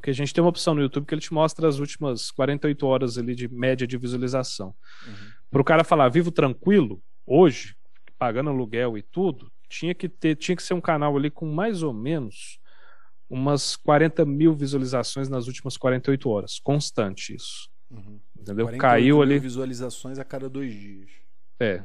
porque 0.00 0.10
a 0.10 0.14
gente 0.14 0.32
tem 0.32 0.42
uma 0.42 0.48
opção 0.48 0.74
no 0.74 0.80
YouTube 0.80 1.04
que 1.04 1.12
ele 1.12 1.20
te 1.20 1.32
mostra 1.32 1.68
as 1.68 1.78
últimas 1.78 2.30
48 2.30 2.86
horas 2.86 3.18
ali 3.18 3.34
de 3.34 3.46
média 3.48 3.86
de 3.86 3.98
visualização. 3.98 4.74
Uhum. 5.06 5.14
Para 5.50 5.60
o 5.60 5.64
cara 5.64 5.84
falar 5.84 6.08
vivo 6.08 6.30
tranquilo, 6.30 7.02
hoje, 7.26 7.76
pagando 8.18 8.48
aluguel 8.48 8.96
e 8.96 9.02
tudo, 9.02 9.52
tinha 9.70 9.94
que 9.94 10.08
ter, 10.08 10.34
tinha 10.34 10.56
que 10.56 10.62
ser 10.62 10.74
um 10.74 10.80
canal 10.80 11.16
ali 11.16 11.30
com 11.30 11.46
mais 11.46 11.82
ou 11.82 11.94
menos 11.94 12.58
umas 13.28 13.76
40 13.76 14.24
mil 14.26 14.52
visualizações 14.52 15.28
nas 15.28 15.46
últimas 15.46 15.76
48 15.76 16.28
horas. 16.28 16.58
Constante 16.58 17.34
isso. 17.34 17.70
Uhum. 17.88 18.18
Entendeu? 18.36 18.66
Caiu 18.76 19.22
ali. 19.22 19.38
visualizações 19.38 20.18
a 20.18 20.24
cada 20.24 20.48
dois 20.48 20.74
dias. 20.74 21.08
É. 21.60 21.84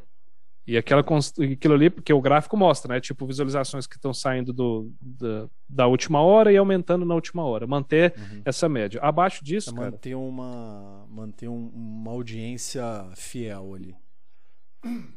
E 0.67 0.75
aquela, 0.77 1.01
aquilo 1.01 1.75
ali, 1.75 1.91
porque 1.91 2.11
o 2.11 2.19
gráfico 2.19 2.57
mostra, 2.57 2.95
né? 2.95 2.99
Tipo, 2.99 3.27
visualizações 3.27 3.85
que 3.85 3.97
estão 3.97 4.11
saindo 4.11 4.51
do, 4.51 4.91
da, 4.99 5.47
da, 5.69 5.87
última 5.87 6.21
hora 6.21 6.51
e 6.51 6.57
aumentando 6.57 7.05
na 7.05 7.13
última 7.13 7.45
hora. 7.45 7.67
Manter 7.67 8.15
uhum. 8.17 8.41
essa 8.43 8.67
média. 8.67 8.99
Abaixo 9.03 9.45
disso, 9.45 9.69
é 9.69 9.73
cara... 9.73 9.91
Manter, 9.91 10.15
uma, 10.15 11.05
manter 11.07 11.47
um, 11.47 11.67
uma 11.67 12.11
audiência 12.11 12.83
fiel 13.15 13.75
ali. 13.75 13.95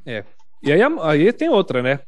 É. 0.05 0.23
E 0.63 0.71
aí, 0.71 0.81
aí 0.83 1.33
tem 1.33 1.49
outra, 1.49 1.83
né? 1.83 2.01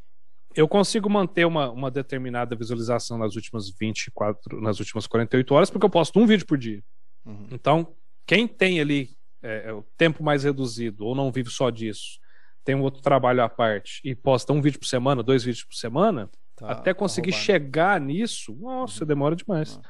Eu 0.55 0.67
consigo 0.67 1.09
manter 1.09 1.47
uma, 1.47 1.71
uma 1.71 1.91
determinada 1.91 2.57
visualização 2.57 3.17
nas 3.17 3.37
últimas 3.37 3.71
24, 3.71 4.61
nas 4.61 4.81
últimas 4.81 5.07
48 5.07 5.55
horas, 5.55 5.71
porque 5.71 5.87
eu 5.87 5.91
posto 5.91 6.19
um 6.19 6.27
vídeo 6.27 6.47
por 6.47 6.59
dia. 6.59 6.83
Uhum. 7.25 7.47
Então, 7.51 7.95
quem 8.27 8.49
tem 8.49 8.81
ali 8.81 9.11
é, 9.43 9.69
é, 9.69 9.73
o 9.73 9.83
tempo 9.97 10.23
mais 10.23 10.45
reduzido 10.45 11.05
ou 11.07 11.15
não 11.15 11.31
vive 11.31 11.51
só 11.51 11.71
disso 11.71 12.19
tem 12.65 12.75
um 12.75 12.83
outro 12.83 13.01
trabalho 13.01 13.43
à 13.43 13.49
parte 13.49 14.01
e 14.05 14.15
posta 14.15 14.53
um 14.53 14.61
vídeo 14.61 14.79
por 14.79 14.87
semana, 14.87 15.23
dois 15.23 15.43
vídeos 15.43 15.65
por 15.65 15.75
semana, 15.75 16.31
tá, 16.55 16.71
até 16.71 16.93
conseguir 16.93 17.33
tá 17.33 17.39
chegar 17.39 18.01
nisso, 18.01 18.55
nossa, 18.61 19.03
uhum. 19.03 19.09
demora 19.09 19.35
demais. 19.35 19.77
Uhum. 19.77 19.83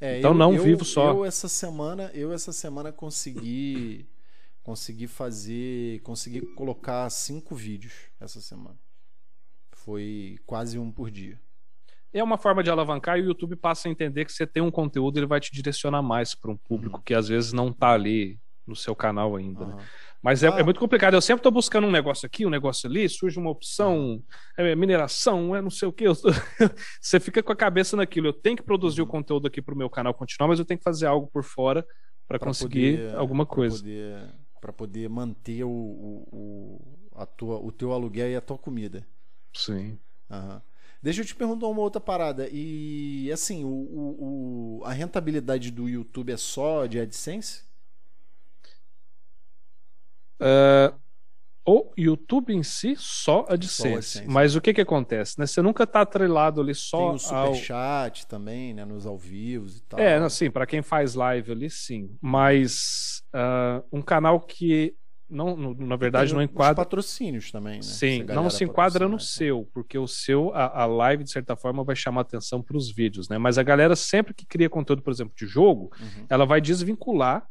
É, 0.00 0.18
então 0.18 0.30
eu, 0.30 0.34
não 0.34 0.54
eu, 0.54 0.62
vivo 0.62 0.84
só. 0.84 1.10
Eu 1.10 1.24
essa 1.24 1.48
semana, 1.48 2.10
eu 2.14 2.32
essa 2.32 2.52
semana 2.52 2.92
consegui 2.92 4.08
consegui 4.62 5.06
fazer, 5.06 6.00
consegui 6.00 6.42
colocar 6.54 7.08
cinco 7.08 7.54
vídeos 7.54 7.94
essa 8.20 8.38
semana. 8.40 8.78
Foi 9.88 10.36
quase 10.44 10.78
um 10.78 10.92
por 10.92 11.10
dia. 11.10 11.40
É 12.12 12.22
uma 12.22 12.36
forma 12.36 12.62
de 12.62 12.68
alavancar 12.68 13.18
e 13.18 13.22
o 13.22 13.24
YouTube 13.24 13.56
passa 13.56 13.88
a 13.88 13.90
entender 13.90 14.26
que 14.26 14.32
você 14.32 14.46
tem 14.46 14.62
um 14.62 14.70
conteúdo, 14.70 15.18
ele 15.18 15.24
vai 15.24 15.40
te 15.40 15.50
direcionar 15.50 16.02
mais 16.02 16.34
para 16.34 16.50
um 16.50 16.56
público 16.58 16.98
uhum. 16.98 17.02
que 17.02 17.14
às 17.14 17.28
vezes 17.28 17.54
não 17.54 17.68
está 17.68 17.94
ali 17.94 18.38
no 18.66 18.76
seu 18.76 18.94
canal 18.94 19.34
ainda. 19.34 19.64
Né? 19.64 19.76
Mas 20.22 20.42
é, 20.42 20.48
é, 20.48 20.52
ah. 20.52 20.58
é, 20.58 20.62
muito 20.62 20.78
complicado. 20.78 21.14
Eu 21.14 21.22
sempre 21.22 21.38
estou 21.38 21.50
buscando 21.50 21.86
um 21.86 21.90
negócio 21.90 22.26
aqui, 22.26 22.44
um 22.44 22.50
negócio 22.50 22.86
ali, 22.86 23.08
surge 23.08 23.38
uma 23.38 23.48
opção, 23.48 24.22
é, 24.58 24.76
mineração, 24.76 25.56
é 25.56 25.62
não 25.62 25.70
sei 25.70 25.88
o 25.88 25.92
que. 25.92 26.04
Você 27.00 27.18
fica 27.18 27.42
com 27.42 27.52
a 27.52 27.56
cabeça 27.56 27.96
naquilo. 27.96 28.26
Eu 28.26 28.34
tenho 28.34 28.58
que 28.58 28.62
produzir 28.62 29.00
o 29.00 29.04
uhum. 29.04 29.10
conteúdo 29.10 29.46
aqui 29.46 29.62
para 29.62 29.74
o 29.74 29.78
meu 29.78 29.88
canal 29.88 30.12
continuar, 30.12 30.48
mas 30.48 30.58
eu 30.58 30.66
tenho 30.66 30.76
que 30.76 30.84
fazer 30.84 31.06
algo 31.06 31.28
por 31.28 31.42
fora 31.42 31.82
para 32.26 32.38
conseguir 32.38 32.98
poder, 32.98 33.16
alguma 33.16 33.46
coisa. 33.46 33.82
Para 34.60 34.70
poder, 34.70 34.76
poder, 34.76 35.08
manter 35.08 35.64
o, 35.64 35.70
o, 35.70 37.08
a 37.14 37.24
tua, 37.24 37.56
o 37.56 37.72
teu 37.72 37.90
aluguel 37.90 38.28
e 38.28 38.36
a 38.36 38.40
tua 38.42 38.58
comida. 38.58 39.02
Sim. 39.58 39.98
Uhum. 40.30 40.60
Deixa 41.02 41.20
eu 41.20 41.24
te 41.24 41.34
perguntar 41.34 41.66
uma 41.66 41.80
outra 41.80 42.00
parada. 42.00 42.48
E 42.50 43.30
assim, 43.32 43.64
o, 43.64 43.68
o, 43.68 44.82
a 44.84 44.92
rentabilidade 44.92 45.70
do 45.70 45.88
YouTube 45.88 46.32
é 46.32 46.36
só 46.36 46.86
de 46.86 47.00
AdSense? 47.00 47.62
Uh, 50.40 50.96
o 51.66 51.92
YouTube 51.96 52.54
em 52.54 52.62
si 52.62 52.94
só 52.96 53.44
AdSense. 53.48 54.24
Mas 54.26 54.56
o 54.56 54.60
que 54.60 54.72
que 54.72 54.80
acontece? 54.80 55.38
Né? 55.38 55.46
Você 55.46 55.60
nunca 55.60 55.84
está 55.84 56.00
atrelado 56.00 56.60
ali 56.60 56.74
só 56.74 57.08
Tem 57.08 57.16
o 57.16 57.18
superchat 57.18 58.22
ao... 58.22 58.28
também, 58.28 58.72
né? 58.74 58.84
Nos 58.84 59.06
ao 59.06 59.18
vivos 59.18 59.78
e 59.78 59.82
tal. 59.82 60.00
É, 60.00 60.16
assim, 60.16 60.50
para 60.50 60.66
quem 60.66 60.82
faz 60.82 61.14
live 61.14 61.52
ali, 61.52 61.70
sim. 61.70 62.16
Mas 62.20 63.22
uh, 63.34 63.84
um 63.92 64.02
canal 64.02 64.40
que 64.40 64.96
não, 65.28 65.74
na 65.74 65.96
verdade, 65.96 66.32
não 66.32 66.40
enquadra. 66.40 66.72
Os 66.82 66.86
patrocínios 66.86 67.50
também, 67.50 67.76
né? 67.76 67.82
Sim, 67.82 68.22
não 68.24 68.48
se 68.48 68.64
enquadra 68.64 69.06
no 69.08 69.20
seu, 69.20 69.68
porque 69.74 69.98
o 69.98 70.06
seu, 70.06 70.52
a, 70.54 70.82
a 70.82 70.86
live, 70.86 71.24
de 71.24 71.30
certa 71.30 71.54
forma, 71.54 71.84
vai 71.84 71.94
chamar 71.94 72.22
atenção 72.22 72.62
para 72.62 72.76
os 72.76 72.90
vídeos, 72.90 73.28
né? 73.28 73.36
Mas 73.36 73.58
a 73.58 73.62
galera, 73.62 73.94
sempre 73.94 74.32
que 74.32 74.46
cria 74.46 74.70
conteúdo, 74.70 75.02
por 75.02 75.12
exemplo, 75.12 75.34
de 75.36 75.46
jogo, 75.46 75.90
uhum. 76.00 76.26
ela 76.30 76.46
vai 76.46 76.60
desvincular 76.60 77.46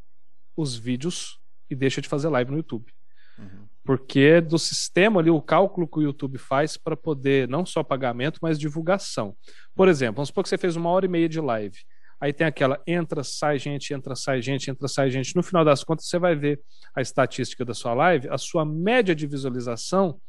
os 0.56 0.76
vídeos 0.76 1.40
e 1.70 1.76
deixa 1.76 2.02
de 2.02 2.10
fazer 2.10 2.30
live 2.30 2.52
no 2.52 2.58
YouTube. 2.58 2.92
Uhum. 3.38 3.68
Porque 3.86 4.42
do 4.42 4.58
sistema 4.58 5.22
ali, 5.22 5.30
o 5.30 5.42
cálculo 5.42 5.88
que 5.88 6.00
o 6.00 6.02
YouTube 6.02 6.38
faz 6.38 6.76
para 6.76 6.98
poder 6.98 7.48
não 7.48 7.66
só 7.66 7.84
pagamento, 7.84 8.40
mas 8.42 8.60
divulgação. 8.60 9.36
Por 9.76 9.88
exemplo, 9.88 10.16
vamos 10.16 10.30
supor 10.30 10.44
que 10.44 10.50
você 10.50 10.58
fez 10.58 10.76
uma 10.76 10.90
hora 10.90 11.06
e 11.06 11.10
meia 11.10 11.30
de 11.30 11.40
live. 11.40 11.78
Aí 12.20 12.34
tem 12.34 12.48
aquela 12.48 12.82
entra, 12.88 13.24
sai 13.24 13.60
gente, 13.60 13.94
entra, 13.94 14.16
sai 14.16 14.42
gente, 14.42 14.70
entra, 14.70 14.88
sai 14.88 15.10
gente. 15.12 15.36
No 15.36 15.44
final 15.44 15.64
das 15.64 15.84
contas, 15.84 16.08
você 16.08 16.18
vai 16.18 16.36
ver 16.36 16.60
a 16.96 17.02
estatística 17.02 17.64
da 17.64 17.74
sua 17.74 17.94
live. 17.94 18.28
A 18.30 18.38
sua 18.38 18.66
média 18.66 19.14
de 19.14 19.28
visualização 19.28 20.20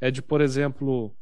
é 0.00 0.10
de, 0.10 0.22
por 0.22 0.40
exemplo, 0.40 1.14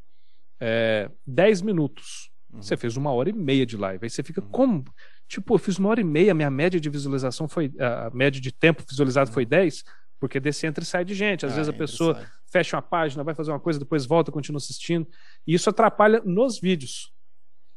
é, 0.61 1.11
10 1.27 1.63
minutos. 1.63 2.31
Uhum. 2.53 2.63
Você 2.63 2.77
fez 2.77 2.97
uma 2.97 3.13
hora 3.13 3.31
e 3.31 3.33
meia 3.33 3.67
de 3.67 3.77
live. 3.77 4.05
Aí 4.05 4.11
você 4.11 4.23
fica, 4.23 4.41
uhum. 4.41 4.49
como? 4.49 4.85
Tipo, 5.27 5.55
eu 5.55 5.59
fiz 5.59 5.79
uma 5.79 5.89
hora 5.89 6.01
e 6.01 6.05
meia, 6.05 6.35
minha 6.35 6.51
média 6.51 6.79
de 6.79 6.89
visualização 6.89 7.49
foi. 7.49 7.73
A 7.81 8.11
média 8.15 8.41
de 8.41 8.53
tempo 8.53 8.85
visualizado 8.89 9.29
uhum. 9.29 9.35
foi 9.35 9.45
10, 9.45 9.83
porque 10.21 10.39
desse 10.39 10.67
entra 10.67 10.85
e 10.85 10.87
sai 10.87 11.05
de 11.05 11.15
gente. 11.15 11.45
Às 11.45 11.53
ah, 11.53 11.57
vezes 11.57 11.69
a 11.69 11.73
pessoa 11.73 12.25
fecha 12.47 12.77
uma 12.77 12.83
página, 12.83 13.25
vai 13.25 13.35
fazer 13.35 13.51
uma 13.51 13.59
coisa, 13.59 13.79
depois 13.79 14.07
volta, 14.07 14.31
continua 14.31 14.59
assistindo. 14.59 15.09
E 15.45 15.55
isso 15.55 15.69
atrapalha 15.69 16.23
nos 16.25 16.61
vídeos. 16.61 17.13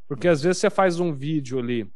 Porque 0.07 0.27
às 0.27 0.43
vezes 0.43 0.59
você 0.59 0.69
faz 0.69 0.99
um 0.99 1.11
vídeo 1.11 1.57
ali 1.57 1.89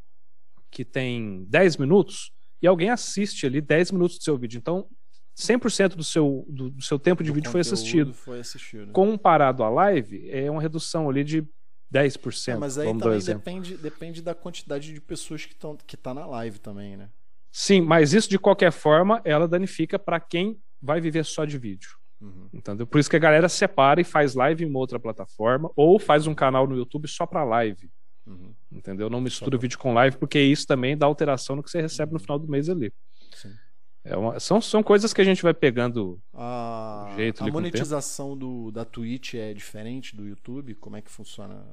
que 0.72 0.86
tem 0.86 1.46
10 1.50 1.78
minutos 1.78 2.32
e 2.62 2.68
alguém 2.68 2.90
assiste 2.90 3.46
ali 3.46 3.62
10 3.62 3.92
minutos 3.92 4.18
do 4.18 4.24
seu 4.24 4.38
vídeo. 4.38 4.58
Então, 4.58 4.88
100% 5.38 5.96
do 5.96 6.04
seu, 6.04 6.46
do, 6.50 6.70
do, 6.70 6.84
seu 6.84 7.00
tempo 7.00 7.24
de 7.24 7.30
do 7.30 7.34
vídeo 7.34 7.50
foi 7.50 7.62
assistido. 7.62 8.14
foi 8.14 8.40
assistido. 8.40 8.92
Comparado 8.92 9.64
à 9.64 9.70
live, 9.70 10.30
é 10.30 10.52
uma 10.52 10.62
redução 10.62 11.10
ali 11.10 11.24
de 11.24 11.48
10%. 11.94 12.54
É, 12.54 12.58
mas 12.58 12.78
aí 12.78 12.98
também 12.98 13.20
depende, 13.20 13.78
depende 13.78 14.22
da 14.22 14.36
quantidade 14.36 14.94
de 14.94 15.00
pessoas 15.00 15.46
que 15.46 15.54
estão 15.54 15.78
que 15.78 15.96
tá 15.96 16.14
na 16.14 16.26
live 16.26 16.60
também, 16.60 16.98
né? 16.98 17.10
Sim, 17.52 17.82
mas 17.82 18.14
isso 18.14 18.30
de 18.30 18.38
qualquer 18.38 18.72
forma, 18.72 19.22
ela 19.24 19.48
danifica 19.48 19.98
para 19.98 20.20
quem 20.20 20.60
vai 20.82 21.02
viver 21.02 21.26
só 21.26 21.46
de 21.46 21.58
vídeo. 21.58 21.90
Uhum. 22.22 22.50
Entendeu? 22.54 22.86
Por 22.86 23.00
isso 23.00 23.10
que 23.10 23.16
a 23.16 23.20
galera 23.20 23.48
separa 23.48 24.02
e 24.02 24.04
faz 24.04 24.36
live 24.36 24.64
em 24.64 24.68
uma 24.68 24.80
outra 24.80 25.00
plataforma 25.00 25.72
ou 25.76 25.98
faz 25.98 26.28
um 26.28 26.36
canal 26.36 26.68
no 26.68 26.76
YouTube 26.76 27.08
só 27.08 27.26
para 27.26 27.44
live. 27.44 27.90
Uhum. 28.30 28.54
Entendeu? 28.72 29.10
Não 29.10 29.20
mistura 29.20 29.56
o 29.56 29.60
vídeo 29.60 29.80
com 29.80 29.94
live, 29.94 30.18
porque 30.18 30.40
isso 30.40 30.68
também 30.68 30.96
dá 30.96 31.06
alteração 31.06 31.56
no 31.56 31.64
que 31.64 31.72
você 31.72 31.82
recebe 31.82 32.14
no 32.14 32.20
final 32.20 32.38
do 32.38 32.48
mês 32.48 32.70
ali. 32.70 32.94
Sim. 33.34 33.54
É 34.04 34.16
uma, 34.16 34.40
são, 34.40 34.62
são 34.62 34.82
coisas 34.82 35.12
que 35.12 35.20
a 35.20 35.26
gente 35.26 35.44
vai 35.44 35.54
pegando 35.54 36.22
a, 36.34 37.12
jeito, 37.18 37.44
a 37.44 37.48
monetização 37.48 38.38
do, 38.38 38.72
da 38.72 38.86
Twitch 38.86 39.34
é 39.34 39.54
diferente 39.54 40.16
do 40.16 40.26
YouTube? 40.26 40.74
Como 40.76 40.96
é 40.96 41.02
que 41.02 41.12
funciona? 41.12 41.66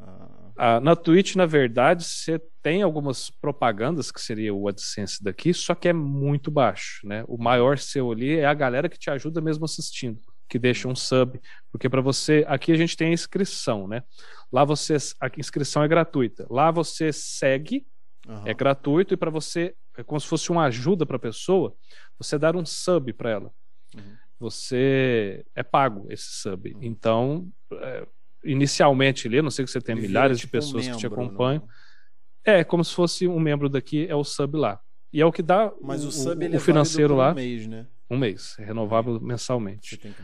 A... 0.57 0.81
na 0.81 0.97
Twitch, 0.97 1.37
na 1.37 1.47
verdade, 1.47 2.05
você 2.05 2.41
tem 2.63 2.83
algumas 2.83 3.31
propagandas 3.31 4.11
que 4.11 4.21
seria 4.21 4.53
o 4.53 4.67
AdSense 4.67 5.23
daqui, 5.23 5.55
só 5.55 5.75
que 5.75 5.89
é 5.89 5.93
muito 5.93 6.51
baixo, 6.51 7.07
né? 7.07 7.25
O 7.29 7.39
maior 7.39 7.79
seu 7.79 8.11
ali 8.11 8.37
é 8.37 8.45
a 8.45 8.55
galera 8.55 8.89
que 8.89 8.99
te 8.99 9.09
ajuda 9.09 9.41
mesmo 9.41 9.65
assistindo, 9.65 10.21
que 10.49 10.59
deixa 10.59 10.89
um 10.89 10.95
sub, 10.95 11.41
porque 11.71 11.89
para 11.89 12.01
você, 12.01 12.45
aqui 12.49 12.73
a 12.73 12.77
gente 12.77 12.97
tem 12.97 13.09
a 13.09 13.13
inscrição, 13.13 13.89
né? 13.89 14.03
Lá 14.53 14.65
você, 14.65 14.97
a 15.21 15.29
inscrição 15.39 15.83
é 15.83 15.89
gratuita. 15.89 16.47
Lá 16.49 16.71
você 16.71 17.13
segue, 17.13 17.87
uhum. 18.27 18.43
é 18.47 18.55
gratuito 18.55 19.15
e 19.15 19.17
para 19.17 19.31
você 19.31 19.75
é 19.97 20.03
como 20.03 20.21
se 20.21 20.27
fosse 20.27 20.51
uma 20.51 20.65
ajuda 20.65 21.07
para 21.07 21.17
a 21.17 21.21
pessoa 21.21 21.75
você 22.19 22.39
dar 22.39 22.55
um 22.55 22.65
sub 22.65 23.13
para 23.13 23.31
ela. 23.31 23.53
Uhum. 23.95 24.17
Você 24.39 25.45
é 25.55 25.63
pago 25.63 26.07
esse 26.11 26.27
sub. 26.43 26.73
Uhum. 26.73 26.79
Então, 26.83 27.49
é, 27.73 28.07
inicialmente 28.45 29.27
ali, 29.27 29.43
não 29.43 29.51
sei 29.51 29.65
que 29.65 29.71
você 29.71 29.81
tem 29.81 29.97
Ele 29.97 30.07
milhares 30.07 30.39
de 30.39 30.43
tipo 30.43 30.53
pessoas 30.53 30.85
um 30.85 30.91
membro, 30.91 30.95
que 30.95 31.01
te 31.01 31.07
acompanham. 31.07 31.63
Não? 31.63 32.55
É 32.55 32.63
como 32.63 32.85
se 32.85 32.95
fosse 32.95 33.27
um 33.27 33.41
membro 33.41 33.69
daqui, 33.69 34.07
é 34.07 34.15
o 34.15 34.23
sub 34.23 34.57
lá. 34.57 34.81
E 35.13 35.21
é 35.21 35.27
o 35.27 35.33
que 35.33 35.43
dá 35.43 35.73
Mas 35.81 36.05
o, 36.05 36.09
o 36.09 36.13
sub 36.13 36.47
o, 36.47 36.51
o 36.51 36.55
é 36.55 36.59
financeiro 36.59 37.17
lá. 37.17 37.33
Um 37.33 37.35
mês, 37.35 37.67
né? 37.67 37.87
Um 38.11 38.17
mês, 38.17 38.57
é 38.59 38.65
renovável 38.65 39.21
mensalmente. 39.21 39.91
Você 39.91 39.97
tem 39.97 40.13
que 40.13 40.23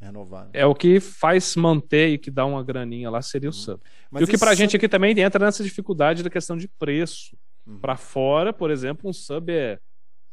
renovar. 0.00 0.44
Né? 0.46 0.50
É 0.54 0.66
o 0.66 0.74
que 0.74 1.00
faz 1.00 1.56
manter 1.56 2.10
e 2.10 2.18
que 2.18 2.30
dá 2.30 2.46
uma 2.46 2.62
graninha 2.62 3.10
lá 3.10 3.20
seria 3.20 3.48
o 3.48 3.52
uhum. 3.52 3.58
sub. 3.58 3.82
Mas 4.10 4.22
e 4.22 4.24
o 4.24 4.26
que 4.26 4.38
pra 4.38 4.50
sub... 4.50 4.56
gente 4.56 4.76
aqui 4.76 4.88
também 4.88 5.18
entra 5.18 5.44
nessa 5.44 5.62
dificuldade 5.62 6.22
da 6.22 6.30
questão 6.30 6.56
de 6.56 6.68
preço. 6.68 7.36
Uhum. 7.66 7.78
Para 7.78 7.96
fora, 7.96 8.52
por 8.52 8.70
exemplo, 8.70 9.10
um 9.10 9.12
sub 9.12 9.52
é 9.52 9.78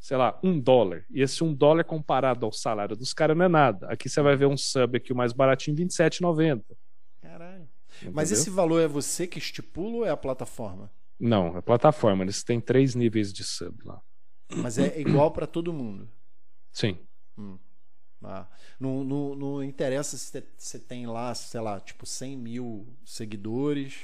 sei 0.06 0.18
lá, 0.18 0.40
um 0.44 0.60
dólar. 0.60 1.04
E 1.10 1.24
esse 1.24 1.44
um 1.44 1.52
dólar 1.52 1.84
comparado 1.84 2.46
ao 2.46 2.52
salário 2.52 2.96
dos 2.96 3.12
caras 3.12 3.36
não 3.36 3.46
é 3.46 3.48
nada. 3.48 3.88
Aqui 3.88 4.08
você 4.08 4.22
vai 4.22 4.36
ver 4.36 4.46
um 4.46 4.56
sub 4.56 4.98
aqui 4.98 5.12
o 5.12 5.16
mais 5.16 5.34
baratinho, 5.34 5.76
R$27,90. 5.76 6.62
Caralho. 7.20 7.68
Entendeu? 7.96 8.14
Mas 8.14 8.32
esse 8.32 8.52
valor 8.52 8.80
é 8.82 8.88
você 8.88 9.26
que 9.26 9.40
estipula 9.40 9.98
ou 9.98 10.06
é 10.06 10.12
a 10.12 10.18
plataforma? 10.18 10.92
Não, 11.20 11.56
é 11.56 11.58
a 11.58 11.62
plataforma. 11.62 12.24
Eles 12.24 12.44
têm 12.44 12.62
três 12.62 12.94
níveis 12.94 13.34
de 13.34 13.44
sub 13.44 13.84
lá. 13.84 14.00
Mas 14.56 14.78
é 14.78 15.00
igual 15.00 15.32
para 15.32 15.48
todo 15.48 15.74
mundo? 15.74 16.08
Sim. 16.76 17.00
Hum. 17.38 17.58
Ah. 18.24 18.48
Não, 18.80 19.04
não, 19.04 19.36
não 19.36 19.64
interessa 19.64 20.18
se 20.18 20.44
você 20.58 20.78
tem 20.78 21.08
lá, 21.08 21.34
sei 21.34 21.62
lá, 21.62 21.80
tipo 21.80 22.06
100 22.06 22.38
mil 22.38 22.88
seguidores. 23.04 23.96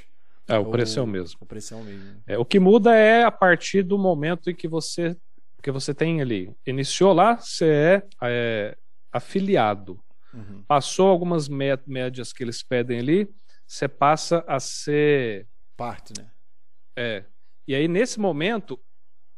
É, 0.48 0.58
o 0.58 0.70
preço 0.70 0.98
é 0.98 1.02
o 1.02 1.06
mesmo. 1.06 1.38
O 1.40 1.46
preço 1.46 1.74
é 1.74 1.76
o 1.76 1.84
mesmo. 1.84 2.22
É, 2.26 2.38
o 2.38 2.44
que 2.44 2.58
muda 2.58 2.96
é 2.96 3.22
a 3.22 3.30
partir 3.30 3.82
do 3.82 3.96
momento 3.96 4.50
em 4.50 4.54
que 4.54 4.66
você 4.66 5.16
porque 5.62 5.70
você 5.70 5.94
tem 5.94 6.20
ali, 6.20 6.52
iniciou 6.66 7.12
lá, 7.12 7.36
você 7.36 7.66
é, 7.66 8.02
é 8.20 8.78
afiliado. 9.12 10.02
Uhum. 10.34 10.64
Passou 10.66 11.06
algumas 11.06 11.48
médias 11.48 12.32
que 12.32 12.42
eles 12.42 12.64
pedem 12.64 12.98
ali, 12.98 13.32
você 13.64 13.86
passa 13.86 14.44
a 14.48 14.58
ser. 14.58 15.46
Parte, 15.76 16.14
né? 16.18 16.28
É. 16.96 17.24
E 17.68 17.76
aí, 17.76 17.86
nesse 17.86 18.18
momento, 18.18 18.76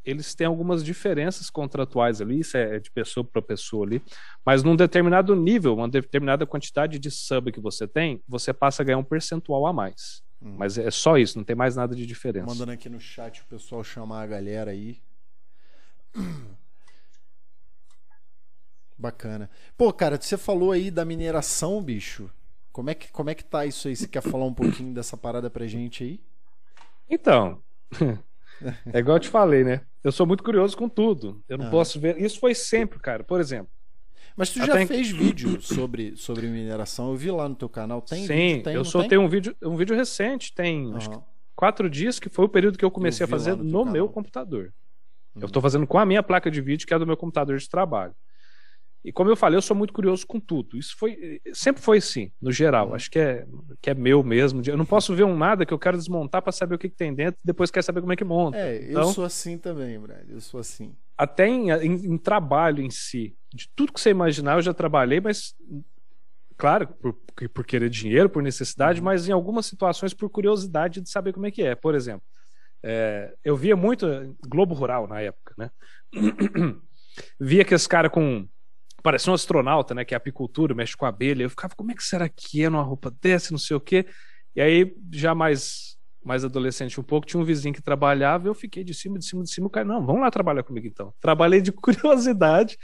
eles 0.05 0.35
têm 0.35 0.47
algumas 0.47 0.85
diferenças 0.85 1.49
contratuais 1.51 2.21
ali, 2.21 2.41
isso 2.41 2.57
é 2.57 2.79
de 2.79 2.91
pessoa 2.91 3.25
para 3.25 3.41
pessoa 3.41 3.87
ali, 3.87 4.03
mas 4.45 4.63
num 4.63 4.77
determinado 4.77 5.35
nível, 5.35 5.75
uma 5.75 5.89
determinada 5.89 6.47
quantidade 6.47 6.99
de 6.99 7.11
sub 7.11 7.51
que 7.53 7.61
você 7.61 7.87
tem, 7.89 8.23
você 8.29 8.53
passa 8.53 8.83
a 8.83 8.85
ganhar 8.85 8.99
um 8.99 9.05
percentual 9.05 9.67
a 9.67 9.73
mais. 9.73 10.23
Hum. 10.43 10.57
Mas 10.59 10.77
é 10.77 10.91
só 10.91 11.17
isso, 11.17 11.39
não 11.39 11.45
tem 11.45 11.57
mais 11.57 11.77
nada 11.77 11.95
de 11.95 12.07
diferença. 12.07 12.47
Mandando 12.47 12.73
aqui 12.73 12.89
no 12.89 13.01
chat 13.01 13.41
o 13.41 13.47
pessoal 13.47 13.83
chamar 13.83 14.23
a 14.23 14.27
galera 14.27 14.71
aí. 14.71 14.99
Bacana. 18.97 19.51
Pô, 19.77 19.93
cara, 19.93 20.21
você 20.21 20.37
falou 20.37 20.71
aí 20.73 20.91
da 20.91 21.05
mineração, 21.05 21.83
bicho. 21.83 22.31
Como 22.73 22.91
é 22.91 22.95
que, 22.95 23.11
como 23.11 23.31
é 23.31 23.35
que 23.35 23.45
tá 23.45 23.65
isso 23.67 23.89
aí? 23.89 23.97
Você 23.97 24.09
quer 24.09 24.21
falar 24.21 24.45
um 24.45 24.55
pouquinho 24.55 24.93
dessa 24.93 25.17
parada 25.17 25.49
pra 25.49 25.67
gente 25.67 26.03
aí? 26.03 26.21
Então, 27.09 27.63
é 28.93 28.99
igual 28.99 29.17
eu 29.17 29.21
te 29.21 29.29
falei, 29.29 29.65
né? 29.65 29.81
Eu 30.03 30.13
sou 30.13 30.27
muito 30.27 30.43
curioso 30.43 30.77
com 30.77 30.89
tudo. 30.89 31.43
Eu 31.49 31.59
não 31.59 31.67
ah. 31.67 31.71
posso 31.71 31.99
ver. 31.99 32.21
Isso 32.21 32.39
foi 32.39 32.55
sempre, 32.55 32.99
cara. 32.99 33.25
Por 33.25 33.41
exemplo. 33.41 33.71
Mas 34.37 34.51
tu 34.51 34.65
já 34.65 34.85
fez 34.87 35.11
vídeo 35.11 35.61
sobre, 35.63 36.17
sobre 36.17 36.49
mineração? 36.49 37.11
Eu 37.11 37.17
vi 37.17 37.31
lá 37.31 37.49
no 37.49 37.55
teu 37.55 37.69
canal. 37.69 38.03
Tem 38.03 38.27
Sim, 38.27 38.49
vídeo? 38.49 38.63
Tem, 38.65 38.75
eu 38.75 38.85
soltei 38.85 39.17
um 39.17 39.29
vídeo, 39.29 39.55
um 39.63 39.77
vídeo 39.77 39.95
recente, 39.95 40.53
tem 40.53 40.87
uhum. 40.87 41.23
quatro 41.55 41.89
dias, 41.89 42.19
que 42.19 42.29
foi 42.29 42.45
o 42.45 42.49
período 42.49 42.77
que 42.77 42.85
eu 42.85 42.91
comecei 42.91 43.23
eu 43.23 43.27
a 43.27 43.31
fazer 43.31 43.57
no, 43.57 43.63
no 43.63 43.85
meu 43.85 44.09
computador. 44.09 44.73
Uhum. 45.37 45.43
Eu 45.43 45.47
estou 45.47 45.63
fazendo 45.63 45.87
com 45.87 45.99
a 45.99 46.05
minha 46.05 46.23
placa 46.23 46.51
de 46.51 46.61
vídeo, 46.61 46.85
que 46.85 46.93
é 46.93 46.99
do 46.99 47.07
meu 47.07 47.17
computador 47.17 47.57
de 47.57 47.69
trabalho. 47.69 48.13
E 49.05 49.13
como 49.13 49.29
eu 49.29 49.37
falei, 49.37 49.59
eu 49.59 49.63
sou 49.63 49.77
muito 49.77 49.93
curioso 49.93 50.27
com 50.27 50.41
tudo. 50.41 50.79
Isso 50.79 50.97
foi 50.97 51.41
sempre 51.53 51.83
foi 51.83 51.99
assim, 51.99 52.33
no 52.41 52.51
geral. 52.51 52.95
Acho 52.95 53.11
que 53.11 53.19
é, 53.19 53.47
que 53.83 53.91
é 53.91 53.95
meu 53.95 54.23
mesmo. 54.23 54.63
Eu 54.67 54.79
não 54.79 54.87
posso 54.87 55.15
ver 55.15 55.25
um 55.25 55.37
nada 55.37 55.67
que 55.67 55.75
eu 55.75 55.79
quero 55.79 55.99
desmontar 55.99 56.41
para 56.41 56.53
saber 56.53 56.77
o 56.77 56.79
que, 56.79 56.89
que, 56.89 56.97
tem 56.97 57.15
dentro 57.15 57.39
e 57.45 57.47
depois 57.47 57.71
quer 57.71 57.83
saber 57.85 58.01
como 58.01 58.15
é 58.15 58.17
que 58.17 58.25
monta. 58.25 58.57
É, 58.57 58.91
então, 58.91 59.03
eu 59.03 59.09
sou 59.09 59.25
assim 59.25 59.59
também, 59.59 60.01
Brad. 60.01 60.27
Eu 60.31 60.41
sou 60.41 60.59
assim. 60.59 60.97
Até 61.19 61.47
em, 61.47 61.71
em, 61.71 62.13
em, 62.13 62.17
trabalho 62.17 62.83
em 62.83 62.89
si. 62.89 63.37
De 63.53 63.69
tudo 63.77 63.93
que 63.93 64.01
você 64.01 64.09
imaginar, 64.09 64.55
eu 64.55 64.63
já 64.63 64.73
trabalhei, 64.73 65.21
mas. 65.21 65.55
Claro, 66.57 66.87
por, 66.87 67.15
por 67.49 67.67
querer 67.67 67.91
dinheiro, 67.91 68.31
por 68.31 68.43
necessidade, 68.43 69.01
uhum. 69.01 69.05
mas 69.05 69.29
em 69.29 69.33
algumas 69.33 69.67
situações 69.67 70.15
por 70.15 70.31
curiosidade 70.31 71.01
de 71.03 71.11
saber 71.11 71.35
como 71.35 71.47
é 71.47 71.51
que 71.51 71.63
é. 71.63 71.75
Por 71.75 71.95
exemplo, 71.95 72.23
é, 72.83 73.35
eu 73.45 73.55
via 73.55 73.77
muito 73.77 74.07
Globo 74.49 74.73
Rural 74.73 75.07
na 75.07 75.21
época, 75.21 75.55
né? 75.59 75.71
via 77.39 77.65
que 77.65 77.75
esse 77.75 77.89
cara 77.89 78.09
com 78.09 78.49
parece 79.05 79.29
um 79.29 79.35
astronauta, 79.35 79.95
né? 79.95 80.03
Que 80.03 80.15
é 80.15 80.17
apicultura, 80.17 80.75
mexe 80.75 80.97
com 80.97 81.05
abelha. 81.05 81.43
Eu 81.43 81.51
ficava, 81.51 81.75
como 81.77 81.93
é 81.93 81.95
que 81.95 82.03
será 82.03 82.27
que 82.27 82.65
é 82.65 82.71
numa 82.71 82.83
roupa 82.83 83.15
dessa, 83.21 83.53
não 83.53 83.59
sei 83.59 83.77
o 83.77 83.81
quê. 83.81 84.07
E 84.57 84.63
aí, 84.63 84.97
já 85.13 85.35
mais, 85.35 85.99
mais 86.25 86.43
adolescente 86.43 86.99
um 86.99 87.03
pouco, 87.03 87.27
tinha 87.27 87.39
um 87.39 87.45
vizinho 87.45 87.75
que 87.75 87.83
trabalhava, 87.83 88.49
eu 88.49 88.55
fiquei 88.55 88.83
de 88.83 88.95
cima, 88.95 89.19
de 89.19 89.27
cima, 89.27 89.43
de 89.43 89.51
cima. 89.51 89.67
O 89.67 89.71
cara, 89.71 89.85
não, 89.85 90.05
vamos 90.05 90.23
lá 90.23 90.31
trabalhar 90.31 90.63
comigo 90.63 90.87
então. 90.87 91.13
Trabalhei 91.21 91.61
de 91.61 91.71
curiosidade 91.71 92.79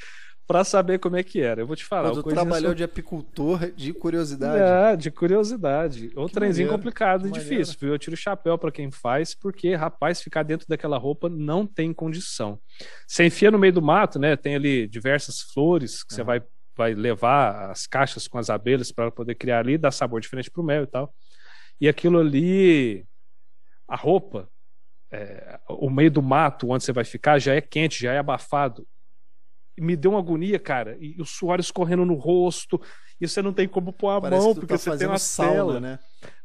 para 0.50 0.64
saber 0.64 0.98
como 0.98 1.16
é 1.16 1.22
que 1.22 1.40
era. 1.40 1.60
Eu 1.60 1.66
vou 1.68 1.76
te 1.76 1.84
falar. 1.84 2.08
Mas 2.08 2.18
tu 2.18 2.24
trabalhou 2.24 2.74
de 2.74 2.82
apicultor 2.82 3.70
de 3.70 3.92
curiosidade. 3.92 4.60
É, 4.60 4.96
de 4.96 5.08
curiosidade. 5.08 6.10
O 6.16 6.28
trenzinho 6.28 6.68
complicado 6.68 7.28
e 7.28 7.30
difícil, 7.30 7.76
viu? 7.80 7.92
Eu 7.92 7.98
tiro 8.00 8.14
o 8.14 8.18
chapéu 8.18 8.58
para 8.58 8.72
quem 8.72 8.90
faz, 8.90 9.32
porque, 9.32 9.76
rapaz, 9.76 10.20
ficar 10.20 10.42
dentro 10.42 10.66
daquela 10.66 10.98
roupa 10.98 11.28
não 11.28 11.64
tem 11.64 11.94
condição. 11.94 12.58
Você 13.06 13.26
enfia 13.26 13.48
no 13.52 13.60
meio 13.60 13.74
do 13.74 13.80
mato, 13.80 14.18
né? 14.18 14.34
Tem 14.34 14.56
ali 14.56 14.88
diversas 14.88 15.40
flores 15.40 16.02
que 16.02 16.12
você 16.12 16.24
vai, 16.24 16.42
vai 16.76 16.94
levar 16.94 17.70
as 17.70 17.86
caixas 17.86 18.26
com 18.26 18.36
as 18.36 18.50
abelhas 18.50 18.90
para 18.90 19.08
poder 19.08 19.36
criar 19.36 19.60
ali, 19.60 19.78
dar 19.78 19.92
sabor 19.92 20.20
diferente 20.20 20.50
pro 20.50 20.64
mel 20.64 20.82
e 20.82 20.88
tal. 20.88 21.14
E 21.80 21.88
aquilo 21.88 22.18
ali, 22.18 23.06
a 23.86 23.94
roupa, 23.94 24.48
é, 25.12 25.60
o 25.68 25.88
meio 25.88 26.10
do 26.10 26.20
mato 26.20 26.70
onde 26.70 26.82
você 26.82 26.92
vai 26.92 27.04
ficar 27.04 27.38
já 27.38 27.54
é 27.54 27.60
quente, 27.60 28.02
já 28.02 28.12
é 28.12 28.18
abafado 28.18 28.84
me 29.78 29.96
deu 29.96 30.12
uma 30.12 30.20
agonia, 30.20 30.58
cara. 30.58 30.96
E, 31.00 31.20
o 31.20 31.24
suor 31.24 31.60
escorrendo 31.60 32.04
no 32.04 32.14
rosto, 32.14 32.80
e 33.20 33.28
você 33.28 33.42
não 33.42 33.52
tem 33.52 33.68
como 33.68 33.92
pôr 33.92 34.10
a 34.10 34.20
Parece 34.20 34.44
mão, 34.44 34.54
porque 34.54 34.66
tá 34.66 34.78
você 34.78 34.96
tem 34.96 35.06
uma 35.06 35.18
sauna, 35.18 35.52
cela. 35.52 35.80
né? 35.80 35.98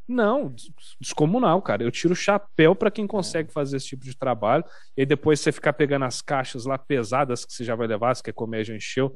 Não, 0.08 0.54
descomunal, 1.02 1.62
cara. 1.62 1.84
Eu 1.84 1.90
tiro 1.90 2.14
o 2.14 2.16
chapéu 2.16 2.76
para 2.76 2.92
quem 2.92 3.08
consegue 3.08 3.50
é. 3.50 3.52
fazer 3.52 3.78
esse 3.78 3.88
tipo 3.88 4.04
de 4.04 4.16
trabalho. 4.16 4.64
E 4.96 5.02
aí 5.02 5.06
depois 5.06 5.40
você 5.40 5.52
ficar 5.52 5.74
pegando 5.74 6.06
as 6.06 6.22
caixas 6.22 6.66
lá 6.66 6.78
pesadas 6.78 7.44
que 7.44 7.52
você 7.52 7.64
já 7.64 7.76
vai 7.76 7.88
levar, 7.88 8.16
se 8.16 8.22
quer 8.22 8.34
comer, 8.34 8.64
já 8.64 8.76
encheu. 8.76 9.16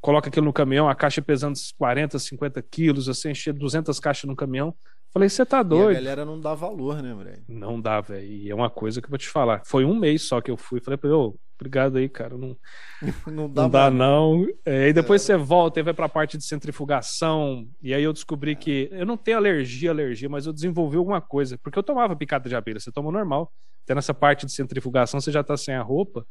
Coloca 0.00 0.28
aquilo 0.28 0.46
no 0.46 0.52
caminhão, 0.52 0.88
a 0.88 0.94
caixa 0.94 1.20
pesando 1.20 1.58
40, 1.76 2.18
50 2.18 2.62
quilos, 2.62 3.06
você 3.06 3.30
encher 3.30 3.52
200 3.52 3.98
caixas 3.98 4.28
no 4.28 4.36
caminhão. 4.36 4.74
Falei, 5.12 5.28
você 5.28 5.44
tá 5.44 5.62
doido. 5.62 5.96
E 5.96 5.96
a 5.96 6.00
galera 6.00 6.24
não 6.24 6.40
dá 6.40 6.54
valor, 6.54 7.02
né, 7.02 7.14
velho? 7.14 7.42
Não 7.48 7.80
dá, 7.80 8.00
velho. 8.00 8.24
E 8.24 8.48
é 8.48 8.54
uma 8.54 8.70
coisa 8.70 9.00
que 9.00 9.06
eu 9.06 9.10
vou 9.10 9.18
te 9.18 9.28
falar. 9.28 9.62
Foi 9.66 9.84
um 9.84 9.94
mês 9.94 10.22
só 10.22 10.40
que 10.40 10.50
eu 10.50 10.56
fui. 10.56 10.80
Falei 10.80 10.98
ô, 11.04 11.36
obrigado 11.58 11.96
aí, 11.96 12.08
cara. 12.08 12.38
Não, 12.38 12.56
não 13.26 13.50
dá, 13.50 13.62
não, 13.62 13.70
dá 13.70 13.90
não. 13.90 14.46
É, 14.64 14.88
e 14.88 14.92
depois 14.92 15.22
é. 15.22 15.24
você 15.24 15.36
volta 15.36 15.80
e 15.80 15.82
vai 15.82 15.92
pra 15.92 16.08
parte 16.08 16.38
de 16.38 16.44
centrifugação. 16.44 17.68
E 17.82 17.92
aí 17.92 18.04
eu 18.04 18.12
descobri 18.12 18.54
que 18.54 18.88
eu 18.92 19.04
não 19.04 19.16
tenho 19.16 19.36
alergia, 19.36 19.90
alergia, 19.90 20.28
mas 20.28 20.46
eu 20.46 20.52
desenvolvi 20.52 20.96
alguma 20.96 21.20
coisa. 21.20 21.58
Porque 21.58 21.78
eu 21.78 21.82
tomava 21.82 22.14
picada 22.14 22.48
de 22.48 22.54
abelha, 22.54 22.78
você 22.78 22.92
toma 22.92 23.10
normal. 23.10 23.52
Até 23.84 23.96
nessa 23.96 24.14
parte 24.14 24.46
de 24.46 24.52
centrifugação 24.52 25.20
você 25.20 25.32
já 25.32 25.42
tá 25.42 25.56
sem 25.56 25.74
a 25.74 25.82
roupa. 25.82 26.24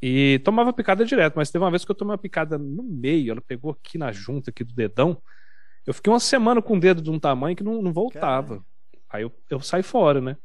E 0.00 0.40
tomava 0.44 0.72
picada 0.72 1.04
direto, 1.04 1.34
mas 1.36 1.50
teve 1.50 1.64
uma 1.64 1.70
vez 1.70 1.84
que 1.84 1.90
eu 1.90 1.94
tomei 1.94 2.12
uma 2.12 2.18
picada 2.18 2.58
no 2.58 2.82
meio, 2.82 3.30
ela 3.30 3.40
pegou 3.40 3.70
aqui 3.70 3.96
na 3.96 4.12
junta 4.12 4.50
aqui 4.50 4.64
do 4.64 4.74
dedão. 4.74 5.20
Eu 5.86 5.92
fiquei 5.92 6.12
uma 6.12 6.20
semana 6.20 6.62
com 6.62 6.76
o 6.76 6.80
dedo 6.80 7.02
de 7.02 7.10
um 7.10 7.18
tamanho 7.18 7.56
que 7.56 7.62
não, 7.62 7.82
não 7.82 7.92
voltava. 7.92 8.48
Caramba. 8.48 8.66
Aí 9.10 9.22
eu, 9.22 9.32
eu 9.50 9.60
saí 9.60 9.82
fora, 9.82 10.20
né? 10.20 10.36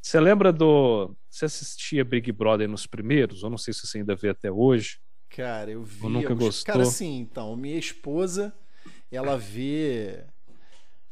Você 0.00 0.20
lembra 0.20 0.52
do. 0.52 1.14
Você 1.28 1.44
assistia 1.44 2.04
Big 2.04 2.30
Brother 2.32 2.68
nos 2.68 2.86
primeiros? 2.86 3.42
Eu 3.42 3.50
não 3.50 3.58
sei 3.58 3.74
se 3.74 3.86
você 3.86 3.98
ainda 3.98 4.14
vê 4.14 4.28
até 4.28 4.50
hoje. 4.50 5.00
Cara, 5.28 5.70
eu 5.70 5.82
vi. 5.82 6.04
Ou 6.04 6.10
nunca 6.10 6.32
eu... 6.32 6.36
gostou? 6.36 6.72
Cara, 6.72 6.84
sim, 6.84 7.18
então. 7.18 7.56
Minha 7.56 7.78
esposa, 7.78 8.54
ela 9.10 9.36
vê. 9.36 10.24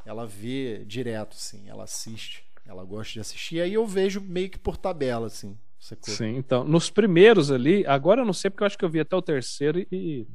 Ela 0.05 0.27
vê 0.27 0.85
direto, 0.85 1.35
sim. 1.35 1.69
Ela 1.69 1.85
assiste. 1.85 2.45
Ela 2.65 2.85
gosta 2.85 3.13
de 3.13 3.21
assistir. 3.21 3.61
Aí 3.61 3.75
eu 3.75 3.87
vejo 3.87 4.21
meio 4.21 4.49
que 4.49 4.59
por 4.59 4.77
tabela, 4.77 5.27
assim. 5.27 5.59
Sim, 6.01 6.37
então. 6.37 6.65
Nos 6.65 6.89
primeiros 6.89 7.51
ali, 7.51 7.87
agora 7.87 8.23
eu 8.23 8.25
não 8.25 8.33
sei 8.33 8.51
porque 8.51 8.63
eu 8.63 8.67
acho 8.67 8.79
que 8.79 8.85
eu 8.85 8.91
vi 8.91 9.01
até 9.01 9.15
o 9.15 9.21
terceiro 9.21 9.87
e 9.93 10.27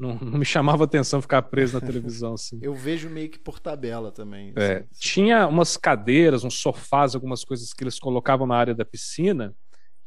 não, 0.00 0.14
não, 0.14 0.38
me 0.38 0.46
chamava 0.46 0.84
atenção 0.84 1.20
ficar 1.20 1.42
preso 1.42 1.78
na 1.78 1.86
televisão 1.86 2.32
assim. 2.32 2.58
Eu 2.62 2.74
vejo 2.74 3.10
meio 3.10 3.28
que 3.28 3.38
por 3.38 3.58
tabela 3.58 4.10
também. 4.10 4.54
É, 4.56 4.76
assim, 4.76 4.86
tinha 4.98 5.46
umas 5.46 5.76
cadeiras, 5.76 6.42
uns 6.42 6.58
sofás, 6.58 7.14
algumas 7.14 7.44
coisas 7.44 7.74
que 7.74 7.84
eles 7.84 7.98
colocavam 7.98 8.46
na 8.46 8.56
área 8.56 8.74
da 8.74 8.84
piscina, 8.84 9.54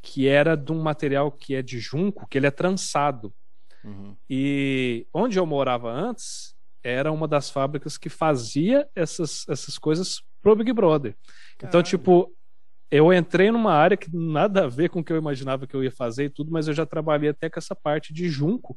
que 0.02 0.28
era 0.28 0.57
de 0.57 0.72
um 0.72 0.82
material 0.82 1.32
que 1.32 1.53
é 1.53 1.61
de 1.61 1.80
junco, 1.80 2.28
que 2.28 2.40
ele 2.40 2.48
é 2.48 2.52
trançado. 2.52 3.32
Uhum. 3.84 4.15
E 4.28 5.06
onde 5.14 5.38
eu 5.38 5.45
morava 5.45 5.91
antes 5.91 6.56
era 6.84 7.11
uma 7.11 7.28
das 7.28 7.52
fábricas 7.52 7.95
que 7.95 8.10
fazia 8.10 8.90
essas, 8.95 9.45
essas 9.48 9.78
coisas 9.78 10.24
pro 10.41 10.56
Big 10.56 10.74
Brother. 10.74 11.15
Caralho. 11.57 11.70
Então, 11.70 11.84
tipo, 11.84 12.36
eu 12.90 13.14
entrei 13.14 13.52
numa 13.52 13.74
área 13.74 13.95
que 13.95 14.10
nada 14.11 14.65
a 14.65 14.68
ver 14.68 14.90
com 14.90 15.02
o 15.02 15.03
que 15.03 15.14
eu 15.14 15.18
imaginava 15.18 15.68
que 15.68 15.76
eu 15.76 15.84
ia 15.84 15.91
fazer 15.91 16.26
e 16.26 16.30
tudo, 16.30 16.52
mas 16.52 16.68
eu 16.68 16.74
já 16.74 16.86
trabalhei 16.86 17.30
até 17.30 17.48
com 17.48 17.60
essa 17.60 17.76
parte 17.76 18.11
de 18.11 18.28
junco 18.28 18.76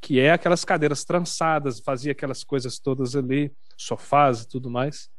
que 0.00 0.18
é 0.18 0.32
aquelas 0.32 0.64
cadeiras 0.64 1.04
trançadas, 1.04 1.80
fazia 1.80 2.12
aquelas 2.12 2.42
coisas 2.42 2.78
todas 2.78 3.14
ali, 3.14 3.52
sofás 3.76 4.42
e 4.42 4.48
tudo 4.48 4.70
mais. 4.70 5.10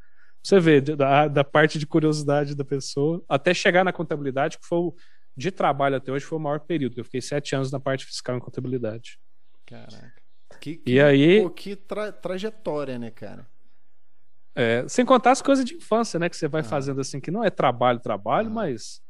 Você 0.43 0.59
vê, 0.59 0.81
da, 0.81 1.27
da 1.27 1.43
parte 1.43 1.77
de 1.77 1.85
curiosidade 1.85 2.55
da 2.55 2.65
pessoa, 2.65 3.23
até 3.29 3.53
chegar 3.53 3.83
na 3.83 3.93
contabilidade, 3.93 4.57
que 4.57 4.65
foi 4.65 4.79
o, 4.79 4.95
de 5.37 5.51
trabalho 5.51 5.97
até 5.97 6.11
hoje, 6.11 6.25
foi 6.25 6.39
o 6.39 6.41
maior 6.41 6.59
período. 6.61 6.97
Eu 6.97 7.05
fiquei 7.05 7.21
sete 7.21 7.55
anos 7.55 7.71
na 7.71 7.79
parte 7.79 8.05
fiscal 8.05 8.35
em 8.35 8.39
contabilidade. 8.39 9.19
Caraca. 9.65 10.13
Que, 10.59 10.77
que, 10.77 10.91
e 10.91 10.99
aí, 10.99 11.41
pô, 11.41 11.49
que 11.49 11.75
tra 11.75 12.11
trajetória, 12.11 12.97
né, 12.97 13.11
cara? 13.11 13.47
É, 14.53 14.85
sem 14.87 15.05
contar 15.05 15.31
as 15.31 15.41
coisas 15.41 15.63
de 15.63 15.75
infância, 15.75 16.19
né, 16.19 16.27
que 16.27 16.35
você 16.35 16.47
vai 16.47 16.61
ah. 16.61 16.65
fazendo 16.65 16.99
assim, 16.99 17.21
que 17.21 17.31
não 17.31 17.43
é 17.43 17.49
trabalho, 17.49 17.99
trabalho, 17.99 18.47
ah. 18.47 18.51
mas 18.51 19.01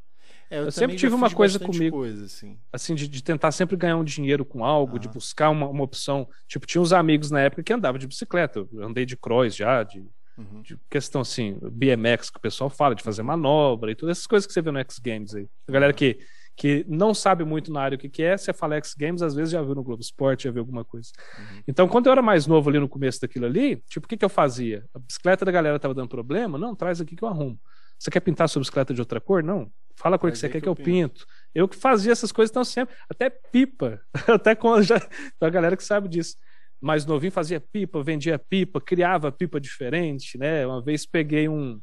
é, 0.52 0.60
eu, 0.60 0.66
eu 0.66 0.72
sempre 0.72 0.98
tive 0.98 1.16
uma 1.16 1.32
coisa 1.32 1.58
comigo, 1.58 1.96
coisa, 1.96 2.26
assim, 2.26 2.60
assim 2.74 2.94
de, 2.94 3.08
de, 3.08 3.24
tentar 3.24 3.54
sempre 3.54 3.78
ganhar 3.78 3.96
um 3.96 4.04
dinheiro 4.04 4.44
com 4.44 4.66
algo, 4.66 4.98
ah. 4.98 5.00
de 5.00 5.08
buscar 5.08 5.50
uma, 5.50 5.66
uma 5.66 5.84
opção. 5.84 6.28
Tipo, 6.46 6.68
tinha 6.68 6.82
uns 6.82 6.92
amigos 6.92 7.32
na 7.32 7.40
época 7.40 7.64
que 7.64 7.72
andavam 7.72 7.98
de 7.98 8.06
bicicleta, 8.06 8.68
eu 8.74 8.84
andei 8.84 9.06
de 9.06 9.16
cross 9.16 9.56
já, 9.56 9.82
de, 9.82 10.06
uhum. 10.38 10.62
de 10.62 10.78
questão 10.90 11.22
assim, 11.22 11.58
BMX 11.72 12.30
que 12.30 12.38
o 12.38 12.42
pessoal 12.42 12.70
fala, 12.70 12.94
de 12.94 13.02
fazer 13.02 13.24
manobra 13.24 13.92
e 13.92 13.96
todas 13.96 14.18
essas 14.18 14.28
coisas 14.28 14.46
que 14.46 14.52
você 14.52 14.62
vê 14.62 14.72
no 14.72 14.80
X 14.80 15.00
Games 15.00 15.34
aí. 15.34 15.48
A 15.70 15.72
galera 15.72 15.94
que, 15.94 16.20
que 16.58 16.86
não 16.86 17.14
sabe 17.14 17.46
muito 17.46 17.72
na 17.72 17.82
área 17.82 17.96
o 17.96 17.98
que, 17.98 18.10
que 18.10 18.22
é, 18.22 18.36
você 18.36 18.52
fala 18.52 18.76
X 18.76 18.94
Games, 18.94 19.22
às 19.22 19.34
vezes 19.34 19.54
já 19.54 19.62
viu 19.62 19.74
no 19.74 19.84
Globo 19.84 20.02
Esporte, 20.02 20.44
já 20.44 20.52
viu 20.52 20.64
alguma 20.64 20.84
coisa. 20.84 21.12
Uhum. 21.40 21.64
Então, 21.66 21.88
quando 21.88 22.08
eu 22.08 22.12
era 22.12 22.22
mais 22.22 22.46
novo 22.46 22.70
ali 22.70 22.78
no 22.78 22.90
começo 22.90 23.22
daquilo 23.22 23.46
ali, 23.46 23.78
tipo, 23.88 24.06
o 24.06 24.10
que, 24.10 24.18
que 24.18 24.26
eu 24.26 24.30
fazia? 24.30 24.86
A 24.94 25.00
bicicleta 25.00 25.46
da 25.46 25.52
galera 25.52 25.80
tava 25.80 25.94
dando 25.94 26.10
problema? 26.10 26.58
Não, 26.58 26.76
traz 26.76 27.00
aqui 27.00 27.16
que 27.16 27.24
eu 27.24 27.30
arrumo. 27.30 27.58
Você 28.02 28.10
quer 28.10 28.20
pintar 28.22 28.50
sua 28.50 28.60
bicicleta 28.60 28.96
de 28.96 29.00
outra 29.00 29.22
cor? 29.22 29.44
Não. 29.44 29.72
Fala 29.96 30.16
a 30.16 30.20
cor 30.20 30.32
que 30.32 30.38
você 30.38 30.50
quer 30.50 30.60
que 30.60 30.68
eu 30.68 30.76
pinto. 30.76 31.20
pinto. 31.20 31.28
Eu 31.54 31.68
que 31.68 31.76
fazia 31.76 32.12
essas 32.12 32.32
coisas 32.32 32.50
então 32.50 32.64
sempre. 32.64 32.96
Até 33.08 33.30
pipa. 33.30 34.02
Até 34.28 34.56
quando 34.56 34.82
já. 34.82 35.00
A 35.40 35.50
galera 35.50 35.78
que 35.78 35.84
sabe 35.84 36.10
disso. 36.10 36.36
Mais 36.82 37.06
novinho 37.06 37.32
fazia 37.32 37.62
pipa, 37.62 38.02
vendia 38.02 38.40
pipa, 38.40 38.82
criava 38.82 39.32
pipa 39.32 39.62
diferente, 39.62 40.36
né? 40.36 40.66
Uma 40.66 40.82
vez 40.82 41.06
peguei 41.06 41.48
um. 41.48 41.80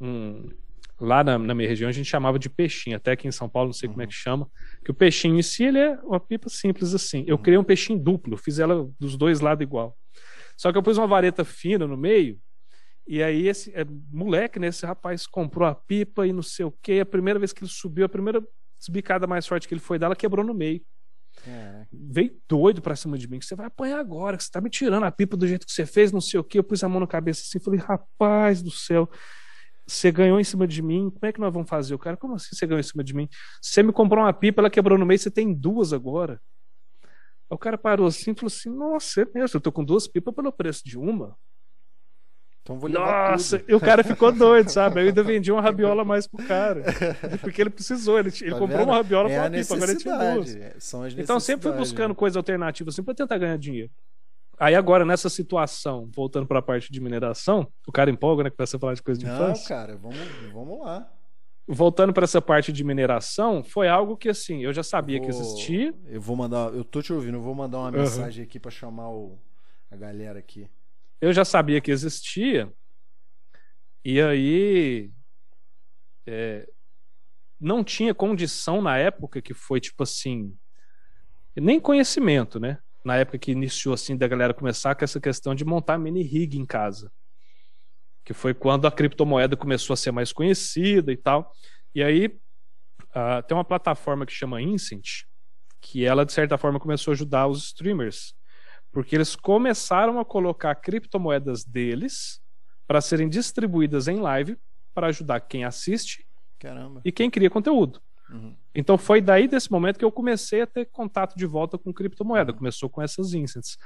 um 0.00 0.50
lá 1.00 1.22
na, 1.22 1.38
na, 1.38 1.54
minha 1.54 1.68
região 1.68 1.88
a 1.88 1.92
gente 1.92 2.10
chamava 2.10 2.36
de 2.36 2.50
peixinho, 2.50 2.96
até 2.96 3.12
aqui 3.12 3.28
em 3.28 3.32
São 3.32 3.48
Paulo 3.48 3.68
não 3.68 3.72
sei 3.72 3.86
uhum. 3.86 3.94
como 3.94 4.02
é 4.02 4.06
que 4.08 4.14
chama, 4.14 4.48
que 4.84 4.90
o 4.90 4.94
peixinho 4.94 5.38
em 5.38 5.42
si 5.42 5.64
ele 5.64 5.78
é 5.78 5.98
uma 6.02 6.18
pipa 6.18 6.48
simples 6.48 6.94
assim. 6.94 7.22
Eu 7.28 7.36
uhum. 7.36 7.42
criei 7.42 7.58
um 7.58 7.64
peixinho 7.64 7.96
duplo, 7.96 8.36
fiz 8.36 8.58
ela 8.58 8.90
dos 8.98 9.16
dois 9.16 9.38
lados 9.38 9.62
igual. 9.62 9.96
Só 10.56 10.72
que 10.72 10.78
eu 10.78 10.82
pus 10.82 10.98
uma 10.98 11.06
vareta 11.06 11.44
fina 11.44 11.86
no 11.86 11.96
meio, 11.96 12.40
e 13.06 13.22
aí 13.22 13.48
esse 13.48 13.70
é, 13.74 13.84
moleque, 14.10 14.58
né, 14.58 14.68
esse 14.68 14.84
rapaz 14.86 15.26
comprou 15.26 15.68
a 15.68 15.74
pipa 15.74 16.26
e 16.26 16.32
não 16.32 16.42
sei 16.42 16.64
o 16.64 16.72
que, 16.72 17.00
a 17.00 17.06
primeira 17.06 17.38
vez 17.38 17.52
que 17.52 17.62
ele 17.62 17.70
subiu, 17.70 18.06
a 18.06 18.08
primeira 18.08 18.42
desbicada 18.78 19.26
mais 19.26 19.46
forte 19.46 19.68
que 19.68 19.74
ele 19.74 19.80
foi 19.80 19.98
dar, 19.98 20.06
ela 20.06 20.16
quebrou 20.16 20.44
no 20.44 20.54
meio. 20.54 20.80
É. 21.46 21.86
Veio 21.92 22.40
doido 22.48 22.80
pra 22.80 22.96
cima 22.96 23.18
de 23.18 23.28
mim, 23.28 23.38
que 23.38 23.44
você 23.44 23.54
vai 23.54 23.66
apanhar 23.66 23.98
agora, 23.98 24.36
que 24.36 24.44
você 24.44 24.50
tá 24.50 24.60
me 24.60 24.70
tirando 24.70 25.04
a 25.04 25.10
pipa 25.10 25.36
do 25.36 25.46
jeito 25.46 25.66
que 25.66 25.72
você 25.72 25.84
fez, 25.84 26.12
não 26.12 26.20
sei 26.20 26.38
o 26.40 26.44
que. 26.44 26.58
Eu 26.58 26.64
pus 26.64 26.82
a 26.82 26.88
mão 26.88 27.00
na 27.00 27.06
cabeça 27.06 27.42
assim, 27.42 27.58
falei, 27.58 27.80
rapaz 27.80 28.62
do 28.62 28.70
céu, 28.70 29.08
você 29.86 30.10
ganhou 30.10 30.40
em 30.40 30.44
cima 30.44 30.66
de 30.66 30.80
mim, 30.80 31.10
como 31.10 31.26
é 31.26 31.32
que 31.32 31.40
nós 31.40 31.52
vamos 31.52 31.68
fazer? 31.68 31.94
O 31.94 31.98
cara, 31.98 32.16
como 32.16 32.34
assim 32.34 32.54
você 32.54 32.66
ganhou 32.66 32.80
em 32.80 32.84
cima 32.84 33.04
de 33.04 33.14
mim? 33.14 33.28
Você 33.60 33.82
me 33.82 33.92
comprou 33.92 34.24
uma 34.24 34.32
pipa, 34.32 34.62
ela 34.62 34.70
quebrou 34.70 34.98
no 34.98 35.04
meio, 35.04 35.18
você 35.18 35.30
tem 35.30 35.52
duas 35.52 35.92
agora. 35.92 36.40
o 37.50 37.58
cara 37.58 37.76
parou 37.76 38.06
assim 38.06 38.30
e 38.30 38.34
falou 38.34 38.46
assim: 38.46 38.70
Nossa, 38.70 39.22
é 39.22 39.26
mesmo, 39.34 39.56
eu 39.56 39.60
tô 39.60 39.70
com 39.70 39.84
duas 39.84 40.06
pipas 40.08 40.34
pelo 40.34 40.52
preço 40.52 40.82
de 40.84 40.96
uma. 40.98 41.36
Então 42.64 42.78
vou 42.78 42.88
levar 42.88 43.32
Nossa, 43.32 43.58
tudo. 43.58 43.70
e 43.70 43.74
o 43.74 43.80
cara 43.80 44.02
ficou 44.02 44.32
doido, 44.32 44.70
sabe? 44.70 45.02
Eu 45.02 45.08
ainda 45.08 45.22
vendi 45.22 45.52
uma 45.52 45.60
rabiola 45.60 46.02
mais 46.02 46.26
pro 46.26 46.42
cara. 46.46 46.82
Porque 47.42 47.60
ele 47.60 47.68
precisou, 47.68 48.18
ele, 48.18 48.30
ele 48.40 48.52
tá 48.52 48.58
comprou 48.58 48.78
vendo? 48.78 48.88
uma 48.88 48.96
rabiola 48.96 49.30
é 49.30 49.38
com 49.38 49.54
pipa, 49.54 49.74
agora 49.74 49.90
ele 49.90 50.00
tinha 50.00 50.34
duas. 50.34 50.56
É, 50.56 50.74
então 51.18 51.38
sempre 51.38 51.68
fui 51.68 51.76
buscando 51.76 52.08
né? 52.08 52.14
coisa 52.14 52.38
alternativa 52.38 52.88
assim 52.88 53.02
para 53.02 53.14
tentar 53.14 53.36
ganhar 53.36 53.58
dinheiro. 53.58 53.90
Aí 54.58 54.74
agora, 54.74 55.04
nessa 55.04 55.28
situação, 55.28 56.08
voltando 56.14 56.46
para 56.46 56.60
a 56.60 56.62
parte 56.62 56.90
de 56.90 57.00
mineração, 57.00 57.70
o 57.86 57.92
cara 57.92 58.10
empolga, 58.10 58.44
né? 58.44 58.50
Que 58.50 58.56
começa 58.56 58.78
a 58.78 58.80
falar 58.80 58.94
de 58.94 59.02
coisa 59.02 59.20
de 59.20 59.26
Não, 59.26 59.34
infância. 59.34 59.68
cara, 59.68 59.96
vamos, 59.96 60.18
vamos 60.50 60.80
lá. 60.80 61.06
Voltando 61.66 62.14
para 62.14 62.24
essa 62.24 62.40
parte 62.40 62.72
de 62.72 62.82
mineração, 62.82 63.62
foi 63.62 63.88
algo 63.88 64.16
que 64.16 64.28
assim, 64.28 64.62
eu 64.62 64.72
já 64.72 64.82
sabia 64.82 65.18
vou, 65.18 65.26
que 65.26 65.34
existia. 65.34 65.94
Eu 66.06 66.20
vou 66.20 66.34
mandar, 66.34 66.72
eu 66.72 66.84
tô 66.84 67.02
te 67.02 67.12
ouvindo, 67.12 67.36
eu 67.36 67.42
vou 67.42 67.54
mandar 67.54 67.78
uma 67.78 67.90
uhum. 67.90 67.98
mensagem 67.98 68.42
aqui 68.42 68.58
para 68.58 68.70
chamar 68.70 69.10
o, 69.10 69.38
a 69.90 69.96
galera 69.96 70.38
aqui. 70.38 70.66
Eu 71.24 71.32
já 71.32 71.44
sabia 71.44 71.80
que 71.80 71.90
existia. 71.90 72.72
E 74.04 74.20
aí 74.20 75.10
é, 76.26 76.68
não 77.58 77.82
tinha 77.82 78.14
condição 78.14 78.82
na 78.82 78.98
época 78.98 79.40
que 79.40 79.54
foi 79.54 79.80
tipo 79.80 80.02
assim, 80.02 80.56
nem 81.56 81.80
conhecimento, 81.80 82.60
né? 82.60 82.78
na 83.04 83.16
época 83.16 83.38
que 83.38 83.52
iniciou 83.52 83.94
assim 83.94 84.16
da 84.16 84.26
galera 84.26 84.54
começar 84.54 84.94
com 84.94 85.04
essa 85.04 85.20
questão 85.20 85.54
de 85.54 85.64
montar 85.64 85.98
mini 85.98 86.22
rig 86.22 86.56
em 86.56 86.64
casa. 86.64 87.12
Que 88.24 88.32
foi 88.32 88.54
quando 88.54 88.86
a 88.86 88.90
criptomoeda 88.90 89.56
começou 89.56 89.92
a 89.92 89.96
ser 89.96 90.10
mais 90.10 90.32
conhecida 90.32 91.12
e 91.12 91.16
tal. 91.16 91.52
E 91.94 92.02
aí 92.02 92.26
uh, 92.26 93.42
tem 93.46 93.54
uma 93.54 93.64
plataforma 93.64 94.24
que 94.24 94.32
chama 94.32 94.62
Incent, 94.62 95.24
que 95.82 96.04
ela 96.04 96.24
de 96.24 96.32
certa 96.32 96.56
forma 96.56 96.80
começou 96.80 97.12
a 97.12 97.14
ajudar 97.14 97.46
os 97.46 97.66
streamers, 97.66 98.34
porque 98.94 99.16
eles 99.16 99.34
começaram 99.34 100.20
a 100.20 100.24
colocar 100.24 100.72
criptomoedas 100.76 101.64
deles 101.64 102.40
para 102.86 103.00
serem 103.00 103.28
distribuídas 103.28 104.06
em 104.06 104.20
live 104.20 104.56
para 104.94 105.08
ajudar 105.08 105.40
quem 105.40 105.64
assiste 105.64 106.24
Caramba. 106.60 107.00
e 107.04 107.10
quem 107.10 107.28
cria 107.28 107.50
conteúdo. 107.50 108.00
Uhum. 108.30 108.54
Então 108.72 108.96
foi 108.96 109.20
daí 109.20 109.48
desse 109.48 109.70
momento 109.70 109.98
que 109.98 110.04
eu 110.04 110.12
comecei 110.12 110.62
a 110.62 110.66
ter 110.66 110.86
contato 110.86 111.36
de 111.36 111.44
volta 111.44 111.76
com 111.76 111.92
criptomoeda. 111.92 112.52
Uhum. 112.52 112.58
Começou 112.58 112.88
com 112.88 113.02
essas 113.02 113.34
incents. 113.34 113.76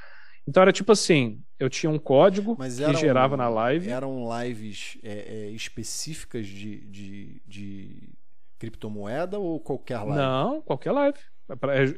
Então 0.47 0.63
era 0.63 0.73
tipo 0.73 0.93
assim, 0.93 1.43
eu 1.59 1.71
tinha 1.71 1.91
um 1.91 1.99
código 1.99 2.55
que 2.55 2.95
gerava 2.95 3.35
na 3.35 3.49
live. 3.49 3.89
Eram 3.89 4.29
lives 4.43 4.99
é, 5.03 5.47
é, 5.47 5.51
específicas 5.51 6.47
de, 6.47 6.87
de, 6.87 7.43
de, 7.47 8.13
criptomoeda 8.59 9.39
ou 9.39 9.59
qualquer 9.59 9.99
live? 9.99 10.17
Não, 10.17 10.61
qualquer 10.61 10.93
live. 10.93 11.19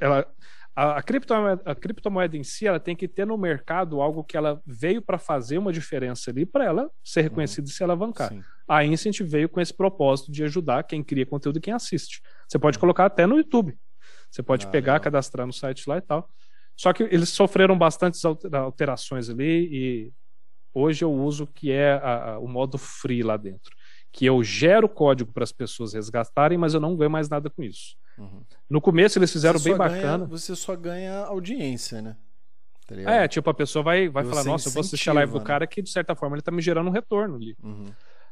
Ela, 0.01 0.32
a, 0.81 0.97
a, 0.97 1.02
criptomoeda, 1.02 1.62
a 1.66 1.74
criptomoeda 1.74 2.36
em 2.39 2.43
si, 2.43 2.66
ela 2.66 2.81
tem 2.81 2.97
que 2.97 3.07
ter 3.07 3.27
no 3.27 3.36
mercado 3.36 4.01
algo 4.01 4.24
que 4.24 4.35
ela 4.35 4.62
veio 4.66 5.02
para 5.02 5.19
fazer 5.19 5.59
uma 5.59 5.70
diferença 5.70 6.31
ali, 6.31 6.47
para 6.47 6.65
ela 6.65 6.90
ser 7.05 7.20
reconhecida 7.20 7.66
uhum. 7.66 7.70
e 7.70 7.74
se 7.74 7.85
alavancar. 7.85 8.31
Sim. 8.31 8.43
A 8.66 8.82
Incent 8.82 9.20
veio 9.20 9.47
com 9.47 9.61
esse 9.61 9.74
propósito 9.74 10.32
de 10.32 10.43
ajudar 10.43 10.85
quem 10.85 11.05
cria 11.05 11.27
conteúdo 11.27 11.59
e 11.59 11.61
quem 11.61 11.74
assiste. 11.74 12.23
Você 12.48 12.59
pode 12.59 12.78
uhum. 12.78 12.81
colocar 12.81 13.05
até 13.05 13.27
no 13.27 13.36
YouTube. 13.36 13.77
Você 14.31 14.43
pode 14.43 14.65
ah, 14.65 14.70
pegar, 14.70 14.93
legal. 14.94 15.05
cadastrar 15.05 15.47
no 15.47 15.52
site 15.52 15.86
lá 15.86 15.98
e 15.98 16.01
tal. 16.01 16.27
Só 16.74 16.94
que 16.94 17.02
eles 17.02 17.28
sofreram 17.28 17.77
bastantes 17.77 18.23
alterações 18.24 19.28
ali 19.28 19.69
e 19.70 20.12
hoje 20.73 21.05
eu 21.05 21.12
uso 21.12 21.47
que 21.47 21.70
é 21.70 21.93
a, 21.93 22.32
a, 22.32 22.39
o 22.39 22.48
modo 22.48 22.78
free 22.78 23.23
lá 23.23 23.36
dentro. 23.36 23.70
Que 24.12 24.27
eu 24.27 24.43
gero 24.43 24.89
código 24.89 25.32
para 25.32 25.45
as 25.45 25.53
pessoas 25.53 25.93
resgatarem, 25.93 26.59
mas 26.59 26.74
eu 26.74 26.81
não 26.81 26.97
ganho 26.97 27.11
mais 27.11 27.28
nada 27.28 27.49
com 27.49 27.62
isso. 27.62 27.97
Uhum. 28.19 28.43
No 28.69 28.81
começo 28.81 29.19
eles 29.19 29.32
fizeram 29.32 29.61
bem 29.61 29.77
bacana. 29.77 30.27
você 30.27 30.55
só 30.55 30.77
ganha 30.77 31.24
audiência, 31.24 32.03
né? 32.03 32.16
Tá 32.87 33.12
é, 33.12 33.28
tipo, 33.28 33.49
a 33.49 33.55
pessoa 33.55 33.85
vai, 33.85 34.09
vai 34.09 34.24
falar, 34.24 34.43
nossa, 34.43 34.69
eu 34.69 34.73
vou 34.73 34.81
assistir 34.81 35.11
a 35.11 35.12
live 35.12 35.32
do 35.32 35.39
né? 35.39 35.45
cara 35.45 35.66
que, 35.66 35.81
de 35.81 35.91
certa 35.91 36.16
forma, 36.16 36.35
ele 36.35 36.43
tá 36.43 36.51
me 36.51 36.61
gerando 36.61 36.89
um 36.89 36.93
retorno 36.93 37.37
ali. 37.37 37.57
Uhum. 37.62 37.87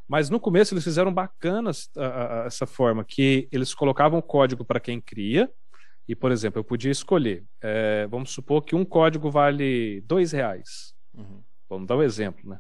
Mas 0.09 0.29
no 0.29 0.41
começo 0.41 0.75
eles 0.75 0.83
fizeram 0.83 1.13
bacanas 1.13 1.89
a, 1.97 2.43
a, 2.43 2.47
essa 2.47 2.67
forma, 2.67 3.05
que 3.05 3.49
eles 3.53 3.73
colocavam 3.73 4.21
código 4.21 4.65
para 4.65 4.81
quem 4.81 5.01
cria, 5.01 5.49
e, 6.09 6.17
por 6.17 6.33
exemplo, 6.33 6.59
eu 6.59 6.65
podia 6.65 6.91
escolher. 6.91 7.45
É, 7.61 8.07
vamos 8.07 8.31
supor 8.31 8.63
que 8.63 8.75
um 8.75 8.85
código 8.85 9.31
vale 9.31 10.01
dois 10.07 10.33
reais. 10.33 10.95
Uhum. 11.15 11.43
Vamos 11.69 11.87
dar 11.87 11.97
um 11.97 12.03
exemplo, 12.03 12.49
né? 12.49 12.59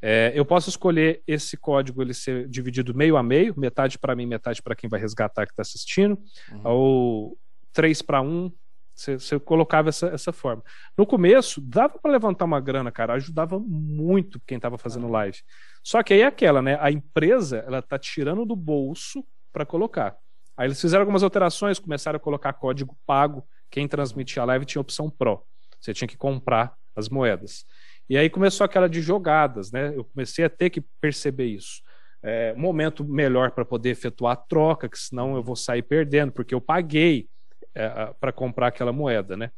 É, 0.00 0.32
eu 0.34 0.44
posso 0.44 0.68
escolher 0.68 1.22
esse 1.26 1.56
código 1.56 2.02
ele 2.02 2.12
ser 2.12 2.48
dividido 2.48 2.94
meio 2.94 3.16
a 3.16 3.22
meio, 3.22 3.54
metade 3.58 3.98
para 3.98 4.14
mim, 4.14 4.26
metade 4.26 4.62
para 4.62 4.76
quem 4.76 4.88
vai 4.88 5.00
resgatar 5.00 5.46
que 5.46 5.52
está 5.52 5.62
assistindo, 5.62 6.18
uhum. 6.52 6.60
ou 6.64 7.38
3 7.72 8.02
para 8.02 8.20
1. 8.20 8.52
Você, 8.94 9.40
colocava 9.40 9.88
essa, 9.88 10.06
essa 10.06 10.32
forma. 10.32 10.62
No 10.96 11.04
começo, 11.04 11.60
dava 11.60 11.98
para 11.98 12.12
levantar 12.12 12.44
uma 12.44 12.60
grana, 12.60 12.92
cara, 12.92 13.14
ajudava 13.14 13.58
muito 13.58 14.40
quem 14.46 14.56
estava 14.56 14.78
fazendo 14.78 15.08
live. 15.08 15.38
Só 15.82 16.00
que 16.00 16.14
aí 16.14 16.20
é 16.20 16.26
aquela, 16.26 16.62
né? 16.62 16.78
A 16.80 16.92
empresa, 16.92 17.64
ela 17.66 17.82
tá 17.82 17.98
tirando 17.98 18.44
do 18.44 18.54
bolso 18.54 19.24
para 19.52 19.66
colocar. 19.66 20.16
Aí 20.56 20.68
eles 20.68 20.80
fizeram 20.80 21.02
algumas 21.02 21.24
alterações, 21.24 21.80
começaram 21.80 22.16
a 22.16 22.20
colocar 22.20 22.52
código 22.52 22.96
pago. 23.04 23.44
Quem 23.70 23.88
transmitia 23.88 24.42
a 24.42 24.46
live 24.46 24.64
tinha 24.64 24.80
opção 24.80 25.10
Pro. 25.10 25.42
Você 25.80 25.92
tinha 25.92 26.06
que 26.06 26.16
comprar 26.16 26.74
as 26.94 27.08
moedas. 27.08 27.66
E 28.08 28.18
aí 28.18 28.28
começou 28.28 28.64
aquela 28.64 28.88
de 28.88 29.00
jogadas, 29.00 29.72
né? 29.72 29.92
Eu 29.94 30.04
comecei 30.04 30.44
a 30.44 30.50
ter 30.50 30.70
que 30.70 30.82
perceber 31.00 31.46
isso. 31.46 31.82
É, 32.22 32.54
momento 32.54 33.04
melhor 33.04 33.50
para 33.50 33.64
poder 33.64 33.90
efetuar 33.90 34.32
a 34.32 34.36
troca, 34.36 34.88
que 34.88 34.98
senão 34.98 35.36
eu 35.36 35.42
vou 35.42 35.56
sair 35.56 35.82
perdendo, 35.82 36.32
porque 36.32 36.54
eu 36.54 36.60
paguei 36.60 37.28
é, 37.74 38.14
para 38.20 38.32
comprar 38.32 38.68
aquela 38.68 38.92
moeda, 38.92 39.36
né? 39.36 39.50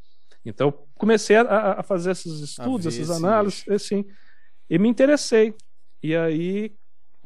Então 0.44 0.72
comecei 0.94 1.36
a, 1.36 1.80
a 1.80 1.82
fazer 1.82 2.12
esses 2.12 2.40
estudos, 2.40 2.86
essas 2.86 3.10
análises, 3.10 3.68
assim, 3.68 4.04
e 4.70 4.78
me 4.78 4.88
interessei. 4.88 5.54
E 6.02 6.14
aí 6.14 6.72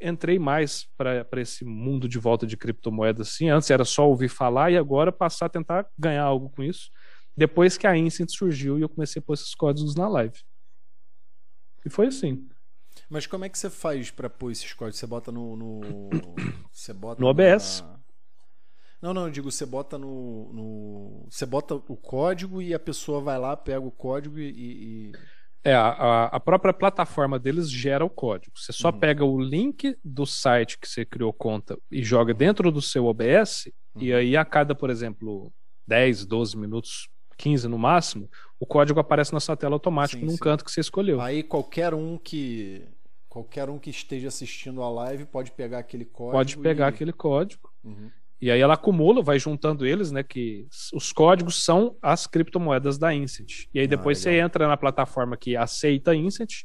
entrei 0.01 0.39
mais 0.39 0.87
para 0.97 1.27
esse 1.37 1.65
mundo 1.65 2.09
de 2.09 2.19
volta 2.19 2.47
de 2.47 2.57
criptomoedas, 2.57 3.29
assim. 3.29 3.51
Antes 3.51 3.71
era 3.71 3.85
só 3.85 4.09
ouvir 4.09 4.29
falar 4.29 4.71
e 4.71 4.77
agora 4.77 5.13
passar 5.13 5.47
a 5.47 5.51
tentar 5.51 5.87
ganhar 5.99 6.25
algo 6.25 6.49
com 6.51 6.63
isso. 6.63 6.91
Depois 7.37 7.77
que 7.77 7.87
a 7.87 7.97
Incent 7.97 8.31
surgiu 8.31 8.79
e 8.79 8.83
eu 8.83 8.89
comecei 8.89 9.21
a 9.21 9.23
pôr 9.23 9.35
esses 9.35 9.55
códigos 9.55 9.95
na 9.95 10.09
live. 10.09 10.39
E 11.85 11.91
foi 11.91 12.09
assim. 12.09 12.49
Mas 13.09 13.27
como 13.27 13.45
é 13.45 13.49
que 13.49 13.59
você 13.59 13.71
faz 13.71 14.11
para 14.11 14.29
pôr 14.29 14.51
esses 14.51 14.73
códigos? 14.73 14.99
Você 14.99 15.07
bota 15.07 15.33
no. 15.33 15.57
no 15.57 15.81
você 16.73 16.93
bota 16.93 17.21
no 17.21 17.29
OBS. 17.29 17.83
Na... 17.83 18.01
Não, 19.03 19.15
não, 19.15 19.27
eu 19.27 19.31
digo, 19.31 19.51
você 19.51 19.65
bota 19.65 19.97
no, 19.99 20.53
no, 20.53 21.27
Você 21.31 21.47
bota 21.47 21.75
o 21.75 21.97
código 21.97 22.61
e 22.61 22.75
a 22.75 22.79
pessoa 22.79 23.21
vai 23.21 23.39
lá, 23.39 23.57
pega 23.57 23.81
o 23.81 23.91
código 23.91 24.39
e. 24.39 24.51
e... 24.51 25.13
É, 25.63 25.75
a, 25.75 26.25
a, 26.25 26.41
própria 26.41 26.73
plataforma 26.73 27.39
deles 27.39 27.71
gera 27.71 28.03
o 28.03 28.09
código. 28.09 28.59
Você 28.59 28.73
só 28.73 28.91
uhum. 28.91 28.99
pega 28.99 29.25
o 29.25 29.39
link 29.39 29.95
do 30.03 30.25
site 30.25 30.79
que 30.79 30.89
você 30.89 31.05
criou 31.05 31.35
conta 31.35 31.79
e 31.91 32.03
joga 32.03 32.33
dentro 32.33 32.73
do 32.73 32.81
seu 32.81 33.05
OBS, 33.05 33.71
uhum. 33.95 34.03
e 34.03 34.13
aí 34.15 34.37
a 34.39 34.45
cada, 34.45 34.75
por 34.75 34.89
exemplo, 34.89 35.53
10, 35.87 36.25
12 36.25 36.57
minutos, 36.57 37.11
15 37.41 37.69
no 37.69 37.79
máximo, 37.79 38.29
o 38.59 38.67
código 38.67 39.01
aparece 39.01 39.33
na 39.33 39.41
sua 39.41 39.57
tela 39.57 39.75
automático 39.75 40.21
sim, 40.21 40.27
num 40.27 40.33
sim. 40.33 40.39
canto 40.39 40.63
que 40.63 40.71
você 40.71 40.81
escolheu. 40.81 41.23
Aí 41.23 41.43
qualquer 41.43 41.95
um 41.95 42.19
que 42.19 42.87
qualquer 43.31 43.71
um 43.71 43.79
que 43.79 43.89
esteja 43.89 44.29
assistindo 44.29 44.83
a 44.83 44.91
live 44.91 45.25
pode 45.25 45.51
pegar 45.53 45.79
aquele 45.79 46.05
código. 46.05 46.33
Pode 46.37 46.59
pegar 46.59 46.87
e... 46.87 46.89
aquele 46.91 47.13
código. 47.15 47.71
Uhum. 47.83 48.11
E 48.43 48.51
aí 48.51 48.61
ela 48.61 48.75
acumula, 48.75 49.23
vai 49.23 49.39
juntando 49.39 49.87
eles, 49.87 50.13
né? 50.13 50.23
Que 50.23 50.67
os 50.93 51.13
códigos 51.13 51.65
são 51.65 51.97
as 52.03 52.27
criptomoedas 52.27 52.99
da 52.99 53.15
Incent. 53.15 53.67
E 53.73 53.79
aí 53.79 53.87
ah, 53.87 53.89
depois 53.89 54.19
ah, 54.19 54.23
você 54.23 54.39
entra 54.39 54.69
na 54.69 54.77
plataforma 54.77 55.35
que 55.35 55.57
aceita 55.57 56.15
Incent 56.15 56.65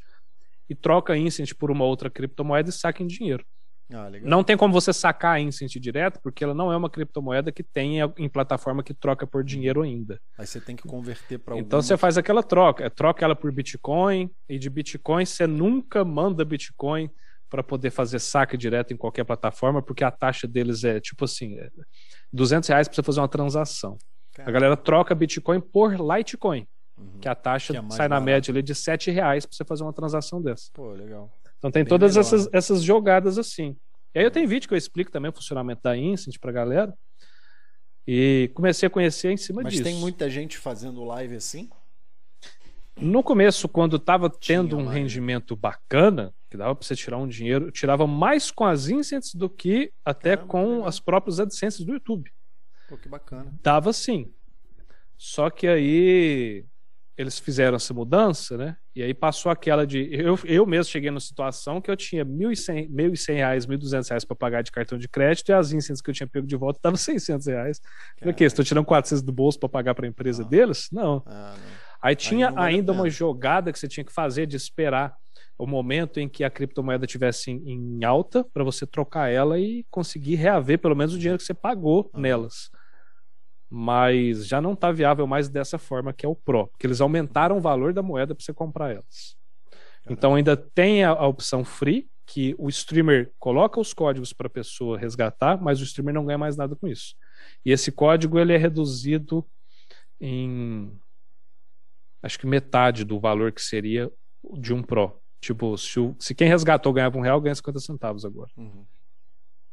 e 0.70 0.76
troca 0.76 1.16
Incent 1.16 1.54
por 1.54 1.72
uma 1.72 1.86
outra 1.86 2.10
criptomoeda 2.10 2.70
e 2.70 2.74
saca 2.74 3.02
em 3.02 3.08
dinheiro. 3.08 3.46
Ah, 3.94 4.10
não 4.24 4.44
tem 4.44 4.58
como 4.58 4.74
você 4.74 4.92
sacar 4.92 5.36
a 5.36 5.40
Incent 5.40 5.74
direto, 5.74 6.20
porque 6.22 6.44
ela 6.44 6.56
não 6.56 6.72
é 6.72 6.78
uma 6.78 6.90
criptomoeda 6.90 7.52
que 7.52 7.62
tem 7.62 8.00
em 8.18 8.28
plataforma 8.28 8.82
que 8.82 8.94
troca 8.94 9.28
por 9.28 9.44
dinheiro 9.44 9.84
ainda. 9.84 10.20
Aí 10.38 10.48
você 10.48 10.60
tem 10.60 10.76
que 10.76 10.88
converter 10.88 11.38
para 11.38 11.58
Então 11.58 11.82
você 11.82 11.96
faz 11.96 12.18
aquela 12.18 12.42
troca, 12.42 12.84
é, 12.84 12.90
troca 12.90 13.24
ela 13.24 13.36
por 13.36 13.52
Bitcoin, 13.52 14.32
e 14.50 14.58
de 14.58 14.70
Bitcoin 14.70 15.26
você 15.26 15.46
nunca 15.46 16.04
manda 16.04 16.44
Bitcoin 16.44 17.12
para 17.48 17.62
poder 17.62 17.92
fazer 17.92 18.18
saque 18.20 18.58
direto 18.58 18.92
em 18.92 18.98
qualquer 18.98 19.24
plataforma, 19.24 19.84
porque 19.84 20.04
a 20.04 20.10
taxa 20.10 20.48
deles 20.48 20.84
é 20.84 21.00
tipo 21.00 21.26
assim, 21.26 21.56
é 21.60 21.70
200 22.34 22.68
reais 22.68 22.88
para 22.88 22.96
você 22.96 23.04
fazer 23.04 23.20
uma 23.20 23.28
transação. 23.28 23.98
Caramba. 24.34 24.50
A 24.50 24.54
galera 24.54 24.78
troca 24.78 25.14
Bitcoin 25.14 25.62
por 25.62 25.94
Litecoin, 25.94 26.68
uhum. 26.98 27.20
que 27.22 27.30
a 27.30 27.36
taxa 27.36 27.72
que 27.72 27.78
é 27.78 27.82
sai 27.90 28.10
barato. 28.10 28.10
na 28.10 28.20
média 28.20 28.52
ali 28.52 28.64
de 28.64 28.74
7 28.74 29.12
reais 29.12 29.46
para 29.46 29.56
você 29.56 29.64
fazer 29.64 29.84
uma 29.84 29.94
transação 29.94 30.42
dessa. 30.42 30.72
Pô, 30.74 30.92
legal. 30.92 31.32
Então 31.58 31.72
tem 31.72 31.84
Bem 31.84 31.90
todas 31.90 32.18
essas, 32.18 32.46
né? 32.46 32.52
essas 32.54 32.84
jogadas 32.84 33.38
assim. 33.38 33.76
E 34.14 34.20
aí 34.20 34.26
eu 34.26 34.32
tenho 34.32 34.48
vídeo 34.48 34.68
que 34.68 34.74
eu 34.74 34.78
explico 34.78 35.12
também 35.12 35.30
o 35.30 35.34
funcionamento 35.34 35.82
da 35.84 35.98
Incent 35.98 36.38
para 36.40 36.52
galera. 36.52 36.94
E 38.08 38.52
comecei 38.54 38.88
a 38.88 38.90
conhecer 38.90 39.32
em 39.32 39.38
cima 39.38 39.64
Mas 39.64 39.74
disso. 39.74 39.84
Mas 39.84 39.94
tem 39.94 40.00
muita 40.00 40.30
gente 40.30 40.58
fazendo 40.58 41.04
live 41.04 41.36
assim? 41.36 41.70
No 42.98 43.22
começo, 43.22 43.68
quando 43.68 43.98
estava 43.98 44.30
tendo 44.30 44.78
um 44.78 44.88
rendimento 44.88 45.56
bacana, 45.56 46.34
que 46.50 46.56
dava 46.56 46.74
para 46.74 46.88
você 46.88 46.96
tirar 46.96 47.18
um 47.18 47.28
dinheiro, 47.28 47.70
tirava 47.72 48.08
mais 48.08 48.52
com 48.52 48.64
as 48.64 48.88
incents 48.88 49.36
do 49.36 49.50
que 49.50 49.92
até 50.06 50.38
Caramba, 50.38 50.48
com 50.48 50.86
as 50.86 51.00
próprias 51.00 51.40
AdSense 51.40 51.84
do 51.84 51.94
YouTube. 51.94 52.32
Pô, 52.88 52.98
que 52.98 53.10
bacana. 53.10 53.54
Dava 53.62 53.92
sim. 53.92 54.32
Só 55.18 55.50
que 55.50 55.68
aí 55.68 56.66
eles 57.18 57.40
fizeram 57.40 57.78
essa 57.78 57.94
mudança, 57.94 58.58
né? 58.58 58.76
E 58.94 59.02
aí 59.02 59.14
passou 59.14 59.52
aquela 59.52 59.88
de. 59.88 60.10
Eu, 60.12 60.38
eu 60.44 60.66
mesmo 60.66 60.92
cheguei 60.92 61.10
numa 61.10 61.20
situação 61.20 61.80
que 61.80 61.90
eu 61.90 61.96
tinha 61.96 62.26
1.100, 62.26 62.90
1.100 62.90 63.34
reais, 63.34 63.66
1.200 63.66 64.10
reais 64.10 64.26
para 64.26 64.36
pagar 64.36 64.62
de 64.62 64.72
cartão 64.72 64.98
de 64.98 65.08
crédito 65.08 65.50
e 65.50 65.54
as 65.54 65.72
incêndios 65.72 66.02
que 66.02 66.10
eu 66.10 66.14
tinha 66.14 66.28
pego 66.28 66.46
de 66.46 66.56
volta 66.58 66.78
estavam 66.80 66.98
600 66.98 67.48
reais. 67.48 67.82
Falei, 68.20 68.34
o 68.34 68.36
quê? 68.36 68.44
Estou 68.44 68.66
tirando 68.66 68.86
400 68.86 69.22
do 69.22 69.32
bolso 69.32 69.60
para 69.60 69.70
pagar 69.70 69.96
para 69.96 70.06
a 70.06 70.10
empresa 70.10 70.44
não. 70.44 70.50
deles? 70.50 70.90
Não. 70.92 71.24
Ah, 71.26 71.56
não. 71.58 71.86
Aí 72.02 72.16
tinha 72.16 72.50
aí 72.50 72.76
ainda 72.76 72.92
uma 72.92 73.10
jogada 73.10 73.72
que 73.72 73.80
você 73.80 73.88
tinha 73.88 74.04
que 74.04 74.12
fazer 74.12 74.46
de 74.46 74.58
esperar 74.58 75.16
o 75.58 75.66
momento 75.66 76.20
em 76.20 76.28
que 76.28 76.44
a 76.44 76.50
criptomoeda 76.50 77.08
tivesse 77.08 77.50
em, 77.50 77.64
em 77.66 78.04
alta 78.04 78.44
para 78.54 78.64
você 78.64 78.86
trocar 78.86 79.32
ela 79.32 79.58
e 79.58 79.86
conseguir 79.90 80.36
reaver 80.36 80.80
pelo 80.80 80.96
menos 80.96 81.14
o 81.14 81.18
dinheiro 81.18 81.38
que 81.38 81.46
você 81.46 81.54
pagou 81.54 82.12
ah. 82.14 82.20
nelas 82.20 82.70
mas 83.70 84.48
já 84.48 84.62
não 84.62 84.74
está 84.74 84.92
viável 84.92 85.26
mais 85.26 85.50
dessa 85.50 85.78
forma 85.78 86.14
que 86.14 86.26
é 86.26 86.30
o 86.30 86.36
Pro, 86.36 86.68
porque 86.68 86.86
eles 86.86 87.02
aumentaram 87.02 87.58
o 87.58 87.62
valor 87.62 87.94
da 87.94 88.02
moeda 88.02 88.36
para 88.36 88.44
você 88.44 88.54
comprar 88.54 88.92
elas. 88.92 89.36
Então 90.10 90.36
ainda 90.36 90.56
tem 90.56 91.04
a, 91.04 91.10
a, 91.10 91.28
opção 91.28 91.66
free, 91.66 92.08
que 92.26 92.56
o 92.58 92.70
streamer 92.70 93.32
coloca 93.38 93.80
os 93.80 93.94
códigos 93.94 94.34
para 94.34 94.48
a 94.48 94.50
pessoa 94.50 94.98
resgatar, 94.98 95.62
mas 95.62 95.80
o 95.80 95.84
streamer 95.84 96.14
não 96.14 96.26
ganha 96.26 96.38
mais 96.38 96.58
nada 96.58 96.76
com 96.76 96.88
isso. 96.88 97.16
E 97.64 97.72
esse 97.72 97.92
código 97.92 98.40
ele 98.40 98.54
é 98.54 98.58
reduzido 98.58 99.46
em 100.20 100.92
acho 102.22 102.40
que 102.40 102.48
metade 102.48 103.04
do 103.04 103.20
valor 103.20 103.52
que 103.52 103.62
seria 103.62 104.12
de 104.58 104.74
um 104.74 104.82
Pro. 104.82 105.20
Tipo, 105.40 105.78
se, 105.78 106.00
o, 106.00 106.16
se 106.20 106.34
quem 106.34 106.48
resgatou 106.48 106.92
ganhava 106.92 107.18
um 107.18 107.22
real, 107.22 107.40
ganha 107.40 107.54
50 107.54 107.80
centavos 107.80 108.26
agora. 108.26 108.50
Uhum. 108.58 108.84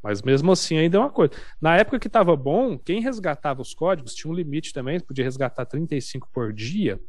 Mas 0.03 0.21
mesmo 0.21 0.51
assim 0.51 0.77
ainda 0.77 0.97
é 0.97 0.99
uma 0.99 1.09
coisa. 1.09 1.33
Na 1.61 1.77
época 1.77 1.97
que 1.97 2.07
estava 2.07 2.35
bom, 2.35 2.77
quem 2.77 2.99
resgatava 2.99 3.61
os 3.61 3.73
códigos 3.73 4.13
tinha 4.13 4.29
um 4.29 4.35
limite 4.35 4.73
também, 4.73 4.99
podia 4.99 5.23
resgatar 5.23 5.65
35 5.65 6.27
por 6.33 6.51
dia. 6.51 6.99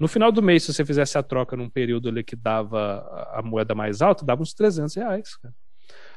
No 0.00 0.08
final 0.08 0.32
do 0.32 0.42
mês, 0.42 0.62
se 0.62 0.72
você 0.72 0.82
fizesse 0.82 1.18
a 1.18 1.22
troca 1.22 1.54
num 1.56 1.68
período 1.68 2.08
ali 2.08 2.24
que 2.24 2.34
dava 2.34 3.28
a 3.34 3.42
moeda 3.42 3.74
mais 3.74 4.00
alta, 4.00 4.24
dava 4.24 4.40
uns 4.40 4.54
300 4.54 4.94
reais. 4.96 5.28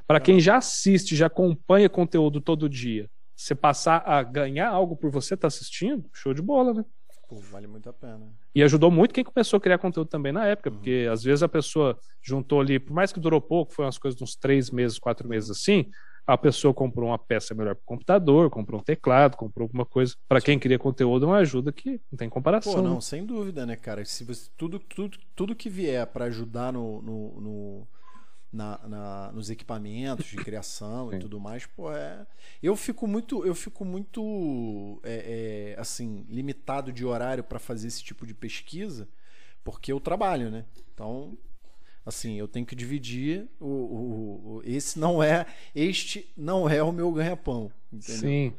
Para 0.08 0.22
quem 0.22 0.40
já 0.40 0.56
assiste, 0.56 1.16
já 1.18 1.28
acompanha 1.28 1.90
conteúdo 1.90 2.40
todo 2.40 2.70
dia, 2.70 3.10
você 3.36 3.53
passar 3.53 4.02
a 4.06 4.24
ganhar 4.24 4.70
algo 4.70 4.95
por 4.95 5.12
você 5.12 5.34
estar 5.34 5.41
tá 5.41 5.48
assistindo, 5.48 6.10
show 6.14 6.34
de 6.34 6.41
bola, 6.41 6.74
né? 6.74 6.86
Pô, 7.28 7.38
vale 7.38 7.68
muito 7.68 7.90
a 7.90 7.94
pena. 7.94 8.28
E 8.53 8.62
ajudou 8.62 8.91
muito 8.91 9.14
quem 9.14 9.24
começou 9.24 9.58
a 9.58 9.62
criar 9.62 9.78
conteúdo 9.78 10.10
também 10.10 10.34
na 10.34 10.45
época, 10.45 10.70
uhum. 10.70 10.76
porque 10.76 11.08
às 11.10 11.24
vezes 11.24 11.41
a 11.44 11.48
pessoa 11.48 11.98
juntou 12.22 12.60
ali, 12.60 12.78
por 12.78 12.94
mais 12.94 13.14
que 13.14 13.20
durou 13.20 13.40
pouco, 13.40 13.74
foi 13.74 13.86
umas 13.86 13.98
coisas 13.98 14.18
de 14.18 14.24
uns 14.24 14.36
três 14.36 14.70
meses, 14.70 14.99
quatro 14.99 15.28
meses 15.28 15.49
assim, 15.49 15.90
a 16.26 16.38
pessoa 16.38 16.73
comprou 16.73 17.10
uma 17.10 17.18
peça 17.18 17.53
melhor 17.53 17.76
para 17.76 17.81
o 17.81 17.85
computador, 17.85 18.49
comprou 18.49 18.80
um 18.80 18.84
teclado, 18.84 19.35
comprou 19.35 19.65
alguma 19.65 19.85
coisa. 19.85 20.15
Para 20.27 20.41
quem 20.41 20.60
cria 20.60 20.77
conteúdo, 20.77 21.26
é 21.26 21.27
uma 21.27 21.38
ajuda 21.38 21.72
que 21.72 21.99
não 22.11 22.18
tem 22.18 22.30
comparação. 22.30 22.73
Pô, 22.73 22.81
não, 22.81 22.95
né? 22.95 23.02
sem 23.02 23.26
dúvida, 23.26 23.65
né, 23.65 23.76
cara? 23.76 24.03
Se 24.06 24.23
você, 24.23 24.49
tudo, 24.56 24.80
tudo, 24.80 25.18
tudo 25.35 25.56
que 25.56 25.69
vier 25.69 26.06
para 26.07 26.26
ajudar 26.26 26.72
no, 26.72 27.02
no, 27.02 27.41
no 27.41 27.88
na, 28.52 28.80
na, 28.88 29.31
nos 29.31 29.49
equipamentos 29.49 30.26
de 30.26 30.35
criação 30.38 31.14
e 31.14 31.19
tudo 31.19 31.39
mais, 31.39 31.65
pô, 31.65 31.91
é. 31.91 32.26
Eu 32.61 32.76
fico 32.76 33.07
muito, 33.07 33.45
eu 33.45 33.56
fico 33.56 33.85
muito, 33.85 34.99
é, 35.03 35.73
é, 35.76 35.80
assim, 35.80 36.26
limitado 36.30 36.91
de 36.91 37.06
horário 37.06 37.43
para 37.43 37.60
fazer 37.60 37.88
esse 37.88 38.03
tipo 38.03 38.26
de 38.26 38.34
pesquisa, 38.34 39.07
porque 39.64 39.91
eu 39.91 39.99
trabalho, 39.99 40.52
né? 40.52 40.65
Então 40.93 41.38
Assim, 42.06 42.36
eu 42.36 42.48
tenho 42.48 42.65
que 42.65 42.76
dividir 42.76 43.48
o, 43.60 43.65
o, 43.65 44.56
o 44.56 44.61
esse 44.65 44.98
não 44.98 45.22
é 45.22 45.45
este 45.76 46.32
não 46.36 46.68
é 46.68 46.82
o 46.82 46.91
meu 46.91 47.11
ganha-pão. 47.11 47.72
Sim. 47.99 48.53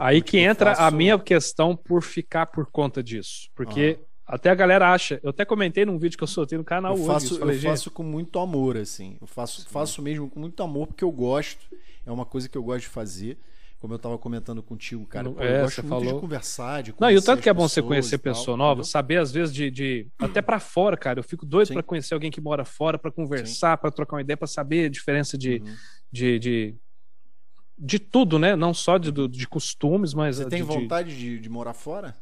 Aí 0.00 0.20
que 0.20 0.38
entra 0.38 0.74
faço... 0.74 0.82
a 0.82 0.90
minha 0.90 1.18
questão 1.18 1.76
por 1.76 2.02
ficar 2.02 2.46
por 2.46 2.66
conta 2.66 3.02
disso, 3.02 3.50
porque 3.54 4.00
até 4.26 4.50
a 4.50 4.54
galera 4.54 4.92
acha. 4.92 5.20
Eu 5.22 5.30
até 5.30 5.44
comentei 5.44 5.86
num 5.86 5.98
vídeo 5.98 6.18
que 6.18 6.24
eu 6.24 6.28
soltei 6.28 6.58
no 6.58 6.64
canal 6.64 6.96
eu 6.96 7.04
faço, 7.04 7.34
hoje. 7.34 7.38
Falei, 7.38 7.56
eu 7.56 7.62
faço 7.62 7.90
com 7.90 8.02
muito 8.02 8.38
amor, 8.38 8.76
assim. 8.76 9.16
Eu 9.20 9.26
faço, 9.26 9.68
faço 9.68 10.02
mesmo 10.02 10.28
com 10.28 10.40
muito 10.40 10.62
amor 10.62 10.88
porque 10.88 11.04
eu 11.04 11.10
gosto. 11.12 11.66
É 12.04 12.10
uma 12.10 12.26
coisa 12.26 12.48
que 12.48 12.58
eu 12.58 12.62
gosto 12.62 12.82
de 12.82 12.88
fazer 12.88 13.38
como 13.78 13.94
eu 13.94 13.96
estava 13.96 14.18
comentando 14.18 14.62
contigo, 14.62 15.06
cara. 15.06 15.30
Pô, 15.30 15.40
é, 15.40 15.58
eu 15.58 15.62
gosto 15.62 15.82
muito 15.82 15.88
falou... 15.88 16.14
de 16.14 16.20
conversar, 16.20 16.82
de 16.82 16.94
Não, 16.98 17.10
e 17.10 17.16
o 17.16 17.22
tanto 17.22 17.42
que 17.42 17.48
é 17.48 17.54
bom 17.54 17.68
você 17.68 17.80
conhecer 17.80 18.18
pessoa 18.18 18.56
nova, 18.56 18.82
saber 18.82 19.18
às 19.18 19.30
vezes 19.30 19.54
de, 19.54 19.70
de... 19.70 20.08
até 20.18 20.42
para 20.42 20.58
fora, 20.58 20.96
cara. 20.96 21.20
Eu 21.20 21.22
fico 21.22 21.46
doido 21.46 21.72
para 21.72 21.82
conhecer 21.82 22.14
alguém 22.14 22.30
que 22.30 22.40
mora 22.40 22.64
fora, 22.64 22.98
para 22.98 23.12
conversar, 23.12 23.78
para 23.78 23.90
trocar 23.90 24.16
uma 24.16 24.22
ideia, 24.22 24.36
para 24.36 24.48
saber 24.48 24.86
a 24.86 24.88
diferença 24.88 25.38
de, 25.38 25.62
uhum. 25.64 25.76
de, 26.10 26.38
de, 26.40 26.74
de, 27.78 27.98
tudo, 28.00 28.38
né? 28.38 28.56
Não 28.56 28.74
só 28.74 28.98
de, 28.98 29.12
de 29.12 29.46
costumes, 29.46 30.12
mas 30.12 30.36
Você 30.36 30.46
tem 30.46 30.62
de, 30.62 30.66
vontade 30.66 31.16
de, 31.16 31.38
de 31.38 31.48
morar 31.48 31.74
fora? 31.74 32.16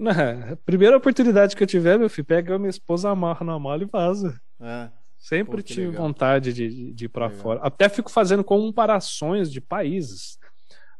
É, 0.00 0.56
primeira 0.64 0.96
oportunidade 0.96 1.54
que 1.54 1.62
eu 1.62 1.66
tiver, 1.66 1.98
meu 1.98 2.10
filho, 2.10 2.24
pega 2.24 2.54
a 2.54 2.58
minha 2.58 2.70
esposa, 2.70 3.10
amarra 3.10 3.44
na 3.44 3.58
mala 3.58 3.82
e 3.82 3.86
vaza. 3.86 4.40
É. 4.60 4.88
Sempre 5.16 5.56
Pô, 5.56 5.62
tive 5.62 5.88
legal. 5.88 6.06
vontade 6.06 6.52
de, 6.52 6.92
de 6.92 7.04
ir 7.04 7.08
para 7.08 7.28
fora. 7.28 7.60
Até 7.60 7.88
fico 7.88 8.10
fazendo 8.10 8.44
comparações 8.44 9.50
de 9.50 9.60
países 9.60 10.38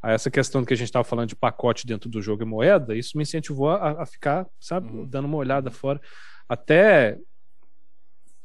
a 0.00 0.12
essa 0.12 0.30
questão 0.30 0.64
que 0.64 0.72
a 0.72 0.76
gente 0.76 0.88
estava 0.88 1.04
falando 1.04 1.28
de 1.28 1.36
pacote 1.36 1.86
dentro 1.86 2.08
do 2.08 2.22
jogo 2.22 2.42
e 2.42 2.46
moeda, 2.46 2.96
isso 2.96 3.16
me 3.16 3.22
incentivou 3.22 3.70
a, 3.70 4.02
a 4.02 4.06
ficar, 4.06 4.46
sabe, 4.60 4.90
uhum. 4.90 5.06
dando 5.06 5.26
uma 5.26 5.36
olhada 5.36 5.70
fora. 5.70 6.00
Até 6.48 7.18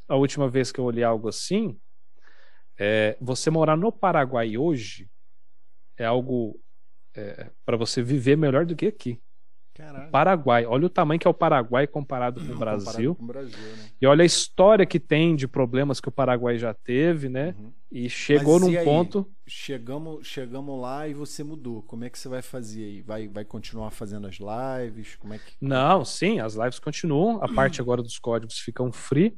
a 0.08 0.16
última 0.16 0.50
vez 0.50 0.72
que 0.72 0.80
eu 0.80 0.86
olhei 0.86 1.04
algo 1.04 1.28
assim, 1.28 1.80
é, 2.78 3.16
você 3.22 3.50
morar 3.50 3.78
no 3.78 3.92
Paraguai 3.92 4.58
hoje 4.58 5.10
é 5.98 6.06
algo 6.06 6.60
é, 7.16 7.50
para 7.66 7.78
você 7.78 8.02
viver 8.02 8.36
melhor 8.36 8.66
do 8.66 8.76
que 8.76 8.88
aqui. 8.88 9.22
Caralho. 9.74 10.12
Paraguai. 10.12 10.66
Olha 10.66 10.86
o 10.86 10.90
tamanho 10.90 11.20
que 11.20 11.28
é 11.28 11.30
o 11.30 11.34
Paraguai 11.34 11.88
comparado 11.88 12.46
com 12.46 12.54
o 12.54 12.58
Brasil. 12.58 13.16
Com 13.16 13.24
o 13.24 13.28
Brasil 13.28 13.58
né? 13.58 13.90
E 14.00 14.06
olha 14.06 14.22
a 14.22 14.26
história 14.26 14.86
que 14.86 15.00
tem 15.00 15.36
de 15.36 15.48
problemas 15.48 16.00
que 16.00 16.08
o 16.08 16.12
Paraguai 16.12 16.58
já 16.58 16.74
teve, 16.74 17.28
né? 17.28 17.56
Uhum. 17.58 17.72
E 17.92 18.10
chegou 18.10 18.60
Mas, 18.60 18.70
num 18.70 18.82
e 18.82 18.84
ponto. 18.84 19.28
Chegamos, 19.48 20.28
chegamos 20.28 20.80
lá 20.80 21.08
e 21.08 21.14
você 21.14 21.44
mudou. 21.44 21.82
Como 21.84 22.04
é 22.04 22.10
que 22.10 22.20
você 22.20 22.30
vai 22.30 22.42
fazer 22.42 22.84
aí? 22.84 23.02
Vai, 23.02 23.28
vai 23.28 23.44
continuar 23.44 23.90
fazendo 23.92 24.28
as 24.28 24.38
lives? 24.38 25.16
Como 25.16 25.34
é 25.34 25.40
que... 25.40 25.54
Não, 25.60 26.06
sim, 26.06 26.40
as 26.40 26.56
lives 26.56 26.80
continuam. 26.80 27.44
A 27.44 27.48
parte 27.48 27.82
agora 27.82 28.04
dos 28.04 28.20
códigos 28.20 28.60
ficam 28.60 28.92
free. 28.92 29.36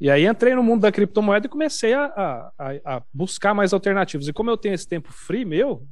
E 0.00 0.10
aí 0.10 0.26
entrei 0.26 0.54
no 0.54 0.62
mundo 0.62 0.82
da 0.82 0.92
criptomoeda 0.92 1.46
e 1.46 1.50
comecei 1.50 1.92
a, 1.92 2.04
a, 2.06 2.52
a, 2.84 3.02
buscar 3.12 3.52
mais 3.52 3.72
alternativas. 3.72 4.28
E 4.28 4.32
como 4.32 4.50
eu 4.50 4.56
tenho 4.56 4.74
esse 4.74 4.86
tempo 4.86 5.12
free 5.12 5.44
meu, 5.44 5.86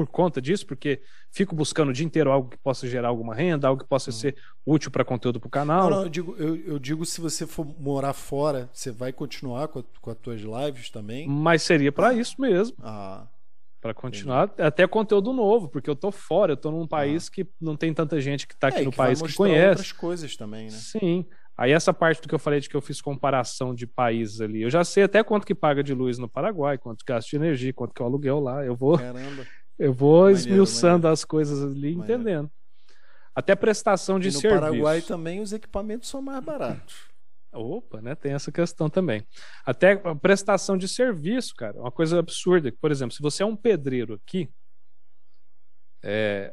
por 0.00 0.08
conta 0.08 0.40
disso, 0.40 0.66
porque 0.66 1.02
fico 1.30 1.54
buscando 1.54 1.90
o 1.90 1.92
dia 1.92 2.06
inteiro 2.06 2.30
algo 2.30 2.48
que 2.48 2.56
possa 2.56 2.88
gerar 2.88 3.08
alguma 3.08 3.34
renda, 3.34 3.68
algo 3.68 3.82
que 3.82 3.88
possa 3.88 4.10
uhum. 4.10 4.16
ser 4.16 4.36
útil 4.64 4.90
para 4.90 5.04
conteúdo 5.04 5.38
para 5.38 5.46
o 5.46 5.50
canal. 5.50 5.90
Não, 5.90 5.96
não, 5.98 6.02
eu 6.04 6.08
digo, 6.08 6.34
eu, 6.38 6.56
eu, 6.56 6.78
digo 6.78 7.04
se 7.04 7.20
você 7.20 7.46
for 7.46 7.66
morar 7.78 8.14
fora, 8.14 8.70
você 8.72 8.90
vai 8.90 9.12
continuar 9.12 9.68
com, 9.68 9.80
a, 9.80 9.82
com 10.00 10.10
as 10.10 10.16
tuas 10.16 10.40
lives 10.40 10.88
também? 10.88 11.28
Mas 11.28 11.62
seria 11.62 11.92
para 11.92 12.14
isso 12.14 12.40
mesmo. 12.40 12.76
Ah. 12.82 13.26
Para 13.78 13.94
continuar, 13.94 14.44
entendi. 14.44 14.62
até 14.62 14.86
conteúdo 14.86 15.32
novo, 15.32 15.66
porque 15.66 15.88
eu 15.88 15.96
tô 15.96 16.10
fora, 16.10 16.52
eu 16.52 16.56
tô 16.56 16.70
num 16.70 16.86
país 16.86 17.28
ah. 17.28 17.30
que 17.30 17.46
não 17.58 17.76
tem 17.76 17.92
tanta 17.94 18.20
gente 18.20 18.46
que 18.46 18.54
tá 18.54 18.68
aqui 18.68 18.80
é, 18.80 18.84
no 18.84 18.90
que 18.90 18.96
país 18.96 19.20
que 19.20 19.34
conhece. 19.34 19.68
outras 19.68 19.92
coisas 19.92 20.36
também, 20.36 20.64
né? 20.64 20.70
Sim. 20.70 21.26
Aí 21.60 21.72
essa 21.72 21.92
parte 21.92 22.22
do 22.22 22.28
que 22.28 22.34
eu 22.34 22.38
falei 22.38 22.58
de 22.58 22.70
que 22.70 22.74
eu 22.74 22.80
fiz 22.80 23.02
comparação 23.02 23.74
de 23.74 23.86
países 23.86 24.40
ali, 24.40 24.62
eu 24.62 24.70
já 24.70 24.82
sei 24.82 25.02
até 25.02 25.22
quanto 25.22 25.46
que 25.46 25.54
paga 25.54 25.82
de 25.82 25.92
luz 25.92 26.16
no 26.16 26.26
Paraguai, 26.26 26.78
quanto 26.78 27.04
gasta 27.04 27.28
de 27.28 27.36
energia, 27.36 27.70
quanto 27.74 27.92
que 27.92 28.00
é 28.00 28.04
o 28.04 28.08
aluguel 28.08 28.40
lá. 28.40 28.64
Eu 28.64 28.74
vou 28.74 28.96
Caramba. 28.96 29.46
Eu 29.80 29.94
vou 29.94 30.24
maneiro, 30.24 30.38
esmiuçando 30.38 31.04
maneiro. 31.04 31.12
as 31.14 31.24
coisas 31.24 31.62
ali, 31.62 31.96
maneiro. 31.96 32.02
entendendo. 32.02 32.50
Até 33.34 33.56
prestação 33.56 34.20
de 34.20 34.28
e 34.28 34.32
no 34.32 34.38
serviço. 34.38 34.54
No 34.54 34.60
Paraguai 34.60 35.00
também 35.00 35.40
os 35.40 35.54
equipamentos 35.54 36.08
são 36.08 36.20
mais 36.20 36.44
baratos. 36.44 37.08
Opa, 37.50 38.02
né? 38.02 38.14
Tem 38.14 38.32
essa 38.32 38.52
questão 38.52 38.90
também. 38.90 39.26
Até 39.64 39.96
prestação 39.96 40.76
de 40.76 40.86
serviço, 40.86 41.54
cara, 41.56 41.80
uma 41.80 41.90
coisa 41.90 42.18
absurda. 42.18 42.70
Por 42.78 42.90
exemplo, 42.90 43.14
se 43.14 43.22
você 43.22 43.42
é 43.42 43.46
um 43.46 43.56
pedreiro 43.56 44.14
aqui, 44.14 44.50
é, 46.02 46.52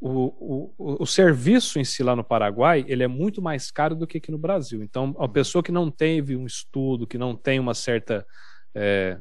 o, 0.00 0.72
o, 0.78 1.02
o 1.02 1.06
serviço 1.06 1.78
em 1.78 1.84
si 1.84 2.02
lá 2.02 2.16
no 2.16 2.24
Paraguai 2.24 2.84
ele 2.88 3.02
é 3.02 3.08
muito 3.08 3.40
mais 3.40 3.70
caro 3.70 3.94
do 3.94 4.06
que 4.06 4.18
aqui 4.18 4.30
no 4.30 4.38
Brasil. 4.38 4.82
Então, 4.82 5.14
a 5.18 5.24
uhum. 5.24 5.28
pessoa 5.28 5.62
que 5.62 5.70
não 5.70 5.90
teve 5.90 6.34
um 6.34 6.46
estudo, 6.46 7.06
que 7.06 7.18
não 7.18 7.36
tem 7.36 7.60
uma 7.60 7.74
certa 7.74 8.26
é, 8.74 9.20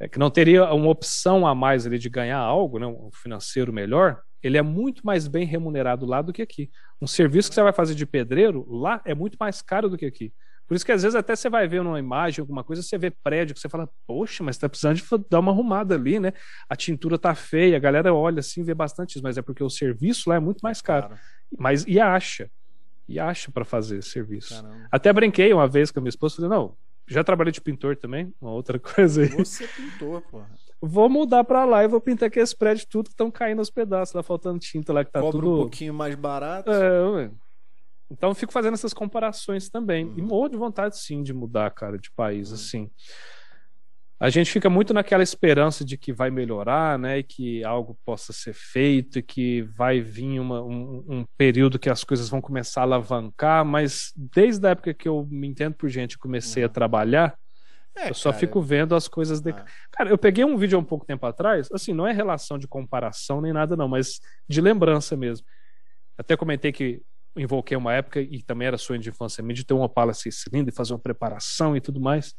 é, 0.00 0.08
que 0.08 0.18
não 0.18 0.30
teria 0.30 0.64
uma 0.72 0.88
opção 0.88 1.46
a 1.46 1.54
mais 1.54 1.86
ali 1.86 1.98
de 1.98 2.08
ganhar 2.08 2.38
algo, 2.38 2.78
né, 2.78 2.86
um 2.86 3.10
financeiro 3.12 3.72
melhor, 3.72 4.20
ele 4.42 4.56
é 4.56 4.62
muito 4.62 5.04
mais 5.04 5.28
bem 5.28 5.44
remunerado 5.44 6.06
lá 6.06 6.22
do 6.22 6.32
que 6.32 6.40
aqui. 6.40 6.70
Um 7.00 7.06
serviço 7.06 7.50
que 7.50 7.54
você 7.54 7.62
vai 7.62 7.72
fazer 7.72 7.94
de 7.94 8.06
pedreiro 8.06 8.66
lá 8.68 9.02
é 9.04 9.14
muito 9.14 9.36
mais 9.38 9.60
caro 9.60 9.90
do 9.90 9.98
que 9.98 10.06
aqui. 10.06 10.32
Por 10.66 10.76
isso 10.76 10.86
que 10.86 10.92
às 10.92 11.02
vezes 11.02 11.16
até 11.16 11.34
você 11.34 11.50
vai 11.50 11.66
ver 11.66 11.82
numa 11.82 11.98
imagem, 11.98 12.40
alguma 12.40 12.62
coisa, 12.62 12.80
você 12.80 12.96
vê 12.96 13.10
prédio 13.10 13.54
que 13.54 13.60
você 13.60 13.68
fala, 13.68 13.90
poxa, 14.06 14.42
mas 14.44 14.56
tá 14.56 14.68
precisando 14.68 14.96
de 14.96 15.04
dar 15.28 15.40
uma 15.40 15.50
arrumada 15.50 15.96
ali, 15.96 16.20
né? 16.20 16.32
A 16.68 16.76
tintura 16.76 17.18
tá 17.18 17.34
feia, 17.34 17.76
a 17.76 17.80
galera 17.80 18.14
olha 18.14 18.38
assim, 18.38 18.62
vê 18.62 18.72
bastante 18.72 19.16
isso, 19.16 19.22
mas 19.22 19.36
é 19.36 19.42
porque 19.42 19.64
o 19.64 19.68
serviço 19.68 20.30
lá 20.30 20.36
é 20.36 20.40
muito 20.40 20.60
mais 20.62 20.80
caro. 20.80 21.08
Claro. 21.08 21.22
Mas 21.58 21.84
e 21.88 21.98
acha? 21.98 22.48
E 23.08 23.18
acha 23.18 23.50
para 23.50 23.64
fazer 23.64 24.00
serviço. 24.00 24.62
Caramba. 24.62 24.86
Até 24.92 25.12
brinquei 25.12 25.52
uma 25.52 25.66
vez 25.66 25.90
com 25.90 25.98
a 25.98 26.02
minha 26.02 26.10
esposa, 26.10 26.36
falei, 26.36 26.50
não, 26.50 26.76
já 27.10 27.24
trabalhei 27.24 27.52
de 27.52 27.60
pintor 27.60 27.96
também, 27.96 28.32
uma 28.40 28.52
outra 28.52 28.78
coisa 28.80 29.22
aí. 29.22 29.28
Você 29.28 29.64
é 29.64 29.68
pintor, 29.68 30.22
porra. 30.22 30.50
Vou 30.80 31.10
mudar 31.10 31.44
para 31.44 31.64
lá 31.64 31.84
e 31.84 31.88
vou 31.88 32.00
pintar 32.00 32.28
aqueles 32.28 32.54
prédios 32.54 32.86
tudo 32.86 33.08
que 33.08 33.14
estão 33.14 33.30
caindo 33.30 33.58
aos 33.58 33.70
pedaços, 33.70 34.14
lá 34.14 34.22
faltando 34.22 34.58
tinta 34.58 34.92
lá 34.92 35.04
que 35.04 35.12
tá 35.12 35.20
Cobra 35.20 35.40
tudo. 35.40 35.54
um 35.54 35.60
pouquinho 35.62 35.92
mais 35.92 36.14
barato. 36.14 36.70
É, 36.70 37.08
ué. 37.10 37.30
Então 38.10 38.30
eu 38.30 38.34
fico 38.34 38.52
fazendo 38.52 38.74
essas 38.74 38.94
comparações 38.94 39.68
também. 39.68 40.06
Uhum. 40.06 40.18
E 40.18 40.22
morro 40.22 40.48
de 40.48 40.56
vontade 40.56 40.98
sim 40.98 41.22
de 41.22 41.34
mudar, 41.34 41.70
cara, 41.70 41.98
de 41.98 42.10
país, 42.12 42.48
uhum. 42.48 42.54
assim. 42.54 42.90
A 44.20 44.28
gente 44.28 44.52
fica 44.52 44.68
muito 44.68 44.92
naquela 44.92 45.22
esperança 45.22 45.82
de 45.82 45.96
que 45.96 46.12
vai 46.12 46.30
melhorar, 46.30 46.98
né? 46.98 47.20
E 47.20 47.22
que 47.22 47.64
algo 47.64 47.98
possa 48.04 48.34
ser 48.34 48.52
feito 48.52 49.18
e 49.18 49.22
que 49.22 49.62
vai 49.62 49.98
vir 49.98 50.38
uma, 50.38 50.62
um, 50.62 51.04
um, 51.08 51.24
período 51.38 51.78
que 51.78 51.88
as 51.88 52.04
coisas 52.04 52.28
vão 52.28 52.38
começar 52.38 52.82
a 52.82 52.84
alavancar, 52.84 53.64
mas 53.64 54.12
desde 54.14 54.66
a 54.66 54.70
época 54.70 54.92
que 54.92 55.08
eu 55.08 55.26
me 55.30 55.48
entendo 55.48 55.74
por 55.74 55.88
gente 55.88 56.18
comecei 56.18 56.62
uhum. 56.62 56.66
a 56.66 56.72
trabalhar, 56.72 57.34
é, 57.96 58.10
eu 58.10 58.14
só 58.14 58.30
cara, 58.30 58.40
fico 58.40 58.60
vendo 58.60 58.94
as 58.94 59.08
coisas. 59.08 59.40
De... 59.40 59.52
Ah. 59.52 59.64
Cara, 59.90 60.10
eu 60.10 60.18
peguei 60.18 60.44
um 60.44 60.56
vídeo 60.58 60.76
há 60.76 60.80
um 60.80 60.84
pouco 60.84 61.06
tempo 61.06 61.24
atrás, 61.24 61.68
assim, 61.72 61.94
não 61.94 62.06
é 62.06 62.12
relação 62.12 62.58
de 62.58 62.68
comparação 62.68 63.40
nem 63.40 63.54
nada, 63.54 63.74
não, 63.74 63.88
mas 63.88 64.20
de 64.46 64.60
lembrança 64.60 65.16
mesmo. 65.16 65.46
Até 66.18 66.36
comentei 66.36 66.72
que 66.72 67.00
invoquei 67.34 67.74
uma 67.74 67.94
época, 67.94 68.20
e 68.20 68.42
também 68.42 68.68
era 68.68 68.76
sonho 68.76 69.00
de 69.00 69.08
infância 69.08 69.42
minha, 69.42 69.54
de 69.54 69.64
ter 69.64 69.72
uma 69.72 69.86
Opala 69.86 70.12
6 70.12 70.42
cilindros, 70.42 70.76
fazer 70.76 70.92
uma 70.92 70.98
preparação 70.98 71.74
e 71.74 71.80
tudo 71.80 72.00
mais. 72.00 72.34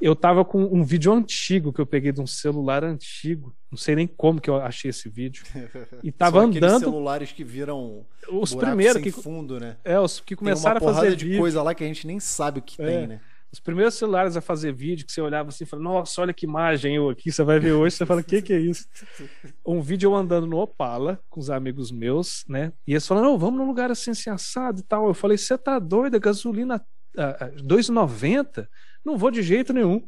Eu 0.00 0.14
tava 0.14 0.44
com 0.44 0.62
um 0.62 0.84
vídeo 0.84 1.12
antigo 1.12 1.72
que 1.72 1.80
eu 1.80 1.86
peguei 1.86 2.12
de 2.12 2.20
um 2.20 2.26
celular 2.26 2.84
antigo, 2.84 3.54
não 3.70 3.78
sei 3.78 3.94
nem 3.94 4.06
como 4.06 4.40
que 4.40 4.50
eu 4.50 4.56
achei 4.56 4.90
esse 4.90 5.08
vídeo. 5.08 5.44
E 6.02 6.12
tava 6.12 6.40
São 6.40 6.48
andando. 6.48 6.80
celulares 6.80 7.32
que 7.32 7.42
viram 7.42 8.04
os 8.30 8.54
primeiros 8.54 9.02
que 9.02 9.10
fundo, 9.10 9.58
né? 9.58 9.76
É, 9.82 9.98
os 9.98 10.20
que 10.20 10.36
começaram 10.36 10.76
a 10.76 10.80
fazer 10.80 11.16
de 11.16 11.24
vídeo. 11.24 11.40
coisa 11.40 11.62
lá 11.62 11.74
que 11.74 11.82
a 11.82 11.86
gente 11.86 12.06
nem 12.06 12.20
sabe 12.20 12.58
o 12.60 12.62
que 12.62 12.80
é. 12.80 12.86
tem, 12.86 13.06
né? 13.06 13.20
Os 13.52 13.60
primeiros 13.60 13.94
celulares 13.94 14.36
a 14.36 14.40
fazer 14.40 14.72
vídeo, 14.72 15.06
que 15.06 15.12
você 15.12 15.20
olhava 15.20 15.48
assim 15.48 15.64
e 15.64 15.66
falava, 15.66 15.88
nossa, 15.88 16.20
olha 16.20 16.34
que 16.34 16.44
imagem 16.44 16.96
eu 16.96 17.08
aqui, 17.08 17.32
você 17.32 17.42
vai 17.42 17.58
ver 17.58 17.72
hoje, 17.72 17.96
você 17.96 18.04
fala, 18.04 18.20
o 18.20 18.24
que, 18.24 18.42
que 18.42 18.52
é 18.52 18.58
isso? 18.58 18.86
Um 19.64 19.80
vídeo 19.80 20.10
eu 20.10 20.14
andando 20.14 20.46
no 20.46 20.58
Opala 20.58 21.18
com 21.30 21.40
os 21.40 21.48
amigos 21.48 21.90
meus, 21.90 22.44
né? 22.48 22.72
E 22.86 22.92
eles 22.92 23.06
falaram, 23.06 23.30
não, 23.30 23.38
vamos 23.38 23.58
num 23.58 23.66
lugar 23.66 23.90
assim, 23.90 24.10
assim, 24.10 24.30
assado 24.30 24.80
e 24.80 24.82
tal. 24.82 25.06
Eu 25.06 25.14
falei, 25.14 25.38
você 25.38 25.56
tá 25.56 25.78
doido, 25.78 26.20
gasolina 26.20 26.84
uh, 27.16 27.62
2,90? 27.62 28.68
Não 29.06 29.16
vou 29.16 29.30
de 29.30 29.40
jeito 29.40 29.72
nenhum. 29.72 30.04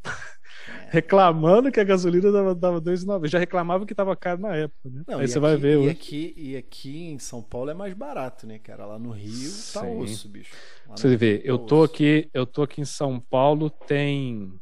reclamando 0.91 1.71
que 1.71 1.79
a 1.79 1.85
gasolina 1.85 2.33
dava, 2.33 2.53
dava 2.55 2.81
2,90. 2.81 3.29
Já 3.29 3.39
reclamava 3.39 3.87
que 3.87 3.93
estava 3.93 4.17
caro 4.17 4.41
na 4.41 4.57
época, 4.57 4.91
né? 4.91 5.03
Não, 5.07 5.19
Aí 5.21 5.29
você 5.29 5.39
aqui, 5.39 5.41
vai 5.41 5.57
ver. 5.57 5.75
E 5.75 5.77
hoje. 5.77 5.91
aqui, 5.91 6.35
e 6.37 6.57
aqui 6.57 7.07
em 7.11 7.19
São 7.19 7.41
Paulo 7.41 7.71
é 7.71 7.75
mais 7.75 7.95
barato, 7.95 8.45
né, 8.45 8.59
cara? 8.59 8.85
Lá 8.87 8.99
no 8.99 9.13
Rio 9.13 9.51
tá 9.73 9.83
Sim. 9.83 9.99
osso, 9.99 10.29
bicho. 10.29 10.53
Lá 10.89 10.97
você 10.97 11.17
vê, 11.17 11.39
tá 11.39 11.45
eu 11.47 11.59
tô 11.59 11.83
osso. 11.83 11.93
aqui, 11.93 12.29
eu 12.35 12.45
tô 12.45 12.63
aqui 12.63 12.81
em 12.81 12.85
São 12.85 13.21
Paulo 13.21 13.71
tem 13.71 14.53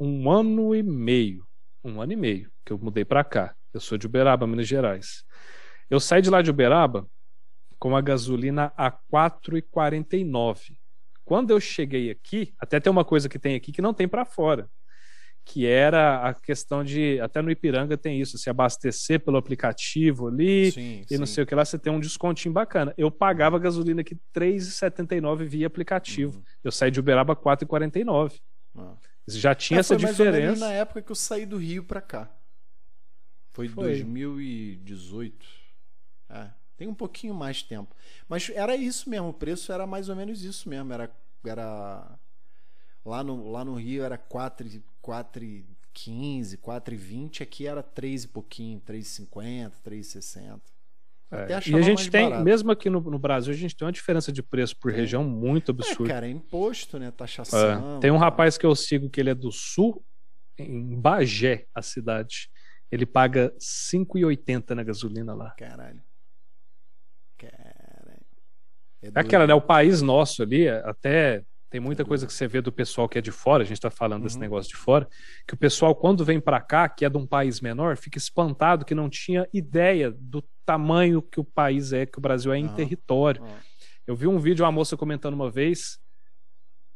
um 0.00 0.30
ano 0.30 0.74
e 0.74 0.82
meio. 0.82 1.44
Um 1.84 2.00
ano 2.00 2.12
e 2.12 2.16
meio 2.16 2.50
que 2.64 2.72
eu 2.72 2.78
mudei 2.78 3.04
para 3.04 3.22
cá. 3.22 3.54
Eu 3.74 3.80
sou 3.80 3.98
de 3.98 4.06
Uberaba, 4.06 4.46
Minas 4.46 4.66
Gerais. 4.66 5.22
Eu 5.90 6.00
saí 6.00 6.22
de 6.22 6.30
lá 6.30 6.40
de 6.40 6.50
Uberaba 6.50 7.06
com 7.78 7.94
a 7.94 8.00
gasolina 8.00 8.72
a 8.74 8.90
4,49. 8.90 10.76
Quando 11.24 11.50
eu 11.50 11.60
cheguei 11.60 12.10
aqui, 12.10 12.52
até 12.58 12.78
tem 12.78 12.90
uma 12.90 13.04
coisa 13.04 13.28
que 13.28 13.38
tem 13.38 13.54
aqui 13.54 13.72
que 13.72 13.82
não 13.82 13.94
tem 13.94 14.06
para 14.06 14.24
fora 14.24 14.68
que 15.44 15.66
era 15.66 16.26
a 16.26 16.34
questão 16.34 16.82
de, 16.82 17.20
até 17.20 17.42
no 17.42 17.50
Ipiranga 17.50 17.98
tem 17.98 18.20
isso, 18.20 18.38
se 18.38 18.48
abastecer 18.48 19.20
pelo 19.20 19.36
aplicativo 19.36 20.28
ali 20.28 20.72
sim, 20.72 21.02
e 21.02 21.06
sim. 21.08 21.18
não 21.18 21.26
sei 21.26 21.44
o 21.44 21.46
que 21.46 21.54
lá, 21.54 21.64
você 21.64 21.78
tem 21.78 21.92
um 21.92 22.00
descontinho 22.00 22.52
bacana. 22.52 22.94
Eu 22.96 23.10
pagava 23.10 23.58
gasolina 23.58 24.00
aqui 24.00 24.14
R$3,79 24.14 25.44
via 25.44 25.66
aplicativo. 25.66 26.38
Uhum. 26.38 26.44
Eu 26.64 26.72
saí 26.72 26.90
de 26.90 26.98
Uberaba 26.98 27.34
R$4,49. 27.34 28.40
Ah. 28.76 28.94
Já 29.28 29.54
tinha 29.54 29.78
é, 29.78 29.80
essa 29.80 29.96
diferença. 29.96 30.60
na 30.60 30.72
época 30.72 31.02
que 31.02 31.12
eu 31.12 31.16
saí 31.16 31.44
do 31.44 31.58
Rio 31.58 31.84
para 31.84 32.00
cá. 32.00 32.30
Foi, 33.50 33.68
foi 33.68 33.84
2018. 33.84 35.46
É, 36.30 36.50
tem 36.84 36.88
um 36.90 36.94
pouquinho 36.94 37.34
mais 37.34 37.58
de 37.58 37.64
tempo. 37.64 37.94
Mas 38.28 38.50
era 38.50 38.76
isso 38.76 39.10
mesmo, 39.10 39.28
o 39.28 39.34
preço 39.34 39.72
era 39.72 39.86
mais 39.86 40.08
ou 40.08 40.16
menos 40.16 40.44
isso 40.44 40.68
mesmo. 40.68 40.92
Era, 40.92 41.10
era 41.44 42.18
Lá 43.04 43.22
no, 43.22 43.50
lá 43.50 43.64
no 43.64 43.74
Rio 43.74 44.02
era 44.02 44.16
4, 44.16 44.66
4,15, 45.02 46.56
4,20. 46.56 47.42
Aqui 47.42 47.66
era 47.66 47.82
3 47.82 48.24
e 48.24 48.28
pouquinho, 48.28 48.80
3,50, 48.80 49.72
3,60. 49.84 50.60
É. 51.30 51.50
E 51.50 51.74
a 51.74 51.80
gente 51.80 52.10
tem, 52.10 52.28
barato. 52.28 52.44
mesmo 52.44 52.70
aqui 52.70 52.88
no, 52.88 53.00
no, 53.00 53.18
Brasil, 53.18 53.52
a 53.52 53.56
gente 53.56 53.76
tem 53.76 53.84
uma 53.84 53.92
diferença 53.92 54.30
de 54.32 54.42
preço 54.42 54.76
por 54.76 54.92
região 54.92 55.24
muito 55.24 55.72
absurda. 55.72 56.04
É, 56.04 56.14
cara, 56.14 56.26
é 56.26 56.30
imposto, 56.30 56.98
né? 56.98 57.10
Taxação. 57.10 57.96
É. 57.96 58.00
Tem 58.00 58.10
um 58.10 58.16
rapaz 58.16 58.56
que 58.56 58.64
eu 58.64 58.74
sigo 58.74 59.10
que 59.10 59.20
ele 59.20 59.30
é 59.30 59.34
do 59.34 59.50
sul, 59.50 60.02
em 60.56 60.98
Bagé, 60.98 61.66
a 61.74 61.82
cidade. 61.82 62.48
Ele 62.90 63.04
paga 63.04 63.52
5,80 63.58 64.70
na 64.70 64.84
gasolina 64.84 65.34
lá. 65.34 65.50
Caralho. 65.58 66.00
Caralho. 67.38 68.20
É, 69.02 69.08
é 69.08 69.10
aquela, 69.14 69.46
né? 69.46 69.54
O 69.54 69.60
país 69.60 70.00
nosso 70.02 70.42
ali, 70.42 70.68
até 70.68 71.44
tem 71.74 71.80
muita 71.80 72.04
coisa 72.04 72.24
que 72.24 72.32
você 72.32 72.46
vê 72.46 72.60
do 72.60 72.70
pessoal 72.70 73.08
que 73.08 73.18
é 73.18 73.20
de 73.20 73.32
fora, 73.32 73.64
a 73.64 73.66
gente 73.66 73.78
está 73.78 73.90
falando 73.90 74.20
uhum. 74.20 74.26
desse 74.26 74.38
negócio 74.38 74.70
de 74.70 74.76
fora, 74.76 75.08
que 75.44 75.54
o 75.54 75.56
pessoal, 75.56 75.92
quando 75.92 76.24
vem 76.24 76.40
para 76.40 76.60
cá, 76.60 76.88
que 76.88 77.04
é 77.04 77.10
de 77.10 77.16
um 77.16 77.26
país 77.26 77.60
menor, 77.60 77.96
fica 77.96 78.16
espantado 78.16 78.84
que 78.84 78.94
não 78.94 79.10
tinha 79.10 79.44
ideia 79.52 80.14
do 80.16 80.40
tamanho 80.64 81.20
que 81.20 81.40
o 81.40 81.44
país 81.44 81.92
é, 81.92 82.06
que 82.06 82.16
o 82.16 82.20
Brasil 82.20 82.52
é 82.52 82.58
em 82.58 82.66
uhum. 82.66 82.74
território. 82.74 83.42
Uhum. 83.42 83.56
Eu 84.06 84.14
vi 84.14 84.28
um 84.28 84.38
vídeo, 84.38 84.64
uma 84.64 84.70
moça 84.70 84.96
comentando 84.96 85.34
uma 85.34 85.50
vez, 85.50 85.98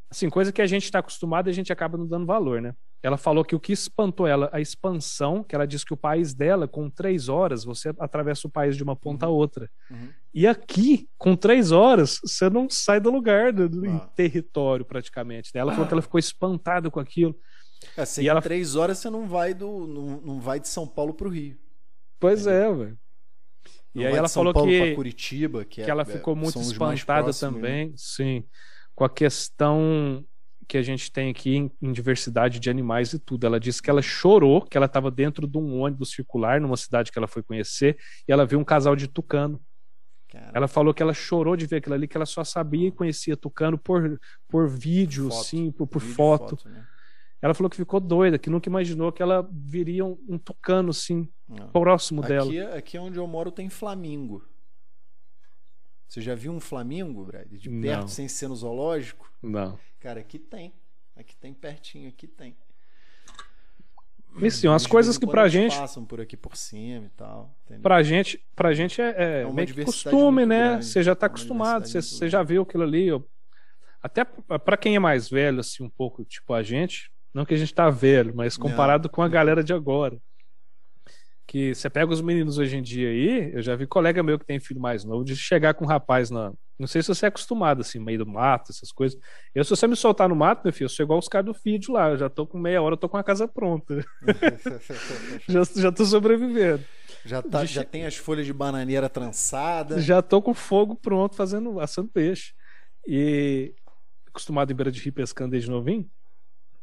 assim, 0.09 0.29
coisa 0.29 0.51
que 0.51 0.61
a 0.61 0.67
gente 0.67 0.83
está 0.83 0.99
acostumado 0.99 1.47
e 1.47 1.51
a 1.51 1.53
gente 1.53 1.71
acaba 1.71 1.97
não 1.97 2.07
dando 2.07 2.25
valor, 2.25 2.61
né? 2.61 2.73
ela 3.01 3.17
falou 3.17 3.45
que 3.45 3.55
o 3.55 3.59
que 3.59 3.71
espantou 3.71 4.27
ela, 4.27 4.49
a 4.51 4.59
expansão, 4.59 5.43
que 5.43 5.55
ela 5.55 5.65
disse 5.65 5.85
que 5.85 5.93
o 5.93 5.97
país 5.97 6.33
dela, 6.33 6.67
com 6.67 6.89
três 6.89 7.29
horas, 7.29 7.63
você 7.63 7.93
atravessa 7.97 8.47
o 8.47 8.51
país 8.51 8.75
de 8.75 8.83
uma 8.83 8.95
ponta 8.95 9.25
a 9.25 9.29
uhum. 9.29 9.35
outra. 9.35 9.69
Uhum. 9.89 10.09
E 10.33 10.45
aqui, 10.45 11.07
com 11.17 11.35
três 11.35 11.71
horas, 11.71 12.19
você 12.21 12.49
não 12.49 12.69
sai 12.69 12.99
do 12.99 13.09
lugar, 13.09 13.53
do, 13.53 13.69
do 13.69 13.89
ah. 13.89 13.99
território 14.15 14.83
praticamente. 14.83 15.51
Ela 15.53 15.71
ah. 15.71 15.75
falou 15.75 15.87
que 15.87 15.93
ela 15.93 16.01
ficou 16.01 16.19
espantada 16.19 16.91
com 16.91 16.99
aquilo. 16.99 17.33
É, 17.95 18.03
e 18.21 18.27
ela... 18.27 18.41
três 18.41 18.75
horas 18.75 18.97
você 18.97 19.09
não 19.09 19.25
vai 19.25 19.53
do 19.53 19.87
não, 19.87 20.21
não 20.21 20.41
vai 20.41 20.59
de 20.59 20.67
São 20.67 20.85
Paulo 20.85 21.13
para 21.13 21.27
o 21.27 21.31
Rio. 21.31 21.57
Pois 22.19 22.45
é, 22.45 22.67
é 22.67 22.73
velho. 22.73 22.99
E 23.95 24.05
aí 24.05 24.13
ela 24.13 24.27
falou 24.27 24.53
Paulo 24.53 24.69
que 24.69 24.93
Curitiba, 24.93 25.63
que, 25.63 25.81
que 25.81 25.81
é, 25.81 25.89
ela 25.89 26.05
ficou 26.05 26.35
muito 26.35 26.59
espantada 26.59 27.33
também, 27.33 27.87
né? 27.87 27.93
sim, 27.95 28.43
com 28.99 29.05
a 29.05 29.09
questão 29.09 30.25
que 30.67 30.77
a 30.77 30.81
gente 30.81 31.09
tem 31.09 31.29
aqui 31.29 31.55
em, 31.55 31.71
em, 31.81 31.93
diversidade 31.93 32.59
de 32.59 32.69
animais 32.69 33.13
e 33.13 33.17
tudo. 33.17 33.47
Ela 33.47 33.57
disse 33.57 33.81
que 33.81 33.89
ela 33.89 34.01
chorou, 34.01 34.61
que 34.61 34.75
ela 34.75 34.87
estava 34.87 35.09
dentro 35.09 35.47
de 35.47 35.57
um 35.57 35.79
ônibus 35.79 36.11
circular 36.11 36.59
numa 36.59 36.75
cidade 36.75 37.09
que 37.09 37.17
ela 37.17 37.25
foi 37.25 37.41
conhecer 37.41 37.97
e 38.27 38.31
ela 38.33 38.45
viu 38.45 38.59
um 38.59 38.63
casal 38.63 38.97
de 38.97 39.07
tucano. 39.07 39.57
Ela 40.53 40.67
falou 40.67 40.93
que 40.93 41.01
ela 41.01 41.13
chorou 41.13 41.55
de 41.55 41.65
ver 41.65 41.77
aquilo 41.77 41.95
ali, 41.95 42.09
que 42.09 42.17
ela 42.17 42.25
só 42.25 42.43
sabia 42.43 42.89
e 42.89 42.91
conhecia 42.91 43.37
tucano 43.37 43.77
por, 43.77 44.19
por 44.49 44.67
vídeo, 44.67 45.29
foto. 45.29 45.43
sim, 45.45 45.71
por, 45.71 45.87
por 45.87 46.01
vídeo 46.01 46.15
foto. 46.15 46.57
foto 46.57 46.69
né? 46.69 46.85
Ela 47.41 47.53
falou 47.53 47.69
que 47.69 47.77
ficou 47.77 48.01
doida, 48.01 48.37
que 48.37 48.49
nunca 48.49 48.67
imaginou 48.67 49.13
que 49.13 49.23
ela 49.23 49.49
viria 49.49 50.03
um, 50.03 50.17
um 50.27 50.37
tucano 50.37 50.89
assim, 50.89 51.25
Não. 51.47 51.69
próximo 51.69 52.19
aqui, 52.19 52.29
dela. 52.29 52.53
É, 52.53 52.77
aqui 52.77 52.97
onde 52.97 53.17
eu 53.17 53.25
moro 53.25 53.49
tem 53.49 53.69
flamingo. 53.69 54.43
Você 56.09 56.21
já 56.21 56.33
viu 56.33 56.51
um 56.51 56.59
flamingo, 56.59 57.23
Brad? 57.23 57.47
De 57.47 57.69
perto, 57.69 58.01
Não. 58.01 58.07
sem 58.07 58.27
ser 58.27 58.47
no 58.47 58.55
zoológico? 58.55 59.31
Não. 59.43 59.77
Cara, 59.99 60.19
aqui 60.19 60.39
tem. 60.39 60.73
Aqui 61.15 61.35
tem 61.35 61.53
pertinho, 61.53 62.09
aqui 62.09 62.25
tem. 62.25 62.57
Sim, 64.49 64.69
as 64.69 64.87
coisas 64.87 65.17
que 65.17 65.27
pra 65.27 65.47
gente 65.47 65.75
passam 65.75 66.05
por 66.05 66.19
aqui 66.19 66.35
por 66.35 66.55
cima 66.55 67.05
e 67.05 67.09
tal. 67.09 67.55
Entendeu? 67.65 67.83
Pra 67.83 68.01
gente, 68.01 68.43
pra 68.55 68.73
gente 68.73 68.99
é, 69.01 69.15
é, 69.17 69.41
é 69.41 69.51
meio 69.51 69.67
que 69.67 69.85
costume, 69.85 70.45
né? 70.45 70.69
Grande, 70.69 70.85
você 70.85 71.03
já 71.03 71.15
tá 71.15 71.27
acostumado, 71.27 71.87
você, 71.87 72.01
você 72.01 72.27
já 72.27 72.41
viu 72.41 72.63
aquilo 72.63 72.83
ali. 72.83 73.07
Eu... 73.07 73.27
Até 74.01 74.23
para 74.23 74.77
quem 74.77 74.95
é 74.95 74.99
mais 74.99 75.29
velho, 75.29 75.59
assim, 75.59 75.83
um 75.83 75.89
pouco, 75.89 76.23
tipo 76.23 76.53
a 76.53 76.63
gente, 76.63 77.11
não 77.33 77.45
que 77.45 77.53
a 77.53 77.57
gente 77.57 77.73
tá 77.73 77.89
velho, 77.89 78.33
mas 78.35 78.57
comparado 78.57 79.07
não. 79.07 79.13
com 79.13 79.21
a 79.21 79.27
galera 79.27 79.63
de 79.63 79.73
agora. 79.73 80.19
Que 81.49 81.73
você 81.73 81.89
pega 81.89 82.13
os 82.13 82.21
meninos 82.21 82.59
hoje 82.59 82.77
em 82.77 82.81
dia 82.81 83.09
aí, 83.09 83.51
eu 83.55 83.61
já 83.63 83.75
vi 83.75 83.87
colega 83.87 84.21
meu 84.21 84.37
que 84.37 84.45
tem 84.45 84.59
filho 84.59 84.79
mais 84.79 85.03
novo, 85.03 85.25
de 85.25 85.35
chegar 85.35 85.73
com 85.73 85.83
um 85.83 85.87
rapaz 85.87 86.29
na. 86.29 86.53
Não 86.77 86.85
sei 86.85 87.01
se 87.01 87.07
você 87.07 87.25
é 87.25 87.29
acostumado, 87.29 87.81
assim, 87.81 87.97
meio 87.97 88.19
do 88.19 88.27
mato, 88.27 88.71
essas 88.71 88.91
coisas. 88.91 89.19
Eu, 89.53 89.63
se 89.63 89.71
você 89.71 89.87
me 89.87 89.95
soltar 89.95 90.29
no 90.29 90.35
mato, 90.35 90.61
meu 90.63 90.71
filho, 90.71 90.85
eu 90.85 90.89
sou 90.89 91.03
igual 91.03 91.17
os 91.17 91.27
caras 91.27 91.47
do 91.47 91.59
vídeo 91.65 91.91
lá. 91.91 92.11
Eu 92.11 92.17
já 92.17 92.29
tô 92.29 92.45
com 92.45 92.59
meia 92.59 92.79
hora, 92.81 92.93
eu 92.93 92.97
tô 92.97 93.09
com 93.09 93.17
a 93.17 93.23
casa 93.23 93.47
pronta. 93.47 94.05
já, 95.49 95.63
já 95.75 95.91
tô 95.91 96.05
sobrevivendo. 96.05 96.85
Já, 97.25 97.41
tá, 97.41 97.65
já 97.65 97.83
tem 97.83 98.05
as 98.05 98.15
folhas 98.15 98.45
de 98.45 98.53
bananeira 98.53 99.09
trançadas. 99.09 100.05
Já 100.05 100.21
tô 100.21 100.43
com 100.43 100.53
fogo 100.53 100.95
pronto, 100.95 101.35
fazendo, 101.35 101.79
assando 101.79 102.09
peixe. 102.09 102.53
E 103.07 103.73
acostumado 104.27 104.71
em 104.71 104.75
beira 104.75 104.91
de 104.91 105.01
rio 105.01 105.11
pescando 105.11 105.51
desde 105.51 105.69
novinho. 105.69 106.07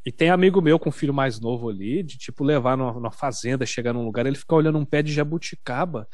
E 0.06 0.12
tem 0.12 0.30
amigo 0.30 0.62
meu 0.62 0.78
com 0.78 0.92
filho 0.92 1.12
mais 1.12 1.40
novo 1.40 1.68
ali, 1.68 2.00
de 2.00 2.16
tipo 2.16 2.44
levar 2.44 2.76
numa, 2.76 2.92
numa 2.92 3.10
fazenda, 3.10 3.66
chegar 3.66 3.92
num 3.92 4.04
lugar, 4.04 4.24
ele 4.24 4.36
fica 4.36 4.54
olhando 4.54 4.78
um 4.78 4.84
pé 4.84 5.02
de 5.02 5.12
jabuticaba. 5.12 6.08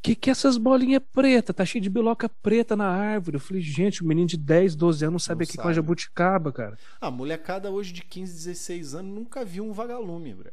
Que 0.00 0.14
que 0.14 0.30
é 0.30 0.32
essas 0.32 0.56
bolinhas 0.56 1.02
pretas? 1.12 1.54
Tá 1.54 1.62
cheio 1.62 1.82
de 1.82 1.90
biloca 1.90 2.26
preta 2.40 2.74
na 2.74 2.88
árvore. 2.88 3.36
Eu 3.36 3.40
falei, 3.40 3.60
gente, 3.60 4.02
o 4.02 4.06
menino 4.06 4.26
de 4.26 4.38
10, 4.38 4.74
12 4.74 5.04
anos 5.04 5.12
não 5.12 5.18
sabe 5.18 5.44
o 5.44 5.46
que 5.46 5.60
é 5.60 5.74
jabuticaba, 5.74 6.50
cara. 6.50 6.78
A 6.98 7.10
molecada 7.10 7.70
hoje 7.70 7.92
de 7.92 8.00
15, 8.00 8.32
16 8.32 8.94
anos 8.94 9.14
nunca 9.14 9.44
viu 9.44 9.62
um 9.62 9.72
vagalume, 9.72 10.32
bro. 10.32 10.50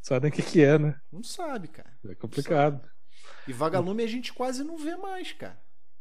Sabe 0.00 0.28
o 0.28 0.32
que, 0.32 0.40
que 0.40 0.62
é, 0.64 0.78
né? 0.78 0.98
Não 1.12 1.22
sabe, 1.22 1.68
cara. 1.68 1.92
É 2.08 2.14
complicado. 2.14 2.80
E 3.46 3.52
vagalume 3.52 4.02
a 4.02 4.06
gente 4.06 4.32
quase 4.32 4.64
não 4.64 4.78
vê 4.78 4.96
mais, 4.96 5.32
cara. 5.32 5.60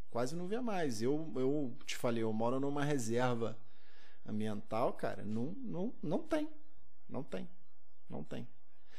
Quase 0.09 0.37
não 0.37 0.47
vê 0.47 0.61
mais. 0.61 1.01
Eu, 1.01 1.33
eu 1.35 1.75
te 1.85 1.97
falei, 1.97 2.23
eu 2.23 2.31
moro 2.31 2.61
numa 2.61 2.85
reserva 2.85 3.57
ambiental, 4.25 4.93
cara, 4.93 5.23
não, 5.23 5.55
não, 5.63 5.93
não 6.01 6.19
tem. 6.19 6.47
Não 7.09 7.23
tem. 7.23 7.47
Não 8.09 8.23
tem. 8.23 8.47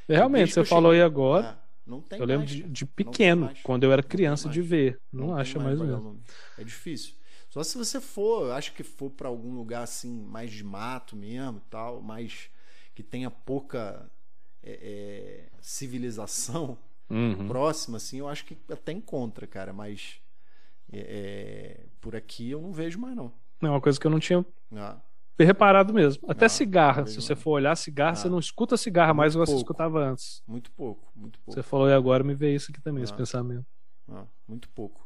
Realmente, 0.09 0.53
você 0.53 0.65
falou 0.65 0.93
cheguei... 0.93 1.03
aí 1.03 1.07
agora. 1.07 1.47
É, 1.47 1.65
não 1.87 2.01
tem 2.01 2.19
eu 2.19 2.27
lembro 2.27 2.47
mais, 2.47 2.51
de, 2.51 2.63
de, 2.63 2.87
pequeno, 2.87 3.53
quando 3.63 3.85
eu 3.85 3.93
era 3.93 4.03
criança, 4.03 4.49
de 4.49 4.61
ver. 4.61 5.01
Não, 5.13 5.29
não 5.29 5.37
acha 5.37 5.59
mais, 5.59 5.79
mais 5.79 5.91
mesmo. 5.91 6.21
É 6.59 6.65
difícil. 6.65 7.15
Só 7.49 7.63
se 7.63 7.79
você 7.79 8.01
for, 8.01 8.51
acho 8.53 8.73
que 8.73 8.83
for 8.83 9.11
para 9.11 9.29
algum 9.29 9.55
lugar 9.55 9.83
assim, 9.83 10.11
mais 10.25 10.51
de 10.51 10.65
mato 10.65 11.15
mesmo 11.15 11.61
tal, 11.71 12.01
mais 12.01 12.51
que 12.95 13.03
tenha 13.03 13.31
pouca 13.31 14.11
é, 14.63 14.73
é, 14.73 15.49
civilização 15.61 16.77
uhum. 17.09 17.47
próxima, 17.47 17.99
assim, 17.99 18.19
eu 18.19 18.29
acho 18.29 18.45
que 18.45 18.59
até 18.69 18.93
encontra, 18.93 19.47
cara, 19.47 19.73
mas 19.73 20.21
é, 20.93 20.99
é 20.99 21.87
por 22.01 22.17
aqui 22.17 22.51
eu 22.51 22.61
não 22.61 22.73
vejo 22.73 22.99
mais, 22.99 23.15
não. 23.15 23.33
É 23.63 23.69
uma 23.69 23.81
coisa 23.81 24.01
que 24.01 24.07
eu 24.07 24.11
não 24.11 24.19
tinha 24.19 24.45
ah 24.73 25.01
reparado 25.43 25.93
mesmo. 25.93 26.23
Até 26.28 26.47
ah, 26.47 26.48
cigarra, 26.48 27.06
se 27.06 27.20
você 27.20 27.35
for 27.35 27.52
olhar 27.52 27.74
cigarra, 27.74 28.12
ah, 28.12 28.15
você 28.15 28.28
não 28.28 28.39
escuta 28.39 28.77
cigarra 28.77 29.12
mais 29.12 29.35
igual 29.35 29.47
você 29.47 29.56
escutava 29.56 29.98
antes. 29.98 30.43
Muito 30.47 30.70
pouco, 30.70 31.11
muito 31.16 31.40
pouco. 31.40 31.52
Você 31.52 31.62
falou 31.62 31.89
e 31.89 31.93
agora 31.93 32.23
me 32.23 32.35
veio 32.35 32.55
isso 32.55 32.70
aqui 32.70 32.81
também, 32.81 33.02
ah, 33.02 33.05
esse 33.05 33.15
pensamento. 33.15 33.66
Ah, 34.09 34.24
muito 34.47 34.69
pouco. 34.69 35.05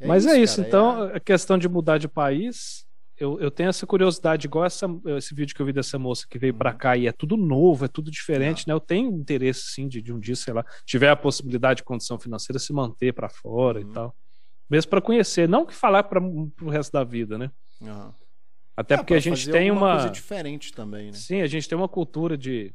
É 0.00 0.06
Mas 0.06 0.24
isso, 0.24 0.32
é 0.32 0.38
isso, 0.38 0.56
cara, 0.56 0.68
então 0.68 1.04
é... 1.08 1.16
a 1.16 1.20
questão 1.20 1.58
de 1.58 1.68
mudar 1.68 1.98
de 1.98 2.08
país, 2.08 2.86
eu, 3.18 3.40
eu 3.40 3.50
tenho 3.50 3.68
essa 3.68 3.86
curiosidade, 3.86 4.46
igual 4.46 4.64
essa, 4.64 4.86
esse 5.16 5.34
vídeo 5.34 5.54
que 5.54 5.60
eu 5.60 5.66
vi 5.66 5.72
dessa 5.72 5.98
moça 5.98 6.26
que 6.28 6.38
veio 6.38 6.52
uhum. 6.52 6.58
para 6.58 6.72
cá 6.72 6.96
e 6.96 7.06
é 7.06 7.12
tudo 7.12 7.36
novo, 7.36 7.84
é 7.84 7.88
tudo 7.88 8.10
diferente, 8.10 8.62
ah. 8.62 8.64
né? 8.68 8.74
Eu 8.74 8.80
tenho 8.80 9.10
interesse 9.10 9.72
sim 9.72 9.88
de, 9.88 10.00
de 10.00 10.12
um 10.12 10.18
dia, 10.18 10.36
sei 10.36 10.54
lá, 10.54 10.64
tiver 10.84 11.08
a 11.08 11.16
possibilidade 11.16 11.78
de 11.78 11.84
condição 11.84 12.18
financeira 12.18 12.58
se 12.58 12.72
manter 12.72 13.12
para 13.12 13.28
fora 13.28 13.80
uhum. 13.80 13.90
e 13.90 13.92
tal. 13.92 14.14
Mesmo 14.68 14.90
para 14.90 15.00
conhecer, 15.00 15.48
não 15.48 15.64
que 15.64 15.74
falar 15.74 16.02
para 16.04 16.22
o 16.22 16.68
resto 16.68 16.92
da 16.92 17.04
vida, 17.04 17.38
né? 17.38 17.50
Uhum. 17.80 18.12
Até 18.76 18.94
é, 18.94 18.96
porque 18.98 19.14
a 19.14 19.20
gente 19.20 19.50
tem 19.50 19.70
uma 19.70 19.92
coisa 19.94 20.10
diferente 20.10 20.72
também, 20.72 21.06
né? 21.06 21.12
Sim, 21.12 21.40
a 21.40 21.46
gente 21.46 21.68
tem 21.68 21.76
uma 21.76 21.88
cultura 21.88 22.36
de 22.36 22.74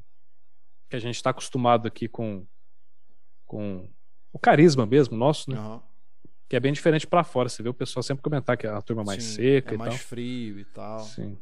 que 0.89 0.95
a 0.95 0.99
gente 0.99 1.15
está 1.15 1.29
acostumado 1.29 1.87
aqui 1.87 2.07
com 2.07 2.45
com 3.45 3.87
o 4.31 4.39
carisma 4.39 4.85
mesmo 4.85 5.15
nosso, 5.15 5.51
né? 5.51 5.59
Uhum. 5.59 5.81
Que 6.47 6.55
é 6.55 6.59
bem 6.59 6.73
diferente 6.73 7.05
para 7.05 7.23
fora. 7.23 7.49
Você 7.49 7.61
vê 7.61 7.69
o 7.69 7.73
pessoal 7.73 8.01
sempre 8.01 8.23
comentar 8.23 8.57
que 8.57 8.65
é 8.65 8.69
a 8.69 8.81
turma 8.81 9.03
mais 9.03 9.23
Sim, 9.23 9.35
seca 9.35 9.71
é 9.71 9.75
e 9.75 9.77
mais 9.77 9.93
tal. 9.93 9.99
frio 9.99 10.59
e 10.59 10.65
tal. 10.65 10.99
Sim. 11.01 11.37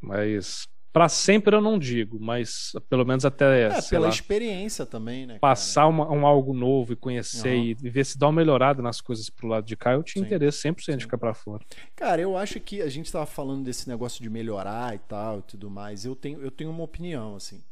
Mas 0.00 0.68
para 0.92 1.08
sempre 1.08 1.56
eu 1.56 1.60
não 1.60 1.78
digo, 1.78 2.18
mas 2.20 2.72
pelo 2.88 3.04
menos 3.04 3.24
até. 3.24 3.62
É, 3.62 3.82
pela 3.82 4.06
lá, 4.06 4.12
experiência 4.12 4.84
também, 4.84 5.26
né? 5.26 5.38
Passar 5.38 5.86
uma, 5.86 6.10
um 6.12 6.26
algo 6.26 6.52
novo 6.52 6.92
e 6.92 6.96
conhecer 6.96 7.56
uhum. 7.56 7.64
e, 7.64 7.74
ver 7.74 8.04
se 8.04 8.18
dá 8.18 8.26
uma 8.26 8.34
melhorada 8.34 8.82
nas 8.82 9.00
coisas 9.00 9.30
pro 9.30 9.48
lado 9.48 9.64
de 9.64 9.74
cá, 9.74 9.92
eu 9.92 10.02
tinha 10.02 10.22
Sim. 10.22 10.26
interesse 10.26 10.68
100% 10.68 10.84
Sim. 10.84 10.96
de 10.98 11.04
ficar 11.04 11.16
para 11.16 11.32
fora. 11.32 11.64
Cara, 11.96 12.20
eu 12.20 12.36
acho 12.36 12.60
que 12.60 12.82
a 12.82 12.90
gente 12.90 13.10
tava 13.10 13.24
falando 13.24 13.64
desse 13.64 13.88
negócio 13.88 14.22
de 14.22 14.28
melhorar 14.28 14.94
e 14.94 14.98
tal 14.98 15.38
e 15.38 15.42
tudo 15.42 15.70
mais. 15.70 16.04
Eu 16.04 16.14
tenho, 16.14 16.42
eu 16.42 16.50
tenho 16.50 16.70
uma 16.70 16.84
opinião, 16.84 17.36
assim. 17.36 17.64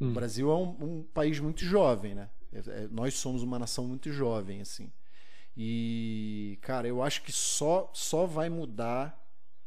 Hum. 0.00 0.10
O 0.10 0.12
Brasil 0.12 0.48
é 0.48 0.54
um, 0.54 0.76
um, 0.80 1.02
país 1.02 1.40
muito 1.40 1.64
jovem, 1.64 2.14
né? 2.14 2.30
É, 2.52 2.58
é, 2.58 2.88
nós 2.92 3.14
somos 3.14 3.42
uma 3.42 3.58
nação 3.58 3.88
muito 3.88 4.12
jovem, 4.12 4.60
assim. 4.60 4.92
E, 5.56 6.56
cara, 6.62 6.86
eu 6.86 7.02
acho 7.02 7.22
que 7.22 7.32
só, 7.32 7.90
só 7.92 8.24
vai 8.24 8.48
mudar, 8.48 9.20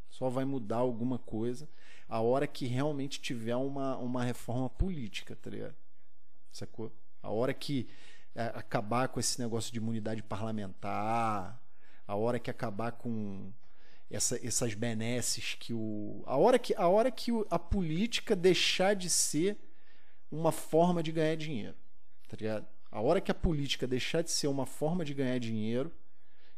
só 0.09 0.29
vai 0.29 0.45
mudar 0.45 0.77
alguma 0.77 1.19
coisa 1.19 1.67
a 2.11 2.19
hora 2.19 2.45
que 2.45 2.65
realmente 2.65 3.21
tiver 3.21 3.55
uma, 3.55 3.95
uma 3.95 4.21
reforma 4.21 4.69
política, 4.69 5.33
tá 5.33 5.49
ligado? 5.49 5.73
Sacou? 6.51 6.91
A 7.23 7.29
hora 7.29 7.53
que 7.53 7.87
é, 8.35 8.47
acabar 8.53 9.07
com 9.07 9.17
esse 9.17 9.39
negócio 9.39 9.71
de 9.71 9.79
imunidade 9.79 10.21
parlamentar, 10.21 11.57
a 12.05 12.15
hora 12.15 12.37
que 12.37 12.51
acabar 12.51 12.91
com 12.91 13.53
essa, 14.09 14.45
essas 14.45 14.73
benesses 14.73 15.55
que 15.57 15.73
o. 15.73 16.21
A 16.25 16.35
hora 16.35 16.59
que, 16.59 16.75
a, 16.75 16.85
hora 16.89 17.09
que 17.09 17.31
a 17.49 17.57
política 17.57 18.35
deixar 18.35 18.93
de 18.93 19.09
ser 19.09 19.57
uma 20.29 20.51
forma 20.51 21.01
de 21.01 21.13
ganhar 21.13 21.37
dinheiro. 21.37 21.77
Tá 22.27 22.35
ligado? 22.35 22.67
A 22.91 22.99
hora 22.99 23.21
que 23.21 23.31
a 23.31 23.35
política 23.35 23.87
deixar 23.87 24.21
de 24.21 24.31
ser 24.31 24.47
uma 24.47 24.65
forma 24.65 25.05
de 25.05 25.13
ganhar 25.13 25.39
dinheiro, 25.39 25.89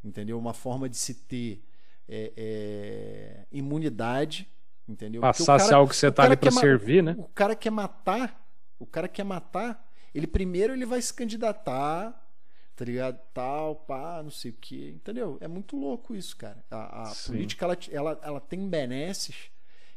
entendeu? 0.04 0.40
Uma 0.40 0.54
forma 0.56 0.90
de 0.90 0.98
se 0.98 1.14
ter 1.14 1.64
é, 2.10 2.34
é, 2.36 3.46
imunidade 3.52 4.50
Entendeu? 4.88 5.22
Passasse 5.22 5.66
cara, 5.66 5.78
algo 5.78 5.90
que 5.90 5.96
você 5.96 6.12
tá 6.12 6.24
ali 6.24 6.36
para 6.36 6.52
servir, 6.52 7.02
né? 7.02 7.16
O 7.18 7.24
cara 7.30 7.56
quer 7.56 7.70
matar, 7.70 8.46
o 8.78 8.86
cara 8.86 9.08
quer 9.08 9.24
matar, 9.24 9.90
ele 10.14 10.28
primeiro 10.28 10.74
ele 10.74 10.86
vai 10.86 11.02
se 11.02 11.14
candidatar, 11.14 12.12
tá 12.76 12.86
ligado? 12.86 13.20
Tal, 13.34 13.78
pá, 13.78 14.22
não 14.22 14.30
sei 14.30 14.52
o 14.52 14.56
que, 14.56 14.90
entendeu? 14.90 15.38
É 15.40 15.48
muito 15.48 15.78
louco 15.78 16.14
isso, 16.16 16.36
cara. 16.36 16.64
A, 16.70 17.04
a 17.04 17.14
política, 17.26 17.66
ela, 17.66 17.78
ela, 17.92 18.20
ela 18.24 18.42
tem 18.42 18.68
benesses 18.68 19.50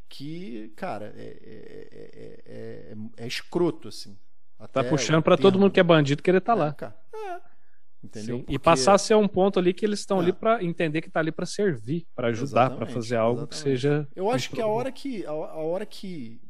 que, 0.08 0.72
cara, 0.76 1.12
é, 1.16 1.36
é, 1.42 2.42
é, 2.46 3.24
é, 3.24 3.26
escroto, 3.26 3.88
assim. 3.88 4.16
Até 4.58 4.82
tá 4.82 4.88
puxando 4.88 5.22
para 5.22 5.36
todo 5.36 5.58
mundo 5.58 5.72
que 5.72 5.80
é 5.80 5.82
bandido 5.82 6.22
querer 6.22 6.38
estar 6.38 6.54
tá 6.54 6.58
lá. 6.58 6.72
Cara. 6.72 6.96
É. 7.12 7.55
Entendeu? 8.02 8.38
Porque... 8.38 8.54
E 8.54 8.58
passar 8.58 8.94
a 8.94 8.98
ser 8.98 9.14
um 9.14 9.26
ponto 9.26 9.58
ali 9.58 9.72
que 9.72 9.84
eles 9.84 10.00
estão 10.00 10.18
é. 10.18 10.22
ali 10.22 10.32
para 10.32 10.62
entender 10.62 11.00
que 11.00 11.08
está 11.08 11.20
ali 11.20 11.32
para 11.32 11.46
servir, 11.46 12.06
para 12.14 12.28
ajudar, 12.28 12.70
para 12.70 12.86
fazer 12.86 13.16
algo 13.16 13.40
exatamente. 13.40 13.64
que 13.64 13.70
seja. 13.70 14.08
Eu 14.14 14.30
acho 14.30 14.50
que 14.50 14.60
a 14.60 14.66
hora 14.66 14.92
que 14.92 15.26
a, 15.26 15.30
a, 15.30 15.56
hora 15.56 15.84
que 15.84 16.40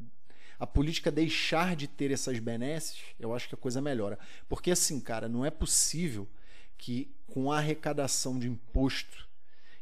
a 0.59 0.67
política 0.67 1.11
deixar 1.11 1.77
de 1.77 1.87
ter 1.87 2.11
essas 2.11 2.39
benesses, 2.39 2.99
eu 3.19 3.35
acho 3.35 3.49
que 3.49 3.55
a 3.55 3.59
coisa 3.59 3.81
melhora. 3.81 4.19
Porque 4.49 4.71
assim, 4.71 5.01
cara, 5.01 5.29
não 5.29 5.45
é 5.45 5.51
possível 5.51 6.29
que 6.77 7.15
com 7.27 7.51
a 7.51 7.59
arrecadação 7.59 8.39
de 8.39 8.49
imposto 8.49 9.27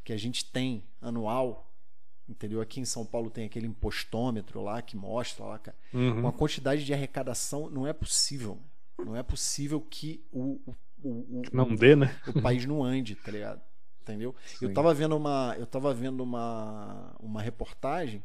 que 0.05 0.13
a 0.13 0.17
gente 0.17 0.45
tem 0.45 0.85
anual, 1.01 1.73
entendeu? 2.29 2.61
Aqui 2.61 2.81
em 2.81 2.85
São 2.85 3.05
Paulo 3.05 3.31
tem 3.31 3.47
aquele 3.47 3.67
impostômetro 3.67 4.63
lá 4.63 4.83
que 4.83 4.97
mostra 4.97 5.45
lá, 5.45 5.59
cara. 5.59 5.77
Uhum. 5.93 6.23
Com 6.23 6.29
a 6.29 6.33
quantidade 6.33 6.85
de 6.85 6.93
arrecadação, 6.93 7.71
não 7.71 7.87
é 7.87 7.93
possível. 7.93 8.59
Não 8.99 9.17
é 9.17 9.23
possível 9.23 9.81
que 9.81 10.25
o, 10.31 10.61
o 10.67 10.75
o, 11.05 11.41
o, 11.41 11.43
não 11.53 11.75
dê, 11.75 11.95
né? 11.95 12.19
O 12.27 12.41
país 12.41 12.65
não 12.67 12.83
ande, 12.83 13.15
tá 13.15 13.31
ligado? 13.31 13.61
Entendeu? 14.01 14.35
Sim. 14.47 14.67
Eu 14.67 14.75
tava 14.75 14.93
vendo 14.93 15.17
uma, 15.17 15.55
eu 15.59 15.67
tava 15.67 15.93
vendo 15.95 16.23
uma, 16.23 17.15
uma 17.21 17.41
reportagem. 17.41 18.23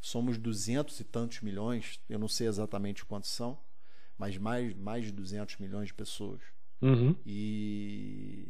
Somos 0.00 0.38
duzentos 0.38 1.00
e 1.00 1.04
tantos 1.04 1.40
milhões, 1.40 2.00
eu 2.08 2.18
não 2.18 2.28
sei 2.28 2.46
exatamente 2.46 3.04
quantos 3.04 3.30
são, 3.30 3.58
mas 4.16 4.38
mais, 4.38 4.74
mais 4.74 5.04
de 5.06 5.12
200 5.12 5.56
milhões 5.56 5.88
de 5.88 5.94
pessoas. 5.94 6.40
Uhum. 6.80 7.16
E 7.26 8.46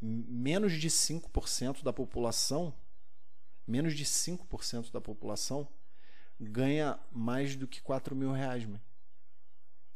menos 0.00 0.72
de 0.72 0.88
5% 0.88 1.82
da 1.82 1.92
população, 1.92 2.72
menos 3.66 3.94
de 3.94 4.04
5% 4.04 4.90
da 4.90 5.00
população 5.00 5.68
ganha 6.40 6.98
mais 7.12 7.56
do 7.56 7.66
que 7.66 7.82
4 7.82 8.14
mil 8.14 8.32
reais, 8.32 8.64
mano. 8.64 8.80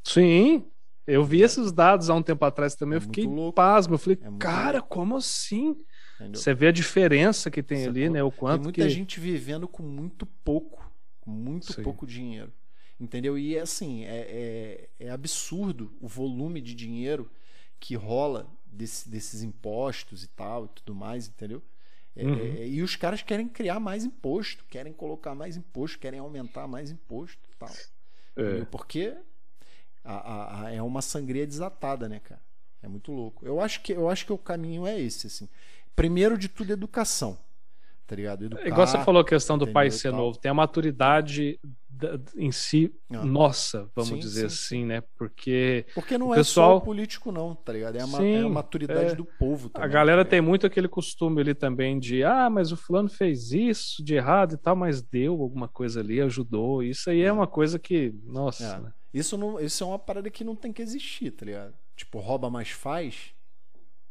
Sim, 0.05 0.71
eu 1.11 1.25
vi 1.25 1.43
esses 1.43 1.73
dados 1.73 2.09
há 2.09 2.15
um 2.15 2.23
tempo 2.23 2.45
atrás 2.45 2.75
também, 2.75 2.95
é 2.95 2.99
eu 2.99 3.03
fiquei 3.03 3.27
pasmo. 3.55 3.95
Eu 3.95 3.99
falei, 3.99 4.19
é 4.23 4.31
cara, 4.39 4.79
louco. 4.79 4.89
como 4.89 5.17
assim? 5.17 5.77
Entendeu? 6.17 6.41
Você 6.41 6.55
vê 6.55 6.69
a 6.69 6.73
diferença 6.73 7.51
que 7.51 7.63
tem 7.63 7.83
Você 7.83 7.89
ali, 7.89 8.11
né? 8.11 8.23
O 8.23 8.31
quanto. 8.31 8.57
Tem 8.57 8.65
muita 8.65 8.83
que... 8.83 8.91
gente 8.91 9.19
vivendo 9.19 9.67
com 9.67 9.83
muito 9.83 10.27
pouco, 10.27 10.91
com 11.21 11.31
muito 11.31 11.73
Sim. 11.73 11.83
pouco 11.83 12.07
dinheiro. 12.07 12.53
Entendeu? 12.99 13.39
E 13.39 13.57
é 13.57 13.61
assim, 13.61 14.05
é, 14.05 14.89
é, 14.99 15.07
é, 15.07 15.11
absurdo 15.11 15.91
o 16.01 16.07
volume 16.07 16.61
de 16.61 16.75
dinheiro 16.75 17.31
que 17.79 17.95
rola 17.95 18.47
desse, 18.67 19.09
desses 19.09 19.43
impostos 19.43 20.23
e 20.23 20.29
tal 20.29 20.67
e 20.67 20.69
tudo 20.69 20.95
mais, 20.95 21.27
entendeu? 21.27 21.63
É, 22.15 22.27
uhum. 22.27 22.35
É, 22.35 22.69
e 22.69 22.83
os 22.83 22.97
caras 22.97 23.23
querem 23.23 23.49
criar 23.49 23.81
mais 23.81 24.05
imposto, 24.05 24.65
querem 24.69 24.93
colocar 24.93 25.35
mais 25.35 25.57
imposto, 25.57 25.99
querem 25.99 26.21
aumentar 26.21 26.69
mais 26.69 26.91
imposto 26.91 27.41
e 27.51 27.57
tal. 27.57 27.73
É. 28.37 28.65
Porque 28.67 29.17
a, 30.05 30.15
a, 30.15 30.65
a, 30.67 30.73
é 30.73 30.83
uma 30.83 31.03
sangria 31.03 31.47
desatada, 31.47 32.09
né, 32.09 32.21
cara? 32.21 32.41
É 32.83 32.89
muito 32.89 33.13
louco. 33.13 33.45
Eu 33.45 33.61
acho 33.61 33.83
que 33.83 33.93
eu 33.93 34.09
acho 34.09 34.25
que 34.25 34.33
o 34.33 34.39
caminho 34.39 34.87
é 34.87 34.99
esse, 34.99 35.27
assim. 35.27 35.49
Primeiro 35.95 36.39
de 36.39 36.49
tudo, 36.49 36.73
educação. 36.73 37.39
Tá 38.11 38.17
ligado? 38.17 38.45
Educar, 38.47 38.67
Igual 38.67 38.87
você 38.89 38.99
falou 39.05 39.23
a 39.23 39.25
questão 39.25 39.57
do 39.57 39.69
pai 39.69 39.89
ser 39.89 40.11
novo, 40.11 40.37
tem 40.37 40.51
a 40.51 40.55
maturidade 40.55 41.61
em 42.37 42.51
si 42.51 42.93
ah. 43.13 43.25
nossa, 43.25 43.89
vamos 43.95 44.11
sim, 44.11 44.19
dizer 44.19 44.51
sim, 44.51 44.57
assim, 44.57 44.85
né? 44.85 45.01
Porque 45.17 45.87
porque 45.95 46.19
não 46.19 46.35
é 46.35 46.39
pessoal... 46.39 46.73
só 46.73 46.77
o 46.79 46.81
político 46.81 47.31
não, 47.31 47.55
tá 47.55 47.73
ligado? 47.73 47.95
É 47.95 48.03
a, 48.03 48.07
sim, 48.09 48.33
é 48.33 48.41
a 48.41 48.49
maturidade 48.49 49.13
é... 49.13 49.15
do 49.15 49.25
povo 49.25 49.69
também. 49.69 49.89
A 49.89 49.93
galera 49.93 50.25
tá 50.25 50.31
tem 50.31 50.41
muito 50.41 50.67
aquele 50.67 50.89
costume 50.89 51.41
ali 51.41 51.55
também 51.55 52.01
de 52.01 52.25
ah, 52.25 52.51
mas 52.51 52.73
o 52.73 52.77
fulano 52.77 53.09
fez 53.09 53.53
isso 53.53 54.03
de 54.03 54.17
errado 54.17 54.55
e 54.55 54.57
tal, 54.57 54.75
mas 54.75 55.01
deu 55.01 55.41
alguma 55.41 55.69
coisa 55.69 56.01
ali, 56.01 56.21
ajudou. 56.21 56.83
Isso 56.83 57.11
aí 57.11 57.23
é, 57.23 57.27
é 57.27 57.33
uma 57.33 57.47
coisa 57.47 57.79
que, 57.79 58.13
nossa. 58.25 58.65
É. 58.65 58.81
Né? 58.81 58.93
Isso 59.15 59.39
não, 59.39 59.61
isso 59.61 59.85
é 59.85 59.87
uma 59.87 60.01
parada 60.01 60.29
que 60.29 60.43
não 60.43 60.57
tem 60.57 60.73
que 60.73 60.83
existir, 60.83 61.31
tá 61.31 61.47
ligado? 61.47 61.75
Tipo, 61.95 62.19
rouba 62.19 62.51
mais 62.51 62.71
faz. 62.71 63.33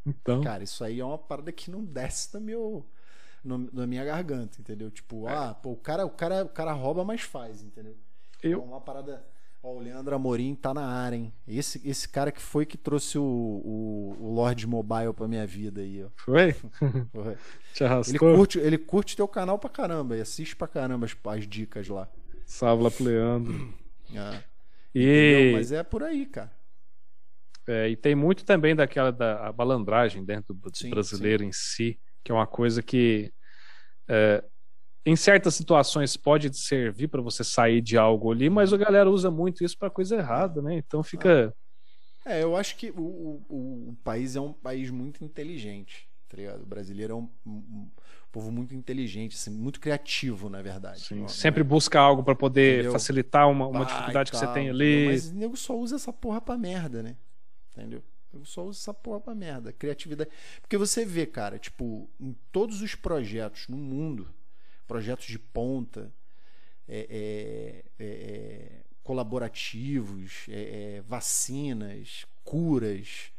Então. 0.05 0.39
Cara, 0.39 0.63
isso 0.63 0.85
aí 0.85 1.01
é 1.01 1.05
uma 1.05 1.17
parada 1.17 1.51
que 1.51 1.69
não 1.69 1.83
desce 1.83 2.31
do 2.31 2.39
meu 2.39 2.85
no, 3.43 3.69
na 3.71 3.87
minha 3.87 4.03
garganta, 4.03 4.59
entendeu? 4.59 4.89
Tipo, 4.91 5.27
é. 5.27 5.33
ah, 5.33 5.53
pô, 5.53 5.71
o 5.71 5.77
cara, 5.77 6.05
o 6.05 6.09
cara, 6.09 6.45
o 6.45 6.49
cara 6.49 6.73
rouba, 6.73 7.03
mas 7.03 7.21
faz, 7.21 7.61
entendeu? 7.61 7.95
Eu... 8.41 8.61
É 8.61 8.63
uma 8.63 8.81
parada. 8.81 9.23
Ó, 9.61 9.73
o 9.73 9.79
Leandro 9.79 10.15
Amorim 10.15 10.55
tá 10.55 10.73
na 10.73 10.85
área, 10.85 11.17
hein? 11.17 11.33
Esse, 11.45 11.81
esse 11.87 12.07
cara 12.07 12.31
que 12.31 12.41
foi 12.41 12.65
que 12.65 12.77
trouxe 12.77 13.17
o, 13.17 13.23
o, 13.23 14.15
o 14.17 14.33
Lord 14.33 14.65
Mobile 14.65 15.13
pra 15.13 15.27
minha 15.27 15.45
vida 15.45 15.81
aí, 15.81 16.03
ó. 16.03 16.07
Foi? 16.15 16.53
foi. 17.11 17.37
Te 17.73 17.83
arrastou? 17.83 18.29
Ele 18.29 18.37
curte, 18.37 18.59
ele 18.59 18.77
curte 18.77 19.15
teu 19.17 19.27
canal 19.27 19.59
pra 19.59 19.69
caramba 19.69 20.15
e 20.15 20.21
assiste 20.21 20.55
pra 20.55 20.67
caramba 20.67 21.05
as, 21.05 21.15
as 21.25 21.47
dicas 21.47 21.89
lá. 21.89 22.07
Salve 22.45 22.83
lá 22.83 22.91
pro 22.91 23.03
Leandro. 23.03 23.73
É. 24.11 24.43
E... 24.95 25.51
Mas 25.53 25.71
é 25.71 25.83
por 25.83 26.01
aí, 26.01 26.25
cara. 26.25 26.51
É, 27.67 27.87
e 27.89 27.95
tem 27.95 28.15
muito 28.15 28.43
também 28.43 28.75
daquela 28.75 29.11
da 29.11 29.51
balandragem 29.51 30.25
dentro 30.25 30.55
do 30.55 30.75
sim, 30.75 30.89
brasileiro 30.89 31.43
sim. 31.43 31.49
em 31.49 31.51
si 31.51 31.99
que 32.29 32.31
é 32.31 32.35
uma 32.35 32.45
coisa 32.45 32.83
que 32.83 33.33
é, 34.07 34.43
em 35.03 35.15
certas 35.15 35.55
situações 35.55 36.15
pode 36.15 36.55
servir 36.55 37.07
para 37.07 37.23
você 37.23 37.43
sair 37.43 37.81
de 37.81 37.97
algo 37.97 38.31
ali, 38.31 38.51
mas 38.51 38.71
a 38.71 38.77
galera 38.77 39.09
usa 39.09 39.31
muito 39.31 39.63
isso 39.63 39.75
para 39.75 39.89
coisa 39.89 40.17
errada, 40.17 40.61
né? 40.61 40.75
Então 40.75 41.01
fica. 41.01 41.51
É, 42.23 42.43
eu 42.43 42.55
acho 42.55 42.75
que 42.75 42.91
o, 42.91 43.43
o, 43.49 43.89
o 43.89 43.97
país 44.03 44.35
é 44.35 44.41
um 44.41 44.53
país 44.53 44.91
muito 44.91 45.23
inteligente, 45.23 46.07
tá 46.27 46.37
ligado? 46.37 46.61
O 46.61 46.65
brasileiro 46.67 47.13
é 47.13 47.15
um, 47.15 47.29
um 47.49 47.89
povo 48.31 48.51
muito 48.51 48.75
inteligente, 48.75 49.35
assim, 49.35 49.49
muito 49.49 49.79
criativo, 49.79 50.51
na 50.51 50.61
verdade. 50.61 50.99
Sim, 50.99 51.27
sempre 51.27 51.63
busca 51.63 51.99
algo 51.99 52.23
para 52.23 52.35
poder 52.35 52.75
Entendeu? 52.75 52.91
facilitar 52.91 53.49
uma, 53.49 53.65
uma 53.65 53.85
dificuldade 53.85 54.29
que 54.29 54.37
você 54.37 54.45
tem 54.53 54.69
ali. 54.69 55.07
Mas 55.07 55.31
o 55.31 55.33
nego 55.33 55.57
só 55.57 55.75
usa 55.75 55.95
essa 55.95 56.13
porra 56.13 56.39
pra 56.39 56.55
merda, 56.55 57.01
né? 57.01 57.15
Entendeu? 57.71 58.03
Eu 58.33 58.45
só 58.45 58.63
uso 58.63 58.79
essa 58.79 58.93
porra 58.93 59.19
pra 59.19 59.35
merda. 59.35 59.73
Criatividade. 59.73 60.29
Porque 60.61 60.77
você 60.77 61.05
vê, 61.05 61.25
cara, 61.25 61.57
tipo, 61.57 62.09
em 62.19 62.35
todos 62.51 62.81
os 62.81 62.95
projetos 62.95 63.67
no 63.67 63.77
mundo, 63.77 64.33
projetos 64.87 65.25
de 65.25 65.39
ponta, 65.39 66.11
é, 66.87 67.83
é, 67.99 68.03
é, 68.03 68.05
é 68.05 68.81
colaborativos, 69.03 70.45
é, 70.49 70.97
é, 70.97 71.01
vacinas, 71.01 72.25
curas, 72.43 73.31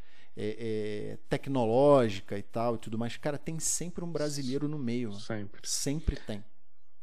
tecnológica 1.28 2.38
e 2.38 2.42
tal 2.42 2.76
e 2.76 2.78
tudo 2.78 2.96
mais, 2.96 3.16
cara, 3.16 3.36
tem 3.36 3.58
sempre 3.58 4.02
um 4.02 4.10
brasileiro 4.10 4.66
no 4.66 4.78
meio. 4.78 5.12
Sempre. 5.12 5.60
Sempre 5.64 6.16
tem. 6.16 6.42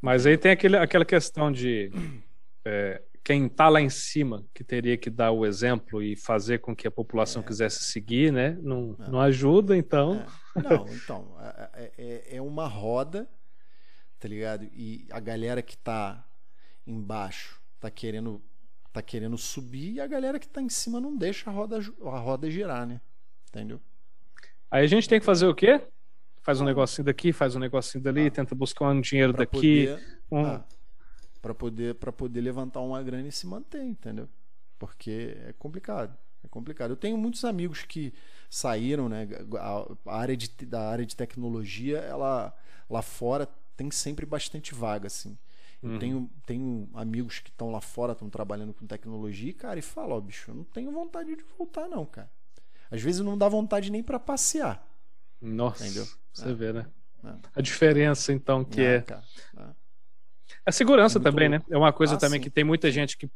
Mas 0.01 0.25
aí 0.25 0.37
tem 0.37 0.51
aquele, 0.51 0.77
aquela 0.77 1.05
questão 1.05 1.51
de 1.51 1.91
quem 3.27 3.47
está 3.47 3.67
lá 3.67 3.81
em 3.81 3.89
cima 3.89 4.45
que 4.53 4.63
teria 4.63 4.95
que 4.95 5.09
dar 5.09 5.31
o 5.31 5.45
exemplo 5.45 6.01
e 6.01 6.15
fazer 6.15 6.59
com 6.59 6.73
que 6.73 6.87
a 6.87 6.91
população 6.91 7.41
é. 7.41 7.45
quisesse 7.45 7.83
seguir, 7.83 8.31
né? 8.31 8.57
Não, 8.61 8.95
é. 9.01 9.09
não 9.09 9.19
ajuda, 9.19 9.75
então. 9.75 10.25
É. 10.55 10.61
Não, 10.63 10.87
então 10.87 11.35
é, 11.41 11.69
é, 11.73 11.91
é, 11.97 12.35
é, 12.37 12.41
uma 12.41 12.69
roda, 12.69 13.29
tá 14.17 14.29
ligado? 14.29 14.63
E 14.73 15.05
a 15.11 15.19
galera 15.19 15.61
que 15.61 15.75
está 15.75 16.25
embaixo 16.85 17.61
tá 17.81 17.91
querendo 17.91 18.41
tá 18.93 19.01
querendo 19.01 19.37
subir 19.37 19.95
e 19.95 19.99
a 19.99 20.07
galera 20.07 20.39
que 20.39 20.45
está 20.45 20.61
em 20.61 20.69
cima 20.69 21.01
não 21.01 21.17
deixa 21.17 21.49
a 21.49 21.53
roda 21.53 21.79
a 21.79 22.19
roda 22.19 22.49
girar, 22.49 22.87
né? 22.87 23.01
Entendeu? 23.49 23.81
Aí 24.71 24.85
a 24.85 24.87
gente 24.87 25.09
tem 25.09 25.19
que 25.19 25.25
fazer 25.25 25.47
o 25.47 25.53
quê? 25.53 25.81
Faz 26.41 26.61
um 26.61 26.65
negocinho 26.65 27.03
daqui, 27.03 27.33
faz 27.33 27.57
um 27.57 27.59
negocinho 27.59 28.01
dali, 28.01 28.27
ah. 28.27 28.31
tenta 28.31 28.55
buscar 28.55 28.87
um 28.87 29.01
dinheiro 29.01 29.33
pra 29.33 29.43
daqui. 29.43 29.87
Poder... 29.87 30.21
Um... 30.31 30.45
Ah 30.45 30.65
para 31.47 31.55
poder 31.55 31.95
para 31.95 32.11
poder 32.11 32.41
levantar 32.41 32.81
uma 32.81 33.01
grana 33.01 33.27
e 33.27 33.31
se 33.31 33.47
manter, 33.47 33.81
entendeu? 33.81 34.27
Porque 34.77 35.37
é 35.45 35.53
complicado, 35.53 36.15
é 36.43 36.47
complicado. 36.47 36.91
Eu 36.91 36.97
tenho 36.97 37.17
muitos 37.17 37.45
amigos 37.45 37.83
que 37.83 38.13
saíram, 38.49 39.07
né? 39.07 39.27
A 40.05 40.17
área 40.17 40.35
de, 40.35 40.49
da 40.65 40.89
área 40.89 41.05
de 41.05 41.15
tecnologia, 41.15 41.99
ela 41.99 42.53
lá 42.89 43.01
fora 43.01 43.47
tem 43.77 43.89
sempre 43.91 44.25
bastante 44.25 44.73
vaga, 44.73 45.07
assim. 45.07 45.37
Eu 45.81 45.91
uhum. 45.91 45.99
tenho, 45.99 46.31
tenho 46.45 46.89
amigos 46.93 47.39
que 47.39 47.49
estão 47.49 47.71
lá 47.71 47.79
fora, 47.79 48.13
estão 48.13 48.29
trabalhando 48.29 48.73
com 48.73 48.85
tecnologia, 48.87 49.51
e, 49.51 49.53
cara, 49.53 49.77
e 49.77 49.83
fala, 49.83 50.15
ó, 50.15 50.19
bicho, 50.19 50.49
eu 50.49 50.55
não 50.55 50.63
tenho 50.63 50.91
vontade 50.91 51.35
de 51.35 51.43
voltar, 51.57 51.87
não, 51.87 52.03
cara. 52.05 52.29
Às 52.89 53.01
vezes 53.01 53.21
não 53.21 53.37
dá 53.37 53.47
vontade 53.47 53.91
nem 53.91 54.01
para 54.01 54.19
passear. 54.19 54.85
Nossa, 55.39 55.85
entendeu? 55.85 56.07
Você 56.33 56.49
é. 56.49 56.53
vê, 56.53 56.73
né? 56.73 56.87
É. 57.23 57.33
A 57.55 57.61
diferença, 57.61 58.33
então, 58.33 58.65
que 58.65 58.81
é. 58.81 59.01
Cara, 59.01 59.23
é. 59.57 59.76
A 60.65 60.71
segurança 60.71 61.17
é 61.19 61.21
também, 61.21 61.49
né? 61.49 61.61
É 61.69 61.77
uma 61.77 61.93
coisa 61.93 62.15
ah, 62.15 62.17
também 62.17 62.39
sim. 62.39 62.43
que 62.43 62.49
tem 62.49 62.63
muita 62.63 62.91
gente 62.91 63.17
que 63.17 63.29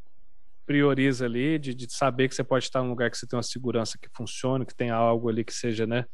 prioriza 0.65 1.25
ali, 1.25 1.59
de, 1.59 1.73
de, 1.73 1.91
saber 1.91 2.29
que 2.29 2.35
você 2.35 2.43
pode 2.43 2.65
estar 2.65 2.81
num 2.81 2.89
lugar 2.89 3.09
que 3.09 3.17
você 3.17 3.27
tem 3.27 3.35
uma 3.37 3.43
segurança 3.43 3.97
que 3.97 4.07
funcione, 4.15 4.65
que 4.65 4.75
tem 4.75 4.89
algo 4.89 5.29
ali 5.29 5.43
que 5.43 5.53
seja, 5.53 5.85
né? 5.85 6.05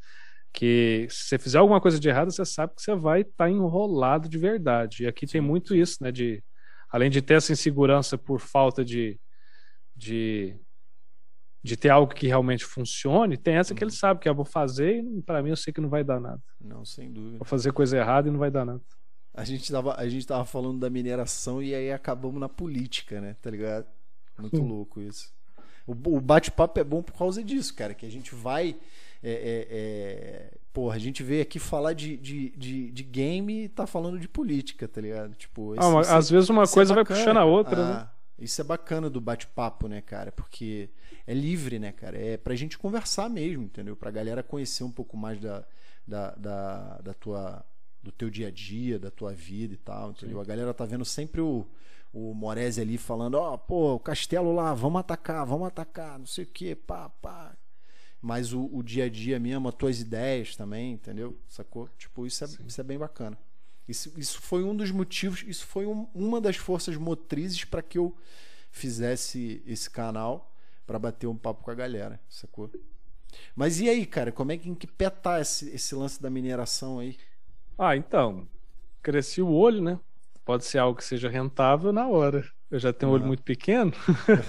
Que 0.52 1.06
se 1.10 1.28
você 1.28 1.38
fizer 1.38 1.58
alguma 1.58 1.80
coisa 1.80 2.00
de 2.00 2.08
errado, 2.08 2.32
você 2.32 2.44
sabe 2.44 2.74
que 2.74 2.82
você 2.82 2.94
vai 2.94 3.20
estar 3.20 3.50
enrolado 3.50 4.28
de 4.28 4.38
verdade. 4.38 5.04
E 5.04 5.06
aqui 5.06 5.26
sim. 5.26 5.32
tem 5.32 5.40
muito 5.40 5.74
isso, 5.74 5.98
né? 6.02 6.10
De, 6.10 6.42
além 6.90 7.10
de 7.10 7.22
ter 7.22 7.34
essa 7.34 7.52
insegurança 7.52 8.16
por 8.16 8.40
falta 8.40 8.84
de, 8.84 9.20
de, 9.94 10.56
de 11.62 11.76
ter 11.76 11.90
algo 11.90 12.12
que 12.12 12.26
realmente 12.26 12.64
funcione, 12.64 13.36
tem 13.36 13.56
essa 13.56 13.74
que 13.74 13.84
ele 13.84 13.90
uhum. 13.90 13.96
sabe 13.96 14.20
que 14.20 14.28
eu 14.28 14.34
vou 14.34 14.44
fazer 14.44 15.02
e 15.02 15.22
para 15.22 15.42
mim 15.42 15.50
eu 15.50 15.56
sei 15.56 15.72
que 15.72 15.80
não 15.80 15.90
vai 15.90 16.02
dar 16.02 16.18
nada. 16.18 16.42
Não, 16.60 16.84
sem 16.84 17.12
dúvida. 17.12 17.38
Vou 17.38 17.46
fazer 17.46 17.72
coisa 17.72 17.96
errada 17.98 18.28
e 18.28 18.32
não 18.32 18.38
vai 18.38 18.50
dar 18.50 18.64
nada 18.64 18.80
a 19.38 19.44
gente 19.44 19.70
tava, 19.70 19.94
a 19.96 20.08
gente 20.08 20.26
tava 20.26 20.44
falando 20.44 20.80
da 20.80 20.90
mineração 20.90 21.62
e 21.62 21.72
aí 21.72 21.92
acabamos 21.92 22.40
na 22.40 22.48
política, 22.48 23.20
né? 23.20 23.36
Tá 23.40 23.48
ligado? 23.48 23.86
Muito 24.36 24.60
hum. 24.60 24.66
louco 24.66 25.00
isso. 25.00 25.32
O, 25.86 25.92
o 25.92 26.20
bate-papo 26.20 26.80
é 26.80 26.82
bom 26.82 27.00
por 27.02 27.16
causa 27.16 27.42
disso, 27.42 27.72
cara, 27.72 27.94
que 27.94 28.04
a 28.04 28.10
gente 28.10 28.34
vai. 28.34 28.74
É, 29.22 29.30
é, 29.30 29.66
é... 29.70 30.58
Porra, 30.72 30.96
a 30.96 30.98
gente 30.98 31.22
veio 31.22 31.42
aqui 31.42 31.60
falar 31.60 31.92
de, 31.92 32.16
de, 32.16 32.50
de, 32.50 32.90
de, 32.90 33.02
game 33.04 33.64
e 33.64 33.68
tá 33.68 33.86
falando 33.86 34.18
de 34.18 34.28
política, 34.28 34.88
tá 34.88 35.00
ligado? 35.00 35.34
Tipo, 35.36 35.74
esse, 35.74 35.84
ah, 35.84 36.16
às 36.16 36.28
vezes 36.28 36.50
uma 36.50 36.64
é 36.64 36.66
coisa 36.66 36.92
vai 36.92 37.04
puxando 37.04 37.36
a 37.36 37.44
outra, 37.44 37.80
ah, 37.80 37.94
né? 37.94 38.08
Isso 38.40 38.60
é 38.60 38.64
bacana 38.64 39.08
do 39.08 39.20
bate-papo, 39.20 39.86
né, 39.86 40.00
cara? 40.00 40.32
Porque 40.32 40.90
é 41.24 41.32
livre, 41.32 41.78
né, 41.78 41.92
cara? 41.92 42.18
É 42.18 42.36
pra 42.36 42.56
gente 42.56 42.76
conversar 42.76 43.30
mesmo, 43.30 43.64
entendeu? 43.64 43.94
Pra 43.94 44.10
galera 44.10 44.42
conhecer 44.42 44.82
um 44.82 44.90
pouco 44.90 45.16
mais 45.16 45.40
da, 45.40 45.64
da, 46.06 46.30
da, 46.32 46.98
da 46.98 47.14
tua 47.14 47.64
do 48.02 48.12
teu 48.12 48.30
dia 48.30 48.48
a 48.48 48.50
dia, 48.50 48.98
da 48.98 49.10
tua 49.10 49.32
vida 49.32 49.74
e 49.74 49.76
tal, 49.76 50.10
entendeu? 50.10 50.36
Sim. 50.36 50.42
A 50.42 50.46
galera 50.46 50.74
tá 50.74 50.84
vendo 50.84 51.04
sempre 51.04 51.40
o, 51.40 51.66
o 52.12 52.34
Morese 52.34 52.80
ali 52.80 52.96
falando, 52.96 53.34
ó, 53.34 53.54
oh, 53.54 53.58
pô, 53.58 53.94
o 53.94 54.00
castelo 54.00 54.54
lá, 54.54 54.72
vamos 54.74 55.00
atacar, 55.00 55.44
vamos 55.44 55.66
atacar, 55.66 56.18
não 56.18 56.26
sei 56.26 56.44
o 56.44 56.46
que, 56.48 56.74
pá, 56.74 57.08
pá. 57.08 57.56
Mas 58.20 58.52
o, 58.52 58.68
o, 58.72 58.82
dia 58.82 59.04
a 59.04 59.08
dia 59.08 59.38
mesmo, 59.38 59.68
as 59.68 59.74
tuas 59.74 60.00
ideias 60.00 60.56
também, 60.56 60.92
entendeu? 60.92 61.38
Sacou? 61.46 61.88
Tipo, 61.96 62.26
isso 62.26 62.44
é, 62.44 62.48
isso 62.66 62.80
é 62.80 62.84
bem 62.84 62.98
bacana. 62.98 63.38
Isso, 63.86 64.12
isso 64.16 64.40
foi 64.40 64.64
um 64.64 64.76
dos 64.76 64.90
motivos, 64.90 65.44
isso 65.46 65.66
foi 65.66 65.86
um, 65.86 66.08
uma 66.14 66.40
das 66.40 66.56
forças 66.56 66.96
motrizes 66.96 67.64
para 67.64 67.82
que 67.82 67.96
eu 67.96 68.14
fizesse 68.70 69.62
esse 69.66 69.88
canal 69.88 70.52
para 70.86 70.98
bater 70.98 71.26
um 71.26 71.36
papo 71.36 71.62
com 71.62 71.70
a 71.70 71.74
galera, 71.74 72.20
sacou? 72.28 72.70
Mas 73.54 73.80
e 73.80 73.88
aí, 73.88 74.04
cara, 74.04 74.32
como 74.32 74.52
é 74.52 74.58
que 74.58 74.68
em 74.68 74.74
que 74.74 74.86
pé 74.86 75.10
tá 75.10 75.40
esse, 75.40 75.68
esse 75.70 75.94
lance 75.94 76.20
da 76.20 76.30
mineração 76.30 76.98
aí? 76.98 77.16
Ah, 77.78 77.96
então, 77.96 78.48
cresci 79.02 79.40
o 79.40 79.52
olho, 79.52 79.80
né? 79.80 80.00
Pode 80.44 80.64
ser 80.64 80.78
algo 80.78 80.98
que 80.98 81.04
seja 81.04 81.28
rentável 81.28 81.92
na 81.92 82.08
hora. 82.08 82.44
Eu 82.70 82.78
já 82.78 82.92
tenho 82.92 83.12
um 83.12 83.14
olho 83.14 83.24
muito 83.24 83.42
pequeno. 83.42 83.92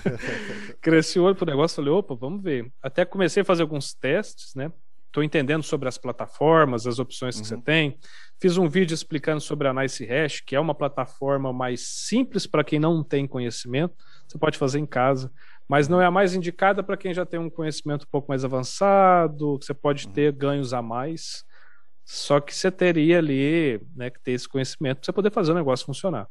cresci 0.82 1.20
o 1.20 1.24
olho 1.24 1.36
pro 1.36 1.46
negócio, 1.46 1.76
falei, 1.76 1.92
opa, 1.92 2.16
vamos 2.16 2.42
ver. 2.42 2.72
Até 2.82 3.06
comecei 3.06 3.42
a 3.42 3.46
fazer 3.46 3.62
alguns 3.62 3.94
testes, 3.94 4.56
né? 4.56 4.72
Estou 5.08 5.24
entendendo 5.24 5.64
sobre 5.64 5.88
as 5.90 5.98
plataformas, 5.98 6.86
as 6.86 7.00
opções 7.00 7.36
que 7.36 7.42
uhum. 7.42 7.48
você 7.48 7.58
tem. 7.58 7.98
Fiz 8.40 8.58
um 8.58 8.70
vídeo 8.70 8.94
explicando 8.94 9.42
sobre 9.42 9.68
a 9.68 9.74
Nice 9.74 10.06
Hash, 10.06 10.42
que 10.42 10.56
é 10.56 10.60
uma 10.60 10.76
plataforma 10.76 11.52
mais 11.52 11.82
simples 11.82 12.46
para 12.46 12.64
quem 12.64 12.80
não 12.80 13.04
tem 13.04 13.28
conhecimento. 13.28 13.96
Você 14.28 14.38
pode 14.38 14.58
fazer 14.58 14.80
em 14.80 14.86
casa, 14.86 15.32
mas 15.68 15.88
não 15.88 16.02
é 16.02 16.06
a 16.06 16.12
mais 16.12 16.36
indicada 16.36 16.84
para 16.84 16.96
quem 16.96 17.14
já 17.14 17.26
tem 17.26 17.40
um 17.40 17.50
conhecimento 17.50 18.04
um 18.04 18.10
pouco 18.12 18.30
mais 18.30 18.46
avançado, 18.46 19.60
você 19.62 19.74
pode 19.74 20.08
uhum. 20.08 20.14
ter 20.14 20.32
ganhos 20.32 20.74
a 20.74 20.82
mais. 20.82 21.44
Só 22.12 22.40
que 22.40 22.56
você 22.56 22.72
teria 22.72 23.20
ali 23.20 23.80
né, 23.96 24.10
que 24.10 24.20
ter 24.20 24.32
esse 24.32 24.50
conhecimento 24.50 24.98
para 24.98 25.06
você 25.06 25.14
poder 25.14 25.32
fazer 25.32 25.52
o 25.52 25.54
negócio 25.54 25.86
funcionar. 25.86 26.28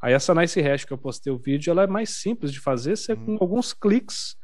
Aí 0.00 0.14
essa 0.14 0.34
Nice 0.34 0.58
Hash 0.58 0.86
que 0.86 0.94
eu 0.94 0.96
postei 0.96 1.30
o 1.30 1.36
vídeo, 1.36 1.70
ela 1.70 1.82
é 1.82 1.86
mais 1.86 2.22
simples 2.22 2.50
de 2.50 2.58
fazer, 2.58 2.96
você 2.96 3.12
uhum. 3.12 3.36
com 3.36 3.44
alguns 3.44 3.74
cliques 3.74 4.34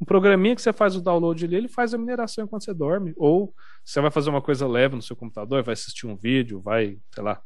Um 0.00 0.04
programinha 0.06 0.54
que 0.56 0.62
você 0.62 0.72
faz 0.72 0.96
o 0.96 1.02
download 1.02 1.44
ali, 1.44 1.56
ele 1.56 1.68
faz 1.68 1.92
a 1.92 1.98
mineração 1.98 2.42
enquanto 2.42 2.64
você 2.64 2.72
dorme. 2.72 3.12
Ou 3.18 3.54
você 3.84 4.00
vai 4.00 4.10
fazer 4.10 4.30
uma 4.30 4.40
coisa 4.40 4.66
leve 4.66 4.96
no 4.96 5.02
seu 5.02 5.14
computador, 5.14 5.62
vai 5.62 5.74
assistir 5.74 6.06
um 6.06 6.16
vídeo, 6.16 6.58
vai, 6.58 6.96
sei 7.14 7.22
lá, 7.22 7.42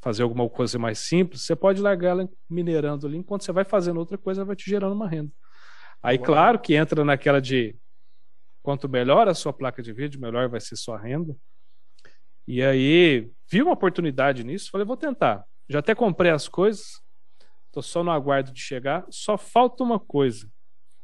fazer 0.00 0.22
alguma 0.22 0.48
coisa 0.48 0.78
mais 0.78 1.00
simples, 1.00 1.42
você 1.42 1.54
pode 1.54 1.82
largar 1.82 2.12
ela 2.12 2.28
minerando 2.48 3.06
ali, 3.06 3.18
enquanto 3.18 3.44
você 3.44 3.52
vai 3.52 3.64
fazendo 3.64 3.98
outra 3.98 4.16
coisa, 4.16 4.42
vai 4.42 4.56
te 4.56 4.70
gerando 4.70 4.94
uma 4.94 5.06
renda. 5.06 5.30
Aí, 6.02 6.16
Uau. 6.16 6.24
claro 6.24 6.58
que 6.58 6.74
entra 6.74 7.04
naquela 7.04 7.42
de 7.42 7.76
quanto 8.62 8.88
melhor 8.88 9.28
a 9.28 9.34
sua 9.34 9.52
placa 9.52 9.82
de 9.82 9.92
vídeo, 9.92 10.18
melhor 10.18 10.48
vai 10.48 10.60
ser 10.62 10.76
sua 10.76 10.98
renda. 10.98 11.36
E 12.46 12.62
aí, 12.62 13.30
vi 13.48 13.62
uma 13.62 13.72
oportunidade 13.72 14.44
nisso, 14.44 14.70
falei, 14.70 14.86
vou 14.86 14.96
tentar. 14.96 15.44
Já 15.68 15.78
até 15.78 15.94
comprei 15.94 16.30
as 16.30 16.48
coisas, 16.48 17.00
tô 17.70 17.80
só 17.80 18.02
no 18.02 18.10
aguardo 18.10 18.52
de 18.52 18.60
chegar. 18.60 19.04
Só 19.10 19.38
falta 19.38 19.82
uma 19.82 19.98
coisa, 19.98 20.50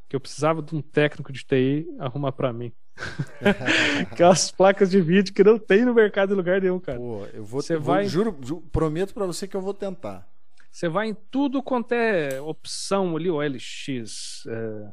que 0.09 0.17
eu 0.17 0.21
precisava 0.21 0.63
de 0.63 0.75
um 0.75 0.83
técnico 0.83 1.33
de 1.33 1.45
TI 1.45 1.87
arrumar 1.99 2.33
para 2.33 2.53
mim. 2.53 2.73
Aquelas 4.11 4.51
placas 4.51 4.91
de 4.91 5.01
vídeo 5.01 5.33
que 5.33 5.45
não 5.45 5.59
tem 5.59 5.85
no 5.85 5.95
mercado 5.95 6.33
em 6.33 6.37
lugar 6.37 6.61
nenhum, 6.61 6.81
cara. 6.81 6.99
Pô, 6.99 7.25
eu 7.33 7.45
vou, 7.45 7.63
você 7.63 7.77
vai... 7.77 8.07
juro, 8.07 8.37
juro, 8.43 8.63
prometo 8.73 9.15
para 9.15 9.27
você 9.27 9.47
que 9.47 9.57
eu 9.57 9.61
vou 9.61 9.75
tentar. 9.75 10.27
Você 10.71 10.89
vai 10.89 11.09
em 11.09 11.17
tudo 11.31 11.63
quanto 11.63 11.93
é 11.93 12.41
opção 12.41 13.17
ali, 13.17 13.31
OLX, 13.31 14.45
é, 14.47 14.93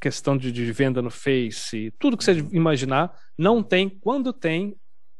questão 0.00 0.36
de, 0.36 0.50
de, 0.50 0.72
venda 0.72 1.02
no 1.02 1.10
Face, 1.10 1.92
tudo 1.98 2.16
que 2.16 2.24
você 2.24 2.32
uhum. 2.32 2.48
imaginar, 2.52 3.14
não 3.36 3.62
tem. 3.62 3.88
Quando 3.88 4.32
tem, 4.32 4.74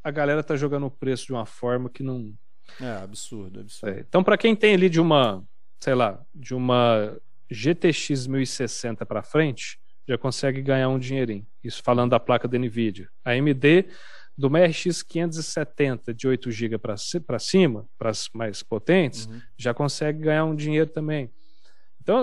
a 0.08 0.10
galera 0.10 0.42
tá 0.42 0.56
jogando 0.56 0.86
o 0.86 0.90
preço 0.90 1.26
de 1.26 1.32
uma 1.32 1.44
forma 1.44 1.90
que 1.90 2.02
não. 2.02 2.32
É, 2.80 2.96
absurdo, 3.02 3.60
absurdo. 3.60 3.96
É, 3.96 4.00
então, 4.00 4.24
para 4.24 4.38
quem 4.38 4.56
tem 4.56 4.74
ali 4.74 4.88
de 4.88 5.00
uma, 5.00 5.44
sei 5.78 5.94
lá, 5.94 6.20
de 6.34 6.54
uma 6.54 7.16
GTX 7.50 8.26
1060 8.26 9.04
para 9.04 9.22
frente, 9.22 9.78
já 10.06 10.16
consegue 10.16 10.62
ganhar 10.62 10.88
um 10.88 10.98
dinheirinho. 10.98 11.46
Isso 11.62 11.82
falando 11.82 12.10
da 12.10 12.20
placa 12.20 12.48
da 12.48 12.58
NVIDIA. 12.58 13.08
A 13.24 13.32
AMD, 13.32 13.86
do 14.36 14.46
uma 14.46 14.64
RX 14.64 15.02
570 15.02 16.14
de 16.14 16.26
8 16.26 16.50
GB 16.50 16.78
para 16.78 17.38
cima, 17.38 17.86
para 17.98 18.10
as 18.10 18.30
mais 18.32 18.62
potentes, 18.62 19.26
uhum. 19.26 19.40
já 19.56 19.74
consegue 19.74 20.20
ganhar 20.20 20.44
um 20.44 20.54
dinheiro 20.54 20.88
também. 20.88 21.30
Então, 22.00 22.22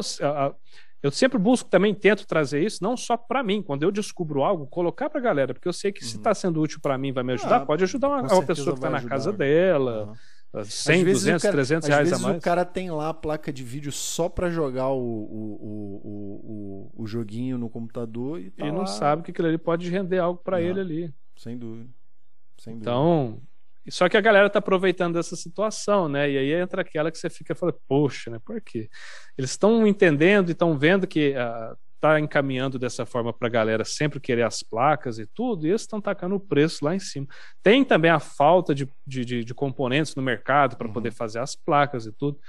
eu 1.04 1.12
sempre 1.12 1.38
busco 1.38 1.70
também, 1.70 1.94
tento 1.94 2.26
trazer 2.26 2.64
isso, 2.64 2.84
não 2.84 2.98
só 2.98 3.16
para 3.16 3.44
mim, 3.44 3.62
quando 3.62 3.84
eu 3.84 3.92
descubro 3.92 4.44
algo, 4.44 4.66
colocar 4.68 5.10
para 5.10 5.20
a 5.20 5.24
galera, 5.24 5.54
porque 5.54 5.68
eu 5.68 5.74
sei 5.74 5.92
que 5.92 6.04
uhum. 6.04 6.10
se 6.10 6.18
está 6.18 6.34
sendo 6.34 6.62
útil 6.62 6.80
para 6.82 6.98
mim 6.98 7.12
vai 7.12 7.24
me 7.24 7.34
ajudar, 7.34 7.58
ah, 7.58 7.66
pode 7.66 7.84
ajudar 7.84 8.10
uma, 8.10 8.22
uma 8.22 8.44
pessoa 8.44 8.74
que 8.74 8.80
está 8.80 8.90
na 8.90 9.04
casa 9.04 9.32
dela. 9.32 10.08
Uhum 10.08 10.16
100, 10.64 11.04
200, 11.04 11.42
cara, 11.42 11.54
300 11.54 11.90
reais 11.90 12.14
a 12.14 12.20
mais. 12.20 12.38
o 12.38 12.42
cara 12.42 12.64
tem 12.64 12.90
lá 12.90 13.10
a 13.10 13.14
placa 13.14 13.52
de 13.52 13.64
vídeo 13.64 13.92
só 13.92 14.30
para 14.30 14.50
jogar 14.50 14.90
o, 14.90 15.00
o, 15.00 15.58
o, 15.62 16.92
o, 16.96 17.04
o, 17.04 17.08
joguinho 17.08 17.58
no 17.58 17.70
computador 17.70 18.40
e, 18.40 18.52
tá 18.52 18.66
e 18.66 18.72
não 18.72 18.80
lá. 18.80 18.86
sabe 18.86 19.24
que 19.24 19.32
aquilo 19.32 19.48
ali 19.48 19.58
pode 19.58 19.90
render 19.90 20.20
algo 20.20 20.40
para 20.42 20.62
ele 20.62 20.80
ali. 20.80 21.14
Sem 21.36 21.58
dúvida. 21.58 21.90
Sem 22.58 22.74
dúvida. 22.74 22.90
Então, 22.90 23.42
só 23.92 24.10
que 24.10 24.18
a 24.18 24.22
galera 24.22 24.50
tá 24.50 24.60
aproveitando 24.60 25.14
dessa 25.14 25.36
situação, 25.36 26.10
né? 26.10 26.30
E 26.30 26.38
aí 26.38 26.54
entra 26.54 26.82
aquela 26.82 27.12
que 27.12 27.18
você 27.18 27.30
fica 27.30 27.54
falando, 27.54 27.78
poxa, 27.88 28.32
né? 28.32 28.40
Por 28.44 28.60
quê? 28.62 28.90
Eles 29.38 29.52
estão 29.52 29.86
entendendo 29.86 30.50
e 30.50 30.54
estão 30.54 30.78
vendo 30.78 31.06
que 31.06 31.32
uh, 31.32 31.78
tá 32.00 32.20
encaminhando 32.20 32.78
dessa 32.78 33.06
forma 33.06 33.34
para 33.34 33.48
a 33.48 33.52
galera 33.52 33.84
sempre 33.84 34.20
querer 34.20 34.44
as 34.44 34.62
placas 34.62 35.18
e 35.18 35.26
tudo, 35.26 35.66
e 35.66 35.70
eles 35.70 35.82
estão 35.82 36.00
tacando 36.00 36.36
o 36.36 36.40
preço 36.40 36.86
lá 36.86 36.96
em 36.96 37.00
cima. 37.00 37.28
Tem 37.64 37.84
também 37.84 38.12
a 38.12 38.20
falta 38.20 38.76
de, 38.76 38.88
de, 39.06 39.26
de, 39.26 39.44
de 39.44 39.54
componentes 39.54 40.16
no 40.16 40.22
mercado 40.22 40.78
para 40.78 40.88
uhum. 40.88 40.94
poder 40.94 41.12
fazer 41.12 41.40
as 41.40 41.56
placas 41.56 42.06
e 42.06 42.12
tudo, 42.12 42.40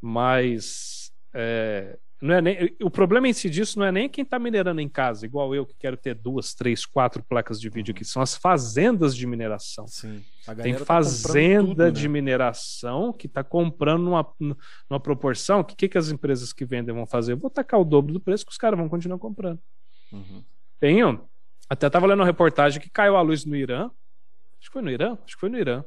mas 0.00 1.10
é, 1.34 1.98
não 2.20 2.34
é 2.34 2.40
nem, 2.40 2.76
o 2.82 2.90
problema 2.90 3.28
em 3.28 3.32
si 3.32 3.50
disso 3.50 3.78
não 3.78 3.86
é 3.86 3.92
nem 3.92 4.08
quem 4.08 4.22
está 4.24 4.38
minerando 4.38 4.80
em 4.80 4.88
casa, 4.88 5.26
igual 5.26 5.54
eu 5.54 5.66
que 5.66 5.74
quero 5.78 5.96
ter 5.96 6.14
duas, 6.14 6.54
três, 6.54 6.86
quatro 6.86 7.22
placas 7.22 7.60
de 7.60 7.68
vídeo 7.68 7.92
aqui, 7.92 8.04
são 8.04 8.22
as 8.22 8.34
fazendas 8.34 9.14
de 9.14 9.26
mineração. 9.26 9.86
Sim. 9.86 10.24
Tem 10.62 10.74
tá 10.74 10.84
fazenda 10.84 11.68
tudo, 11.68 11.82
né? 11.84 11.90
de 11.90 12.08
mineração 12.08 13.12
que 13.12 13.26
está 13.26 13.44
comprando 13.44 14.02
numa, 14.02 14.26
numa 14.88 15.00
proporção 15.00 15.62
que 15.62 15.74
o 15.74 15.76
que, 15.76 15.88
que 15.88 15.98
as 15.98 16.10
empresas 16.10 16.52
que 16.52 16.64
vendem 16.64 16.94
vão 16.94 17.04
fazer? 17.04 17.32
Eu 17.32 17.36
vou 17.36 17.50
tacar 17.50 17.80
o 17.80 17.84
dobro 17.84 18.12
do 18.12 18.20
preço 18.20 18.46
que 18.46 18.52
os 18.52 18.58
caras 18.58 18.78
vão 18.78 18.88
continuar 18.88 19.18
comprando. 19.18 19.60
Uhum. 20.10 20.42
Tem, 20.80 21.00
até 21.68 21.86
estava 21.86 22.06
lendo 22.06 22.20
uma 22.20 22.26
reportagem 22.26 22.80
que 22.80 22.88
caiu 22.88 23.16
a 23.16 23.20
luz 23.20 23.44
no 23.44 23.56
Irã. 23.56 23.90
Acho 24.58 24.70
que 24.70 24.72
foi 24.72 24.82
no 24.82 24.90
Irã? 24.90 25.18
Acho 25.24 25.34
que 25.34 25.40
foi 25.40 25.48
no 25.50 25.58
Irã. 25.58 25.84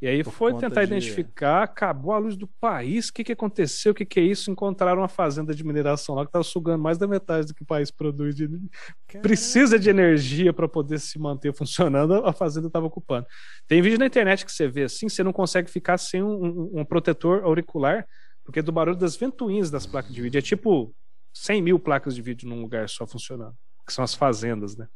E 0.00 0.06
aí 0.06 0.22
Por 0.22 0.32
foi 0.32 0.54
tentar 0.54 0.84
de... 0.84 0.94
identificar, 0.94 1.64
acabou 1.64 2.12
a 2.12 2.18
luz 2.18 2.36
do 2.36 2.46
país, 2.46 3.08
o 3.08 3.12
que, 3.12 3.24
que 3.24 3.32
aconteceu, 3.32 3.90
o 3.90 3.94
que, 3.94 4.06
que 4.06 4.20
é 4.20 4.22
isso? 4.22 4.48
Encontraram 4.48 5.00
uma 5.00 5.08
fazenda 5.08 5.52
de 5.52 5.64
mineração 5.64 6.14
lá 6.14 6.22
que 6.22 6.28
estava 6.28 6.44
sugando 6.44 6.80
mais 6.80 6.96
da 6.96 7.08
metade 7.08 7.48
do 7.48 7.54
que 7.54 7.64
o 7.64 7.66
país 7.66 7.90
produz. 7.90 8.36
De... 8.36 8.48
Precisa 9.20 9.76
de 9.76 9.90
energia 9.90 10.52
para 10.52 10.68
poder 10.68 11.00
se 11.00 11.18
manter 11.18 11.52
funcionando, 11.52 12.14
a 12.24 12.32
fazenda 12.32 12.68
estava 12.68 12.86
ocupando. 12.86 13.26
Tem 13.66 13.82
vídeo 13.82 13.98
na 13.98 14.06
internet 14.06 14.46
que 14.46 14.52
você 14.52 14.68
vê 14.68 14.84
assim, 14.84 15.08
você 15.08 15.24
não 15.24 15.32
consegue 15.32 15.68
ficar 15.68 15.98
sem 15.98 16.22
um, 16.22 16.44
um, 16.44 16.80
um 16.80 16.84
protetor 16.84 17.42
auricular, 17.42 18.06
porque 18.44 18.60
é 18.60 18.62
do 18.62 18.70
barulho 18.70 18.96
das 18.96 19.16
ventoinhas 19.16 19.68
das 19.68 19.84
placas 19.84 20.14
de 20.14 20.22
vídeo. 20.22 20.38
É 20.38 20.42
tipo 20.42 20.94
100 21.34 21.60
mil 21.60 21.78
placas 21.78 22.14
de 22.14 22.22
vídeo 22.22 22.48
num 22.48 22.60
lugar 22.60 22.88
só 22.88 23.04
funcionando, 23.04 23.54
que 23.84 23.92
são 23.92 24.04
as 24.04 24.14
fazendas, 24.14 24.76
né? 24.76 24.86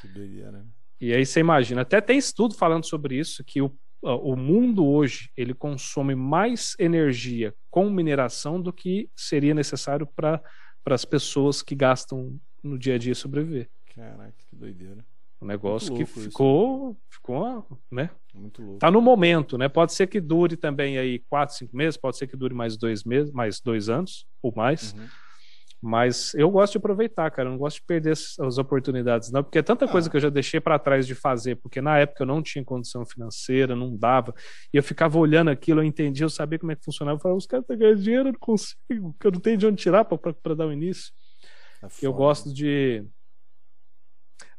Que 0.00 0.06
doideira. 0.06 0.64
E 1.00 1.12
aí 1.12 1.26
você 1.26 1.40
imagina, 1.40 1.82
até 1.82 2.00
tem 2.00 2.16
estudo 2.16 2.54
falando 2.54 2.86
sobre 2.86 3.18
isso, 3.18 3.44
que 3.44 3.60
o 3.60 3.76
o 4.14 4.36
mundo 4.36 4.86
hoje 4.86 5.30
ele 5.36 5.52
consome 5.52 6.14
mais 6.14 6.76
energia 6.78 7.54
com 7.70 7.90
mineração 7.90 8.60
do 8.60 8.72
que 8.72 9.10
seria 9.14 9.54
necessário 9.54 10.06
para 10.06 10.42
as 10.86 11.04
pessoas 11.04 11.62
que 11.62 11.74
gastam 11.74 12.38
no 12.62 12.78
dia 12.78 12.94
a 12.94 12.98
dia 12.98 13.14
sobreviver. 13.14 13.68
Caraca, 13.94 14.34
que 14.48 14.56
doideira. 14.56 15.04
Um 15.40 15.46
negócio 15.46 15.94
que 15.94 16.06
ficou, 16.06 16.92
isso. 16.92 17.00
ficou, 17.10 17.66
né? 17.90 18.10
Muito 18.34 18.62
louco. 18.62 18.78
Tá 18.78 18.90
no 18.90 19.02
momento, 19.02 19.58
né? 19.58 19.68
Pode 19.68 19.92
ser 19.92 20.06
que 20.06 20.20
dure 20.20 20.56
também 20.56 20.96
aí 20.96 21.18
quatro, 21.28 21.54
cinco 21.54 21.76
meses, 21.76 21.96
pode 21.96 22.16
ser 22.16 22.26
que 22.26 22.36
dure 22.36 22.54
mais 22.54 22.76
dois 22.76 23.04
meses, 23.04 23.30
mais 23.32 23.60
dois 23.60 23.88
anos 23.88 24.26
ou 24.42 24.52
mais. 24.54 24.92
Uhum. 24.94 25.06
Mas 25.86 26.34
eu 26.34 26.50
gosto 26.50 26.72
de 26.72 26.78
aproveitar, 26.78 27.30
cara. 27.30 27.48
Eu 27.48 27.52
não 27.52 27.58
gosto 27.58 27.76
de 27.76 27.86
perder 27.86 28.10
as 28.10 28.58
oportunidades, 28.58 29.30
não, 29.30 29.44
porque 29.44 29.58
é 29.58 29.62
tanta 29.62 29.84
ah. 29.84 29.88
coisa 29.88 30.10
que 30.10 30.16
eu 30.16 30.20
já 30.20 30.28
deixei 30.28 30.58
para 30.58 30.80
trás 30.80 31.06
de 31.06 31.14
fazer, 31.14 31.54
porque 31.54 31.80
na 31.80 31.96
época 31.96 32.24
eu 32.24 32.26
não 32.26 32.42
tinha 32.42 32.64
condição 32.64 33.06
financeira, 33.06 33.76
não 33.76 33.96
dava. 33.96 34.34
E 34.74 34.76
eu 34.76 34.82
ficava 34.82 35.16
olhando 35.16 35.48
aquilo, 35.48 35.80
eu 35.80 35.84
entendia, 35.84 36.24
eu 36.24 36.28
sabia 36.28 36.58
como 36.58 36.72
é 36.72 36.74
que 36.74 36.84
funcionava. 36.84 37.18
Eu 37.18 37.20
falava, 37.20 37.38
os 37.38 37.46
caras 37.46 37.62
estão 37.62 37.78
ganhando 37.78 38.02
dinheiro, 38.02 38.28
eu 38.30 38.32
não 38.32 38.40
consigo, 38.40 39.16
eu 39.22 39.30
não 39.30 39.38
tenho 39.38 39.56
de 39.56 39.66
onde 39.68 39.80
tirar 39.80 40.04
para 40.04 40.54
dar 40.56 40.66
o 40.66 40.72
início. 40.72 41.12
É 41.80 41.86
eu 42.02 42.12
gosto 42.12 42.52
de. 42.52 43.04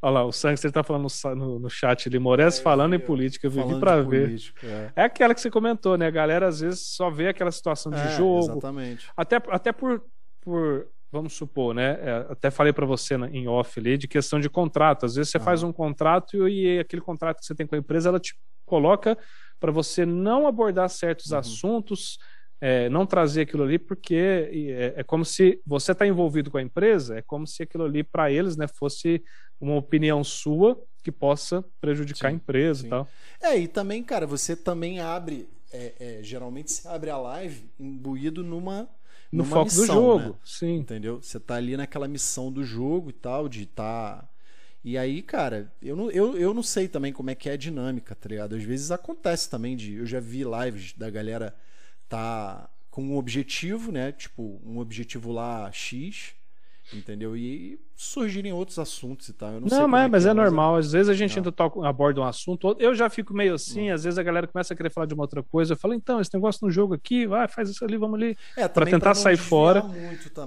Olha 0.02 0.14
lá, 0.14 0.26
o 0.26 0.32
Sangster 0.32 0.72
tá 0.72 0.82
falando 0.82 1.08
no, 1.36 1.60
no 1.60 1.70
chat 1.70 2.08
ali, 2.08 2.18
Moraes 2.20 2.58
é, 2.58 2.62
falando 2.62 2.96
em 2.96 3.00
política, 3.00 3.48
eu 3.48 3.52
vivi 3.52 3.78
para 3.82 4.02
ver. 4.02 4.28
Político, 4.28 4.66
é. 4.66 4.94
é. 4.96 5.04
aquela 5.04 5.34
que 5.34 5.42
você 5.42 5.52
comentou, 5.52 5.98
né? 5.98 6.08
A 6.08 6.12
galera 6.12 6.48
às 6.48 6.62
vezes 6.62 6.96
só 6.96 7.10
vê 7.10 7.28
aquela 7.28 7.52
situação 7.52 7.92
de 7.92 8.00
é, 8.00 8.16
jogo. 8.16 8.52
Exatamente. 8.52 9.10
Até, 9.18 9.36
até 9.36 9.74
por, 9.74 10.02
por 10.40 10.88
vamos 11.12 11.34
supor, 11.34 11.74
né? 11.74 11.98
É, 12.02 12.28
até 12.30 12.52
falei 12.52 12.74
para 12.74 12.86
você 12.86 13.16
em 13.16 13.48
off 13.48 13.80
ali 13.80 13.98
de 13.98 14.08
questão 14.08 14.40
de 14.40 14.50
contrato. 14.50 15.06
Às 15.06 15.16
vezes 15.16 15.32
você 15.32 15.40
faz 15.40 15.64
um 15.64 15.72
contrato 15.72 16.48
e, 16.48 16.80
aquele 16.80 17.02
contrato 17.02 17.40
que 17.40 17.46
você 17.46 17.56
tem 17.56 17.66
com 17.66 17.76
a 17.76 17.78
empresa, 17.78 18.10
ela 18.10 18.20
te 18.20 18.38
coloca 18.66 19.18
para 19.60 19.72
você 19.72 20.06
não 20.06 20.46
abordar 20.46 20.90
certos 20.90 21.32
uhum. 21.32 21.38
assuntos, 21.38 22.18
é, 22.60 22.90
não 22.90 23.06
trazer 23.06 23.42
aquilo 23.42 23.64
ali, 23.64 23.80
porque 23.80 24.50
é, 24.52 24.94
é 24.98 25.04
como 25.04 25.24
se 25.24 25.62
você 25.66 25.92
está 25.92 26.06
envolvido 26.06 26.52
com 26.52 26.58
a 26.58 26.62
empresa, 26.62 27.18
é 27.18 27.22
como 27.22 27.48
se 27.48 27.64
aquilo 27.64 27.86
ali 27.86 28.04
para 28.04 28.32
eles, 28.32 28.58
né, 28.58 28.68
fosse 28.68 29.24
uma 29.60 29.76
opinião 29.76 30.24
sua 30.24 30.80
que 31.04 31.12
possa 31.12 31.64
prejudicar 31.80 32.30
sim, 32.30 32.34
a 32.34 32.36
empresa 32.36 32.82
sim. 32.82 32.88
e 32.88 32.90
tal. 32.90 33.08
É, 33.42 33.58
e 33.58 33.68
também, 33.68 34.04
cara, 34.04 34.28
você 34.28 34.56
também 34.56 35.00
abre, 35.00 35.48
é, 35.72 35.94
é, 36.00 36.24
geralmente 36.24 36.72
você 36.72 36.88
abre 36.88 37.10
a 37.10 37.18
live 37.18 37.70
imbuído 37.80 38.44
numa 38.44 38.90
no 39.32 39.44
foco 39.44 39.66
missão, 39.66 39.86
do 39.86 39.94
jogo. 39.94 40.30
Né? 40.30 40.36
Sim. 40.44 40.76
Entendeu? 40.78 41.22
Você 41.22 41.40
tá 41.40 41.56
ali 41.56 41.76
naquela 41.78 42.08
missão 42.08 42.52
do 42.52 42.64
jogo 42.64 43.10
e 43.10 43.14
tal, 43.14 43.48
de. 43.50 43.66
Tá... 43.66 44.28
E 44.84 44.98
aí, 44.98 45.22
cara, 45.22 45.72
eu 45.82 45.96
não, 45.96 46.10
eu, 46.12 46.38
eu 46.38 46.54
não 46.54 46.64
sei 46.64 46.88
também 46.88 47.12
como 47.12 47.30
é 47.30 47.36
que 47.36 47.50
é 47.50 47.54
a 47.54 47.58
dinâmica, 47.58 48.16
tá 48.16 48.30
ligado? 48.30 48.56
Às 48.56 48.64
vezes 48.64 48.92
acontece 48.92 49.50
também 49.50 49.76
de. 49.76 49.96
Eu 49.96 50.06
já 50.06 50.20
vi 50.20 50.44
lives 50.44 50.94
da 50.94 51.10
galera 51.10 51.56
tá 52.08 52.70
com 52.90 53.04
um 53.04 53.18
objetivo, 53.18 53.92
né? 53.92 54.12
Tipo, 54.12 54.62
um 54.66 54.80
objetivo 54.80 55.32
lá 55.32 55.72
X 55.72 56.34
entendeu? 56.94 57.36
E 57.36 57.80
surgirem 57.96 58.54
outros 58.54 58.78
assuntos 58.78 59.28
e 59.28 59.34
tal. 59.34 59.54
Eu 59.54 59.62
não, 59.62 59.68
não 59.68 59.88
mas, 59.88 60.06
é, 60.06 60.08
mas 60.08 60.26
é, 60.26 60.30
é, 60.30 60.34
normal. 60.34 60.76
Às 60.76 60.92
vezes 60.92 61.10
a 61.10 61.14
gente 61.14 61.32
não. 61.32 61.38
ainda 61.38 61.52
toca, 61.52 61.88
aborda 61.88 62.22
um 62.22 62.24
assunto, 62.24 62.76
eu 62.80 62.94
já 62.94 63.10
fico 63.10 63.34
meio 63.34 63.56
assim, 63.56 63.88
não. 63.88 63.96
às 63.96 64.04
vezes 64.04 64.20
a 64.20 64.24
galera 64.24 64.48
começa 64.48 64.74
a 64.74 64.78
querer 64.78 64.92
falar 64.92 65.08
de 65.08 65.14
uma 65.14 65.24
outra 65.24 65.42
coisa, 65.42 65.74
eu 65.74 65.78
falo, 65.78 65.94
então, 65.94 66.22
esse 66.22 66.34
negócio 66.34 66.66
no 66.66 66.72
jogo 66.72 66.94
aqui, 66.94 67.26
vai, 67.26 67.48
faz 67.48 67.70
isso 67.70 67.84
ali, 67.84 67.98
vamos 67.98 68.22
ali. 68.22 68.38
É, 68.56 68.68
para 68.68 68.86
tentar 68.86 69.16
sair 69.16 69.38
fora. 69.38 69.84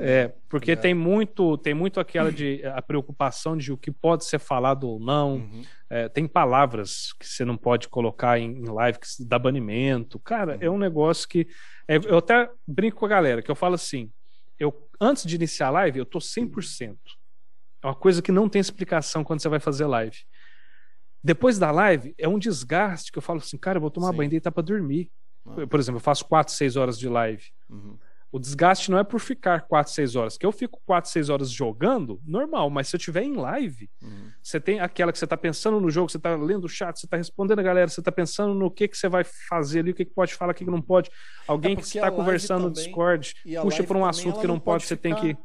É, 0.01 0.33
porque 0.49 0.77
tá 0.77 0.83
tem 0.83 0.95
muito, 0.95 1.59
tem 1.59 1.75
muito 1.75 1.99
aquela 1.99 2.31
de 2.31 2.63
a 2.65 2.81
preocupação 2.81 3.57
de 3.57 3.73
o 3.73 3.77
que 3.77 3.91
pode 3.91 4.25
ser 4.25 4.39
falado 4.39 4.89
ou 4.89 5.01
não. 5.01 5.35
Uhum. 5.35 5.63
É, 5.89 6.09
tem 6.09 6.29
palavras 6.29 7.13
que 7.19 7.27
você 7.27 7.45
não 7.45 7.57
pode 7.57 7.89
colocar 7.89 8.39
em, 8.39 8.59
em 8.59 8.69
live 8.69 8.99
que 8.99 9.07
dá 9.25 9.39
banimento. 9.39 10.21
Cara, 10.21 10.53
uhum. 10.53 10.59
é 10.61 10.71
um 10.71 10.79
negócio 10.79 11.29
que. 11.29 11.49
É, 11.89 11.97
eu 11.97 12.19
até 12.19 12.49
brinco 12.67 12.99
com 12.99 13.07
a 13.07 13.09
galera, 13.09 13.43
que 13.43 13.51
eu 13.51 13.57
falo 13.57 13.75
assim: 13.75 14.09
eu 14.57 14.73
antes 15.01 15.25
de 15.25 15.35
iniciar 15.35 15.69
a 15.69 15.71
live, 15.71 15.99
eu 15.99 16.07
tô 16.07 16.19
100%. 16.19 16.97
É 17.83 17.87
uma 17.87 17.95
coisa 17.95 18.21
que 18.21 18.31
não 18.31 18.49
tem 18.49 18.61
explicação 18.61 19.25
quando 19.25 19.41
você 19.41 19.49
vai 19.49 19.61
fazer 19.61 19.87
live. 19.87 20.19
Depois 21.23 21.59
da 21.59 21.71
live, 21.71 22.15
é 22.19 22.29
um 22.29 22.39
desgaste 22.39 23.11
que 23.11 23.19
eu 23.19 23.23
falo 23.23 23.39
assim, 23.39 23.59
cara, 23.59 23.79
eu 23.79 23.81
vou 23.81 23.91
tomar 23.91 24.11
Sim. 24.11 24.17
banho 24.17 24.29
e 24.29 24.31
deitar 24.31 24.51
pra 24.51 24.63
dormir. 24.63 25.11
Ah. 25.47 25.67
Por 25.67 25.81
exemplo, 25.81 25.97
eu 25.97 26.03
faço 26.03 26.25
4, 26.27 26.53
6 26.53 26.77
horas 26.77 26.99
de 26.99 27.09
live. 27.09 27.45
Uhum. 27.69 27.99
O 28.33 28.39
desgaste 28.39 28.91
não 28.91 28.99
é 28.99 29.05
por 29.05 29.19
ficar 29.19 29.63
4, 29.63 29.93
6 29.93 30.17
horas. 30.17 30.39
Que 30.39 30.47
eu 30.47 30.53
fico 30.53 30.81
4, 30.87 31.11
6 31.11 31.29
horas 31.29 31.51
jogando, 31.51 32.21
normal. 32.25 32.71
Mas 32.71 32.89
se 32.89 32.95
eu 32.95 33.01
tiver 33.01 33.23
em 33.25 33.35
live, 33.35 33.91
uhum. 34.01 34.31
você 34.43 34.61
tem 34.61 34.79
aquela 34.79 35.11
que 35.11 35.19
você 35.19 35.25
está 35.25 35.37
pensando 35.37 35.81
no 35.81 35.91
jogo, 35.91 36.11
você 36.11 36.17
está 36.17 36.37
lendo 36.37 36.65
o 36.65 36.69
chat, 36.69 36.99
você 36.99 37.07
está 37.07 37.17
respondendo 37.17 37.59
a 37.59 37.63
galera, 37.63 37.89
você 37.89 38.01
está 38.01 38.13
pensando 38.13 38.55
no 38.55 38.71
que, 38.71 38.87
que 38.87 38.97
você 38.97 39.09
vai 39.09 39.25
fazer 39.25 39.81
ali, 39.81 39.91
o 39.91 39.95
que, 39.95 40.05
que 40.05 40.15
pode 40.15 40.35
falar, 40.35 40.53
o 40.53 40.55
que, 40.55 40.65
que 40.65 40.71
não 40.71 40.81
pode. 40.81 41.11
Alguém 41.47 41.73
é 41.73 41.77
que 41.77 41.83
está 41.83 42.11
conversando 42.11 42.59
também, 42.59 42.69
no 42.69 42.75
Discord 42.75 43.35
puxa 43.63 43.83
por 43.83 43.97
um 43.97 44.05
assunto 44.05 44.39
que 44.39 44.47
não, 44.47 44.55
não 44.55 44.61
pode, 44.61 44.85
pode 44.85 44.87
você 44.87 44.97
tem 44.97 45.15
que 45.15 45.37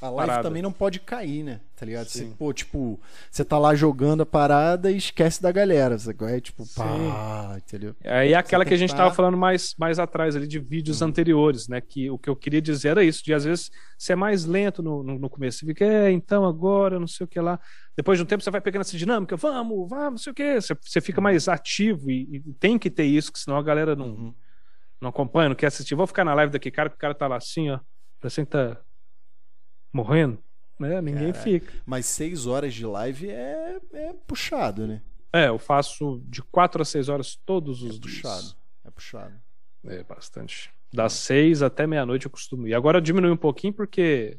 a 0.00 0.08
live 0.10 0.28
parada. 0.28 0.48
também 0.48 0.62
não 0.62 0.70
pode 0.70 1.00
cair, 1.00 1.42
né? 1.42 1.60
Tá 1.74 1.84
ligado? 1.84 2.06
Você, 2.06 2.24
pô, 2.38 2.52
tipo, 2.52 3.00
você 3.30 3.44
tá 3.44 3.58
lá 3.58 3.74
jogando 3.74 4.22
a 4.22 4.26
parada 4.26 4.90
e 4.90 4.96
esquece 4.96 5.42
da 5.42 5.50
galera. 5.50 5.98
Você 5.98 6.14
é 6.20 6.40
tipo, 6.40 6.64
pá, 6.74 7.56
entendeu? 7.56 7.94
Aí 8.04 8.32
é 8.32 8.36
aquela 8.36 8.64
que 8.64 8.74
a 8.74 8.76
gente 8.76 8.94
tava 8.94 9.12
falando 9.12 9.36
mais, 9.36 9.74
mais 9.78 9.98
atrás 9.98 10.36
ali 10.36 10.46
de 10.46 10.58
vídeos 10.58 11.00
uhum. 11.00 11.08
anteriores, 11.08 11.68
né? 11.68 11.80
Que 11.80 12.10
o 12.10 12.18
que 12.18 12.30
eu 12.30 12.36
queria 12.36 12.62
dizer 12.62 12.90
era 12.90 13.04
isso, 13.04 13.24
de 13.24 13.34
às 13.34 13.44
vezes 13.44 13.70
você 13.96 14.12
é 14.12 14.16
mais 14.16 14.44
lento 14.44 14.82
no, 14.82 15.02
no, 15.02 15.18
no 15.18 15.30
começo. 15.30 15.58
Você 15.58 15.66
fica, 15.66 15.84
é, 15.84 16.10
então 16.10 16.44
agora, 16.44 17.00
não 17.00 17.08
sei 17.08 17.24
o 17.24 17.28
que 17.28 17.40
lá. 17.40 17.58
Depois 17.96 18.18
de 18.18 18.22
um 18.22 18.26
tempo 18.26 18.42
você 18.42 18.50
vai 18.50 18.60
pegando 18.60 18.82
essa 18.82 18.96
dinâmica, 18.96 19.36
vamos, 19.36 19.88
vamos, 19.88 20.10
não 20.10 20.18
sei 20.18 20.30
o 20.30 20.34
que. 20.34 20.60
Você, 20.60 20.76
você 20.80 21.00
fica 21.00 21.20
mais 21.20 21.48
ativo 21.48 22.08
e, 22.08 22.36
e, 22.36 22.52
tem 22.54 22.78
que 22.78 22.88
ter 22.88 23.04
isso, 23.04 23.32
que 23.32 23.38
senão 23.38 23.56
a 23.56 23.62
galera 23.62 23.96
não, 23.96 24.06
uhum. 24.06 24.34
não 25.00 25.10
acompanha, 25.10 25.48
não 25.48 25.56
quer 25.56 25.66
assistir. 25.66 25.96
Vou 25.96 26.06
ficar 26.06 26.24
na 26.24 26.34
live 26.34 26.52
daqui, 26.52 26.70
cara, 26.70 26.88
que 26.88 26.94
o 26.94 26.98
cara 26.98 27.14
tá 27.14 27.26
lá 27.26 27.36
assim, 27.36 27.70
ó. 27.70 27.80
Parece 28.20 28.44
que 28.44 28.46
tá 28.46 28.80
morrendo, 29.92 30.38
né? 30.78 31.00
Ninguém 31.00 31.32
Cara, 31.32 31.44
fica. 31.44 31.72
Mas 31.84 32.06
seis 32.06 32.46
horas 32.46 32.74
de 32.74 32.86
live 32.86 33.30
é, 33.30 33.78
é 33.92 34.12
puxado, 34.26 34.86
né? 34.86 35.02
É, 35.32 35.48
eu 35.48 35.58
faço 35.58 36.22
de 36.26 36.42
quatro 36.42 36.80
a 36.80 36.84
seis 36.84 37.08
horas 37.08 37.38
todos 37.44 37.82
os 37.82 37.96
é 37.96 37.98
dias. 37.98 38.22
Puxado, 38.22 38.56
é 38.84 38.90
puxado. 38.90 39.34
É 39.86 40.02
bastante. 40.02 40.70
Das 40.92 41.12
seis 41.12 41.62
até 41.62 41.86
meia-noite 41.86 42.26
eu 42.26 42.30
costumo 42.30 42.66
ir. 42.66 42.74
Agora 42.74 43.00
diminui 43.00 43.30
um 43.30 43.36
pouquinho 43.36 43.72
porque 43.72 44.38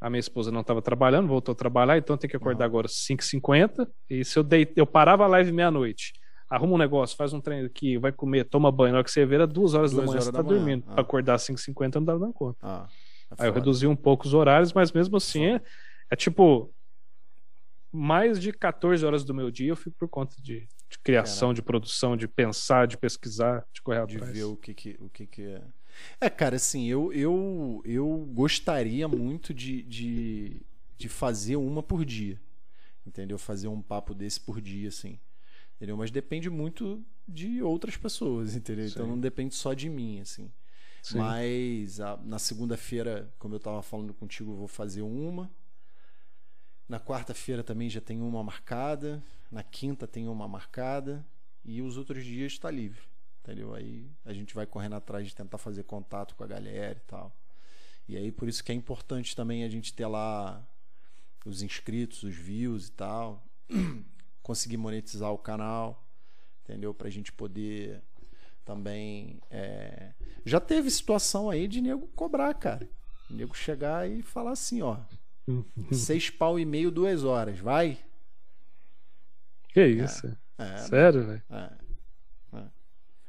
a 0.00 0.10
minha 0.10 0.20
esposa 0.20 0.50
não 0.50 0.60
estava 0.60 0.82
trabalhando, 0.82 1.28
voltou 1.28 1.52
a 1.52 1.56
trabalhar, 1.56 1.96
então 1.96 2.16
tem 2.16 2.28
que 2.28 2.36
acordar 2.36 2.64
uhum. 2.64 2.70
agora 2.70 2.88
5h50. 2.88 3.88
E 4.08 4.24
se 4.24 4.38
eu 4.38 4.42
dei, 4.42 4.70
eu 4.76 4.86
parava 4.86 5.24
a 5.24 5.26
live 5.26 5.52
meia-noite, 5.52 6.12
arruma 6.48 6.74
um 6.74 6.78
negócio, 6.78 7.16
faz 7.16 7.32
um 7.32 7.40
treino 7.40 7.66
aqui, 7.66 7.96
vai 7.98 8.12
comer, 8.12 8.44
toma 8.44 8.70
banho, 8.70 8.92
na 8.92 8.98
hora 8.98 9.04
que 9.04 9.10
você 9.10 9.24
vê, 9.24 9.36
era 9.36 9.46
duas 9.46 9.74
horas 9.74 9.92
duas 9.92 10.02
da 10.02 10.06
manhã, 10.06 10.16
horas 10.16 10.24
você 10.24 10.32
tá 10.32 10.42
dormindo. 10.42 10.84
Ah. 10.88 10.92
Pra 10.92 11.02
acordar 11.02 11.34
às 11.34 11.46
5h50 11.46 11.94
não 11.96 12.04
dava 12.04 12.18
dando 12.18 12.32
conta. 12.32 12.58
Ah. 12.62 12.86
É 13.38 13.42
Aí 13.42 13.48
eu 13.48 13.52
reduzi 13.52 13.86
um 13.86 13.96
pouco 13.96 14.26
os 14.26 14.34
horários, 14.34 14.72
mas 14.72 14.92
mesmo 14.92 15.16
assim 15.16 15.44
é, 15.46 15.62
é, 16.10 16.16
tipo 16.16 16.72
mais 17.92 18.40
de 18.40 18.52
14 18.52 19.04
horas 19.04 19.24
do 19.24 19.32
meu 19.32 19.50
dia 19.50 19.68
eu 19.68 19.76
fico 19.76 19.96
por 19.96 20.08
conta 20.08 20.34
de, 20.40 20.68
de 20.88 20.98
criação, 21.02 21.48
Caraca. 21.48 21.54
de 21.54 21.62
produção, 21.62 22.16
de 22.16 22.26
pensar, 22.26 22.86
de 22.86 22.98
pesquisar, 22.98 23.64
de 23.72 23.80
correr 23.80 24.06
de 24.06 24.16
atrás. 24.16 24.32
ver 24.32 24.44
o 24.44 24.56
que 24.56 24.74
que, 24.74 24.96
o 25.00 25.08
que, 25.08 25.26
que 25.26 25.42
é. 25.42 25.62
É, 26.20 26.28
cara, 26.28 26.56
assim, 26.56 26.86
eu, 26.86 27.12
eu, 27.12 27.80
eu 27.84 28.28
gostaria 28.32 29.06
muito 29.06 29.54
de, 29.54 29.82
de, 29.82 30.62
de 30.96 31.08
fazer 31.08 31.56
uma 31.56 31.82
por 31.82 32.04
dia. 32.04 32.40
Entendeu? 33.06 33.38
Fazer 33.38 33.68
um 33.68 33.82
papo 33.82 34.14
desse 34.14 34.40
por 34.40 34.60
dia, 34.60 34.88
assim. 34.88 35.20
Entendeu? 35.76 35.96
Mas 35.96 36.10
depende 36.10 36.48
muito 36.48 37.04
de 37.28 37.62
outras 37.62 37.96
pessoas, 37.96 38.56
entendeu? 38.56 38.86
Então 38.86 38.88
Sim. 38.88 39.00
Então 39.00 39.06
não 39.08 39.20
depende 39.20 39.54
só 39.54 39.74
de 39.74 39.88
mim, 39.88 40.20
assim. 40.20 40.50
Sim. 41.04 41.18
Mas 41.18 42.00
a, 42.00 42.16
na 42.16 42.38
segunda-feira, 42.38 43.30
como 43.38 43.52
eu 43.52 43.58
estava 43.58 43.82
falando 43.82 44.14
contigo, 44.14 44.52
eu 44.52 44.56
vou 44.56 44.66
fazer 44.66 45.02
uma. 45.02 45.50
Na 46.88 46.98
quarta-feira 46.98 47.62
também 47.62 47.90
já 47.90 48.00
tem 48.00 48.22
uma 48.22 48.42
marcada. 48.42 49.22
Na 49.50 49.62
quinta 49.62 50.08
tem 50.08 50.26
uma 50.26 50.48
marcada. 50.48 51.22
E 51.62 51.82
os 51.82 51.98
outros 51.98 52.24
dias 52.24 52.52
está 52.52 52.70
livre. 52.70 53.02
Entendeu? 53.42 53.74
Aí 53.74 54.10
a 54.24 54.32
gente 54.32 54.54
vai 54.54 54.64
correndo 54.64 54.94
atrás 54.94 55.28
de 55.28 55.36
tentar 55.36 55.58
fazer 55.58 55.82
contato 55.84 56.34
com 56.36 56.42
a 56.42 56.46
galera 56.46 56.96
e 56.96 57.06
tal. 57.06 57.36
E 58.08 58.16
aí 58.16 58.32
por 58.32 58.48
isso 58.48 58.64
que 58.64 58.72
é 58.72 58.74
importante 58.74 59.36
também 59.36 59.62
a 59.62 59.68
gente 59.68 59.92
ter 59.92 60.06
lá 60.06 60.66
os 61.44 61.60
inscritos, 61.60 62.22
os 62.22 62.34
views 62.34 62.88
e 62.88 62.92
tal. 62.92 63.46
Conseguir 64.42 64.78
monetizar 64.78 65.30
o 65.30 65.36
canal. 65.36 66.02
Entendeu? 66.62 66.94
Pra 66.94 67.10
gente 67.10 67.30
poder 67.30 68.02
também. 68.64 69.40
É... 69.50 70.12
Já 70.44 70.60
teve 70.60 70.90
situação 70.90 71.50
aí 71.50 71.68
de 71.68 71.80
nego 71.80 72.06
cobrar, 72.08 72.54
cara. 72.54 72.88
nego 73.30 73.54
chegar 73.54 74.08
e 74.08 74.22
falar 74.22 74.52
assim, 74.52 74.82
ó. 74.82 74.98
seis 75.92 76.30
pau 76.30 76.58
e 76.58 76.64
meio, 76.64 76.90
duas 76.90 77.24
horas, 77.24 77.58
vai? 77.58 77.98
Que 79.68 79.86
isso? 79.86 80.26
É, 80.58 80.64
é, 80.64 80.76
Sério, 80.78 81.26
velho? 81.26 81.42
É, 81.50 81.70
é. 82.54 82.64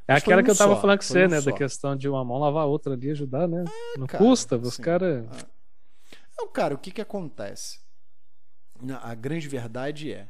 é 0.10 0.14
aquela 0.14 0.44
que 0.44 0.52
eu 0.52 0.56
tava 0.56 0.76
só, 0.76 0.82
falando 0.82 1.00
com 1.00 1.04
você, 1.04 1.26
um 1.26 1.30
né? 1.30 1.42
Só. 1.42 1.52
Da 1.52 1.58
questão 1.58 1.96
de 1.96 2.08
uma 2.08 2.24
mão 2.24 2.38
lavar 2.38 2.64
a 2.64 2.68
outra 2.68 2.94
ali 2.94 3.10
ajudar, 3.12 3.48
né? 3.48 3.66
É, 3.68 4.00
Não 4.00 4.08
cara, 4.08 4.24
custa, 4.24 4.58
os 4.58 4.78
caras. 4.78 5.26
É. 5.26 5.46
Não, 6.38 6.48
cara, 6.48 6.76
o 6.76 6.78
que 6.78 6.92
que 6.92 7.02
acontece? 7.02 7.80
A 9.02 9.16
grande 9.16 9.48
verdade 9.48 10.12
é 10.12 10.28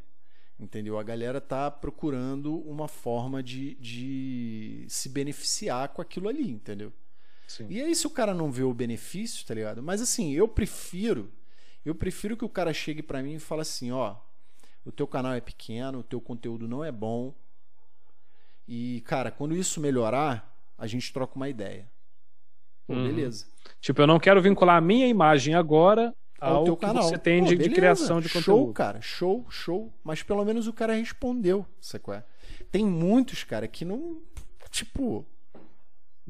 Entendeu? 0.58 0.98
A 0.98 1.04
galera 1.04 1.42
tá 1.42 1.70
procurando 1.70 2.58
uma 2.62 2.88
forma 2.88 3.44
de, 3.44 3.76
de 3.76 4.86
se 4.88 5.10
beneficiar 5.10 5.90
com 5.90 6.02
aquilo 6.02 6.30
ali, 6.30 6.50
entendeu? 6.50 6.94
Sim. 7.46 7.68
E 7.70 7.82
aí, 7.82 7.94
se 7.94 8.08
o 8.08 8.10
cara 8.10 8.34
não 8.34 8.52
vê 8.52 8.64
o 8.64 8.74
benefício, 8.74 9.46
tá 9.46 9.54
ligado? 9.54 9.84
Mas 9.84 10.02
assim, 10.02 10.34
eu 10.34 10.48
prefiro. 10.48 11.32
Eu 11.86 11.94
prefiro 11.94 12.38
que 12.38 12.46
o 12.46 12.50
cara 12.50 12.74
chegue 12.74 13.04
para 13.04 13.22
mim 13.22 13.36
e 13.36 13.40
fale 13.40 13.62
assim, 13.62 13.92
ó. 13.92 14.16
O 14.86 14.92
teu 14.92 15.06
canal 15.06 15.34
é 15.34 15.42
pequeno, 15.42 16.00
o 16.00 16.04
teu 16.04 16.22
conteúdo 16.22 16.68
não 16.68 16.84
é 16.84 16.92
bom. 16.92 17.34
E, 18.68 19.02
cara, 19.02 19.32
quando 19.32 19.56
isso 19.56 19.82
melhorar, 19.82 20.56
a 20.78 20.88
gente 20.88 21.12
troca 21.12 21.36
uma 21.36 21.50
ideia. 21.50 21.88
Pô, 22.88 22.94
uhum. 22.94 23.08
beleza. 23.08 23.46
Tipo, 23.82 24.02
eu 24.02 24.08
não 24.08 24.20
quero 24.20 24.42
vincular 24.42 24.78
a 24.78 24.82
minha 24.82 25.08
imagem 25.08 25.54
agora 25.54 26.16
ao 26.48 26.64
teu 26.64 26.78
canal. 26.78 27.04
você 27.04 27.18
tem 27.18 27.42
Pô, 27.42 27.50
de, 27.50 27.58
de, 27.58 27.70
criação 27.70 28.22
de 28.22 28.28
conteúdo. 28.28 28.44
Show, 28.44 28.74
cara, 28.74 29.02
show, 29.02 29.46
show. 29.50 29.94
Mas 30.04 30.24
pelo 30.24 30.44
menos 30.46 30.68
o 30.68 30.74
cara 30.74 30.94
respondeu, 30.94 31.66
sacou? 31.80 32.22
Tem 32.72 32.86
muitos, 32.86 33.44
cara, 33.44 33.68
que 33.68 33.86
não. 33.86 34.22
Tipo. 34.70 35.26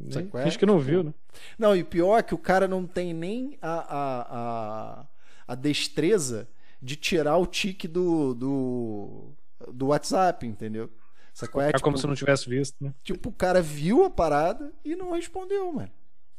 Sacou? 0.09 0.41
Acho 0.41 0.59
que 0.59 0.65
não 0.65 0.79
viu, 0.79 1.03
né? 1.03 1.13
Não, 1.57 1.75
e 1.75 1.83
pior 1.83 2.17
é 2.17 2.23
que 2.23 2.35
o 2.35 2.37
cara 2.37 2.67
não 2.67 2.85
tem 2.85 3.13
nem 3.13 3.57
a, 3.61 3.71
a, 3.71 4.99
a, 4.99 5.05
a 5.47 5.55
destreza 5.55 6.47
de 6.81 6.95
tirar 6.95 7.37
o 7.37 7.45
tique 7.45 7.87
do, 7.87 8.33
do, 8.33 9.31
do 9.71 9.87
WhatsApp, 9.87 10.45
entendeu? 10.45 10.89
Sacou? 11.33 11.61
É, 11.61 11.67
tipo, 11.67 11.81
como 11.81 11.97
se 11.97 12.07
não 12.07 12.15
tivesse 12.15 12.49
visto, 12.49 12.75
né? 12.81 12.93
Tipo, 13.03 13.29
o 13.29 13.33
cara 13.33 13.61
viu 13.61 14.05
a 14.05 14.09
parada 14.09 14.71
e 14.83 14.95
não 14.95 15.11
respondeu, 15.11 15.71
mano. 15.71 15.91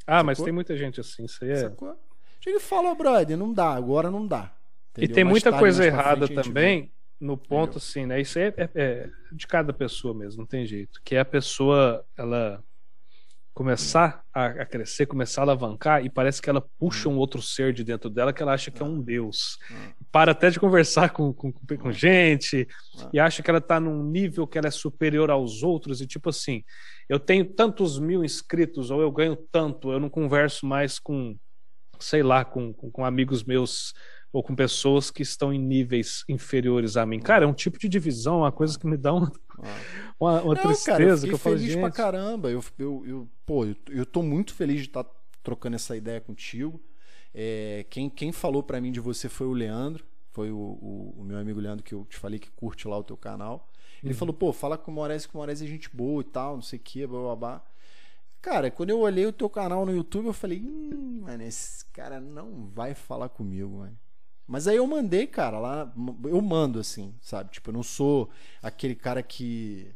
Ah, 0.07 0.19
Sacou? 0.19 0.24
mas 0.24 0.40
tem 0.40 0.53
muita 0.53 0.77
gente 0.77 1.01
assim, 1.01 1.24
isso 1.24 1.44
aí 1.44 1.51
é. 1.51 1.57
Sacou? 1.57 1.98
Chega 2.47 2.59
e 2.59 2.60
fala, 2.60 2.94
brother, 2.94 3.36
não 3.36 3.52
dá, 3.52 3.74
agora 3.74 4.09
não 4.09 4.24
dá. 4.24 4.55
Entendeu? 4.93 5.10
E 5.10 5.12
tem 5.12 5.24
mais 5.24 5.32
muita 5.32 5.51
tarde, 5.51 5.62
coisa 5.64 5.85
errada 5.85 6.28
também 6.28 6.93
no 7.20 7.36
ponto 7.36 7.70
entendeu? 7.70 7.78
assim, 7.78 8.06
né? 8.06 8.20
Isso 8.20 8.39
é, 8.39 8.55
é, 8.56 8.70
é, 8.73 9.10
de 9.32 9.48
cada 9.48 9.73
pessoa 9.73 10.14
mesmo, 10.14 10.43
não 10.43 10.47
tem 10.47 10.64
jeito. 10.64 11.01
Que 11.05 11.16
é 11.16 11.18
a 11.18 11.24
pessoa, 11.24 12.06
ela 12.16 12.62
começar 13.52 14.23
a, 14.32 14.47
a, 14.47 14.66
crescer, 14.66 15.06
começar 15.06 15.40
a 15.40 15.44
alavancar 15.44 16.05
e 16.05 16.10
parece 16.10 16.40
que 16.40 16.48
ela 16.48 16.60
puxa 16.78 17.09
um 17.09 17.16
outro 17.16 17.43
ser 17.43 17.73
de 17.73 17.82
dentro 17.82 18.09
dela 18.09 18.32
que 18.32 18.43
ela 18.43 18.52
acha 18.52 18.70
que 18.70 18.81
é 18.81 18.85
um 18.85 19.01
deus. 19.01 19.59
Para 20.12 20.31
até 20.31 20.48
de 20.48 20.60
conversar 20.60 21.10
com, 21.10 21.32
com, 21.32 21.51
com 21.51 21.90
gente 21.90 22.68
e 23.12 23.18
acha 23.18 23.43
que 23.43 23.51
ela 23.51 23.59
está 23.59 23.81
num 23.81 24.05
nível 24.05 24.47
que 24.47 24.56
ela 24.56 24.68
é 24.68 24.70
superior 24.70 25.32
aos 25.32 25.64
outros 25.64 26.01
e 26.01 26.06
tipo 26.06 26.28
assim, 26.28 26.62
eu 27.09 27.18
tenho 27.18 27.44
tantos 27.44 27.98
mil 27.98 28.23
inscritos 28.23 28.90
ou 28.90 29.01
eu 29.01 29.10
ganho 29.10 29.35
tanto, 29.51 29.90
eu 29.90 29.98
não 29.98 30.10
converso 30.10 30.64
mais 30.64 30.98
com 31.01 31.35
sei 31.98 32.23
lá, 32.23 32.44
com, 32.44 32.73
com, 32.73 32.90
com, 32.90 33.05
amigos 33.05 33.43
meus 33.44 33.94
ou 34.32 34.43
com 34.43 34.55
pessoas 34.55 35.10
que 35.10 35.23
estão 35.23 35.52
em 35.52 35.59
níveis 35.59 36.24
inferiores 36.28 36.97
a 36.97 37.06
mim. 37.06 37.18
Cara, 37.20 37.44
é 37.44 37.48
um 37.48 37.55
tipo 37.55 37.78
de 37.78 37.89
divisão, 37.89 38.39
uma 38.39 38.52
coisa 38.52 38.78
que 38.78 38.86
me 38.86 38.97
dá 38.97 39.12
uma, 39.12 39.32
uma, 40.20 40.43
uma 40.43 40.55
Não, 40.55 40.62
tristeza. 40.62 40.93
Cara, 40.93 41.05
eu 41.05 41.20
que 41.20 41.31
eu 41.31 41.39
feliz 41.39 41.74
falo, 41.74 41.81
pra 41.81 41.90
caramba. 41.90 42.51
Eu, 42.51 42.62
eu, 42.78 43.05
eu, 43.06 43.28
pô, 43.44 43.64
eu, 43.64 43.77
eu 43.89 44.06
tô 44.06 44.23
muito 44.23 44.55
feliz 44.55 44.81
de 44.81 44.89
estar 44.89 45.05
tá 45.05 45.10
trocando 45.43 45.77
essa 45.77 45.97
ideia 45.97 46.20
contigo. 46.20 46.81
É, 47.32 47.85
quem, 47.90 48.09
quem 48.09 48.32
falou 48.32 48.62
para 48.62 48.81
mim 48.81 48.90
de 48.90 48.98
você 48.98 49.28
foi 49.28 49.47
o 49.47 49.52
Leandro, 49.52 50.05
foi 50.32 50.51
o, 50.51 50.56
o, 50.56 51.14
o, 51.18 51.24
meu 51.24 51.39
amigo 51.39 51.60
Leandro 51.60 51.85
que 51.85 51.94
eu 51.94 52.05
te 52.05 52.16
falei 52.16 52.39
que 52.39 52.51
curte 52.51 52.89
lá 52.89 52.98
o 52.98 53.05
teu 53.05 53.16
canal. 53.16 53.70
Ele 54.02 54.12
uhum. 54.12 54.18
falou, 54.18 54.35
pô, 54.35 54.52
fala 54.52 54.77
com 54.77 54.90
o 54.90 54.94
Moraes 54.94 55.27
que 55.27 55.35
o 55.35 55.39
Moraes 55.39 55.62
é 55.62 55.66
gente 55.66 55.89
boa 55.94 56.20
e 56.20 56.24
tal, 56.24 56.56
não 56.56 56.62
sei 56.62 56.78
o 56.78 56.82
que, 56.82 57.06
blá 57.06 57.20
blá 57.20 57.36
blá. 57.36 57.64
Cara, 58.47 58.70
quando 58.70 58.90
eu 58.90 59.01
olhei 59.01 59.27
o 59.27 59.32
teu 59.32 59.51
canal 59.51 59.85
no 59.85 59.93
YouTube, 59.93 60.27
eu 60.27 60.32
falei, 60.32 60.60
hum, 60.60 61.23
mano, 61.23 61.43
esse 61.43 61.85
cara 61.86 62.20
não 62.20 62.70
vai 62.73 62.94
falar 62.94 63.28
comigo, 63.28 63.78
mano. 63.78 63.98
Mas 64.47 64.68
aí 64.68 64.77
eu 64.77 64.86
mandei, 64.86 65.27
cara, 65.27 65.59
lá, 65.59 65.93
eu 66.23 66.40
mando 66.40 66.78
assim, 66.78 67.12
sabe? 67.20 67.51
Tipo, 67.51 67.70
eu 67.70 67.74
não 67.74 67.82
sou 67.82 68.31
aquele 68.62 68.94
cara 68.94 69.20
que 69.20 69.93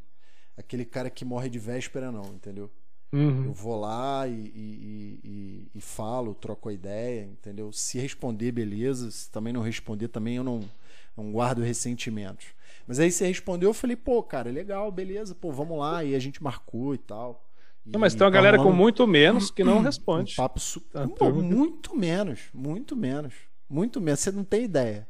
aquele 0.56 0.84
cara 0.84 1.08
que 1.08 1.24
morre 1.24 1.48
de 1.48 1.60
véspera 1.60 2.10
não, 2.10 2.24
entendeu? 2.34 2.68
Uhum. 3.12 3.44
Eu 3.44 3.52
vou 3.52 3.78
lá 3.78 4.26
e, 4.26 4.32
e, 4.32 5.20
e, 5.22 5.70
e, 5.72 5.80
falo, 5.80 6.34
troco 6.34 6.70
a 6.70 6.72
ideia, 6.72 7.26
entendeu? 7.26 7.72
Se 7.72 8.00
responder, 8.00 8.50
beleza. 8.50 9.12
Se 9.12 9.30
também 9.30 9.52
não 9.52 9.62
responder, 9.62 10.08
também 10.08 10.34
eu 10.34 10.42
não, 10.42 10.68
não 11.16 11.30
guardo 11.30 11.62
ressentimentos. 11.62 12.46
Mas 12.84 12.98
aí 12.98 13.12
você 13.12 13.28
respondeu, 13.28 13.70
eu 13.70 13.74
falei, 13.74 13.94
pô, 13.94 14.20
cara, 14.24 14.50
legal, 14.50 14.90
beleza, 14.90 15.36
pô, 15.36 15.52
vamos 15.52 15.78
lá. 15.78 16.02
E 16.02 16.16
a 16.16 16.18
gente 16.18 16.42
marcou 16.42 16.96
e 16.96 16.98
tal. 16.98 17.46
Não, 17.84 17.98
mas 17.98 18.14
tem 18.14 18.24
uma 18.24 18.30
galera 18.30 18.58
com 18.58 18.72
muito 18.72 19.06
menos 19.06 19.50
que 19.50 19.64
não 19.64 19.80
responde. 19.82 20.34
Um 20.34 20.36
papo 20.36 20.60
su... 20.60 20.80
Tá, 20.80 21.08
pô, 21.08 21.30
muito 21.30 21.96
menos, 21.96 22.40
muito 22.52 22.96
menos. 22.96 23.34
Muito 23.68 24.00
menos. 24.00 24.20
Você 24.20 24.32
não 24.32 24.44
tem 24.44 24.64
ideia. 24.64 25.08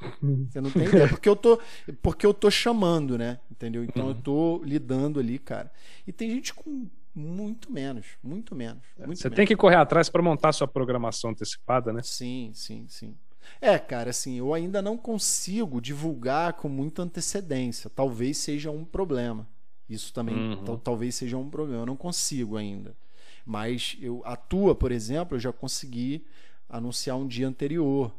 Você 0.50 0.60
não 0.60 0.70
tem 0.70 0.84
ideia. 0.84 1.08
Porque 1.08 1.28
eu 1.28 1.36
tô, 1.36 1.58
porque 2.02 2.26
eu 2.26 2.34
tô 2.34 2.50
chamando, 2.50 3.16
né? 3.16 3.38
Entendeu? 3.50 3.84
Então 3.84 4.08
eu 4.08 4.14
tô 4.14 4.62
lidando 4.64 5.18
ali, 5.18 5.38
cara. 5.38 5.70
E 6.06 6.12
tem 6.12 6.30
gente 6.30 6.52
com 6.52 6.88
muito 7.14 7.70
menos, 7.70 8.06
muito 8.22 8.54
menos. 8.54 8.82
Muito 8.98 9.18
Você 9.18 9.28
menos. 9.28 9.36
tem 9.36 9.46
que 9.46 9.56
correr 9.56 9.76
atrás 9.76 10.08
para 10.08 10.22
montar 10.22 10.52
sua 10.52 10.66
programação 10.66 11.30
antecipada, 11.30 11.92
né? 11.92 12.00
Sim, 12.02 12.50
sim, 12.54 12.86
sim. 12.88 13.14
É, 13.60 13.78
cara, 13.78 14.10
assim, 14.10 14.38
eu 14.38 14.54
ainda 14.54 14.80
não 14.80 14.96
consigo 14.96 15.80
divulgar 15.80 16.54
com 16.54 16.68
muita 16.68 17.02
antecedência. 17.02 17.90
Talvez 17.90 18.38
seja 18.38 18.70
um 18.70 18.84
problema. 18.84 19.46
Isso 19.88 20.12
também 20.12 20.34
uhum. 20.34 20.78
talvez 20.78 21.14
seja 21.14 21.36
um 21.36 21.48
problema. 21.48 21.82
Eu 21.82 21.86
não 21.86 21.96
consigo 21.96 22.56
ainda. 22.56 22.96
Mas 23.44 23.96
eu 24.00 24.22
a 24.24 24.36
tua, 24.36 24.74
por 24.74 24.92
exemplo, 24.92 25.36
eu 25.36 25.40
já 25.40 25.52
consegui 25.52 26.24
anunciar 26.68 27.16
um 27.16 27.26
dia 27.26 27.46
anterior, 27.46 28.14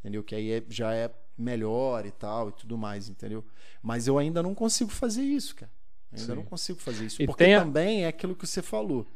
entendeu? 0.00 0.22
Que 0.22 0.34
aí 0.34 0.52
é, 0.52 0.62
já 0.68 0.94
é 0.94 1.10
melhor 1.36 2.06
e 2.06 2.10
tal 2.10 2.50
e 2.50 2.52
tudo 2.52 2.78
mais, 2.78 3.08
entendeu? 3.08 3.44
Mas 3.82 4.06
eu 4.06 4.18
ainda 4.18 4.42
não 4.42 4.54
consigo 4.54 4.90
fazer 4.90 5.22
isso, 5.22 5.54
cara. 5.56 5.70
Ainda 6.12 6.26
Sim. 6.26 6.36
não 6.36 6.44
consigo 6.44 6.78
fazer 6.78 7.06
isso. 7.06 7.20
E 7.22 7.26
porque 7.26 7.44
a... 7.44 7.60
também 7.60 8.04
é 8.04 8.08
aquilo 8.08 8.34
que 8.34 8.46
você 8.46 8.62
falou. 8.62 9.06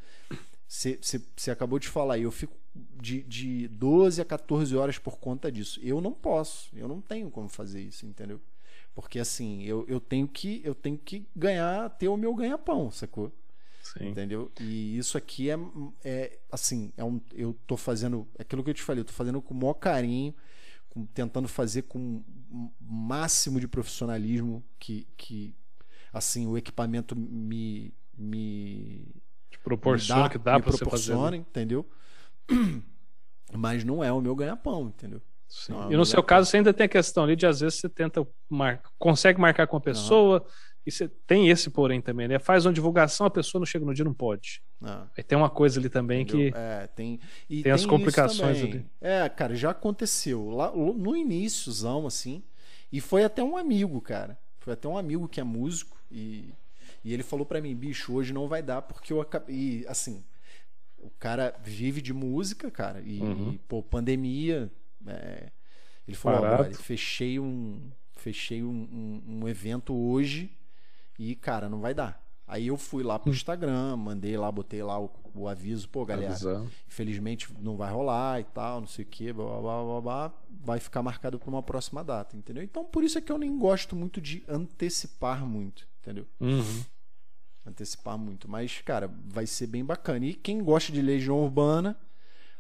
Você, 0.66 0.98
você, 1.01 1.20
você 1.36 1.51
acabou 1.51 1.78
de 1.78 1.89
falar, 1.89 2.18
eu 2.18 2.31
fico 2.31 2.56
de, 2.74 3.22
de 3.22 3.68
12 3.68 4.20
a 4.20 4.24
14 4.24 4.77
horas 4.77 4.98
por 4.98 5.18
conta 5.18 5.51
disso. 5.51 5.81
Eu 5.82 6.01
não 6.01 6.12
posso, 6.12 6.70
eu 6.77 6.86
não 6.86 7.01
tenho 7.01 7.31
como 7.31 7.48
fazer 7.48 7.81
isso, 7.81 8.06
entendeu? 8.06 8.40
Porque 9.01 9.18
assim, 9.18 9.62
eu, 9.62 9.85
eu 9.89 9.98
tenho 9.98 10.28
que 10.28 10.60
eu 10.64 10.74
tenho 10.74 10.98
que 10.98 11.27
ganhar, 11.35 11.89
ter 11.90 12.09
o 12.09 12.16
meu 12.16 12.35
ganha-pão, 12.35 12.90
sacou? 12.90 13.32
Sim. 13.82 14.09
Entendeu? 14.09 14.52
E 14.60 14.97
isso 14.98 15.16
aqui 15.16 15.51
é, 15.51 15.59
é 16.05 16.39
assim, 16.52 16.93
é 16.97 17.02
um, 17.02 17.20
eu 17.32 17.56
tô 17.66 17.77
fazendo 17.77 18.28
é 18.39 18.43
aquilo 18.43 18.62
que 18.62 18.70
eu 18.70 18.74
te 18.74 18.82
falei, 18.82 19.01
eu 19.01 19.05
tô 19.06 19.12
fazendo 19.12 19.40
com 19.40 19.55
o 19.55 19.56
maior 19.56 19.74
carinho, 19.74 20.35
com, 20.90 21.06
tentando 21.06 21.48
fazer 21.48 21.82
com 21.82 22.22
o 22.51 22.70
máximo 22.81 23.59
de 23.59 23.66
profissionalismo 23.66 24.62
que, 24.78 25.06
que 25.16 25.55
assim, 26.12 26.47
o 26.47 26.59
equipamento 26.59 27.16
me 27.16 27.94
me 28.16 29.06
te 29.51 29.59
proporciona 29.60 30.22
me 30.22 30.28
dá, 30.28 30.31
que 30.31 30.39
dá 30.39 30.60
para 30.60 30.72
você 30.72 30.85
fazer, 30.85 31.16
né? 31.16 31.39
entendeu? 31.39 31.89
Mas 33.56 33.82
não 33.82 34.05
é 34.05 34.12
o 34.12 34.20
meu 34.20 34.36
ganha-pão, 34.36 34.89
entendeu? 34.89 35.22
Não, 35.68 35.93
e 35.93 35.97
no 35.97 36.05
seu 36.05 36.22
caso, 36.22 36.48
você 36.48 36.59
ainda 36.59 36.72
tem 36.72 36.86
a 36.86 36.89
questão 36.89 37.24
ali 37.24 37.35
de 37.35 37.47
às 37.47 37.60
vezes 37.60 37.81
você 37.81 37.89
tenta 37.89 38.27
mar... 38.48 38.81
consegue 38.98 39.40
marcar 39.40 39.66
com 39.66 39.77
a 39.77 39.81
pessoa, 39.81 40.40
uhum. 40.40 40.47
e 40.86 40.93
você 40.93 41.09
tem 41.27 41.48
esse 41.48 41.70
porém 41.70 42.01
também, 42.01 42.28
né? 42.28 42.39
Faz 42.39 42.66
uma 42.66 42.72
divulgação, 42.72 43.27
a 43.27 43.31
pessoa 43.31 43.59
não 43.59 43.66
chega 43.66 43.85
no 43.85 43.93
dia, 43.93 44.05
não 44.05 44.14
pode. 44.14 44.62
Uhum. 44.81 45.06
Aí 45.16 45.24
tem 45.24 45.36
uma 45.36 45.51
coisa 45.51 45.81
ali 45.81 45.89
também 45.89 46.22
Entendeu? 46.22 46.52
que. 46.52 46.59
É, 46.59 46.86
tem. 46.86 47.20
E 47.48 47.56
tem, 47.56 47.62
tem 47.64 47.72
as 47.72 47.85
complicações 47.85 48.62
ali. 48.62 48.86
É, 49.01 49.28
cara, 49.28 49.55
já 49.55 49.70
aconteceu. 49.70 50.51
Lá 50.51 50.70
no 50.72 51.16
iníciozão, 51.16 52.06
assim. 52.06 52.43
E 52.93 53.01
foi 53.01 53.24
até 53.24 53.43
um 53.43 53.56
amigo, 53.56 54.01
cara. 54.01 54.39
Foi 54.60 54.72
até 54.72 54.89
um 54.89 54.97
amigo 54.97 55.28
que 55.28 55.40
é 55.40 55.44
músico. 55.44 55.98
E, 56.10 56.52
e 57.05 57.12
ele 57.12 57.22
falou 57.22 57.44
para 57.44 57.60
mim, 57.60 57.74
bicho, 57.74 58.14
hoje 58.14 58.32
não 58.32 58.48
vai 58.48 58.62
dar, 58.62 58.82
porque 58.82 59.12
eu 59.12 59.20
acabei. 59.20 59.55
E, 59.55 59.86
assim, 59.86 60.24
o 60.98 61.10
cara 61.18 61.55
vive 61.62 62.01
de 62.01 62.12
música, 62.12 62.70
cara. 62.70 63.01
E, 63.01 63.20
uhum. 63.20 63.52
e 63.52 63.59
pô, 63.59 63.82
pandemia. 63.82 64.70
É, 65.06 65.51
ele 66.06 66.16
falou: 66.16 66.64
fechei 66.74 67.39
um. 67.39 67.90
Fechei 68.16 68.62
um, 68.62 68.68
um, 68.68 69.22
um, 69.27 69.48
evento 69.48 69.94
hoje 69.94 70.55
e, 71.18 71.35
cara, 71.35 71.70
não 71.70 71.81
vai 71.81 71.94
dar. 71.94 72.22
Aí 72.47 72.66
eu 72.66 72.77
fui 72.77 73.02
lá 73.02 73.18
pro 73.18 73.31
hum. 73.31 73.32
Instagram, 73.32 73.97
mandei 73.97 74.36
lá, 74.36 74.52
botei 74.52 74.82
lá 74.82 75.01
o, 75.01 75.10
o 75.35 75.48
aviso, 75.48 75.89
pô, 75.89 76.05
galera, 76.05 76.32
Avisando. 76.32 76.70
infelizmente 76.86 77.48
não 77.60 77.78
vai 77.78 77.90
rolar 77.90 78.40
e 78.40 78.44
tal, 78.44 78.81
não 78.81 78.86
sei 78.86 79.06
o 79.06 79.09
que, 79.09 79.32
blá, 79.32 79.47
blá, 79.59 79.85
blá, 79.85 80.01
blá, 80.02 80.32
vai 80.51 80.78
ficar 80.78 81.02
marcado 81.02 81.39
para 81.39 81.48
uma 81.48 81.62
próxima 81.62 82.05
data, 82.05 82.36
entendeu? 82.36 82.62
Então 82.62 82.85
por 82.85 83.02
isso 83.05 83.16
é 83.16 83.22
que 83.22 83.32
eu 83.32 83.39
nem 83.39 83.56
gosto 83.56 83.97
muito 83.97 84.20
de 84.20 84.44
antecipar 84.47 85.47
muito, 85.47 85.89
entendeu? 86.02 86.27
Uhum 86.39 86.85
antecipar 87.64 88.18
muito. 88.18 88.48
Mas, 88.48 88.81
cara, 88.82 89.10
vai 89.27 89.47
ser 89.47 89.66
bem 89.66 89.85
bacana. 89.85 90.27
E 90.27 90.35
quem 90.35 90.62
gosta 90.62 90.93
de 90.93 91.01
Legião 91.01 91.43
Urbana, 91.43 91.97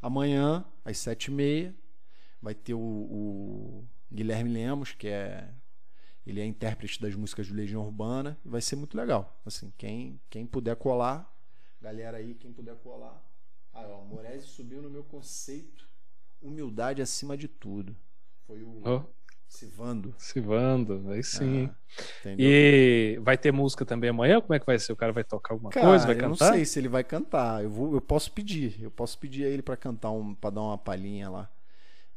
amanhã, 0.00 0.64
às 0.84 0.98
sete 0.98 1.26
e 1.26 1.30
meia, 1.30 1.74
vai 2.42 2.54
ter 2.54 2.74
o, 2.74 2.78
o, 2.78 3.84
Guilherme 4.12 4.50
Lemos, 4.50 4.92
que 4.92 5.08
é. 5.08 5.48
Ele 6.26 6.40
é 6.40 6.44
intérprete 6.44 7.00
das 7.00 7.14
músicas 7.14 7.46
de 7.46 7.54
Legião 7.54 7.82
Urbana. 7.82 8.38
Vai 8.44 8.60
ser 8.60 8.76
muito 8.76 8.96
legal. 8.96 9.40
Assim, 9.44 9.72
quem, 9.76 10.20
quem 10.28 10.46
puder 10.46 10.76
colar, 10.76 11.34
galera 11.80 12.18
aí, 12.18 12.34
quem 12.34 12.52
puder 12.52 12.76
colar. 12.76 13.20
Ah, 13.72 13.86
ó, 13.88 14.04
Morese 14.04 14.46
subiu 14.46 14.82
no 14.82 14.90
meu 14.90 15.02
conceito. 15.02 15.88
Humildade 16.42 17.00
acima 17.02 17.36
de 17.36 17.48
tudo. 17.48 17.96
Foi 18.46 18.62
o. 18.62 18.82
Oh. 18.84 19.20
Sivando. 19.50 20.14
Sivando, 20.16 21.10
aí 21.10 21.24
sim. 21.24 21.68
Ah, 22.24 22.34
e 22.38 23.18
vai 23.20 23.36
ter 23.36 23.50
música 23.50 23.84
também 23.84 24.08
amanhã? 24.08 24.40
Como 24.40 24.54
é 24.54 24.60
que 24.60 24.64
vai 24.64 24.78
ser? 24.78 24.92
O 24.92 24.96
cara 24.96 25.12
vai 25.12 25.24
tocar 25.24 25.54
alguma 25.54 25.70
cara, 25.70 25.86
coisa? 25.86 26.06
Vai 26.06 26.14
cantar? 26.14 26.26
Eu 26.26 26.28
não 26.28 26.54
sei 26.54 26.64
se 26.64 26.78
ele 26.78 26.88
vai 26.88 27.02
cantar. 27.02 27.64
Eu, 27.64 27.68
vou, 27.68 27.94
eu 27.94 28.00
posso 28.00 28.30
pedir. 28.30 28.80
Eu 28.80 28.92
posso 28.92 29.18
pedir 29.18 29.44
a 29.44 29.48
ele 29.48 29.60
para 29.60 29.76
cantar 29.76 30.12
um, 30.12 30.36
para 30.36 30.50
dar 30.50 30.62
uma 30.62 30.78
palhinha 30.78 31.28
lá. 31.28 31.50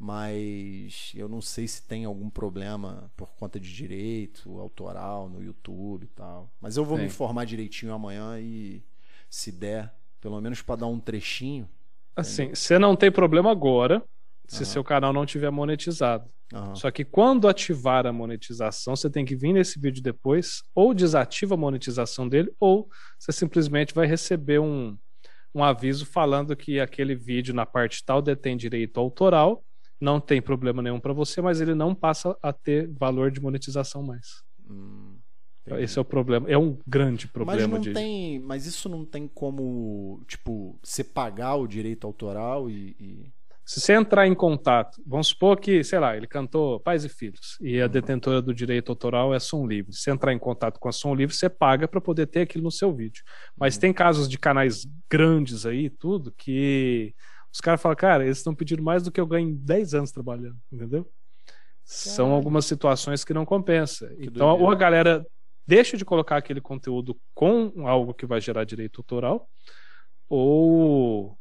Mas 0.03 1.13
eu 1.15 1.29
não 1.29 1.39
sei 1.39 1.65
se 1.65 1.81
tem 1.81 2.03
algum 2.03 2.29
problema 2.29 3.09
por 3.15 3.29
conta 3.35 3.57
de 3.57 3.73
direito 3.73 4.59
autoral 4.59 5.29
no 5.29 5.41
YouTube 5.41 6.03
e 6.03 6.07
tal. 6.07 6.51
Mas 6.59 6.75
eu 6.75 6.83
vou 6.83 6.97
sim. 6.97 7.03
me 7.03 7.07
informar 7.07 7.45
direitinho 7.45 7.93
amanhã 7.93 8.37
e 8.37 8.83
se 9.29 9.49
der, 9.49 9.95
pelo 10.19 10.41
menos 10.41 10.61
para 10.61 10.81
dar 10.81 10.87
um 10.87 10.99
trechinho. 10.99 11.69
Assim, 12.17 12.49
você 12.49 12.77
não 12.77 12.97
tem 12.97 13.09
problema 13.09 13.49
agora 13.49 14.03
se 14.45 14.63
uhum. 14.63 14.65
seu 14.65 14.83
canal 14.83 15.13
não 15.13 15.25
tiver 15.25 15.49
monetizado. 15.49 16.29
Uhum. 16.53 16.75
Só 16.75 16.91
que 16.91 17.05
quando 17.05 17.47
ativar 17.47 18.05
a 18.05 18.11
monetização, 18.11 18.97
você 18.97 19.09
tem 19.09 19.23
que 19.23 19.37
vir 19.37 19.53
nesse 19.53 19.79
vídeo 19.79 20.03
depois, 20.03 20.63
ou 20.75 20.93
desativa 20.93 21.53
a 21.53 21.57
monetização 21.57 22.27
dele, 22.27 22.53
ou 22.59 22.89
você 23.17 23.31
simplesmente 23.31 23.93
vai 23.93 24.05
receber 24.05 24.59
um, 24.59 24.97
um 25.55 25.63
aviso 25.63 26.05
falando 26.05 26.57
que 26.57 26.77
aquele 26.81 27.15
vídeo 27.15 27.53
na 27.53 27.65
parte 27.65 28.03
tal 28.03 28.21
detém 28.21 28.57
direito 28.57 28.99
autoral, 28.99 29.63
não 29.99 30.19
tem 30.19 30.41
problema 30.41 30.81
nenhum 30.81 30.99
para 30.99 31.13
você, 31.13 31.41
mas 31.41 31.61
ele 31.61 31.73
não 31.73 31.95
passa 31.95 32.37
a 32.41 32.51
ter 32.51 32.89
valor 32.91 33.31
de 33.31 33.41
monetização 33.41 34.03
mais. 34.03 34.43
Hum, 34.69 35.17
Esse 35.77 35.97
é 35.97 36.01
o 36.01 36.05
problema. 36.05 36.49
É 36.49 36.57
um 36.57 36.77
grande 36.85 37.27
problema. 37.27 37.61
Mas, 37.61 37.71
não 37.71 37.79
de... 37.79 37.93
tem, 37.93 38.39
mas 38.39 38.65
isso 38.65 38.89
não 38.89 39.05
tem 39.05 39.27
como, 39.27 40.21
tipo, 40.27 40.77
você 40.83 41.03
pagar 41.03 41.55
o 41.55 41.67
direito 41.67 42.05
autoral 42.05 42.69
e... 42.69 42.95
e... 42.99 43.33
Se 43.65 43.79
você 43.79 43.93
entrar 43.93 44.27
em 44.27 44.35
contato, 44.35 45.01
vamos 45.07 45.27
supor 45.27 45.57
que, 45.57 45.85
sei 45.85 45.97
lá, 45.97 46.17
ele 46.17 46.27
cantou 46.27 46.81
Pais 46.81 47.05
e 47.05 47.09
Filhos 47.09 47.57
e 47.61 47.79
a 47.79 47.87
detentora 47.87 48.41
do 48.41 48.53
direito 48.53 48.91
autoral 48.91 49.33
é 49.33 49.39
Som 49.39 49.65
Livre. 49.65 49.93
Se 49.93 50.11
entrar 50.11 50.33
em 50.33 50.37
contato 50.37 50.81
com 50.81 50.89
a 50.89 50.91
Som 50.91 51.15
Livre, 51.15 51.33
você 51.33 51.47
paga 51.49 51.87
para 51.87 52.01
poder 52.01 52.27
ter 52.27 52.41
aquilo 52.41 52.65
no 52.65 52.71
seu 52.71 52.93
vídeo. 52.93 53.23
Mas 53.57 53.75
uhum. 53.75 53.79
tem 53.79 53.93
casos 53.93 54.27
de 54.27 54.37
canais 54.37 54.85
grandes 55.09 55.65
aí, 55.65 55.89
tudo, 55.89 56.29
que 56.33 57.15
os 57.53 57.61
caras 57.61 57.79
falam, 57.79 57.95
cara, 57.95 58.23
eles 58.23 58.37
estão 58.37 58.55
pedindo 58.55 58.81
mais 58.81 59.03
do 59.03 59.11
que 59.11 59.21
eu 59.21 59.27
ganho 59.27 59.49
em 59.49 59.55
10 59.55 59.93
anos 59.93 60.11
trabalhando, 60.11 60.57
entendeu? 60.71 61.07
São 61.83 62.31
algumas 62.31 62.65
situações 62.65 63.23
que 63.23 63.33
não 63.33 63.45
compensa. 63.45 64.07
Que 64.07 64.25
então, 64.25 64.47
doideira. 64.47 64.63
ou 64.63 64.71
a 64.71 64.75
galera 64.75 65.27
deixa 65.67 65.95
de 65.95 66.03
colocar 66.03 66.37
aquele 66.37 66.59
conteúdo 66.59 67.19
com 67.33 67.87
algo 67.87 68.13
que 68.13 68.25
vai 68.25 68.41
gerar 68.41 68.63
direito 68.63 69.01
autoral, 69.01 69.47
ou 70.27 71.37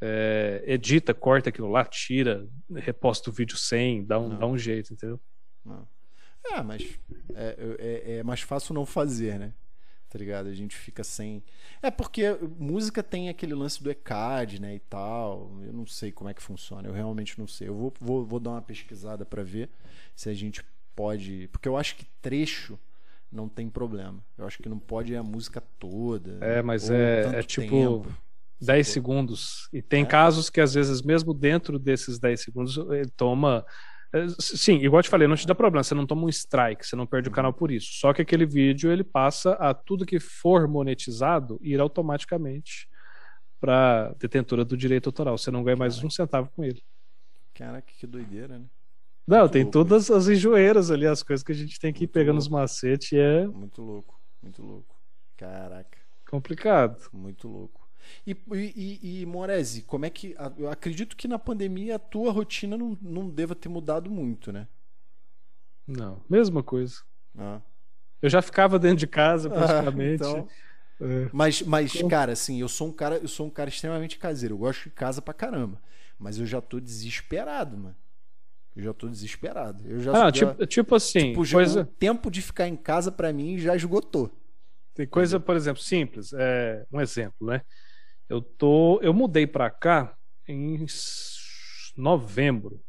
é, 0.00 0.62
edita, 0.64 1.12
corta 1.12 1.48
aquilo 1.48 1.68
lá, 1.68 1.84
tira, 1.84 2.46
reposta 2.76 3.30
o 3.30 3.32
vídeo 3.32 3.56
sem, 3.56 4.04
dá 4.04 4.18
um, 4.18 4.38
dá 4.38 4.46
um 4.46 4.56
jeito, 4.56 4.92
entendeu? 4.92 5.20
Não. 5.64 5.88
É, 6.52 6.62
mas 6.62 6.98
é, 7.34 7.76
é, 7.78 8.16
é, 8.18 8.22
mais 8.22 8.42
fácil 8.42 8.74
não 8.74 8.86
fazer, 8.86 9.38
né? 9.38 9.52
Tá 10.10 10.18
ligado? 10.18 10.48
A 10.48 10.52
gente 10.52 10.76
fica 10.76 11.04
sem. 11.04 11.40
É 11.80 11.88
porque 11.88 12.36
música 12.58 13.00
tem 13.00 13.28
aquele 13.28 13.54
lance 13.54 13.80
do 13.80 13.88
ECAD, 13.88 14.60
né? 14.60 14.74
E 14.74 14.80
tal. 14.80 15.56
Eu 15.64 15.72
não 15.72 15.86
sei 15.86 16.10
como 16.10 16.28
é 16.28 16.34
que 16.34 16.42
funciona. 16.42 16.88
Eu 16.88 16.92
realmente 16.92 17.38
não 17.38 17.46
sei. 17.46 17.68
Eu 17.68 17.74
vou, 17.76 17.94
vou, 18.00 18.26
vou 18.26 18.40
dar 18.40 18.50
uma 18.50 18.62
pesquisada 18.62 19.24
para 19.24 19.44
ver 19.44 19.70
se 20.16 20.28
a 20.28 20.34
gente 20.34 20.64
pode. 20.96 21.48
Porque 21.52 21.68
eu 21.68 21.76
acho 21.76 21.94
que 21.94 22.04
trecho 22.20 22.76
não 23.30 23.48
tem 23.48 23.70
problema. 23.70 24.18
Eu 24.36 24.48
acho 24.48 24.60
que 24.60 24.68
não 24.68 24.80
pode 24.80 25.14
a 25.14 25.22
música 25.22 25.62
toda. 25.78 26.44
É, 26.44 26.60
mas 26.60 26.90
é, 26.90 27.38
é 27.38 27.42
tipo. 27.44 27.70
Tempo. 27.70 28.12
10 28.60 28.88
segundos. 28.88 29.68
E 29.72 29.80
tem 29.80 30.02
é. 30.02 30.06
casos 30.06 30.50
que, 30.50 30.60
às 30.60 30.74
vezes, 30.74 31.00
mesmo 31.00 31.32
dentro 31.32 31.78
desses 31.78 32.18
10 32.18 32.42
segundos, 32.42 32.76
ele 32.76 33.08
toma 33.16 33.64
sim, 34.38 34.76
igual 34.76 34.98
eu 35.00 35.02
te 35.04 35.08
falei, 35.08 35.28
não 35.28 35.36
te 35.36 35.46
dá 35.46 35.54
problema, 35.54 35.82
você 35.82 35.94
não 35.94 36.06
toma 36.06 36.24
um 36.24 36.28
strike, 36.28 36.86
você 36.86 36.96
não 36.96 37.06
perde 37.06 37.28
o 37.28 37.32
canal 37.32 37.52
por 37.52 37.70
isso. 37.70 37.88
Só 37.92 38.12
que 38.12 38.22
aquele 38.22 38.44
vídeo 38.46 38.90
ele 38.90 39.04
passa 39.04 39.52
a 39.54 39.72
tudo 39.72 40.06
que 40.06 40.18
for 40.18 40.66
monetizado 40.66 41.58
ir 41.62 41.80
automaticamente 41.80 42.88
para 43.60 44.14
detentora 44.18 44.64
do 44.64 44.76
direito 44.76 45.08
autoral. 45.08 45.36
Você 45.38 45.50
não 45.50 45.62
ganha 45.62 45.76
mais 45.76 45.94
Caraca. 45.94 46.06
um 46.06 46.10
centavo 46.10 46.50
com 46.50 46.64
ele. 46.64 46.82
Caraca, 47.54 47.92
que 47.96 48.06
doideira, 48.06 48.58
né? 48.58 48.66
Não, 49.26 49.40
muito 49.40 49.52
tem 49.52 49.62
louco, 49.62 49.72
todas 49.72 50.10
as 50.10 50.28
enjoeiras 50.28 50.90
ali, 50.90 51.06
as 51.06 51.22
coisas 51.22 51.44
que 51.44 51.52
a 51.52 51.54
gente 51.54 51.78
tem 51.78 51.92
que 51.92 52.04
ir 52.04 52.08
pegando 52.08 52.36
louco. 52.36 52.42
os 52.42 52.48
macetes 52.48 53.12
é. 53.12 53.46
Muito 53.46 53.82
louco, 53.82 54.20
muito 54.42 54.62
louco. 54.62 54.96
Caraca. 55.36 55.98
Complicado. 56.28 57.08
Muito 57.12 57.46
louco. 57.48 57.79
E, 58.26 58.36
e, 58.52 59.20
e 59.20 59.26
Moresi, 59.26 59.82
como 59.82 60.04
é 60.04 60.10
que. 60.10 60.34
Eu 60.58 60.70
acredito 60.70 61.16
que 61.16 61.28
na 61.28 61.38
pandemia 61.38 61.96
a 61.96 61.98
tua 61.98 62.32
rotina 62.32 62.76
não, 62.76 62.96
não 63.00 63.28
deva 63.28 63.54
ter 63.54 63.68
mudado 63.68 64.10
muito, 64.10 64.52
né? 64.52 64.66
Não, 65.86 66.20
mesma 66.28 66.62
coisa. 66.62 67.02
Ah. 67.36 67.60
Eu 68.22 68.28
já 68.28 68.42
ficava 68.42 68.78
dentro 68.78 68.98
de 68.98 69.06
casa, 69.06 69.48
ah, 69.48 69.52
praticamente. 69.52 70.22
Ah, 70.22 70.28
então... 70.28 70.48
é. 71.00 71.28
Mas, 71.32 71.62
mas 71.62 71.92
cara, 72.08 72.32
assim, 72.32 72.60
eu 72.60 72.68
sou 72.68 72.88
um 72.88 72.92
cara, 72.92 73.16
eu 73.16 73.28
sou 73.28 73.46
um 73.46 73.50
cara 73.50 73.70
extremamente 73.70 74.18
caseiro. 74.18 74.54
Eu 74.54 74.58
gosto 74.58 74.84
de 74.84 74.90
casa 74.90 75.22
pra 75.22 75.34
caramba. 75.34 75.80
Mas 76.18 76.38
eu 76.38 76.44
já 76.44 76.60
tô 76.60 76.78
desesperado, 76.78 77.76
mano. 77.76 77.96
Eu 78.76 78.84
já 78.84 78.92
tô 78.92 79.08
desesperado. 79.08 79.82
Eu 79.86 80.00
já, 80.00 80.26
ah, 80.26 80.30
tipo, 80.30 80.66
tipo 80.66 80.94
assim, 80.94 81.30
tipo, 81.32 81.50
coisa... 81.50 81.80
o 81.80 81.84
tempo 81.84 82.30
de 82.30 82.40
ficar 82.40 82.68
em 82.68 82.76
casa 82.76 83.10
para 83.10 83.32
mim 83.32 83.58
já 83.58 83.74
esgotou. 83.74 84.30
Tem 84.94 85.06
coisa, 85.06 85.40
por 85.40 85.56
exemplo, 85.56 85.82
simples. 85.82 86.32
É, 86.34 86.86
um 86.92 87.00
exemplo, 87.00 87.48
né? 87.48 87.62
Eu 88.30 88.40
tô, 88.40 89.00
eu 89.02 89.12
mudei 89.12 89.44
para 89.44 89.68
cá 89.68 90.16
em 90.46 90.86
novembro. 91.96 92.80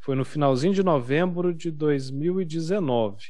Foi 0.00 0.16
no 0.16 0.24
finalzinho 0.24 0.74
de 0.74 0.82
novembro 0.82 1.54
de 1.54 1.70
2019. 1.70 3.26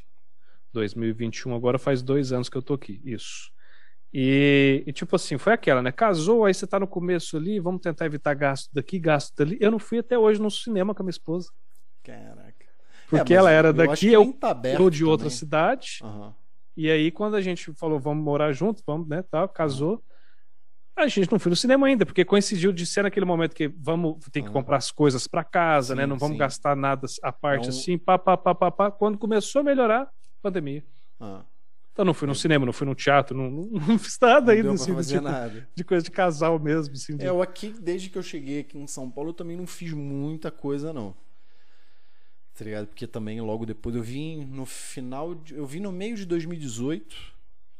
2021 0.73 1.55
agora 1.55 1.79
faz 1.79 2.01
dois 2.01 2.33
anos 2.33 2.49
que 2.49 2.57
eu 2.57 2.63
tô 2.63 2.73
aqui. 2.73 3.03
Isso. 3.05 3.53
E, 4.11 4.83
e, 4.87 4.93
tipo 4.95 5.15
assim, 5.15 5.37
foi 5.37 5.53
aquela, 5.53 5.83
né? 5.83 5.93
Casou, 5.93 6.47
aí 6.47 6.55
você 6.55 6.67
tá 6.67 6.81
no 6.81 6.87
começo 6.87 7.37
ali, 7.37 7.61
vamos 7.61 7.83
tentar 7.83 8.07
evitar 8.07 8.33
gasto 8.33 8.71
daqui, 8.73 8.99
gasto 8.99 9.37
dali. 9.37 9.59
Eu 9.61 9.71
não 9.71 9.79
fui 9.79 9.99
até 9.99 10.19
hoje 10.19 10.41
no 10.41 10.51
cinema 10.51 10.95
com 10.95 11.03
a 11.03 11.05
minha 11.05 11.11
esposa. 11.11 11.51
Caraca. 12.03 12.67
Porque 13.11 13.35
é, 13.35 13.37
ela 13.37 13.51
era 13.51 13.75
daqui, 13.75 14.11
eu, 14.11 14.33
tá 14.33 14.59
eu 14.65 14.89
de 14.89 15.05
outra 15.05 15.27
também. 15.27 15.39
cidade. 15.39 15.99
Uhum. 16.03 16.33
E 16.75 16.91
aí, 16.91 17.11
quando 17.11 17.37
a 17.37 17.43
gente 17.43 17.75
falou, 17.75 18.01
vamos 18.01 18.25
morar 18.25 18.53
junto, 18.53 18.83
vamos, 18.87 19.07
né, 19.07 19.23
tal, 19.31 19.47
casou. 19.51 20.03
A 20.99 21.07
gente 21.07 21.31
não 21.31 21.39
foi 21.39 21.51
no 21.51 21.57
cinema 21.57 21.87
ainda, 21.87 22.05
porque 22.05 22.25
coincidiu 22.25 22.73
de 22.73 22.85
ser 22.85 23.03
naquele 23.03 23.25
momento 23.25 23.55
que 23.55 23.69
vamos 23.69 24.17
tem 24.33 24.43
que 24.43 24.51
comprar 24.51 24.79
as 24.79 24.91
coisas 24.91 25.29
para 25.29 25.45
casa, 25.45 25.95
né? 25.95 26.03
sim, 26.03 26.07
né? 26.07 26.11
Não 26.11 26.19
vamos 26.19 26.35
sim. 26.35 26.39
gastar 26.39 26.75
nada 26.75 27.07
à 27.23 27.33
parte 27.33 27.69
então... 27.69 27.79
assim, 27.79 27.97
pá, 27.97 28.19
pá, 28.19 28.37
pá, 28.37 28.53
pá, 28.55 28.71
pá. 28.71 28.91
Quando 28.91 29.17
começou 29.17 29.61
a 29.61 29.63
melhorar, 29.63 30.11
pandemia. 30.43 30.85
Ah. 31.21 31.43
Então 31.93 32.05
não 32.05 32.15
fui 32.15 32.27
no 32.29 32.35
cinema, 32.35 32.67
não 32.67 32.73
fui 32.73 32.87
no 32.87 32.95
teatro, 32.95 33.37
não, 33.37 33.51
não, 33.51 33.65
não 33.87 33.99
fiz 33.99 34.19
nada 34.21 34.53
não 34.53 34.59
ainda, 34.59 34.73
assim, 34.73 34.95
tipo, 35.03 35.21
nada. 35.21 35.69
de 35.75 35.85
coisa 35.85 36.05
de 36.05 36.11
casal 36.11 36.59
mesmo. 36.59 36.95
Assim, 36.95 37.17
de... 37.17 37.25
É, 37.25 37.29
eu 37.29 37.43
aqui, 37.43 37.75
desde 37.81 38.09
que 38.11 38.19
eu 38.19 38.23
cheguei 38.23 38.61
aqui 38.61 38.79
em 38.79 38.87
São 38.87 39.11
Paulo, 39.11 39.31
eu 39.31 39.35
também 39.35 39.57
não 39.57 39.67
fiz 39.67 39.93
muita 39.93 40.51
coisa, 40.51 40.93
não. 40.93 41.15
Tá 42.57 42.65
ligado? 42.65 42.87
Porque 42.89 43.07
também 43.07 43.41
logo 43.41 43.65
depois 43.65 43.95
eu 43.95 44.03
vim 44.03 44.45
no 44.45 44.67
final, 44.67 45.35
de, 45.35 45.55
eu 45.55 45.65
vim 45.65 45.81
no 45.81 45.93
meio 45.93 46.17
de 46.17 46.25
2018 46.25 47.38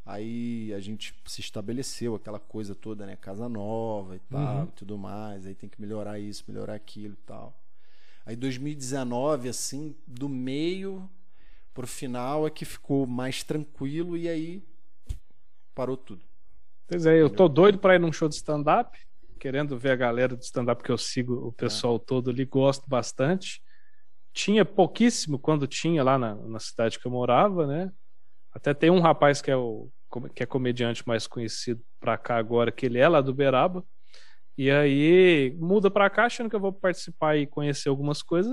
Aí 0.09 0.73
a 0.73 0.81
gente 0.81 1.15
se 1.27 1.43
estabeleceu 1.43 2.15
aquela 2.15 2.41
coisa 2.41 2.75
toda, 2.75 3.05
né? 3.05 3.15
Casa 3.15 3.47
nova 3.47 4.17
e 4.17 4.21
tal, 4.21 4.57
uhum. 4.61 4.65
e 4.65 4.69
tudo 4.69 4.97
mais. 4.97 5.45
Aí 5.45 5.55
tem 5.55 5.69
que 5.69 5.79
melhorar 5.79 6.19
isso, 6.19 6.45
melhorar 6.49 6.77
aquilo 6.77 7.13
e 7.13 7.27
tal. 7.27 7.55
Aí 8.25 8.35
2019, 8.35 9.51
assim, 9.51 9.95
do 10.07 10.27
meio 10.27 11.07
pro 11.75 11.87
final 11.87 12.47
é 12.47 12.51
que 12.51 12.65
ficou 12.65 13.07
mais 13.07 13.43
tranquilo 13.43 14.17
e 14.17 14.27
aí 14.31 14.63
parou 15.75 15.95
tudo. 15.95 16.23
Pois 16.87 17.05
é, 17.05 17.21
eu 17.21 17.29
tô 17.29 17.47
doido 17.47 17.79
para 17.79 17.97
ir 17.97 17.99
num 17.99 18.11
show 18.11 18.31
de 18.31 18.37
stand-up, 18.37 18.99
querendo 19.39 19.79
ver 19.79 19.91
a 19.91 19.97
galera 19.97 20.35
do 20.35 20.43
stand-up 20.43 20.83
que 20.83 20.91
eu 20.91 20.97
sigo, 20.97 21.35
o 21.35 21.53
pessoal 21.53 21.97
é. 21.97 21.99
todo 21.99 22.31
ali, 22.31 22.47
gosto 22.47 22.89
bastante. 22.89 23.63
Tinha 24.33 24.65
pouquíssimo 24.65 25.39
quando 25.39 25.67
tinha 25.67 26.03
lá 26.03 26.17
na, 26.17 26.35
na 26.35 26.59
cidade 26.59 26.99
que 26.99 27.07
eu 27.07 27.13
morava, 27.13 27.67
né? 27.67 27.93
Até 28.55 28.73
tem 28.73 28.89
um 28.89 29.01
rapaz 29.01 29.43
que 29.43 29.51
é 29.51 29.57
o 29.57 29.91
que 30.35 30.43
é 30.43 30.47
comediante 30.47 31.07
mais 31.07 31.27
conhecido 31.27 31.83
pra 32.01 32.17
cá 32.17 32.37
agora, 32.37 32.73
que 32.73 32.87
ele 32.87 32.99
é 32.99 33.09
lá 33.09 33.21
do 33.21 33.35
Beraba. 33.35 33.85
E 34.57 34.71
aí 34.71 35.55
muda 35.59 35.91
pra 35.91 36.11
cá 36.11 36.25
achando 36.25 36.51
que 36.51 36.57
eu 36.57 36.61
vou 36.61 36.73
participar 36.73 37.37
e 37.37 37.47
conhecer 37.47 37.89
algumas 37.89 38.23
coisas, 38.23 38.53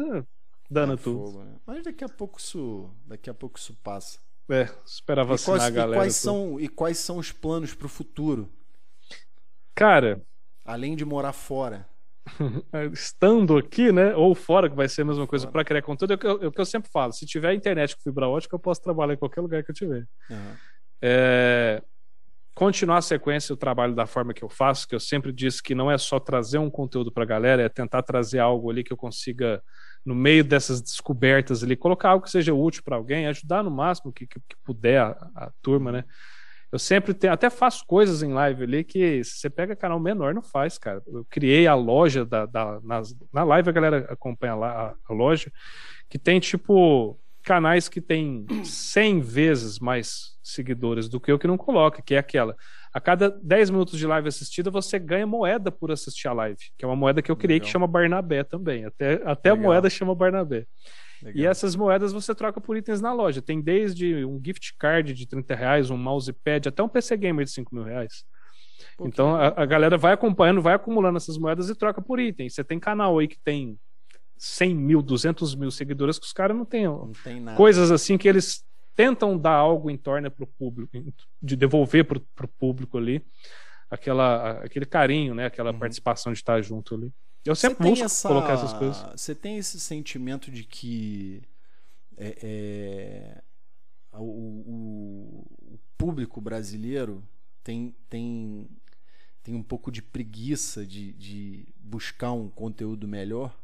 dando 0.69 0.93
é 0.93 0.97
tudo. 0.97 1.25
Fogo, 1.25 1.43
né? 1.43 1.55
Mas 1.65 1.83
daqui 1.83 2.03
a 2.03 2.09
pouco 2.09 2.39
isso, 2.39 2.91
daqui 3.07 3.29
a 3.29 3.33
pouco 3.33 3.57
isso 3.57 3.75
passa. 3.81 4.19
É, 4.47 4.69
esperava 4.85 5.29
vacinar 5.29 5.59
quais, 5.59 5.73
a 5.73 5.75
galera. 5.75 5.95
E 5.95 5.99
quais, 6.03 6.15
são, 6.15 6.59
e 6.59 6.67
quais 6.67 6.97
são 6.99 7.17
os 7.17 7.31
planos 7.31 7.73
pro 7.73 7.89
futuro? 7.89 8.53
Cara, 9.73 10.21
além 10.63 10.95
de 10.95 11.03
morar 11.03 11.33
fora. 11.33 11.87
estando 12.91 13.55
aqui, 13.55 13.91
né, 13.91 14.15
ou 14.15 14.33
fora, 14.33 14.67
que 14.67 14.75
vai 14.75 14.89
ser 14.89 15.03
a 15.03 15.05
mesma 15.05 15.27
coisa 15.27 15.47
para 15.47 15.63
criar 15.63 15.83
conteúdo, 15.83 16.13
é 16.13 16.15
o, 16.15 16.17
que 16.17 16.25
eu, 16.25 16.43
é 16.43 16.47
o 16.47 16.51
que 16.51 16.61
eu 16.61 16.65
sempre 16.65 16.89
falo. 16.91 17.13
Se 17.13 17.25
tiver 17.25 17.53
internet 17.53 17.95
com 17.95 18.01
fibra 18.01 18.27
ótica, 18.27 18.55
eu 18.55 18.59
posso 18.59 18.81
trabalhar 18.81 19.13
em 19.13 19.17
qualquer 19.17 19.41
lugar 19.41 19.63
que 19.63 19.71
eu 19.71 19.75
tiver. 19.75 20.07
Uhum 20.29 20.55
é, 21.07 21.83
continuar 22.55 22.97
a 22.97 23.01
sequência 23.01 23.53
o 23.53 23.57
trabalho 23.57 23.93
da 23.93 24.07
forma 24.07 24.33
que 24.33 24.43
eu 24.43 24.49
faço, 24.49 24.87
que 24.87 24.95
eu 24.95 24.99
sempre 24.99 25.31
disse 25.31 25.61
que 25.61 25.75
não 25.75 25.91
é 25.91 25.99
só 25.99 26.19
trazer 26.19 26.57
um 26.57 26.69
conteúdo 26.69 27.11
para 27.11 27.21
a 27.21 27.27
galera, 27.27 27.61
é 27.61 27.69
tentar 27.69 28.01
trazer 28.01 28.39
algo 28.39 28.71
ali 28.71 28.83
que 28.83 28.91
eu 28.91 28.97
consiga, 28.97 29.61
no 30.03 30.15
meio 30.15 30.43
dessas 30.43 30.81
descobertas 30.81 31.63
ali, 31.63 31.75
colocar 31.75 32.09
algo 32.09 32.25
que 32.25 32.31
seja 32.31 32.55
útil 32.55 32.81
para 32.83 32.95
alguém, 32.95 33.27
ajudar 33.27 33.61
no 33.61 33.69
máximo 33.69 34.11
que, 34.11 34.25
que, 34.25 34.39
que 34.39 34.55
puder 34.63 34.99
a, 34.99 35.09
a, 35.35 35.51
turma, 35.61 35.91
né? 35.91 36.03
Eu 36.71 36.79
sempre 36.79 37.13
tenho, 37.13 37.31
até 37.31 37.51
faço 37.51 37.85
coisas 37.85 38.23
em 38.23 38.33
live 38.33 38.63
ali 38.63 38.83
que 38.83 39.23
se 39.23 39.37
você 39.37 39.49
pega 39.49 39.75
canal 39.75 39.99
menor, 39.99 40.33
não 40.33 40.41
faz, 40.41 40.79
cara. 40.79 41.03
Eu 41.05 41.23
criei 41.29 41.67
a 41.67 41.75
loja 41.75 42.25
da, 42.25 42.47
da 42.47 42.81
nas, 42.81 43.15
na 43.31 43.43
live 43.43 43.69
a 43.69 43.71
galera 43.71 44.07
acompanha 44.09 44.55
lá 44.55 44.87
a, 44.87 44.95
a 45.07 45.13
loja, 45.13 45.51
que 46.09 46.17
tem 46.17 46.39
tipo 46.39 47.19
canais 47.45 47.87
que 47.87 48.01
tem 48.01 48.45
100 48.63 49.21
vezes 49.21 49.79
mais 49.79 50.35
seguidores 50.43 51.07
do 51.07 51.19
que 51.19 51.31
eu 51.31 51.39
que 51.39 51.47
não 51.47 51.57
coloca, 51.57 52.01
que 52.01 52.15
é 52.15 52.17
aquela. 52.17 52.55
A 52.91 52.99
cada 52.99 53.29
10 53.29 53.69
minutos 53.69 53.99
de 53.99 54.07
live 54.07 54.27
assistida, 54.27 54.71
você 54.71 54.97
ganha 54.97 55.27
moeda 55.27 55.71
por 55.71 55.91
assistir 55.91 56.27
a 56.27 56.33
live, 56.33 56.59
que 56.77 56.83
é 56.83 56.87
uma 56.87 56.95
moeda 56.95 57.21
que 57.21 57.31
eu 57.31 57.35
criei 57.35 57.57
Legal. 57.57 57.65
que 57.65 57.71
chama 57.71 57.87
Barnabé 57.87 58.43
também. 58.43 58.85
Até, 58.85 59.21
até 59.25 59.49
a 59.49 59.55
moeda 59.55 59.89
chama 59.89 60.15
Barnabé. 60.15 60.65
Legal. 61.21 61.43
E 61.43 61.45
essas 61.45 61.75
moedas 61.75 62.11
você 62.11 62.33
troca 62.33 62.59
por 62.59 62.75
itens 62.75 63.01
na 63.01 63.13
loja. 63.13 63.41
Tem 63.41 63.61
desde 63.61 64.25
um 64.25 64.41
gift 64.43 64.75
card 64.77 65.13
de 65.13 65.27
30 65.27 65.55
reais, 65.55 65.89
um 65.89 65.97
mousepad, 65.97 66.67
até 66.67 66.81
um 66.81 66.89
PC 66.89 67.15
Gamer 67.17 67.45
de 67.45 67.51
5 67.51 67.73
mil 67.75 67.83
reais. 67.83 68.25
então 69.01 69.35
a, 69.35 69.47
a, 69.55 69.65
galera 69.65 69.97
vai 69.97 70.13
acompanhando, 70.13 70.61
vai 70.61 70.73
acumulando 70.73 71.17
essas 71.17 71.37
moedas 71.37 71.69
e 71.69 71.75
troca 71.75 72.01
por 72.01 72.19
itens. 72.19 72.55
Você 72.55 72.63
tem 72.63 72.79
canal 72.79 73.17
aí 73.19 73.27
que 73.27 73.39
tem 73.39 73.77
100 74.37 74.75
mil, 74.75 75.01
200 75.01 75.55
mil 75.55 75.71
seguidores 75.71 76.19
que 76.19 76.25
os 76.25 76.33
caras 76.33 76.55
não 76.55 76.65
têm. 76.65 76.85
Não 76.85 77.11
tem 77.23 77.39
nada. 77.39 77.57
Coisas 77.57 77.91
assim 77.91 78.17
que 78.17 78.27
eles 78.27 78.65
tentam 78.95 79.37
dar 79.37 79.55
algo 79.55 79.89
em 79.89 79.97
torno 79.97 80.31
para 80.31 80.43
o 80.43 80.47
público, 80.47 80.91
de 81.41 81.55
devolver 81.55 82.05
para 82.05 82.45
o 82.45 82.47
público 82.47 82.97
ali 82.97 83.23
aquela, 83.89 84.63
aquele 84.63 84.85
carinho, 84.85 85.35
né? 85.35 85.45
Aquela 85.45 85.71
uhum. 85.71 85.79
participação 85.79 86.31
de 86.31 86.39
estar 86.39 86.61
junto 86.61 86.95
ali. 86.95 87.13
Eu 87.43 87.55
sempre 87.55 87.83
busco 87.83 88.05
essa, 88.05 88.27
colocar 88.27 88.53
essas 88.53 88.73
coisas. 88.73 89.05
Você 89.15 89.35
tem 89.35 89.57
esse 89.57 89.79
sentimento 89.79 90.49
de 90.49 90.63
que 90.63 91.43
é, 92.17 92.37
é, 92.41 93.41
o, 94.13 94.23
o, 94.23 95.73
o, 95.73 95.79
público 95.97 96.41
brasileiro 96.41 97.23
tem, 97.63 97.95
tem, 98.09 98.67
tem 99.43 99.53
um 99.53 99.61
pouco 99.61 99.91
de 99.91 100.01
preguiça 100.01 100.85
de, 100.85 101.13
de 101.13 101.67
buscar 101.77 102.31
um 102.31 102.49
conteúdo 102.49 103.07
melhor? 103.07 103.55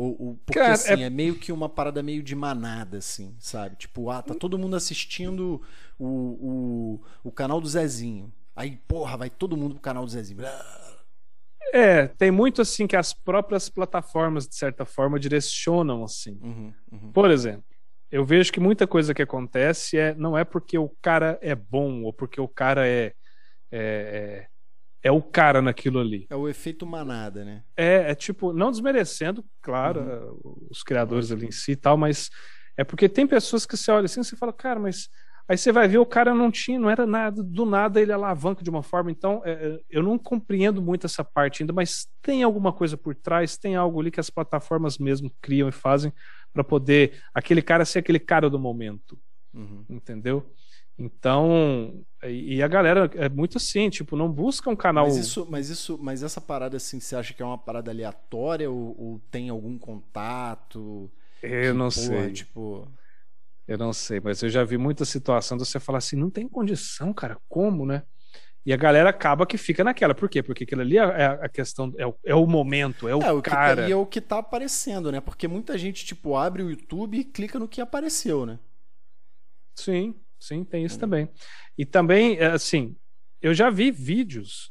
Ou, 0.00 0.16
ou 0.18 0.40
porque 0.46 0.58
Cara, 0.58 0.72
assim, 0.72 1.02
é... 1.02 1.06
é... 1.06 1.10
meio 1.10 1.34
que 1.34 1.52
uma 1.52 1.68
parada 1.68 2.02
meio 2.02 2.22
de 2.22 2.34
manada, 2.34 2.96
assim, 2.96 3.36
sabe? 3.38 3.76
Tipo, 3.76 4.08
ah, 4.08 4.22
tá 4.22 4.34
todo 4.34 4.58
mundo 4.58 4.74
assistindo 4.74 5.60
o, 5.98 6.06
o, 6.06 7.00
o 7.24 7.30
canal 7.30 7.60
do 7.60 7.68
Zezinho. 7.68 8.32
Aí, 8.56 8.78
porra, 8.88 9.18
vai 9.18 9.28
todo 9.28 9.58
mundo 9.58 9.74
pro 9.74 9.82
canal 9.82 10.02
do 10.02 10.10
Zezinho. 10.10 10.40
É, 11.74 12.08
tem 12.08 12.30
muito 12.30 12.62
assim 12.62 12.86
que 12.86 12.96
as 12.96 13.12
próprias 13.12 13.68
plataformas, 13.68 14.48
de 14.48 14.56
certa 14.56 14.86
forma, 14.86 15.20
direcionam 15.20 16.02
assim. 16.02 16.38
Uhum, 16.42 16.72
uhum. 16.90 17.12
Por 17.12 17.30
exemplo, 17.30 17.64
eu 18.10 18.24
vejo 18.24 18.50
que 18.50 18.58
muita 18.58 18.86
coisa 18.86 19.12
que 19.12 19.20
acontece 19.20 19.98
é 19.98 20.14
não 20.14 20.36
é 20.36 20.44
porque 20.44 20.78
o 20.78 20.88
cara 21.02 21.38
é 21.42 21.54
bom 21.54 22.04
ou 22.04 22.12
porque 22.12 22.40
o 22.40 22.48
cara 22.48 22.88
é, 22.88 23.12
é, 23.70 23.82
é 23.82 24.46
é 25.02 25.10
o 25.10 25.22
cara 25.22 25.62
naquilo 25.62 25.98
ali. 25.98 26.26
É 26.30 26.36
o 26.36 26.48
efeito 26.48 26.86
manada, 26.86 27.44
né? 27.44 27.62
É, 27.76 28.10
é 28.10 28.14
tipo, 28.14 28.52
não 28.52 28.70
desmerecendo, 28.70 29.44
claro, 29.62 30.00
uhum. 30.44 30.68
os 30.70 30.82
criadores 30.82 31.32
ali 31.32 31.46
em 31.46 31.52
si 31.52 31.72
e 31.72 31.76
tal, 31.76 31.96
mas 31.96 32.30
é 32.76 32.84
porque 32.84 33.08
tem 33.08 33.26
pessoas 33.26 33.66
que 33.66 33.76
você 33.76 33.90
olha 33.90 34.06
assim 34.06 34.20
e 34.20 34.24
você 34.24 34.36
fala, 34.36 34.52
cara, 34.52 34.78
mas 34.78 35.08
Aí 35.50 35.58
você 35.58 35.72
vai 35.72 35.88
ver 35.88 35.98
o 35.98 36.06
cara 36.06 36.32
não 36.32 36.48
tinha, 36.48 36.78
não 36.78 36.88
era 36.88 37.04
nada, 37.04 37.42
do 37.42 37.66
nada 37.66 38.00
ele 38.00 38.12
alavanca 38.12 38.62
de 38.62 38.70
uma 38.70 38.84
forma. 38.84 39.10
Então, 39.10 39.42
é, 39.44 39.80
eu 39.90 40.00
não 40.00 40.16
compreendo 40.16 40.80
muito 40.80 41.06
essa 41.06 41.24
parte 41.24 41.60
ainda, 41.64 41.72
mas 41.72 42.06
tem 42.22 42.44
alguma 42.44 42.72
coisa 42.72 42.96
por 42.96 43.16
trás, 43.16 43.58
tem 43.58 43.74
algo 43.74 44.00
ali 44.00 44.12
que 44.12 44.20
as 44.20 44.30
plataformas 44.30 44.96
mesmo 44.96 45.28
criam 45.42 45.68
e 45.68 45.72
fazem 45.72 46.12
para 46.52 46.62
poder 46.62 47.20
aquele 47.34 47.62
cara 47.62 47.84
ser 47.84 47.98
aquele 47.98 48.20
cara 48.20 48.48
do 48.48 48.60
momento. 48.60 49.18
Uhum. 49.52 49.84
Entendeu? 49.90 50.48
Então, 51.00 52.04
e 52.22 52.62
a 52.62 52.68
galera 52.68 53.10
é 53.14 53.26
muito 53.26 53.56
assim, 53.56 53.88
tipo, 53.88 54.14
não 54.14 54.30
busca 54.30 54.68
um 54.68 54.76
canal. 54.76 55.06
Mas 55.06 55.16
isso, 55.16 55.46
mas 55.48 55.70
isso, 55.70 55.98
mas 55.98 56.22
essa 56.22 56.42
parada 56.42 56.76
assim, 56.76 57.00
você 57.00 57.16
acha 57.16 57.32
que 57.32 57.42
é 57.42 57.44
uma 57.44 57.56
parada 57.56 57.90
aleatória 57.90 58.70
ou, 58.70 58.94
ou 59.00 59.20
tem 59.30 59.48
algum 59.48 59.78
contato? 59.78 61.10
Eu 61.42 61.72
que, 61.72 61.78
não 61.78 61.88
porra, 61.88 61.90
sei. 61.90 62.32
Tipo, 62.32 62.86
eu 63.66 63.78
não 63.78 63.94
sei, 63.94 64.20
mas 64.20 64.42
eu 64.42 64.50
já 64.50 64.62
vi 64.62 64.76
muita 64.76 65.06
situação 65.06 65.56
de 65.56 65.64
você 65.64 65.80
falar 65.80 65.98
assim, 65.98 66.16
não 66.16 66.28
tem 66.28 66.46
condição, 66.46 67.14
cara, 67.14 67.38
como, 67.48 67.86
né? 67.86 68.02
E 68.66 68.74
a 68.74 68.76
galera 68.76 69.08
acaba 69.08 69.46
que 69.46 69.56
fica 69.56 69.82
naquela. 69.82 70.14
Por 70.14 70.28
quê? 70.28 70.42
Porque 70.42 70.64
aquilo 70.64 70.82
ali 70.82 70.98
é, 70.98 71.02
é 71.02 71.24
a 71.40 71.48
questão, 71.48 71.94
é 71.96 72.06
o, 72.06 72.14
é 72.22 72.34
o 72.34 72.46
momento, 72.46 73.08
é 73.08 73.16
o, 73.16 73.22
é, 73.22 73.32
o 73.32 73.40
tá, 73.40 73.50
cara. 73.52 73.84
Que, 73.84 73.88
e 73.88 73.92
é 73.92 73.96
o 73.96 74.04
que 74.04 74.20
tá 74.20 74.36
aparecendo, 74.36 75.10
né? 75.10 75.18
Porque 75.18 75.48
muita 75.48 75.78
gente, 75.78 76.04
tipo, 76.04 76.36
abre 76.36 76.62
o 76.62 76.70
YouTube 76.70 77.18
e 77.18 77.24
clica 77.24 77.58
no 77.58 77.66
que 77.66 77.80
apareceu, 77.80 78.44
né? 78.44 78.58
Sim, 79.74 80.14
sim, 80.40 80.64
tem 80.64 80.84
isso 80.84 80.98
também. 80.98 81.28
E 81.76 81.84
também, 81.84 82.38
é, 82.38 82.46
assim, 82.46 82.96
eu 83.40 83.54
já 83.54 83.70
vi 83.70 83.90
vídeos, 83.90 84.68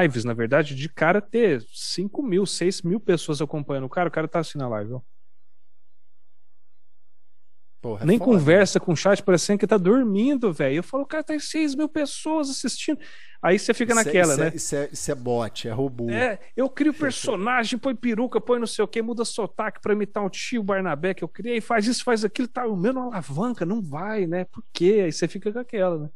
lives, 0.00 0.24
na 0.24 0.34
verdade, 0.34 0.74
de 0.74 0.88
cara 0.88 1.20
ter 1.20 1.62
5 1.72 2.22
mil, 2.22 2.44
6 2.44 2.82
mil 2.82 3.00
pessoas 3.00 3.40
acompanhando 3.40 3.84
o 3.84 3.88
cara, 3.88 4.08
o 4.08 4.12
cara 4.12 4.28
tá 4.28 4.40
assim 4.40 4.58
na 4.58 4.68
live, 4.68 4.94
ó. 4.94 5.00
Porra, 7.82 8.04
é 8.04 8.06
Nem 8.06 8.16
foda, 8.16 8.30
conversa 8.30 8.78
né? 8.78 8.84
com 8.86 8.92
o 8.92 8.96
chat, 8.96 9.20
parecendo 9.20 9.58
que 9.58 9.66
tá 9.66 9.76
dormindo, 9.76 10.52
velho. 10.52 10.76
Eu 10.76 10.82
falo, 10.84 11.04
cara, 11.04 11.24
tá 11.24 11.36
6 11.36 11.74
mil 11.74 11.88
pessoas 11.88 12.48
assistindo. 12.48 12.96
Aí 13.42 13.58
você 13.58 13.74
fica 13.74 13.92
isso 13.92 14.00
é- 14.00 14.04
naquela, 14.04 14.34
é, 14.34 14.36
né? 14.36 14.46
É, 14.46 14.54
isso, 14.54 14.76
é, 14.76 14.88
isso 14.92 15.10
é 15.10 15.14
bot, 15.16 15.66
é 15.66 15.72
robô. 15.72 16.08
É, 16.08 16.38
eu 16.56 16.70
crio 16.70 16.94
personagem, 16.94 17.76
põe 17.76 17.96
peruca, 17.96 18.40
põe 18.40 18.60
não 18.60 18.68
sei 18.68 18.84
o 18.84 18.88
que, 18.88 19.02
muda 19.02 19.24
sotaque 19.24 19.80
pra 19.80 19.94
imitar 19.94 20.24
um 20.24 20.28
tio 20.28 20.62
Barnabé 20.62 21.12
que 21.12 21.24
eu 21.24 21.28
criei, 21.28 21.60
faz 21.60 21.88
isso, 21.88 22.04
faz 22.04 22.24
aquilo, 22.24 22.46
tá, 22.46 22.64
o 22.68 22.76
meu 22.76 22.96
alavanca, 22.96 23.66
não 23.66 23.82
vai, 23.82 24.28
né? 24.28 24.44
Por 24.44 24.62
quê? 24.72 25.02
Aí 25.04 25.12
você 25.12 25.26
fica 25.26 25.52
com 25.52 25.58
aquela, 25.58 25.98
né? 25.98 26.08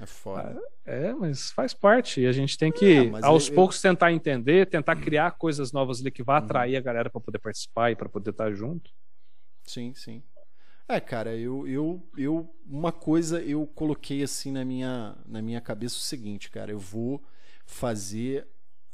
É 0.00 0.06
foda. 0.06 0.56
É, 0.86 1.12
mas 1.12 1.50
faz 1.50 1.74
parte. 1.74 2.20
E 2.20 2.28
a 2.28 2.32
gente 2.32 2.56
tem 2.56 2.70
que, 2.70 3.10
é, 3.10 3.26
aos 3.26 3.48
eu, 3.48 3.54
poucos, 3.56 3.82
eu... 3.82 3.90
tentar 3.90 4.12
entender, 4.12 4.68
tentar 4.68 4.94
criar 4.94 5.32
coisas 5.32 5.72
novas 5.72 6.00
ali 6.00 6.12
que 6.12 6.22
vá 6.22 6.38
uhum. 6.38 6.44
atrair 6.44 6.76
a 6.76 6.80
galera 6.80 7.10
para 7.10 7.20
poder 7.20 7.40
participar 7.40 7.90
e 7.90 7.96
para 7.96 8.08
poder 8.08 8.30
estar 8.30 8.52
junto. 8.52 8.88
Sim, 9.64 9.92
sim. 9.94 10.22
É, 10.88 11.00
cara, 11.00 11.36
eu, 11.36 11.66
eu, 11.66 12.02
eu 12.16 12.54
uma 12.66 12.92
coisa 12.92 13.40
eu 13.40 13.66
coloquei 13.66 14.22
assim 14.22 14.50
na 14.50 14.64
minha, 14.64 15.16
na 15.26 15.40
minha 15.40 15.60
cabeça 15.60 15.96
o 15.96 16.00
seguinte, 16.00 16.50
cara, 16.50 16.70
eu 16.70 16.78
vou 16.78 17.22
fazer 17.64 18.46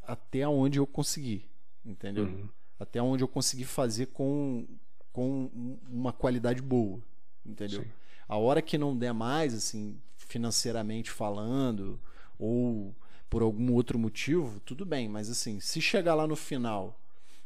até 0.03 0.47
onde 0.47 0.79
eu 0.79 0.87
conseguir, 0.87 1.49
entendeu? 1.85 2.25
Uhum. 2.25 2.49
Até 2.79 3.03
onde 3.03 3.25
eu 3.25 3.29
conseguir 3.29 3.65
fazer 3.65 4.07
com, 4.07 4.67
com 5.13 5.51
uma 5.89 6.13
qualidade 6.13 6.63
boa, 6.63 7.03
entendeu? 7.45 7.83
Sim. 7.83 7.91
A 8.29 8.37
hora 8.37 8.63
que 8.63 8.79
não 8.79 8.97
der 8.97 9.13
mais, 9.13 9.55
assim, 9.55 9.99
financeiramente 10.17 11.11
falando, 11.11 11.99
ou 12.39 12.95
por 13.29 13.43
algum 13.43 13.73
outro 13.73 13.99
motivo, 13.99 14.61
tudo 14.61 14.87
bem, 14.87 15.09
mas 15.09 15.29
assim, 15.29 15.61
se 15.61 15.81
chegar 15.81 16.15
lá 16.15 16.27
no 16.27 16.37
final 16.37 16.99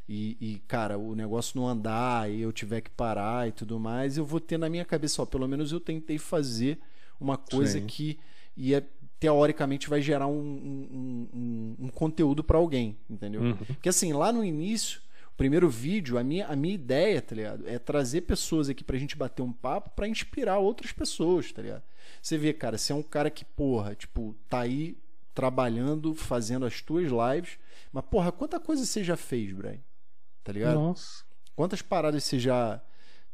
e, 0.09 0.37
e, 0.41 0.59
cara, 0.67 0.99
o 0.99 1.15
negócio 1.15 1.59
não 1.59 1.69
andar 1.69 2.31
e 2.31 2.41
eu 2.41 2.53
tiver 2.53 2.81
que 2.81 2.91
parar 2.91 3.49
e 3.49 3.53
tudo 3.53 3.79
mais, 3.79 4.17
eu 4.17 4.25
vou 4.25 4.41
ter 4.41 4.59
na 4.59 4.69
minha 4.69 4.85
cabeça, 4.85 5.23
ó, 5.23 5.27
pelo 5.27 5.47
menos 5.49 5.73
eu 5.73 5.81
tentei 5.81 6.19
fazer 6.19 6.79
uma 7.21 7.37
coisa 7.37 7.79
Sim. 7.79 7.87
que 7.87 8.19
ia 8.57 8.87
teoricamente 9.19 9.89
vai 9.89 10.03
gerar 10.03 10.27
um, 10.27 10.41
um, 10.41 11.29
um, 11.33 11.77
um 11.87 11.89
conteúdo 11.89 12.43
para 12.43 12.59
alguém, 12.59 12.99
entendeu? 13.09 13.41
Uhum. 13.41 13.55
Porque 13.55 13.89
assim, 13.89 14.13
lá 14.13 14.33
no 14.33 14.45
início, 14.45 15.01
o 15.33 15.37
primeiro 15.37 15.71
vídeo, 15.71 16.19
a 16.19 16.25
minha, 16.25 16.49
a 16.49 16.57
minha 16.57 16.75
ideia, 16.75 17.23
tá 17.23 17.37
ligado? 17.37 17.69
É 17.69 17.79
trazer 17.79 18.23
pessoas 18.23 18.69
aqui 18.69 18.83
pra 18.83 18.99
gente 18.99 19.17
bater 19.17 19.43
um 19.43 19.53
papo 19.53 19.91
para 19.91 20.09
inspirar 20.09 20.59
outras 20.59 20.91
pessoas, 20.91 21.53
tá 21.53 21.63
ligado? 21.63 21.85
Você 22.21 22.37
vê, 22.37 22.53
cara, 22.53 22.77
você 22.77 22.93
é 22.93 22.97
um 22.97 23.03
cara 23.03 23.31
que, 23.31 23.45
porra, 23.45 23.95
tipo, 23.95 24.35
tá 24.49 24.63
aí 24.63 24.97
trabalhando, 25.33 26.15
fazendo 26.15 26.67
as 26.67 26.83
tuas 26.83 27.05
lives, 27.05 27.59
mas, 27.93 28.05
porra, 28.05 28.33
quanta 28.33 28.59
coisa 28.59 28.85
você 28.85 29.05
já 29.05 29.17
fez, 29.17 29.53
Brian? 29.53 29.79
Tá 30.43 30.53
ligado? 30.53 30.75
Nossa. 30.75 31.25
Quantas 31.55 31.83
paradas 31.83 32.25
você 32.25 32.39
já, 32.39 32.81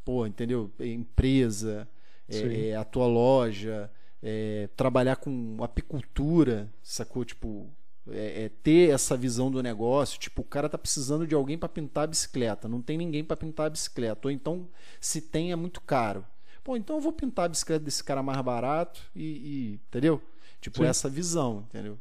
pô, 0.04 0.26
entendeu? 0.26 0.70
Empresa, 0.80 1.88
é, 2.28 2.68
é, 2.70 2.76
a 2.76 2.84
tua 2.84 3.06
loja, 3.06 3.90
é, 4.22 4.68
trabalhar 4.76 5.16
com 5.16 5.56
apicultura, 5.62 6.68
sacou? 6.82 7.24
Tipo, 7.24 7.70
é, 8.10 8.44
é, 8.44 8.48
ter 8.48 8.90
essa 8.90 9.16
visão 9.16 9.50
do 9.50 9.62
negócio. 9.62 10.18
Tipo, 10.18 10.42
o 10.42 10.44
cara 10.44 10.68
tá 10.68 10.78
precisando 10.78 11.26
de 11.26 11.34
alguém 11.34 11.56
para 11.58 11.68
pintar 11.68 12.04
a 12.04 12.08
bicicleta, 12.08 12.68
não 12.68 12.82
tem 12.82 12.98
ninguém 12.98 13.24
para 13.24 13.36
pintar 13.36 13.66
a 13.66 13.70
bicicleta. 13.70 14.28
Ou 14.28 14.32
então, 14.32 14.68
se 15.00 15.20
tem, 15.20 15.52
é 15.52 15.56
muito 15.56 15.80
caro. 15.80 16.24
Pô, 16.62 16.76
então 16.76 16.96
eu 16.96 17.00
vou 17.00 17.12
pintar 17.12 17.46
a 17.46 17.48
bicicleta 17.48 17.84
desse 17.84 18.02
cara 18.04 18.22
mais 18.22 18.40
barato 18.40 19.00
e. 19.14 19.22
e 19.22 19.80
entendeu? 19.88 20.20
Tipo, 20.60 20.78
Sim. 20.78 20.86
essa 20.86 21.08
visão, 21.08 21.64
entendeu? 21.68 21.98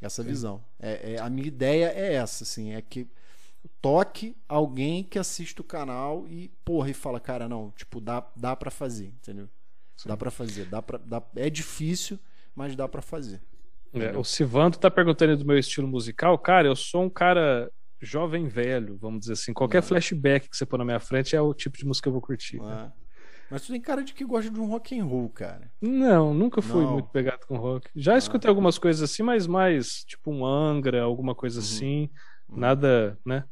Essa 0.00 0.22
Sim. 0.22 0.28
visão. 0.28 0.64
É, 0.78 1.14
é, 1.14 1.20
a 1.20 1.30
minha 1.30 1.46
ideia 1.46 1.92
é 1.94 2.14
essa, 2.14 2.44
assim, 2.44 2.74
é 2.74 2.82
que 2.82 3.06
toque 3.80 4.36
alguém 4.48 5.02
que 5.02 5.18
assiste 5.18 5.60
o 5.60 5.64
canal 5.64 6.26
e, 6.28 6.48
porra, 6.64 6.90
e 6.90 6.94
fala, 6.94 7.20
cara, 7.20 7.48
não, 7.48 7.70
tipo, 7.72 8.00
dá, 8.00 8.26
dá 8.36 8.54
para 8.54 8.70
fazer, 8.70 9.06
entendeu? 9.06 9.48
Sim. 9.96 10.08
Dá 10.08 10.16
para 10.16 10.30
fazer, 10.30 10.66
dá 10.66 10.82
pra, 10.82 10.98
dá, 10.98 11.22
é 11.36 11.48
difícil, 11.48 12.18
mas 12.54 12.76
dá 12.76 12.86
para 12.88 13.02
fazer. 13.02 13.40
É, 13.94 14.16
o 14.16 14.24
Sivanto 14.24 14.78
tá 14.78 14.90
perguntando 14.90 15.36
do 15.36 15.46
meu 15.46 15.58
estilo 15.58 15.88
musical, 15.88 16.38
cara, 16.38 16.68
eu 16.68 16.76
sou 16.76 17.04
um 17.04 17.10
cara 17.10 17.70
jovem 18.00 18.46
velho, 18.46 18.96
vamos 18.98 19.20
dizer 19.20 19.32
assim. 19.32 19.52
Qualquer 19.52 19.78
é. 19.78 19.82
flashback 19.82 20.48
que 20.48 20.56
você 20.56 20.66
pôr 20.66 20.78
na 20.78 20.84
minha 20.84 21.00
frente 21.00 21.34
é 21.34 21.40
o 21.40 21.54
tipo 21.54 21.78
de 21.78 21.86
música 21.86 22.04
que 22.04 22.08
eu 22.08 22.12
vou 22.12 22.20
curtir. 22.20 22.60
É. 22.60 22.92
Mas 23.50 23.62
tu 23.62 23.72
tem 23.72 23.80
cara 23.80 24.02
de 24.02 24.12
que 24.12 24.24
gosta 24.24 24.50
de 24.50 24.60
um 24.60 24.66
rock 24.66 24.98
and 24.98 25.04
roll, 25.04 25.28
cara. 25.30 25.70
Não, 25.80 26.34
nunca 26.34 26.60
fui 26.60 26.82
não. 26.82 26.94
muito 26.94 27.08
pegado 27.10 27.46
com 27.46 27.56
rock. 27.56 27.88
Já 27.94 28.14
ah. 28.14 28.18
escutei 28.18 28.48
algumas 28.48 28.76
coisas 28.76 29.08
assim, 29.08 29.22
mas 29.22 29.46
mais 29.46 30.04
tipo 30.04 30.32
um 30.32 30.44
Angra, 30.44 31.02
alguma 31.02 31.34
coisa 31.34 31.60
uhum. 31.60 31.64
assim. 31.64 32.10
Uhum. 32.48 32.58
Nada, 32.58 33.18
né? 33.24 33.44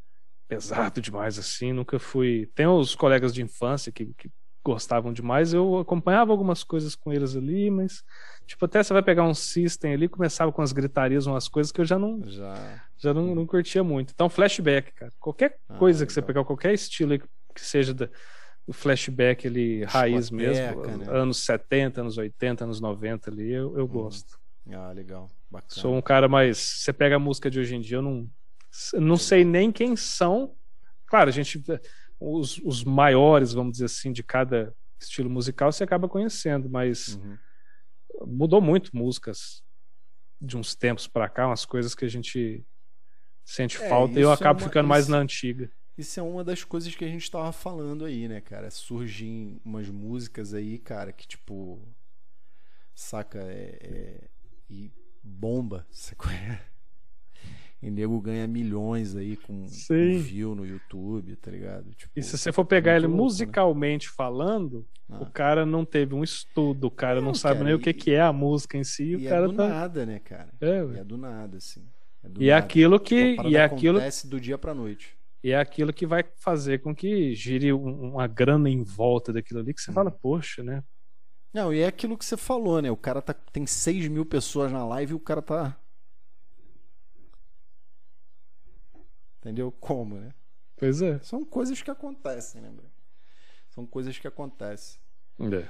Pesado 0.54 1.00
demais 1.00 1.38
assim, 1.38 1.72
nunca 1.72 1.98
fui. 1.98 2.50
Tem 2.54 2.66
os 2.66 2.94
colegas 2.94 3.32
de 3.32 3.42
infância 3.42 3.92
que, 3.92 4.06
que 4.16 4.30
gostavam 4.64 5.12
demais, 5.12 5.52
eu 5.52 5.78
acompanhava 5.78 6.32
algumas 6.32 6.64
coisas 6.64 6.94
com 6.94 7.12
eles 7.12 7.36
ali, 7.36 7.70
mas 7.70 8.02
tipo 8.46 8.64
até 8.64 8.82
você 8.82 8.94
vai 8.94 9.02
pegar 9.02 9.24
um 9.24 9.34
system 9.34 9.92
ali, 9.92 10.08
começava 10.08 10.50
com 10.50 10.62
as 10.62 10.72
gritarias, 10.72 11.26
umas 11.26 11.48
coisas 11.48 11.70
que 11.70 11.82
eu 11.82 11.84
já 11.84 11.98
não 11.98 12.22
já, 12.24 12.82
já 12.96 13.12
não, 13.12 13.34
não 13.34 13.46
curtia 13.46 13.84
muito. 13.84 14.12
Então 14.14 14.30
flashback, 14.30 14.92
cara, 14.92 15.12
qualquer 15.20 15.58
ah, 15.68 15.76
coisa 15.76 15.98
legal. 15.98 16.06
que 16.06 16.12
você 16.14 16.22
pegar, 16.22 16.44
qualquer 16.44 16.72
estilo 16.72 17.18
que 17.18 17.60
seja 17.60 17.92
da, 17.92 18.08
o 18.66 18.72
flashback 18.72 19.46
ali 19.46 19.84
raiz 19.84 20.30
mesmo, 20.30 20.86
né? 20.86 21.06
anos 21.10 21.44
70, 21.44 22.00
anos 22.00 22.16
80, 22.16 22.64
anos 22.64 22.80
90 22.80 23.30
ali, 23.30 23.52
eu, 23.52 23.76
eu 23.76 23.84
hum. 23.84 23.88
gosto. 23.88 24.38
Ah, 24.72 24.92
legal. 24.92 25.28
Bacana. 25.50 25.70
Sou 25.70 25.94
um 25.94 26.00
cara 26.00 26.26
mais. 26.26 26.56
Você 26.58 26.92
pega 26.92 27.16
a 27.16 27.18
música 27.18 27.50
de 27.50 27.60
hoje 27.60 27.76
em 27.76 27.80
dia, 27.80 27.98
eu 27.98 28.02
não, 28.02 28.26
não 28.94 29.16
sei 29.16 29.44
nem 29.44 29.70
quem 29.70 29.96
são. 29.96 30.54
Claro, 31.06 31.28
a 31.28 31.32
gente. 31.32 31.62
Os, 32.18 32.58
os 32.58 32.84
maiores, 32.84 33.52
vamos 33.52 33.72
dizer 33.72 33.86
assim, 33.86 34.12
de 34.12 34.22
cada 34.22 34.74
estilo 34.98 35.28
musical 35.28 35.70
você 35.70 35.84
acaba 35.84 36.08
conhecendo, 36.08 36.70
mas 36.70 37.16
uhum. 37.16 37.38
mudou 38.26 38.60
muito 38.60 38.96
músicas 38.96 39.62
de 40.40 40.56
uns 40.56 40.74
tempos 40.74 41.06
para 41.06 41.28
cá, 41.28 41.46
umas 41.46 41.64
coisas 41.64 41.94
que 41.94 42.04
a 42.04 42.08
gente 42.08 42.64
sente 43.44 43.82
é, 43.82 43.88
falta 43.88 44.18
e 44.18 44.22
eu 44.22 44.32
acabo 44.32 44.60
é 44.60 44.62
uma, 44.62 44.68
ficando 44.68 44.84
isso, 44.84 44.88
mais 44.88 45.08
na 45.08 45.18
antiga. 45.18 45.70
Isso 45.96 46.18
é 46.18 46.22
uma 46.22 46.42
das 46.42 46.64
coisas 46.64 46.94
que 46.94 47.04
a 47.04 47.08
gente 47.08 47.30
tava 47.30 47.52
falando 47.52 48.04
aí, 48.04 48.26
né, 48.26 48.40
cara? 48.40 48.70
Surgem 48.70 49.60
umas 49.64 49.88
músicas 49.88 50.54
aí, 50.54 50.78
cara, 50.78 51.12
que 51.12 51.26
tipo. 51.26 51.86
Saca? 52.94 53.40
É, 53.40 53.78
é, 53.82 54.28
e 54.68 54.92
bomba, 55.22 55.86
saca? 55.90 56.28
E 57.84 57.90
nego 57.90 58.18
ganha 58.18 58.46
milhões 58.46 59.14
aí 59.14 59.36
com 59.36 59.52
um 59.52 60.18
view 60.18 60.54
no 60.54 60.66
YouTube, 60.66 61.36
tá 61.36 61.50
ligado? 61.50 61.92
Tipo, 61.94 62.12
e 62.16 62.22
se 62.22 62.38
você 62.38 62.50
for 62.50 62.64
pegar 62.64 62.96
ele 62.96 63.06
louco, 63.06 63.16
né? 63.16 63.22
musicalmente 63.24 64.08
né? 64.08 64.14
falando, 64.16 64.86
ah. 65.10 65.20
o 65.20 65.26
cara 65.26 65.66
não 65.66 65.84
teve 65.84 66.14
um 66.14 66.24
estudo, 66.24 66.86
o 66.86 66.90
cara 66.90 67.16
não, 67.16 67.28
não 67.28 67.34
sabe 67.34 67.56
cara, 67.56 67.64
nem 67.64 67.72
e, 67.72 67.76
o 67.76 67.78
que, 67.78 67.92
que 67.92 68.12
é 68.12 68.22
a 68.22 68.32
música 68.32 68.78
em 68.78 68.84
si. 68.84 69.04
E 69.04 69.16
o 69.16 69.28
cara 69.28 69.44
é 69.44 69.48
do 69.48 69.54
tá... 69.54 69.68
nada, 69.68 70.06
né, 70.06 70.18
cara? 70.18 70.48
É, 70.60 70.82
e 70.82 70.98
é 70.98 71.04
do 71.04 71.18
nada, 71.18 71.58
assim. 71.58 71.84
É 72.22 72.28
do 72.28 72.42
e 72.42 72.48
é 72.48 72.54
nada. 72.54 72.62
é 72.62 72.66
aquilo 72.66 72.98
que. 72.98 73.36
E 73.44 73.56
é 73.56 73.62
aquilo... 73.62 73.98
acontece 73.98 74.26
do 74.26 74.40
dia 74.40 74.56
pra 74.56 74.72
noite. 74.72 75.14
E 75.42 75.50
é 75.50 75.58
aquilo 75.58 75.92
que 75.92 76.06
vai 76.06 76.24
fazer 76.36 76.80
com 76.80 76.94
que 76.94 77.34
gire 77.34 77.70
uma 77.70 78.26
grana 78.26 78.70
em 78.70 78.82
volta 78.82 79.30
daquilo 79.30 79.60
ali 79.60 79.74
que 79.74 79.82
você 79.82 79.90
hum. 79.90 79.94
fala, 79.94 80.10
poxa, 80.10 80.62
né? 80.62 80.82
Não, 81.52 81.72
e 81.72 81.80
é 81.80 81.86
aquilo 81.86 82.16
que 82.16 82.24
você 82.24 82.36
falou, 82.36 82.80
né? 82.80 82.90
O 82.90 82.96
cara 82.96 83.20
tá, 83.20 83.34
tem 83.34 83.66
6 83.66 84.08
mil 84.08 84.24
pessoas 84.24 84.72
na 84.72 84.84
live 84.86 85.12
e 85.12 85.14
o 85.14 85.20
cara 85.20 85.42
tá 85.42 85.76
Entendeu? 89.44 89.70
Como, 89.70 90.16
né? 90.16 90.32
Pois 90.74 91.02
é. 91.02 91.18
São 91.18 91.44
coisas 91.44 91.82
que 91.82 91.90
acontecem, 91.90 92.62
lembra? 92.62 92.84
Né, 92.84 92.90
São 93.68 93.84
coisas 93.84 94.18
que 94.18 94.26
acontecem. 94.26 94.98
É. 95.38 95.68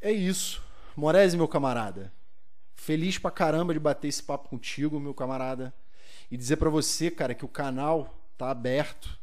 É 0.00 0.10
isso. 0.10 0.62
Morese, 0.96 1.36
meu 1.36 1.46
camarada. 1.46 2.10
Feliz 2.74 3.18
pra 3.18 3.30
caramba 3.30 3.74
de 3.74 3.78
bater 3.78 4.08
esse 4.08 4.22
papo 4.22 4.48
contigo, 4.48 4.98
meu 4.98 5.12
camarada. 5.12 5.74
E 6.30 6.38
dizer 6.38 6.56
para 6.56 6.70
você, 6.70 7.10
cara, 7.10 7.34
que 7.34 7.44
o 7.44 7.48
canal 7.48 8.18
tá 8.38 8.50
aberto. 8.50 9.18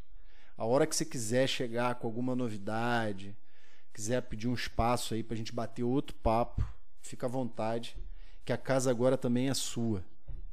A 0.56 0.66
hora 0.66 0.86
que 0.86 0.95
você 0.95 1.03
quiser 1.03 1.48
chegar 1.48 1.95
com 1.95 2.06
alguma 2.06 2.36
novidade, 2.36 3.36
quiser 3.91 4.22
pedir 4.22 4.48
um 4.48 4.53
espaço 4.53 5.16
aí 5.16 5.24
pra 5.24 5.36
gente 5.36 5.52
bater 5.52 5.84
outro 5.84 6.16
papo, 6.18 6.64
fica 7.02 7.26
à 7.26 7.30
vontade, 7.30 7.98
que 8.45 8.53
a 8.53 8.57
casa 8.57 8.91
agora 8.91 9.18
também 9.18 9.49
é 9.49 9.53
sua. 9.56 10.06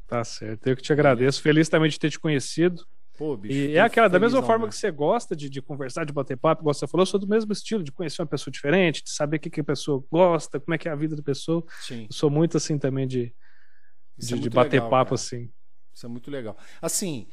Tá 0.07 0.25
certo. 0.25 0.67
Eu 0.67 0.77
que 0.77 0.83
te 0.83 0.93
agradeço. 0.93 1.43
Feliz 1.43 1.69
também 1.69 1.91
de 1.91 1.99
ter 1.99 2.11
te 2.11 2.19
conhecido. 2.19 2.87
Pô, 3.17 3.37
bicho, 3.37 3.55
e 3.55 3.77
é 3.77 3.81
aquela, 3.81 4.09
da 4.09 4.19
mesma 4.19 4.43
forma 4.43 4.67
né? 4.67 4.71
que 4.71 4.77
você 4.77 4.91
gosta 4.91 5.35
de, 5.35 5.49
de 5.49 5.63
conversar, 5.63 6.05
de 6.05 6.13
bater 6.13 6.37
papo, 6.37 6.63
igual 6.63 6.75
você 6.75 6.87
falou, 6.87 7.03
eu 7.03 7.07
sou 7.07 7.19
do 7.19 7.27
mesmo 7.27 7.51
estilo, 7.53 7.83
de 7.83 7.91
conhecer 7.91 8.21
uma 8.21 8.29
pessoa 8.29 8.53
diferente, 8.53 9.03
de 9.03 9.11
saber 9.11 9.39
o 9.39 9.41
que, 9.41 9.49
que 9.49 9.61
a 9.61 9.65
pessoa 9.65 10.05
gosta, 10.11 10.61
como 10.61 10.75
é 10.75 10.79
que 10.79 10.89
é 10.89 10.93
a 10.93 10.97
vida 10.97 11.17
da 11.17 11.23
pessoa. 11.23 11.65
Sim. 11.81 12.03
Eu 12.03 12.15
sou 12.15 12.29
muito 12.29 12.59
assim 12.59 12.79
também 12.79 13.07
de, 13.07 13.35
de, 14.19 14.35
é 14.35 14.37
de 14.37 14.51
bater 14.51 14.73
legal, 14.73 14.91
papo 14.91 15.11
cara. 15.11 15.15
assim. 15.15 15.51
Isso 15.95 16.05
é 16.05 16.09
muito 16.09 16.31
legal. 16.31 16.59
Assim, 16.83 17.27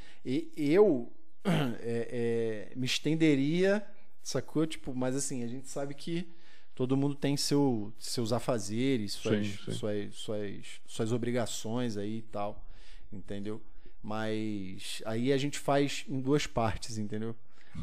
eu 0.56 1.12
é, 1.82 2.70
é, 2.72 2.76
me 2.78 2.86
estenderia, 2.86 3.86
sacou? 4.22 4.66
Tipo, 4.66 4.96
mas 4.96 5.18
assim, 5.18 5.44
a 5.44 5.48
gente 5.48 5.68
sabe 5.68 5.94
que 5.94 6.34
todo 6.74 6.96
mundo 6.96 7.14
tem 7.14 7.36
seu, 7.36 7.94
seus 8.00 8.32
afazeres, 8.32 9.14
suas, 9.14 9.46
sim, 9.46 9.58
sim. 9.66 9.72
Suas, 9.72 10.16
suas, 10.16 10.82
suas 10.86 11.12
obrigações 11.12 11.98
aí 11.98 12.20
e 12.20 12.22
tal, 12.22 12.66
entendeu? 13.12 13.62
Mas 14.04 15.02
aí 15.06 15.32
a 15.32 15.38
gente 15.38 15.58
faz 15.58 16.06
em 16.10 16.20
duas 16.20 16.46
partes, 16.46 16.98
entendeu? 16.98 17.34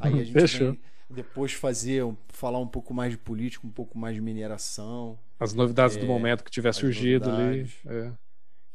Aí 0.00 0.12
a 0.12 0.22
gente 0.24 0.32
Fechou. 0.32 0.72
vem 0.72 0.80
depois 1.10 1.52
fazer, 1.52 2.04
falar 2.28 2.60
um 2.60 2.68
pouco 2.68 2.94
mais 2.94 3.10
de 3.10 3.18
política, 3.18 3.66
um 3.66 3.70
pouco 3.70 3.98
mais 3.98 4.14
de 4.14 4.20
mineração. 4.20 5.18
As 5.38 5.52
novidades 5.52 5.96
é, 5.96 6.00
do 6.00 6.06
momento 6.06 6.44
que 6.44 6.50
tiver 6.50 6.72
surgido 6.72 7.30
ali. 7.30 7.68
É. 7.86 8.12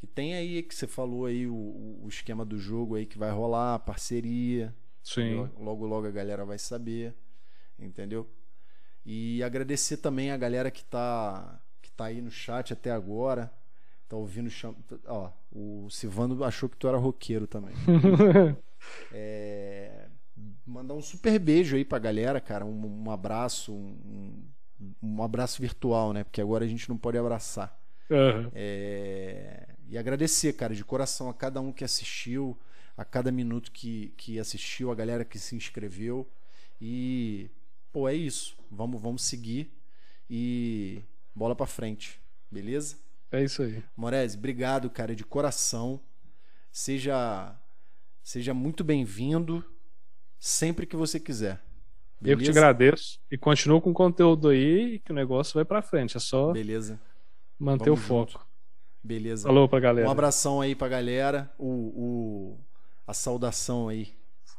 E 0.03 0.07
tem 0.07 0.35
aí 0.35 0.61
que 0.61 0.75
você 0.75 0.85
falou 0.85 1.25
aí 1.25 1.47
o, 1.47 1.53
o, 2.03 2.07
esquema 2.09 2.43
do 2.43 2.57
jogo 2.57 2.95
aí 2.95 3.05
que 3.05 3.17
vai 3.17 3.31
rolar, 3.31 3.79
parceria. 3.79 4.75
Sim. 5.01 5.49
Logo, 5.57 5.85
logo 5.85 6.07
a 6.07 6.11
galera 6.11 6.43
vai 6.43 6.57
saber, 6.57 7.15
entendeu? 7.79 8.29
E 9.05 9.41
agradecer 9.41 9.97
também 9.97 10.31
a 10.31 10.37
galera 10.37 10.69
que 10.69 10.83
tá, 10.83 11.61
que 11.81 11.91
tá 11.91 12.05
aí 12.05 12.21
no 12.21 12.31
chat 12.31 12.73
até 12.73 12.91
agora. 12.91 13.51
Tá 14.07 14.15
ouvindo. 14.15 14.49
Ó, 15.07 15.31
o 15.51 15.89
Silvano 15.89 16.43
achou 16.43 16.69
que 16.69 16.77
tu 16.77 16.87
era 16.87 16.97
roqueiro 16.97 17.47
também. 17.47 17.73
é... 19.11 20.07
Mandar 20.65 20.93
um 20.93 21.01
super 21.01 21.39
beijo 21.39 21.75
aí 21.75 21.85
pra 21.85 21.97
galera, 21.97 22.39
cara. 22.39 22.65
Um, 22.65 23.05
um 23.05 23.11
abraço, 23.11 23.73
um, 23.73 24.43
um, 25.01 25.23
abraço 25.23 25.61
virtual, 25.61 26.13
né? 26.13 26.23
Porque 26.23 26.41
agora 26.41 26.65
a 26.65 26.67
gente 26.67 26.89
não 26.89 26.97
pode 26.97 27.17
abraçar. 27.17 27.79
Uhum. 28.09 28.51
É... 28.53 29.67
E 29.87 29.97
agradecer, 29.97 30.53
cara, 30.53 30.73
de 30.73 30.83
coração 30.83 31.29
a 31.29 31.33
cada 31.33 31.61
um 31.61 31.71
que 31.71 31.83
assistiu, 31.83 32.57
a 32.97 33.05
cada 33.05 33.31
minuto 33.31 33.71
que, 33.71 34.13
que 34.17 34.39
assistiu, 34.39 34.91
a 34.91 34.95
galera 34.95 35.23
que 35.23 35.39
se 35.39 35.55
inscreveu. 35.55 36.27
E, 36.81 37.49
pô, 37.91 38.07
é 38.09 38.13
isso. 38.13 38.57
Vamos, 38.69 39.01
vamos 39.01 39.23
seguir 39.23 39.71
e 40.29 41.01
bola 41.33 41.55
pra 41.55 41.65
frente. 41.65 42.19
Beleza? 42.51 42.97
É 43.31 43.43
isso 43.43 43.63
aí. 43.63 43.83
Morese, 43.95 44.37
obrigado, 44.37 44.89
cara, 44.89 45.15
de 45.15 45.23
coração. 45.23 45.99
Seja 46.71 47.55
seja 48.21 48.53
muito 48.53 48.83
bem-vindo 48.83 49.63
sempre 50.39 50.85
que 50.85 50.95
você 50.95 51.19
quiser. 51.19 51.61
Beleza? 52.19 52.33
Eu 52.33 52.37
que 52.37 52.43
te 52.43 52.49
agradeço 52.49 53.19
e 53.29 53.37
continuo 53.37 53.81
com 53.81 53.91
o 53.91 53.93
conteúdo 53.93 54.49
aí 54.49 54.99
que 54.99 55.11
o 55.11 55.15
negócio 55.15 55.53
vai 55.53 55.65
para 55.65 55.81
frente. 55.81 56.17
É 56.17 56.19
só 56.19 56.51
Beleza. 56.51 56.99
manter 57.59 57.85
Vamos 57.85 57.99
o 57.99 58.03
foco. 58.03 58.31
Junto. 58.31 58.45
Beleza. 59.03 59.47
Falou 59.47 59.69
pra 59.69 59.79
galera. 59.79 60.07
Um 60.07 60.11
abração 60.11 60.61
aí 60.61 60.73
pra 60.73 60.87
galera. 60.87 61.53
O, 61.57 61.67
o 61.67 62.59
a 63.05 63.13
saudação 63.13 63.87
aí. 63.87 64.15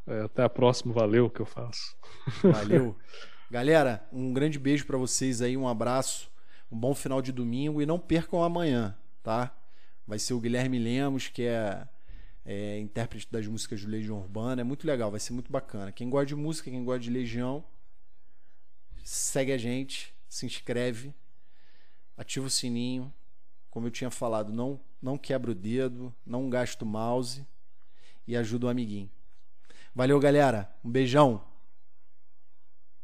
É, 0.06 0.20
até 0.22 0.44
a 0.44 0.48
próxima. 0.48 0.94
Valeu 0.94 1.28
que 1.28 1.40
eu 1.40 1.46
faço. 1.46 1.96
Valeu. 2.42 2.96
galera, 3.50 4.06
um 4.12 4.32
grande 4.32 4.58
beijo 4.58 4.86
para 4.86 4.96
vocês 4.96 5.42
aí. 5.42 5.56
Um 5.56 5.66
abraço 5.66 6.30
um 6.70 6.78
bom 6.78 6.94
final 6.94 7.22
de 7.22 7.32
domingo 7.32 7.80
e 7.80 7.86
não 7.86 7.98
percam 7.98 8.42
amanhã, 8.42 8.96
tá? 9.22 9.56
Vai 10.06 10.18
ser 10.18 10.34
o 10.34 10.40
Guilherme 10.40 10.78
Lemos, 10.78 11.28
que 11.28 11.42
é, 11.42 11.86
é 12.44 12.78
intérprete 12.78 13.28
das 13.30 13.46
músicas 13.46 13.80
de 13.80 13.86
Legião 13.86 14.18
Urbana. 14.18 14.60
É 14.60 14.64
muito 14.64 14.86
legal, 14.86 15.10
vai 15.10 15.20
ser 15.20 15.32
muito 15.32 15.50
bacana. 15.50 15.92
Quem 15.92 16.08
gosta 16.08 16.26
de 16.26 16.36
música, 16.36 16.70
quem 16.70 16.84
gosta 16.84 17.00
de 17.00 17.10
Legião, 17.10 17.64
segue 19.02 19.52
a 19.52 19.58
gente, 19.58 20.14
se 20.28 20.46
inscreve, 20.46 21.14
ativa 22.16 22.46
o 22.46 22.50
sininho. 22.50 23.12
Como 23.70 23.86
eu 23.86 23.90
tinha 23.90 24.10
falado, 24.10 24.52
não, 24.52 24.80
não 25.02 25.18
quebra 25.18 25.50
o 25.50 25.54
dedo, 25.54 26.14
não 26.24 26.48
gasta 26.48 26.84
o 26.84 26.88
mouse 26.88 27.46
e 28.26 28.36
ajuda 28.36 28.66
o 28.66 28.68
amiguinho. 28.68 29.10
Valeu, 29.94 30.18
galera. 30.20 30.70
Um 30.84 30.90
beijão. 30.90 31.42